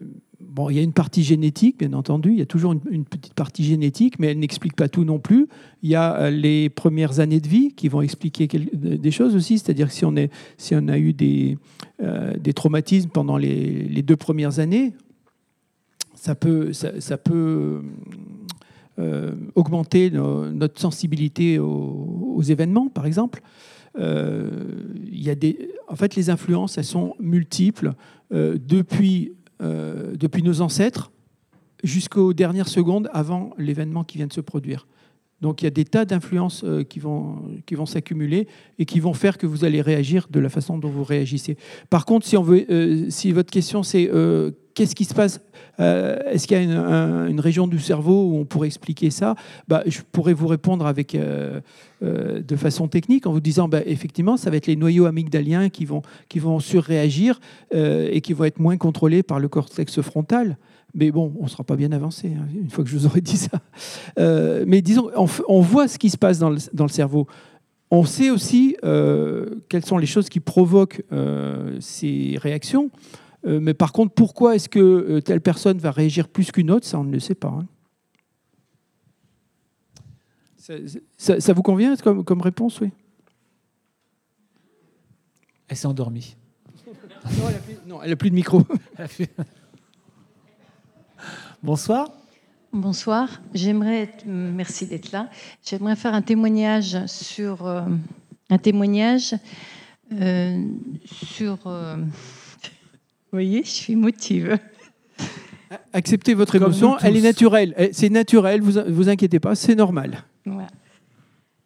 bon, 0.52 0.70
il 0.70 0.76
y 0.76 0.80
a 0.80 0.82
une 0.82 0.94
partie 0.94 1.24
génétique, 1.24 1.80
bien 1.80 1.94
entendu, 1.94 2.32
il 2.32 2.40
y 2.40 2.42
a 2.42 2.46
toujours 2.46 2.74
une, 2.74 3.06
petite 3.06 3.34
partie 3.34 3.64
génétique, 3.64 4.20
mais 4.20 4.28
elle 4.28 4.40
n'explique 4.40 4.76
pas 4.76 4.90
tout 4.90 5.06
non 5.06 5.18
plus. 5.18 5.48
Il 5.82 5.90
y 5.90 5.96
a 5.96 6.16
euh, 6.16 6.30
les 6.30 6.70
premières 6.70 7.20
années 7.20 7.40
de 7.40 7.48
vie 7.48 7.74
qui 7.74 7.88
vont 7.88 8.02
expliquer 8.02 8.48
des 8.48 9.12
choses 9.12 9.36
aussi, 9.36 9.58
c'est-à-dire 9.58 9.88
que 9.88 9.94
si 9.94 10.06
on, 10.76 10.88
a 10.88 10.98
eu 10.98 11.14
des, 11.14 11.58
euh, 12.04 12.34
traumatismes 12.54 13.10
pendant 13.10 13.38
les, 13.38 14.02
deux 14.04 14.18
premières 14.18 14.60
années, 14.60 14.94
ça 16.16 16.36
peut, 16.36 16.72
euh, 19.00 19.32
augmenter 19.56 20.12
no- 20.12 20.52
notre 20.52 20.80
sensibilité 20.80 21.60
aux, 21.60 22.42
événements, 22.42 22.90
par 22.90 23.06
exemple. 23.06 23.42
Il 23.98 25.22
y 25.22 25.30
a 25.30 25.36
des, 25.36 25.70
en 25.88 25.96
fait, 25.96 26.16
les 26.16 26.30
influences, 26.30 26.78
elles 26.78 26.86
sont 26.86 27.14
multiples 27.20 27.94
depuis, 28.32 29.34
depuis 29.62 30.44
nos 30.44 30.62
ancêtres 30.62 31.12
jusqu'aux 31.84 32.34
dernières 32.34 32.68
secondes 32.68 33.10
avant 33.14 33.52
l'événement 33.58 34.04
qui 34.04 34.18
vient 34.18 34.28
de 34.28 34.34
se 34.34 34.42
produire. 34.42 34.88
Donc 35.42 35.62
il 35.62 35.66
y 35.66 35.68
a 35.68 35.72
des 35.72 35.86
tas 35.86 36.06
d'influences 36.06 36.64
euh, 36.64 36.84
qui 36.84 37.00
vont, 37.00 37.42
qui 37.66 37.76
vont 37.76 37.86
s'accumuler 37.86 38.48
et 38.78 38.86
qui 38.86 39.00
vont 39.00 39.14
faire 39.14 39.38
que 39.38 39.48
vous 39.48 39.66
allez 39.66 39.82
réagir 39.82 40.28
de 40.30 40.40
la 40.40 40.50
façon 40.50 40.78
dont 40.78 40.90
vous 40.90 41.04
réagissez. 41.04 41.58
Par 41.90 42.06
contre, 42.06 42.26
si, 42.28 42.36
euh, 42.38 43.10
votre 43.34 43.52
question 43.52 43.82
c'est 43.84 44.10
euh, 44.14 44.52
qu'est-ce 44.76 44.96
qui 44.96 45.06
se 45.06 45.14
passe 45.14 45.42
Est-ce 45.80 46.48
qu'il 46.48 46.58
y 46.58 46.60
a 46.60 46.64
une, 46.64 46.72
un- 46.72 47.28
une 47.28 47.40
région 47.40 47.68
du 47.68 47.80
cerveau 47.80 48.30
où 48.30 48.38
on 48.38 48.46
pourrait 48.46 48.68
expliquer 48.68 49.10
ça 49.10 49.36
bah, 49.68 49.84
Je 49.86 50.00
pourrais 50.12 50.34
vous 50.34 50.48
répondre 50.48 50.86
avec, 50.86 51.18
de 52.02 52.56
façon 52.56 52.88
technique 52.88 53.28
en 53.28 53.34
vous 53.34 53.42
disant 53.42 53.68
bah, 53.68 53.82
effectivement, 53.86 54.38
ça 54.38 54.50
va 54.50 54.58
être 54.58 54.68
les 54.68 54.76
noyaux 54.78 55.06
amygdaliens 55.08 55.70
qui 55.70 55.86
vont, 55.86 56.02
qui 56.30 56.40
vont 56.40 56.60
surréagir 56.60 57.40
et 57.74 58.22
qui 58.22 58.32
vont 58.34 58.46
être 58.46 58.60
moins 58.60 58.78
contrôlés 58.78 59.24
par 59.24 59.40
le 59.40 59.50
cortex 59.50 60.02
frontal. 60.02 60.58
Mais 60.94 61.12
bon, 61.12 61.34
on 61.40 61.44
ne 61.44 61.50
sera 61.50 61.64
pas 61.64 61.76
bien 61.76 61.92
avancé, 61.92 62.34
hein, 62.34 62.48
une 62.54 62.70
fois 62.70 62.84
que 62.84 62.90
je 62.90 62.98
vous 62.98 63.06
aurai 63.06 63.22
dit 63.22 63.38
ça. 63.38 63.62
Euh, 64.20 64.66
mais 64.68 64.82
disons, 64.82 65.10
on, 65.16 65.62
voit 65.62 65.88
ce 65.88 65.98
qui 65.98 66.10
se 66.10 66.18
passe 66.18 66.40
dans 66.40 66.50
le, 66.50 66.58
dans 66.74 66.84
le 66.86 66.90
cerveau. 66.90 67.28
On 67.92 68.04
sait 68.06 68.30
aussi 68.30 68.76
euh, 68.84 69.62
quelles 69.70 69.86
sont 69.86 69.98
les 69.98 70.06
choses 70.06 70.28
qui 70.30 70.40
provoquent 70.40 71.04
euh, 71.12 71.78
ces 71.80 72.38
réactions. 72.42 72.90
Mais 73.44 73.74
par 73.74 73.92
contre, 73.92 74.14
pourquoi 74.14 74.56
est-ce 74.56 74.70
que 74.70 75.20
telle 75.22 75.42
personne 75.42 75.80
va 75.80 75.90
réagir 75.90 76.28
plus 76.28 76.52
qu'une 76.52 76.70
autre 76.70 76.86
Ça, 76.86 77.00
on 77.00 77.04
ne 77.04 77.12
le 77.12 77.20
sait 77.20 77.34
pas. 77.34 77.48
hein. 77.48 77.66
Ça, 80.58 80.76
ça- 81.18 81.40
ça 81.40 81.54
vous 81.54 81.64
convient 81.64 81.96
comme, 81.96 82.24
comme 82.24 82.42
réponse, 82.42 82.80
oui? 82.82 82.92
Elle 85.68 85.76
s'est 85.76 85.88
endormie. 85.88 86.36
non, 86.86 87.48
elle 87.50 87.56
a 87.56 87.60
plus, 87.60 87.76
non, 87.88 88.04
elle 88.04 88.10
n'a 88.12 88.16
plus 88.16 88.30
de 88.30 88.36
micro. 88.36 88.62
Bonsoir. 91.64 92.10
Bonsoir. 92.74 93.42
J'aimerais, 93.54 94.02
être- 94.04 94.26
merci 94.26 94.86
d'être 94.88 95.12
là. 95.12 95.30
J'aimerais 95.64 95.96
faire 95.96 96.14
un 96.14 96.22
témoignage 96.22 97.06
sur 97.06 97.68
euh, 97.68 97.82
un 98.50 98.58
témoignage 98.58 99.36
euh, 100.14 100.64
sur. 101.06 101.58
euh, 101.68 101.98
vous 101.98 103.38
voyez, 103.38 103.64
je 103.64 103.70
suis 103.70 103.94
émotive. 103.94 104.58
Acceptez 105.94 106.34
votre 106.34 106.56
émotion, 106.56 106.98
elle 107.00 107.16
est 107.18 107.22
naturelle. 107.22 107.74
Elle- 107.78 107.94
C'est 107.94 108.10
naturel, 108.10 108.62
vous 108.62 108.80
vous 108.94 109.10
inquiétez 109.10 109.40
pas, 109.40 109.56
c'est 109.56 109.76
normal. 109.76 110.24
Voilà. 110.46 110.68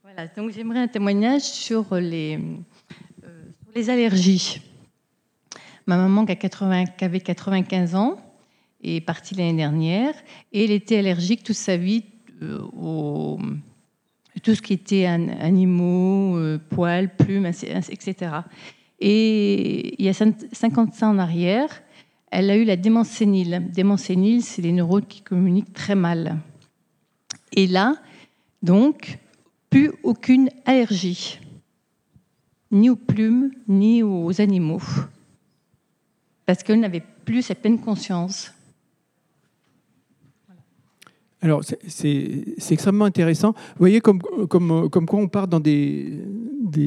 Voilà, 0.03 0.27
donc 0.35 0.51
j'aimerais 0.51 0.79
un 0.79 0.87
témoignage 0.87 1.41
sur 1.41 1.95
les, 1.95 2.37
euh, 3.23 3.27
sur 3.63 3.71
les 3.75 3.89
allergies. 3.89 4.61
Ma 5.87 5.97
maman 5.97 6.25
qui, 6.25 6.31
a 6.31 6.35
80 6.35 6.85
qui 6.85 7.05
avait 7.05 7.19
95 7.19 7.95
ans 7.95 8.17
est 8.85 9.01
partie 9.01 9.35
l'année 9.35 9.57
dernière 9.57 10.13
et 10.53 10.65
elle 10.65 10.71
était 10.71 10.97
allergique 10.97 11.43
toute 11.43 11.55
sa 11.55 11.77
vie 11.77 12.03
euh, 12.41 12.61
au 12.77 13.39
tout 14.43 14.53
ce 14.55 14.61
qui 14.61 14.73
était 14.73 15.07
an- 15.07 15.29
animaux, 15.39 16.37
euh, 16.37 16.59
poils, 16.69 17.15
plumes, 17.15 17.45
etc. 17.45 18.31
Et 18.99 19.95
il 19.99 20.05
y 20.05 20.09
a 20.09 20.11
cin- 20.13 20.35
50 20.51 21.03
ans 21.03 21.09
en 21.11 21.17
arrière, 21.19 21.69
elle 22.31 22.49
a 22.49 22.57
eu 22.57 22.65
la 22.65 22.75
démence 22.75 23.07
sénile. 23.09 23.69
Démence 23.73 24.03
sénile, 24.03 24.43
c'est 24.43 24.61
les 24.61 24.71
neurones 24.73 25.05
qui 25.05 25.21
communiquent 25.21 25.73
très 25.73 25.95
mal. 25.95 26.37
Et 27.53 27.65
là, 27.67 27.95
donc, 28.61 29.19
plus 29.69 29.91
aucune 30.03 30.49
allergie, 30.65 31.39
ni 32.71 32.89
aux 32.89 32.95
plumes, 32.97 33.51
ni 33.69 34.03
aux 34.03 34.41
animaux, 34.41 34.81
parce 36.45 36.61
qu'elle 36.63 36.79
n'avait 36.81 37.03
plus 37.23 37.41
sa 37.43 37.55
pleine 37.55 37.79
conscience. 37.79 38.53
Alors, 41.45 41.61
c'est- 41.63 42.71
extrêmement 42.71 43.05
intéressant. 43.05 43.51
Vous 43.51 43.79
voyez 43.79 44.01
comme, 44.01 44.19
comme, 44.49 44.89
comme 44.89 45.05
quoi 45.05 45.19
on 45.19 45.27
part 45.27 45.47
dans 45.47 45.59
des, 45.59 46.19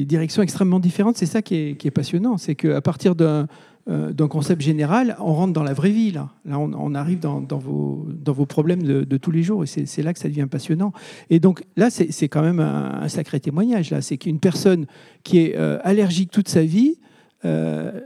directions 0.05 0.43
extrêmement 0.43 0.79
différentes. 0.79 1.17
C'est 1.17 1.25
ça 1.25 1.41
qui 1.41 1.55
est, 1.55 1.91
passionnant. 1.91 2.37
C'est 2.37 2.55
qu'à 2.55 2.81
partir 2.81 3.15
d'un 3.15 3.47
euh, 3.89 4.11
d'un 4.11 4.27
concept 4.27 4.61
général, 4.61 5.15
on 5.19 5.33
rentre 5.33 5.53
dans 5.53 5.63
la 5.63 5.73
vraie 5.73 5.89
vie. 5.89 6.11
Là, 6.11 6.29
on, 6.45 6.93
arrive 6.93 7.19
dans, 7.19 7.41
vos, 7.57 8.05
dans 8.07 8.33
vos 8.33 8.45
problèmes 8.45 8.83
de, 8.83 9.17
tous 9.17 9.31
les 9.31 9.41
jours. 9.41 9.63
Et 9.63 9.67
c'est 9.67 10.03
là 10.03 10.13
que 10.13 10.19
ça 10.19 10.27
devient 10.27 10.47
passionnant. 10.51 10.91
Et 11.31 11.39
donc 11.39 11.63
là, 11.75 11.89
c'est 11.89 12.27
quand 12.27 12.43
même 12.43 12.59
un, 12.59 12.99
un 13.01 13.07
sacré 13.07 13.39
témoignage. 13.39 13.89
là. 13.89 14.01
C'est 14.01 14.17
qu'une 14.17 14.39
personne 14.39 14.85
qui 15.23 15.39
est 15.39 15.55
euh, 15.57 15.79
allergique 15.83 16.29
toute 16.29 16.49
sa 16.49 16.61
vie, 16.61 16.97
euh, 17.45 17.99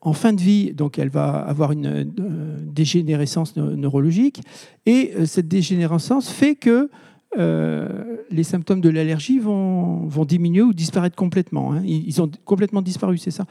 en 0.00 0.12
fin 0.12 0.32
de 0.32 0.40
vie, 0.40 0.72
donc 0.72 0.98
elle 0.98 1.08
va 1.08 1.30
avoir 1.38 1.72
une 1.72 1.86
euh, 1.86 2.56
dégénérescence 2.62 3.56
neu- 3.56 3.74
neurologique, 3.76 4.40
et 4.86 5.12
euh, 5.16 5.26
cette 5.26 5.48
dégénérescence 5.48 6.30
fait 6.30 6.54
que 6.54 6.88
euh, 7.36 8.16
les 8.30 8.44
symptômes 8.44 8.80
de 8.80 8.88
l'allergie 8.88 9.38
vont, 9.38 10.06
vont 10.06 10.24
diminuer 10.24 10.62
ou 10.62 10.72
disparaître 10.72 11.16
complètement. 11.16 11.72
hein. 11.72 11.82
Ils, 11.84 12.06
ils 12.06 12.22
ont 12.22 12.30
complètement 12.44 12.80
disparu, 12.80 13.18
c'est 13.18 13.30
ça. 13.32 13.44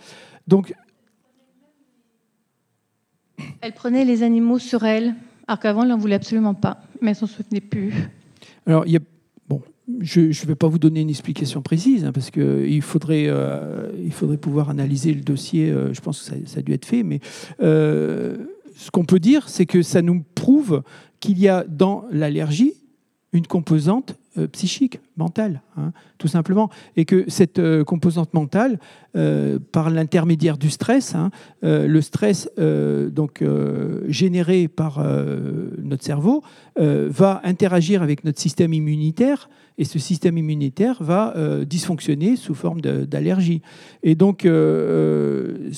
Donc, 0.47 0.73
Elle 3.61 3.73
prenait 3.73 4.05
les 4.05 4.23
animaux 4.23 4.57
sur 4.59 4.83
elle, 4.83 5.15
alors 5.47 5.59
qu'avant, 5.59 5.83
elle 5.83 5.89
n'en 5.89 5.97
voulait 5.97 6.15
absolument 6.15 6.53
pas, 6.55 6.81
mais 7.01 7.11
elle 7.11 7.15
s'en 7.15 7.27
souvenait 7.27 7.61
plus. 7.61 7.93
alors, 8.65 8.85
il 8.87 8.93
y 8.93 8.97
a, 8.97 8.99
je 10.01 10.21
ne 10.21 10.47
vais 10.47 10.55
pas 10.55 10.67
vous 10.67 10.79
donner 10.79 11.01
une 11.01 11.09
explication 11.09 11.61
précise, 11.61 12.05
hein, 12.05 12.11
parce 12.11 12.29
qu'il 12.29 12.81
faudrait, 12.81 13.27
euh, 13.27 13.89
faudrait 14.11 14.37
pouvoir 14.37 14.69
analyser 14.69 15.13
le 15.13 15.21
dossier. 15.21 15.69
euh, 15.69 15.93
je 15.93 16.01
pense 16.01 16.19
que 16.19 16.47
ça, 16.47 16.59
a 16.59 16.61
dû 16.61 16.73
être 16.73 16.85
fait, 16.85 17.03
mais 17.03 17.19
euh, 17.61 18.37
ce 18.75 18.91
qu'on 18.91 19.05
peut 19.05 19.19
dire, 19.19 19.47
c'est 19.49 19.65
que 19.65 19.81
ça 19.81 20.01
nous 20.01 20.23
prouve 20.35 20.83
qu'il 21.19 21.39
y 21.39 21.47
a 21.47 21.63
dans 21.63 22.05
l'allergie 22.11 22.73
une 23.33 23.47
composante 23.47 24.15
psychique, 24.51 24.99
mentale, 25.17 25.61
hein, 25.77 25.91
tout 26.19 26.27
simplement, 26.27 26.69
et 26.95 27.05
que 27.05 27.25
cette 27.27 27.59
composante 27.83 28.33
mentale, 28.35 28.79
par 29.71 29.89
l'intermédiaire 29.89 30.57
du 30.59 30.69
stress, 30.69 31.15
hein, 31.15 31.31
le 31.61 31.99
stress 32.01 32.49
donc 32.57 33.43
généré 34.07 34.67
par 34.67 35.03
notre 35.83 36.03
cerveau 36.03 36.43
va 36.77 37.41
interagir 37.43 38.01
avec 38.03 38.23
notre 38.23 38.39
système 38.39 38.73
immunitaire, 38.73 39.49
et 39.77 39.85
ce 39.85 39.99
système 39.99 40.37
immunitaire 40.37 41.01
va 41.03 41.33
euh, 41.37 41.65
dysfonctionner 41.65 42.35
sous 42.35 42.55
forme 42.55 42.81
d'allergie. 42.81 43.61
Et 44.03 44.15
donc 44.15 44.45
euh, 44.45 44.49
euh, 44.51 45.71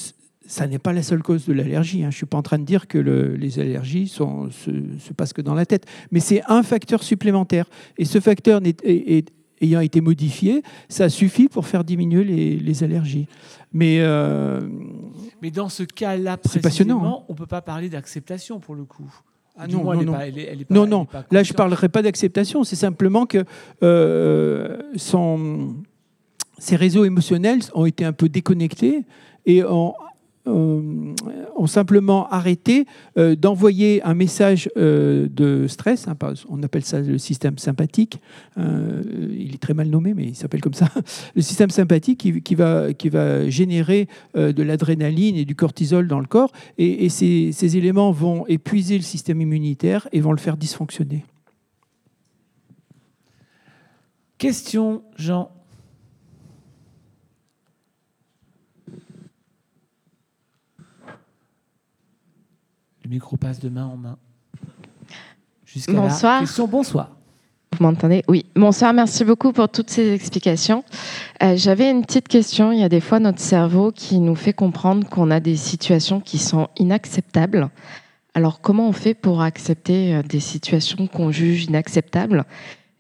ça 0.48 0.66
n'est 0.68 0.80
pas 0.80 0.94
la 0.94 1.04
seule 1.04 1.22
cause 1.22 1.46
de 1.46 1.54
l'allergie. 1.54 2.00
hein. 2.00 2.10
Je 2.10 2.16
ne 2.16 2.20
suis 2.20 2.26
pas 2.26 2.38
en 2.38 2.42
train 2.42 2.58
de 2.60 2.64
dire 2.66 2.88
que 2.88 2.98
le- 2.98 3.36
les 3.36 3.60
allergies 3.60 4.08
sont, 4.08 4.50
se, 4.50 4.72
se 5.00 5.14
passent 5.14 5.34
que 5.34 5.42
dans 5.42 5.54
la 5.54 5.66
tête, 5.66 5.86
mais 6.12 6.20
c'est 6.20 6.42
un 6.48 6.64
facteur 6.64 7.04
supplémentaire. 7.04 7.66
Et 7.98 8.06
ce 8.06 8.20
facteur 8.20 8.60
n'est- 8.62 8.76
est- 8.84 9.18
est- 9.18 9.30
ayant 9.62 9.82
été 9.82 10.00
modifié, 10.02 10.64
ça 10.88 11.10
suffit 11.10 11.50
pour 11.50 11.68
faire 11.68 11.84
diminuer 11.84 12.24
les, 12.24 12.56
les 12.58 12.84
allergies. 12.84 13.28
Mais 13.74 13.98
euh, 14.00 14.62
Mais 15.42 15.52
dans 15.52 15.70
ce 15.70 15.84
cas-là, 15.84 16.38
passionnant, 16.38 16.58
hein. 16.58 16.62
précisément, 16.62 17.26
on 17.30 17.34
ne 17.34 17.38
peut 17.38 17.46
pas 17.46 17.62
parler 17.62 17.90
d'acceptation 17.90 18.60
pour 18.60 18.74
le 18.74 18.86
coup. 18.86 19.12
Ah 19.62 19.68
non, 19.68 19.84
moins, 19.84 19.96
non, 19.96 20.00
elle 20.02 20.02
est 20.02 20.06
non. 20.06 20.14
pas- 20.14 20.28
elle 20.28 20.38
est- 20.40 20.44
elle 20.52 20.62
est 20.62 20.66
pas- 20.66 20.74
non, 20.74 20.82
elle 20.84 20.88
est 20.88 20.92
non. 20.92 21.06
pas 21.06 21.26
Là, 21.32 21.44
je 21.44 21.52
ne 21.52 21.58
parlerai 21.58 21.90
pas 21.90 22.02
d'acceptation. 22.02 22.64
C'est 22.64 22.76
simplement 22.76 23.26
que 23.26 23.44
euh, 23.84 24.78
son, 24.96 25.76
ses 26.58 26.76
réseaux 26.76 27.04
émotionnels 27.06 27.60
ont 27.74 27.86
été 27.86 28.06
un 28.06 28.14
peu 28.14 28.30
déconnectés 28.30 29.04
et 29.46 29.64
ont, 29.64 29.94
ont 30.50 31.68
simplement 31.68 32.28
arrêté 32.30 32.86
euh, 33.18 33.36
d'envoyer 33.36 34.02
un 34.04 34.14
message 34.14 34.70
euh, 34.78 35.28
de 35.30 35.68
stress. 35.68 36.08
hein, 36.08 36.16
on 36.50 36.64
appelle 36.64 36.84
ça 36.84 37.00
le 37.02 37.18
système 37.18 37.58
sympathique. 37.58 38.20
Euh, 38.58 39.02
il 39.38 39.54
est 39.54 39.62
très 39.62 39.74
mal 39.74 39.90
nommé, 39.90 40.14
mais 40.14 40.24
il 40.24 40.36
s'appelle 40.36 40.62
comme 40.62 40.74
ça. 40.74 40.90
Le 41.36 41.42
système 41.42 41.70
sympathique 41.70 42.20
qui, 42.44 42.56
va, 42.56 42.94
qui 42.94 43.10
va 43.10 43.50
générer 43.50 44.08
euh, 44.36 44.52
de 44.52 44.64
l'adrénaline 44.64 45.36
et 45.36 45.46
du 45.46 45.56
cortisol 45.56 46.08
dans 46.08 46.20
le 46.20 46.26
corps. 46.26 46.52
Et, 46.78 47.06
et 47.06 47.10
ces, 47.10 47.52
ces 47.52 47.78
éléments 47.78 48.12
vont 48.12 48.46
épuiser 48.48 48.98
le 48.98 49.04
système 49.04 49.42
immunitaire 49.42 50.08
et 50.12 50.22
vont 50.22 50.32
le 50.32 50.38
faire 50.38 50.58
dysfonctionner. 50.58 51.26
Question, 54.38 55.04
Jean. 55.18 55.52
Le 63.10 63.16
micro 63.16 63.38
passe 63.38 63.60
de 63.60 63.70
main 63.70 63.88
en 63.88 63.98
main. 63.98 64.18
Jusqu'à 65.66 65.94
la 65.94 66.02
Bonsoir. 66.02 66.42
question, 66.42 66.68
bonsoir. 66.68 67.10
Vous 67.72 67.84
m'entendez? 67.84 68.22
Oui. 68.28 68.46
Bonsoir, 68.56 68.94
merci 68.94 69.26
beaucoup 69.26 69.52
pour 69.52 69.68
toutes 69.68 69.90
ces 69.90 70.14
explications. 70.14 70.84
Euh, 71.42 71.58
J'avais 71.58 71.90
une 71.90 72.04
petite 72.04 72.28
question. 72.28 72.72
Il 72.72 72.80
y 72.80 72.84
a 72.84 72.90
des 72.90 73.00
fois 73.00 73.20
notre 73.20 73.40
cerveau 73.40 73.92
qui 73.92 74.20
nous 74.20 74.36
fait 74.36 74.54
comprendre 74.54 75.10
qu'on 75.10 75.32
a 75.32 75.40
des 75.40 75.56
situations 75.56 76.20
qui 76.20 76.38
sont 76.38 76.68
inacceptables. 76.78 77.72
Alors 78.36 78.62
comment 78.62 78.88
on 78.88 78.94
fait 78.94 79.16
pour 79.16 79.42
accepter 79.42 80.14
euh, 80.14 80.22
des 80.22 80.40
situations 80.40 81.08
qu'on 81.08 81.32
juge 81.32 81.64
inacceptables? 81.66 82.46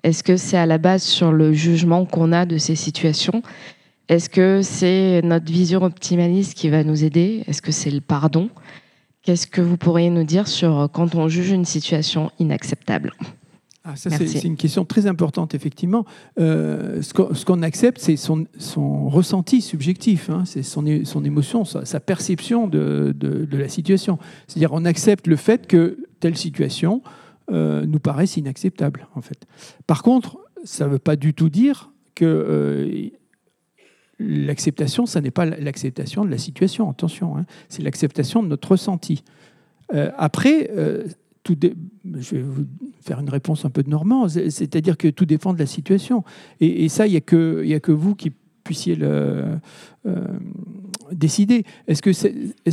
Est-ce 0.02 0.24
que 0.24 0.38
c'est 0.38 0.58
à 0.58 0.66
la 0.66 0.80
base 0.80 1.04
sur 1.04 1.32
le 1.32 1.54
jugement 1.54 2.06
qu'on 2.06 2.32
a 2.32 2.48
de 2.48 2.58
ces 2.58 2.76
situations? 2.76 3.44
Est-ce 4.08 4.28
que 4.28 4.62
c'est 4.64 5.22
notre 5.24 5.52
vision 5.52 5.84
optimaliste 5.84 6.56
qui 6.56 6.70
va 6.70 6.84
nous 6.84 7.04
aider? 7.04 7.44
Est-ce 7.46 7.62
que 7.62 7.72
c'est 7.72 7.92
le 7.92 8.02
pardon? 8.02 8.50
Qu'est-ce 9.30 9.46
que 9.46 9.62
vous 9.62 9.78
pourriez 9.78 10.10
nous 10.10 10.24
dire 10.24 10.48
sur 10.48 10.80
euh, 10.80 10.88
quand 10.88 11.14
on 11.14 11.28
juge 11.28 11.52
une 11.52 11.64
situation 11.64 12.32
inacceptable? 12.40 13.14
Ah, 13.84 13.96
ça, 13.96 14.10
c'est 14.10 14.44
une 14.44 14.56
question 14.56 14.86
très 14.86 15.06
importante, 15.06 15.54
effectivement. 15.54 16.04
Euh, 16.40 17.04
ce 17.04 17.46
qu'on 17.46 17.62
accepte, 17.62 18.00
c'est 18.02 18.16
son, 18.16 18.48
son, 18.58 19.08
ressenti 19.08 19.62
subjectif, 19.62 20.32
hein. 20.32 20.46
c'est 20.48 20.64
son, 20.64 20.84
son, 21.04 21.24
émotion, 21.24 21.64
sa, 21.64 21.86
sa 21.86 22.00
perception 22.00 22.68
de, 22.68 23.14
de, 23.16 23.46
de, 23.46 23.58
la 23.58 23.70
situation. 23.70 24.18
C'est-à-dire, 24.48 24.74
on 24.74 24.84
accepte 24.84 25.28
le 25.28 25.36
fait 25.36 25.68
que 25.68 26.00
telle 26.20 26.36
situation 26.36 27.04
euh, 27.52 27.86
nous 27.86 28.00
paraisse 28.00 28.36
inacceptable, 28.36 29.10
en 29.14 29.22
fait. 29.22 29.46
Par 29.86 30.02
contre, 30.02 30.40
ça 30.64 30.88
ne 30.88 30.94
veut 30.94 30.98
pas 30.98 31.16
du 31.16 31.36
tout 31.36 31.50
dire 31.50 31.92
que 32.16 32.26
euh, 32.26 33.10
l'acceptation, 34.20 35.06
ça 35.06 35.22
n'est 35.22 35.32
pas 35.32 35.46
l'acceptation 35.46 36.26
de 36.26 36.30
la 36.30 36.38
situation, 36.38 36.90
attention, 36.90 37.38
hein. 37.38 37.46
c'est 37.70 37.82
l'acceptation 37.82 38.44
de 38.44 38.48
notre 38.48 38.72
ressenti. 38.72 39.24
Euh, 39.94 40.12
après, 40.18 40.70
tout 41.44 41.58
je 42.20 42.36
vais 42.36 42.42
vous 42.42 42.66
faire 43.02 43.20
une 43.20 43.30
réponse 43.30 43.66
un 43.66 43.70
peu 43.70 43.84
de 43.84 43.90
Normand, 43.90 44.28
c'est-à-dire 44.28 44.98
que 44.98 45.08
tout 45.08 45.26
dépend 45.26 45.54
de 45.54 45.60
la 45.60 45.66
situation. 45.66 46.24
Et, 46.60 46.90
ça, 46.90 47.08
il 47.08 47.12
n'y 47.12 47.18
a, 47.18 47.22
que, 47.22 47.92
vous 47.92 48.16
qui 48.16 48.32
puissiez 48.64 48.96
le 48.96 49.46
euh, 50.06 50.28
décider. 51.12 51.64
Est-ce 51.88 52.02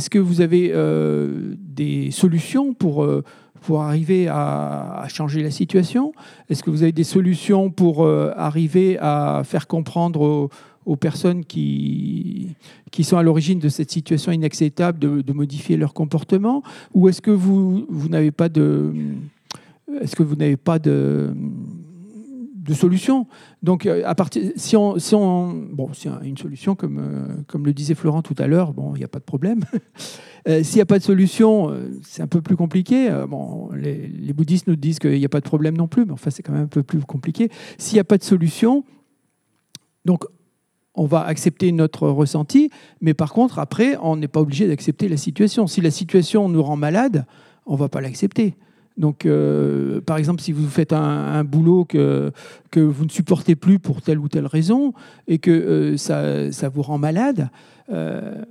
que, 0.09 0.19
vous 0.19 0.41
avez 0.41 0.71
euh, 0.73 1.55
des 1.57 2.11
solutions 2.11 2.73
pour, 2.73 3.03
euh, 3.03 3.23
pour 3.61 3.81
arriver 3.81 4.27
à, 4.27 5.05
changer 5.07 5.41
la 5.41 5.51
situation? 5.51 6.13
Est-ce 6.49 6.61
que 6.61 6.69
vous 6.69 6.83
avez 6.83 6.91
des 6.91 7.03
solutions 7.03 7.71
pour 7.71 8.07
arriver 8.07 8.97
à 8.99 9.41
faire 9.43 9.67
comprendre 9.67 10.21
aux, 10.21 10.49
aux 10.87 10.95
personnes 10.95 11.43
qui, 11.43 12.55
qui 12.91 13.03
sont 13.03 13.17
à 13.17 13.23
l'origine 13.23 13.59
de 13.59 13.67
cette 13.67 13.91
situation 13.91 14.31
inacceptable 14.31 14.97
de, 14.97 15.33
modifier 15.33 15.75
leur 15.75 15.93
comportement 15.93 16.63
Ou 16.93 17.09
est-ce 17.09 17.21
que 17.21 17.29
vous, 17.29 17.85
vous 17.89 18.09
n'avez 18.09 18.31
pas 18.31 18.49
de... 18.49 18.93
Est-ce 20.01 20.15
que 20.15 20.23
vous 20.23 20.35
n'avez 20.35 20.57
pas 20.57 20.79
de, 20.79 21.33
de 22.55 22.73
solution? 22.73 23.27
Donc, 23.61 23.85
euh, 23.85 24.01
à 24.05 24.15
partir, 24.15 24.51
si 24.55 24.75
on, 24.77 24.97
si 24.97 25.13
on, 25.13 25.53
bon, 25.71 25.89
c'est 25.93 26.09
une 26.23 26.37
solution 26.37 26.75
comme, 26.75 26.99
euh, 26.99 27.27
comme 27.47 27.65
le 27.65 27.73
disait 27.73 27.95
Florent 27.95 28.21
tout 28.21 28.35
à 28.37 28.47
l'heure, 28.47 28.73
bon, 28.73 28.93
il 28.95 28.99
n'y 28.99 29.05
a 29.05 29.09
pas 29.09 29.19
de 29.19 29.25
problème. 29.25 29.63
Euh, 30.47 30.63
s'il 30.63 30.77
n'y 30.77 30.81
a 30.81 30.85
pas 30.85 30.97
de 30.97 31.03
solution, 31.03 31.75
c'est 32.03 32.21
un 32.21 32.27
peu 32.27 32.41
plus 32.41 32.55
compliqué. 32.55 33.09
bon, 33.27 33.69
les, 33.73 34.07
les, 34.07 34.31
bouddhistes 34.31 34.65
nous 34.67 34.77
disent 34.77 34.97
qu'il 34.97 35.19
n'y 35.19 35.25
a 35.25 35.29
pas 35.29 35.41
de 35.41 35.45
problème 35.45 35.75
non 35.75 35.89
plus, 35.89 36.05
mais 36.05 36.13
enfin, 36.13 36.29
c'est 36.29 36.41
quand 36.41 36.53
même 36.53 36.63
un 36.63 36.67
peu 36.67 36.83
plus 36.83 37.01
compliqué. 37.01 37.49
S'il 37.77 37.95
n'y 37.95 37.99
a 37.99 38.05
pas 38.05 38.17
de 38.17 38.23
solution, 38.23 38.85
donc 40.05 40.23
on 40.97 41.05
va 41.05 41.21
accepter 41.21 41.71
notre 41.71 42.09
ressenti, 42.09 42.69
mais 42.99 43.13
par 43.13 43.31
contre, 43.31 43.59
après, 43.59 43.97
on 44.01 44.17
n'est 44.17 44.27
pas 44.27 44.41
obligé 44.41 44.67
d'accepter 44.67 45.07
la 45.07 45.17
situation. 45.17 45.67
Si 45.67 45.79
la 45.79 45.91
situation 45.91 46.49
nous 46.49 46.61
rend 46.61 46.75
malade, 46.75 47.25
on 47.65 47.73
ne 47.73 47.77
va 47.77 47.87
pas 47.87 48.01
l'accepter. 48.01 48.55
Donc, 48.97 49.25
euh, 49.27 50.01
par 50.01 50.17
exemple, 50.17 50.41
si 50.41 50.51
vous 50.51 50.67
faites 50.67 50.91
un, 50.91 51.43
boulot 51.43 51.85
que, 51.85 52.31
vous 52.75 53.05
ne 53.05 53.09
supportez 53.09 53.55
plus 53.55 53.77
pour 53.77 54.01
telle 54.01 54.17
ou 54.17 54.27
telle 54.27 54.47
raison 54.47 54.93
et 55.27 55.37
que 55.37 55.51
euh, 55.51 55.97
ça, 55.97 56.69
vous 56.69 56.81
rend 56.81 56.97
malade, 56.97 57.49
euh, 57.91 58.43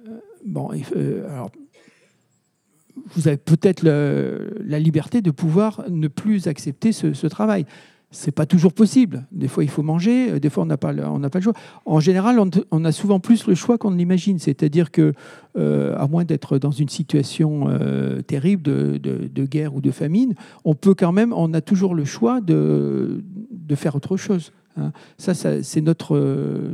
vous 3.15 3.29
avez 3.29 3.37
peut-être 3.37 3.83
la 3.83 4.79
liberté 4.79 5.21
de 5.21 5.33
pouvoir 5.33 5.85
ne 5.91 6.07
plus 6.07 6.47
accepter 6.47 6.93
ce, 6.93 7.13
ce 7.13 7.27
travail 7.27 7.67
c'est 8.11 8.33
pas 8.33 8.47
toujours 8.47 8.73
possible. 8.73 9.27
Des 9.33 9.49
fois, 9.49 9.65
il 9.65 9.71
faut 9.71 9.83
manger, 9.83 10.31
euh, 10.31 10.39
des 10.39 10.49
fois, 10.49 10.63
on 10.63 10.67
n'a 10.67 10.77
pas, 10.77 10.93
pas 10.95 11.39
le 11.39 11.43
choix. 11.43 11.55
En 11.85 12.01
général, 12.01 12.41
on, 12.71 12.85
a 12.85 12.93
souvent 12.93 13.21
plus 13.21 13.47
le 13.47 13.55
choix 13.55 13.79
qu'on 13.79 13.91
ne 13.91 13.97
l'imagine. 13.97 14.39
C'est-à-dire 14.39 14.91
que, 14.91 15.13
euh, 15.59 15.97
à 15.99 16.07
moins 16.07 16.25
d'être 16.25 16.59
dans 16.59 16.71
une 16.71 16.89
situation 16.89 17.67
euh, 17.69 18.23
terrible 18.23 18.63
de, 18.63 19.45
guerre 19.45 19.75
ou 19.75 19.81
de 19.81 19.91
famine, 19.91 20.35
on 20.65 20.75
peut 20.75 20.95
quand 20.95 21.13
même, 21.13 21.33
on 21.33 21.53
a 21.53 21.61
toujours 21.61 21.95
le 21.95 22.05
choix 22.05 22.41
de, 22.41 23.25
de 23.51 23.75
faire 23.75 23.97
autre 23.97 24.17
chose. 24.17 24.53
Hein. 24.77 24.93
Ça, 25.19 25.35
c'est 25.35 25.81
notre, 25.81 26.73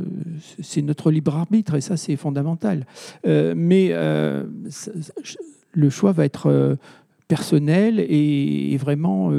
c'est 0.61 0.81
notre 0.81 1.09
libre 1.09 1.35
arbitre 1.35 1.75
et 1.75 1.81
ça, 1.81 1.97
c'est 1.97 2.15
fondamental. 2.15 2.85
mais 3.25 3.91
le 5.75 5.89
choix 5.89 6.11
va 6.11 6.25
être 6.25 6.77
personnel 7.33 7.99
et, 7.99 8.77
vraiment 8.77 9.31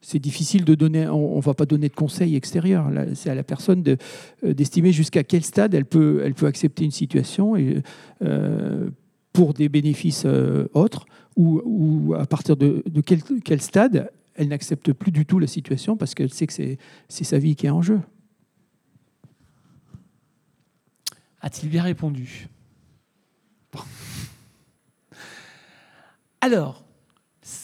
c'est 0.00 0.18
difficile 0.18 0.64
de 0.64 0.74
donner, 0.74 1.06
on 1.08 1.36
ne 1.36 1.42
va 1.42 1.54
pas 1.54 1.66
donner 1.66 1.88
de 1.88 1.94
conseils 1.94 2.34
extérieurs. 2.34 2.90
C'est 3.14 3.30
à 3.30 3.34
la 3.34 3.42
personne 3.42 3.84
euh, 3.86 4.54
d'estimer 4.54 4.92
jusqu'à 4.92 5.24
quel 5.24 5.44
stade 5.44 5.74
elle 5.74 5.84
peut, 5.84 6.22
elle 6.24 6.34
peut 6.34 6.46
accepter 6.46 6.84
une 6.84 6.90
situation 6.90 7.54
et, 7.56 7.82
euh, 8.22 8.88
pour 9.32 9.52
des 9.54 9.68
bénéfices 9.68 10.24
euh, 10.24 10.68
autres, 10.72 11.06
ou, 11.36 11.60
ou, 11.64 12.14
à 12.14 12.26
partir 12.26 12.56
de, 12.56 12.82
de 12.86 13.00
quel, 13.00 13.22
quel, 13.44 13.60
stade 13.60 14.10
elle 14.34 14.48
n'accepte 14.48 14.92
plus 14.92 15.12
du 15.12 15.26
tout 15.26 15.38
la 15.38 15.46
situation 15.46 15.96
parce 15.96 16.14
qu'elle 16.14 16.32
sait 16.32 16.46
que 16.46 16.52
c'est 16.52 16.78
sa 17.24 17.38
vie 17.38 17.54
qui 17.54 17.66
est 17.66 17.70
en 17.70 17.82
jeu. 17.82 18.00
A-t-il 21.42 21.70
bien 21.70 21.82
répondu? 21.82 22.48
Alors, 26.40 26.84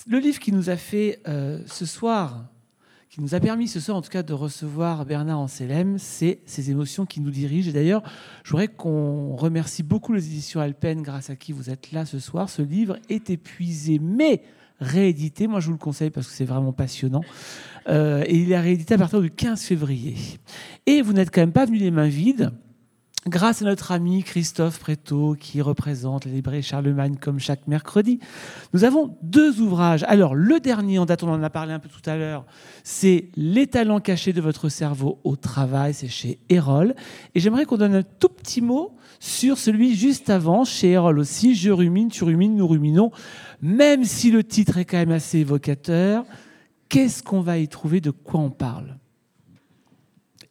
le 0.06 0.18
livre 0.18 0.38
qui 0.38 0.52
nous 0.52 0.70
a 0.70 0.76
fait 0.76 1.20
euh, 1.28 1.60
ce 1.66 1.86
soir, 1.86 2.46
qui 3.10 3.20
nous 3.20 3.34
a 3.34 3.40
permis 3.40 3.68
ce 3.68 3.80
soir 3.80 3.96
en 3.96 4.02
tout 4.02 4.10
cas 4.10 4.22
de 4.22 4.32
recevoir 4.32 5.06
Bernard 5.06 5.38
Anselem, 5.38 5.98
c'est 5.98 6.40
ces 6.46 6.70
émotions 6.70 7.06
qui 7.06 7.20
nous 7.20 7.30
dirigent. 7.30 7.70
Et 7.70 7.72
d'ailleurs, 7.72 8.02
je 8.44 8.50
voudrais 8.50 8.68
qu'on 8.68 9.36
remercie 9.36 9.82
beaucoup 9.82 10.12
les 10.12 10.26
éditions 10.26 10.60
Alpen, 10.60 11.02
grâce 11.02 11.30
à 11.30 11.36
qui 11.36 11.52
vous 11.52 11.70
êtes 11.70 11.92
là 11.92 12.04
ce 12.04 12.18
soir. 12.18 12.50
Ce 12.50 12.62
livre 12.62 12.98
est 13.08 13.30
épuisé, 13.30 13.98
mais 13.98 14.42
réédité. 14.80 15.46
Moi, 15.46 15.60
je 15.60 15.66
vous 15.66 15.72
le 15.72 15.78
conseille 15.78 16.10
parce 16.10 16.26
que 16.26 16.32
c'est 16.34 16.44
vraiment 16.44 16.72
passionnant. 16.72 17.22
Euh, 17.88 18.24
et 18.26 18.36
il 18.36 18.52
est 18.52 18.60
réédité 18.60 18.94
à 18.94 18.98
partir 18.98 19.20
du 19.20 19.30
15 19.30 19.62
février. 19.62 20.16
Et 20.86 21.00
vous 21.00 21.12
n'êtes 21.12 21.30
quand 21.30 21.40
même 21.40 21.52
pas 21.52 21.64
venu 21.64 21.78
les 21.78 21.90
mains 21.90 22.08
vides 22.08 22.52
grâce 23.26 23.62
à 23.62 23.64
notre 23.64 23.92
ami 23.92 24.22
Christophe 24.22 24.78
Préto, 24.78 25.36
qui 25.38 25.60
représente 25.60 26.24
la 26.24 26.32
librairie 26.32 26.62
Charlemagne 26.62 27.16
comme 27.20 27.38
chaque 27.38 27.66
mercredi, 27.66 28.20
nous 28.72 28.84
avons 28.84 29.16
deux 29.22 29.60
ouvrages. 29.60 30.04
Alors, 30.08 30.34
le 30.34 30.60
dernier 30.60 30.98
en 30.98 31.06
date, 31.06 31.22
on 31.22 31.30
en 31.30 31.42
a 31.42 31.50
parlé 31.50 31.72
un 31.72 31.78
peu 31.78 31.88
tout 31.88 32.08
à 32.08 32.16
l'heure, 32.16 32.44
c'est 32.84 33.30
Les 33.36 33.66
talents 33.66 34.00
cachés 34.00 34.32
de 34.32 34.40
votre 34.40 34.68
cerveau 34.68 35.20
au 35.24 35.36
travail, 35.36 35.94
c'est 35.94 36.08
chez 36.08 36.38
Erol. 36.48 36.94
Et 37.34 37.40
j'aimerais 37.40 37.64
qu'on 37.64 37.76
donne 37.76 37.94
un 37.94 38.02
tout 38.02 38.28
petit 38.28 38.60
mot 38.60 38.96
sur 39.18 39.58
celui 39.58 39.96
juste 39.96 40.30
avant, 40.30 40.64
chez 40.64 40.92
Erol 40.92 41.18
aussi, 41.18 41.54
Je 41.54 41.70
rumine, 41.70 42.08
tu 42.08 42.24
rumines, 42.24 42.54
nous 42.54 42.68
ruminons. 42.68 43.10
Même 43.60 44.04
si 44.04 44.30
le 44.30 44.44
titre 44.44 44.78
est 44.78 44.84
quand 44.84 44.98
même 44.98 45.10
assez 45.10 45.38
évocateur, 45.38 46.24
qu'est-ce 46.88 47.22
qu'on 47.22 47.40
va 47.40 47.58
y 47.58 47.68
trouver, 47.68 48.00
de 48.00 48.10
quoi 48.10 48.40
on 48.40 48.50
parle? 48.50 48.96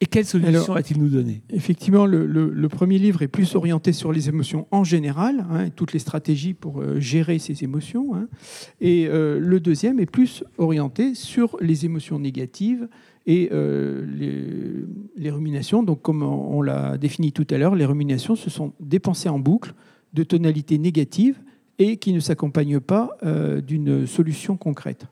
Et 0.00 0.06
quelle 0.06 0.24
solution 0.24 0.74
a-t-il 0.74 1.00
nous 1.00 1.08
donné? 1.08 1.42
Effectivement, 1.50 2.06
le, 2.06 2.68
premier 2.68 2.98
livre 2.98 3.22
est 3.22 3.28
plus 3.28 3.54
orienté 3.54 3.92
sur 3.92 4.12
les 4.12 4.28
émotions 4.28 4.66
en 4.70 4.84
général, 4.84 5.46
hein, 5.50 5.70
toutes 5.70 5.92
les 5.92 5.98
stratégies 5.98 6.52
pour 6.52 6.80
euh, 6.80 7.00
gérer 7.00 7.38
ces 7.38 7.64
émotions. 7.64 8.14
Hein. 8.14 8.28
et 8.80 9.06
euh, 9.08 9.38
le 9.38 9.60
deuxième 9.60 9.98
est 10.00 10.06
plus 10.06 10.44
orienté 10.58 11.14
sur 11.14 11.56
les 11.60 11.84
émotions 11.84 12.18
négatives 12.18 12.88
et 13.26 13.48
euh, 13.52 14.04
les, 14.06 14.84
les, 15.16 15.30
ruminations. 15.30 15.82
Donc, 15.82 16.02
comme 16.02 16.22
on, 16.22 16.60
l'a 16.60 16.98
défini 16.98 17.32
tout 17.32 17.46
à 17.50 17.56
l'heure, 17.56 17.74
les 17.74 17.86
ruminations, 17.86 18.36
ce 18.36 18.50
sont 18.50 18.72
des 18.80 18.98
pensées 18.98 19.28
en 19.28 19.38
boucle 19.38 19.74
de 20.12 20.22
tonalité 20.22 20.78
négative 20.78 21.40
et 21.78 21.96
qui 21.96 22.12
ne 22.12 22.20
s'accompagnent 22.20 22.80
pas 22.80 23.10
d'une 23.66 24.06
solution 24.06 24.56
concrète. 24.56 25.06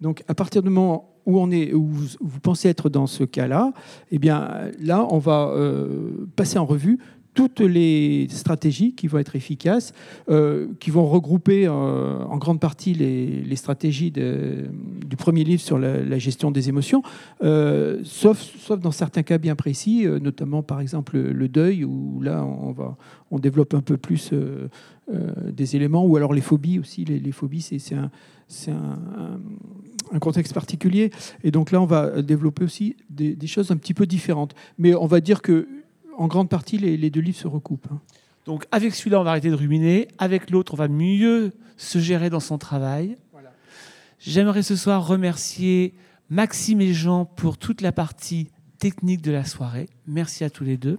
Donc, 0.00 0.24
à 0.28 0.34
partir 0.34 0.62
du 0.62 0.70
moment 0.70 1.09
où, 1.26 1.38
on 1.38 1.50
est, 1.50 1.72
où 1.72 1.88
vous, 2.20 2.40
pensez 2.40 2.68
être 2.68 2.88
dans 2.88 3.06
ce 3.06 3.24
cas-là, 3.24 3.72
eh 4.10 4.18
bien, 4.18 4.50
là, 4.80 5.06
on 5.10 5.18
va 5.18 5.48
euh, 5.48 6.26
passer 6.36 6.58
en 6.58 6.66
revue 6.66 6.98
toutes 7.32 7.60
les 7.60 8.26
stratégies 8.28 8.92
qui 8.92 9.06
vont 9.06 9.18
être 9.18 9.36
efficaces, 9.36 9.92
euh, 10.28 10.66
qui 10.80 10.90
vont 10.90 11.06
regrouper 11.06 11.66
euh, 11.66 11.70
en 12.24 12.36
grande 12.38 12.58
partie 12.58 12.92
les, 12.92 13.56
stratégies 13.56 14.10
du 14.10 15.16
premier 15.16 15.44
livre 15.44 15.62
sur 15.62 15.78
la, 15.78 16.18
gestion 16.18 16.50
des 16.50 16.68
émotions, 16.68 17.02
sauf, 18.02 18.72
dans 18.72 18.90
certains 18.90 19.22
cas 19.22 19.38
bien 19.38 19.54
précis, 19.54 20.06
notamment 20.20 20.64
par 20.64 20.80
exemple 20.80 21.18
le, 21.18 21.48
deuil, 21.48 21.84
où 21.84 22.20
là 22.20 22.44
on, 22.44 22.72
va, 22.72 22.96
on 23.30 23.38
développe 23.38 23.74
un 23.74 23.80
peu 23.80 23.96
plus 23.96 24.32
des 25.52 25.76
éléments, 25.76 26.04
ou 26.04 26.16
alors 26.16 26.32
les 26.32 26.40
phobies 26.40 26.78
aussi. 26.78 27.04
Les, 27.04 27.18
les 27.18 27.32
phobies, 27.32 27.62
c'est 27.62 27.94
un, 27.94 28.10
un, 28.68 29.40
un 30.12 30.18
contexte 30.18 30.52
particulier. 30.52 31.10
Et 31.44 31.50
donc 31.50 31.70
là, 31.70 31.80
on 31.80 31.86
va 31.86 32.22
développer 32.22 32.64
aussi 32.64 32.96
des, 33.08 33.46
choses 33.46 33.70
un 33.70 33.76
petit 33.76 33.94
peu 33.94 34.06
différentes. 34.06 34.54
Mais 34.78 34.94
on 34.94 35.06
va 35.06 35.20
dire 35.20 35.42
que 35.42 35.68
en 36.16 36.26
grande 36.26 36.48
partie, 36.48 36.78
les, 36.78 37.10
deux 37.10 37.20
livres 37.20 37.38
se 37.38 37.48
recoupent. 37.48 37.88
Hein. 37.90 38.00
Donc 38.46 38.66
avec 38.72 38.94
celui-là, 38.94 39.20
on 39.20 39.24
va 39.24 39.30
arrêter 39.30 39.50
de 39.50 39.54
ruminer. 39.54 40.08
Avec 40.18 40.50
l'autre, 40.50 40.74
on 40.74 40.76
va 40.76 40.88
mieux 40.88 41.52
se 41.76 41.98
gérer 41.98 42.30
dans 42.30 42.40
son 42.40 42.58
travail. 42.58 43.16
J'aimerais 44.18 44.62
ce 44.62 44.76
soir 44.76 45.06
remercier 45.06 45.94
Maxime 46.28 46.82
et 46.82 46.92
Jean 46.92 47.24
pour 47.24 47.56
toute 47.56 47.80
la 47.80 47.90
partie 47.90 48.48
technique 48.78 49.22
de 49.22 49.32
la 49.32 49.44
soirée. 49.44 49.88
Merci 50.06 50.44
à 50.44 50.50
tous 50.50 50.64
les 50.64 50.76
deux. 50.76 50.98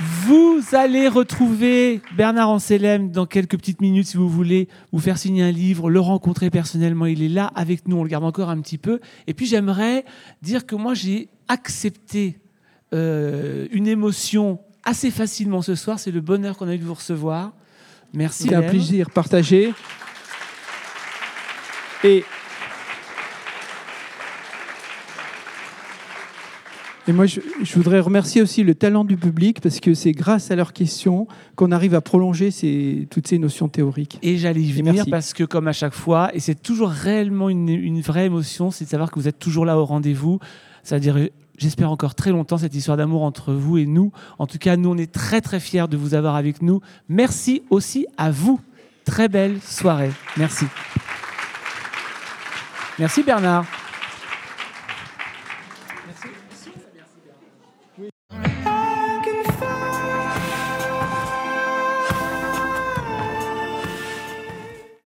Vous 0.00 0.62
allez 0.72 1.06
retrouver 1.06 2.00
Bernard 2.16 2.48
Anselem 2.48 3.10
dans 3.10 3.26
quelques 3.26 3.58
petites 3.58 3.82
minutes 3.82 4.06
si 4.06 4.16
vous 4.16 4.28
voulez 4.28 4.68
vous 4.90 5.00
faire 5.00 5.18
signer 5.18 5.42
un 5.42 5.50
livre, 5.50 5.90
le 5.90 6.00
rencontrer 6.00 6.48
personnellement. 6.48 7.04
Il 7.06 7.22
est 7.22 7.28
là 7.28 7.52
avec 7.54 7.86
nous, 7.86 7.96
on 7.96 8.02
le 8.02 8.08
garde 8.08 8.24
encore 8.24 8.48
un 8.48 8.60
petit 8.60 8.78
peu. 8.78 9.00
Et 9.26 9.34
puis 9.34 9.44
j'aimerais 9.44 10.04
dire 10.40 10.64
que 10.64 10.74
moi 10.74 10.94
j'ai 10.94 11.28
accepté 11.48 12.38
euh, 12.94 13.68
une 13.70 13.86
émotion 13.86 14.60
assez 14.82 15.10
facilement 15.10 15.60
ce 15.60 15.74
soir. 15.74 15.98
C'est 15.98 16.10
le 16.10 16.22
bonheur 16.22 16.56
qu'on 16.56 16.68
a 16.68 16.74
eu 16.74 16.78
de 16.78 16.84
vous 16.84 16.94
recevoir. 16.94 17.52
Merci. 18.14 18.44
C'est 18.44 18.54
un 18.54 18.62
plaisir 18.62 19.10
partagé. 19.10 19.74
Et, 22.04 22.24
et 27.12 27.14
moi, 27.14 27.26
je, 27.26 27.40
je 27.62 27.74
voudrais 27.74 28.00
remercier 28.00 28.40
aussi 28.40 28.62
le 28.62 28.74
talent 28.74 29.04
du 29.04 29.18
public 29.18 29.60
parce 29.60 29.80
que 29.80 29.92
c'est 29.92 30.12
grâce 30.12 30.50
à 30.50 30.56
leurs 30.56 30.72
questions 30.72 31.26
qu'on 31.56 31.70
arrive 31.70 31.94
à 31.94 32.00
prolonger 32.00 32.50
ces, 32.50 33.06
toutes 33.10 33.28
ces 33.28 33.38
notions 33.38 33.68
théoriques. 33.68 34.18
Et 34.22 34.38
j'allais 34.38 34.62
y 34.62 34.72
venir 34.72 34.94
merci. 34.94 35.10
parce 35.10 35.34
que, 35.34 35.44
comme 35.44 35.68
à 35.68 35.72
chaque 35.72 35.92
fois, 35.92 36.34
et 36.34 36.40
c'est 36.40 36.54
toujours 36.54 36.88
réellement 36.88 37.50
une, 37.50 37.68
une 37.68 38.00
vraie 38.00 38.24
émotion, 38.24 38.70
c'est 38.70 38.86
de 38.86 38.90
savoir 38.90 39.10
que 39.10 39.20
vous 39.20 39.28
êtes 39.28 39.38
toujours 39.38 39.66
là 39.66 39.78
au 39.78 39.84
rendez-vous. 39.84 40.38
Ça 40.84 40.96
veut 40.96 41.00
dire, 41.00 41.18
j'espère 41.58 41.90
encore 41.90 42.14
très 42.14 42.30
longtemps, 42.30 42.56
cette 42.56 42.74
histoire 42.74 42.96
d'amour 42.96 43.24
entre 43.24 43.52
vous 43.52 43.76
et 43.76 43.84
nous. 43.84 44.10
En 44.38 44.46
tout 44.46 44.58
cas, 44.58 44.76
nous, 44.76 44.88
on 44.88 44.96
est 44.96 45.12
très 45.12 45.42
très 45.42 45.60
fiers 45.60 45.88
de 45.88 45.98
vous 45.98 46.14
avoir 46.14 46.34
avec 46.34 46.62
nous. 46.62 46.80
Merci 47.10 47.62
aussi 47.68 48.06
à 48.16 48.30
vous. 48.30 48.58
Très 49.04 49.28
belle 49.28 49.60
soirée. 49.60 50.12
Merci. 50.38 50.64
Merci 52.98 53.22
Bernard. 53.22 53.66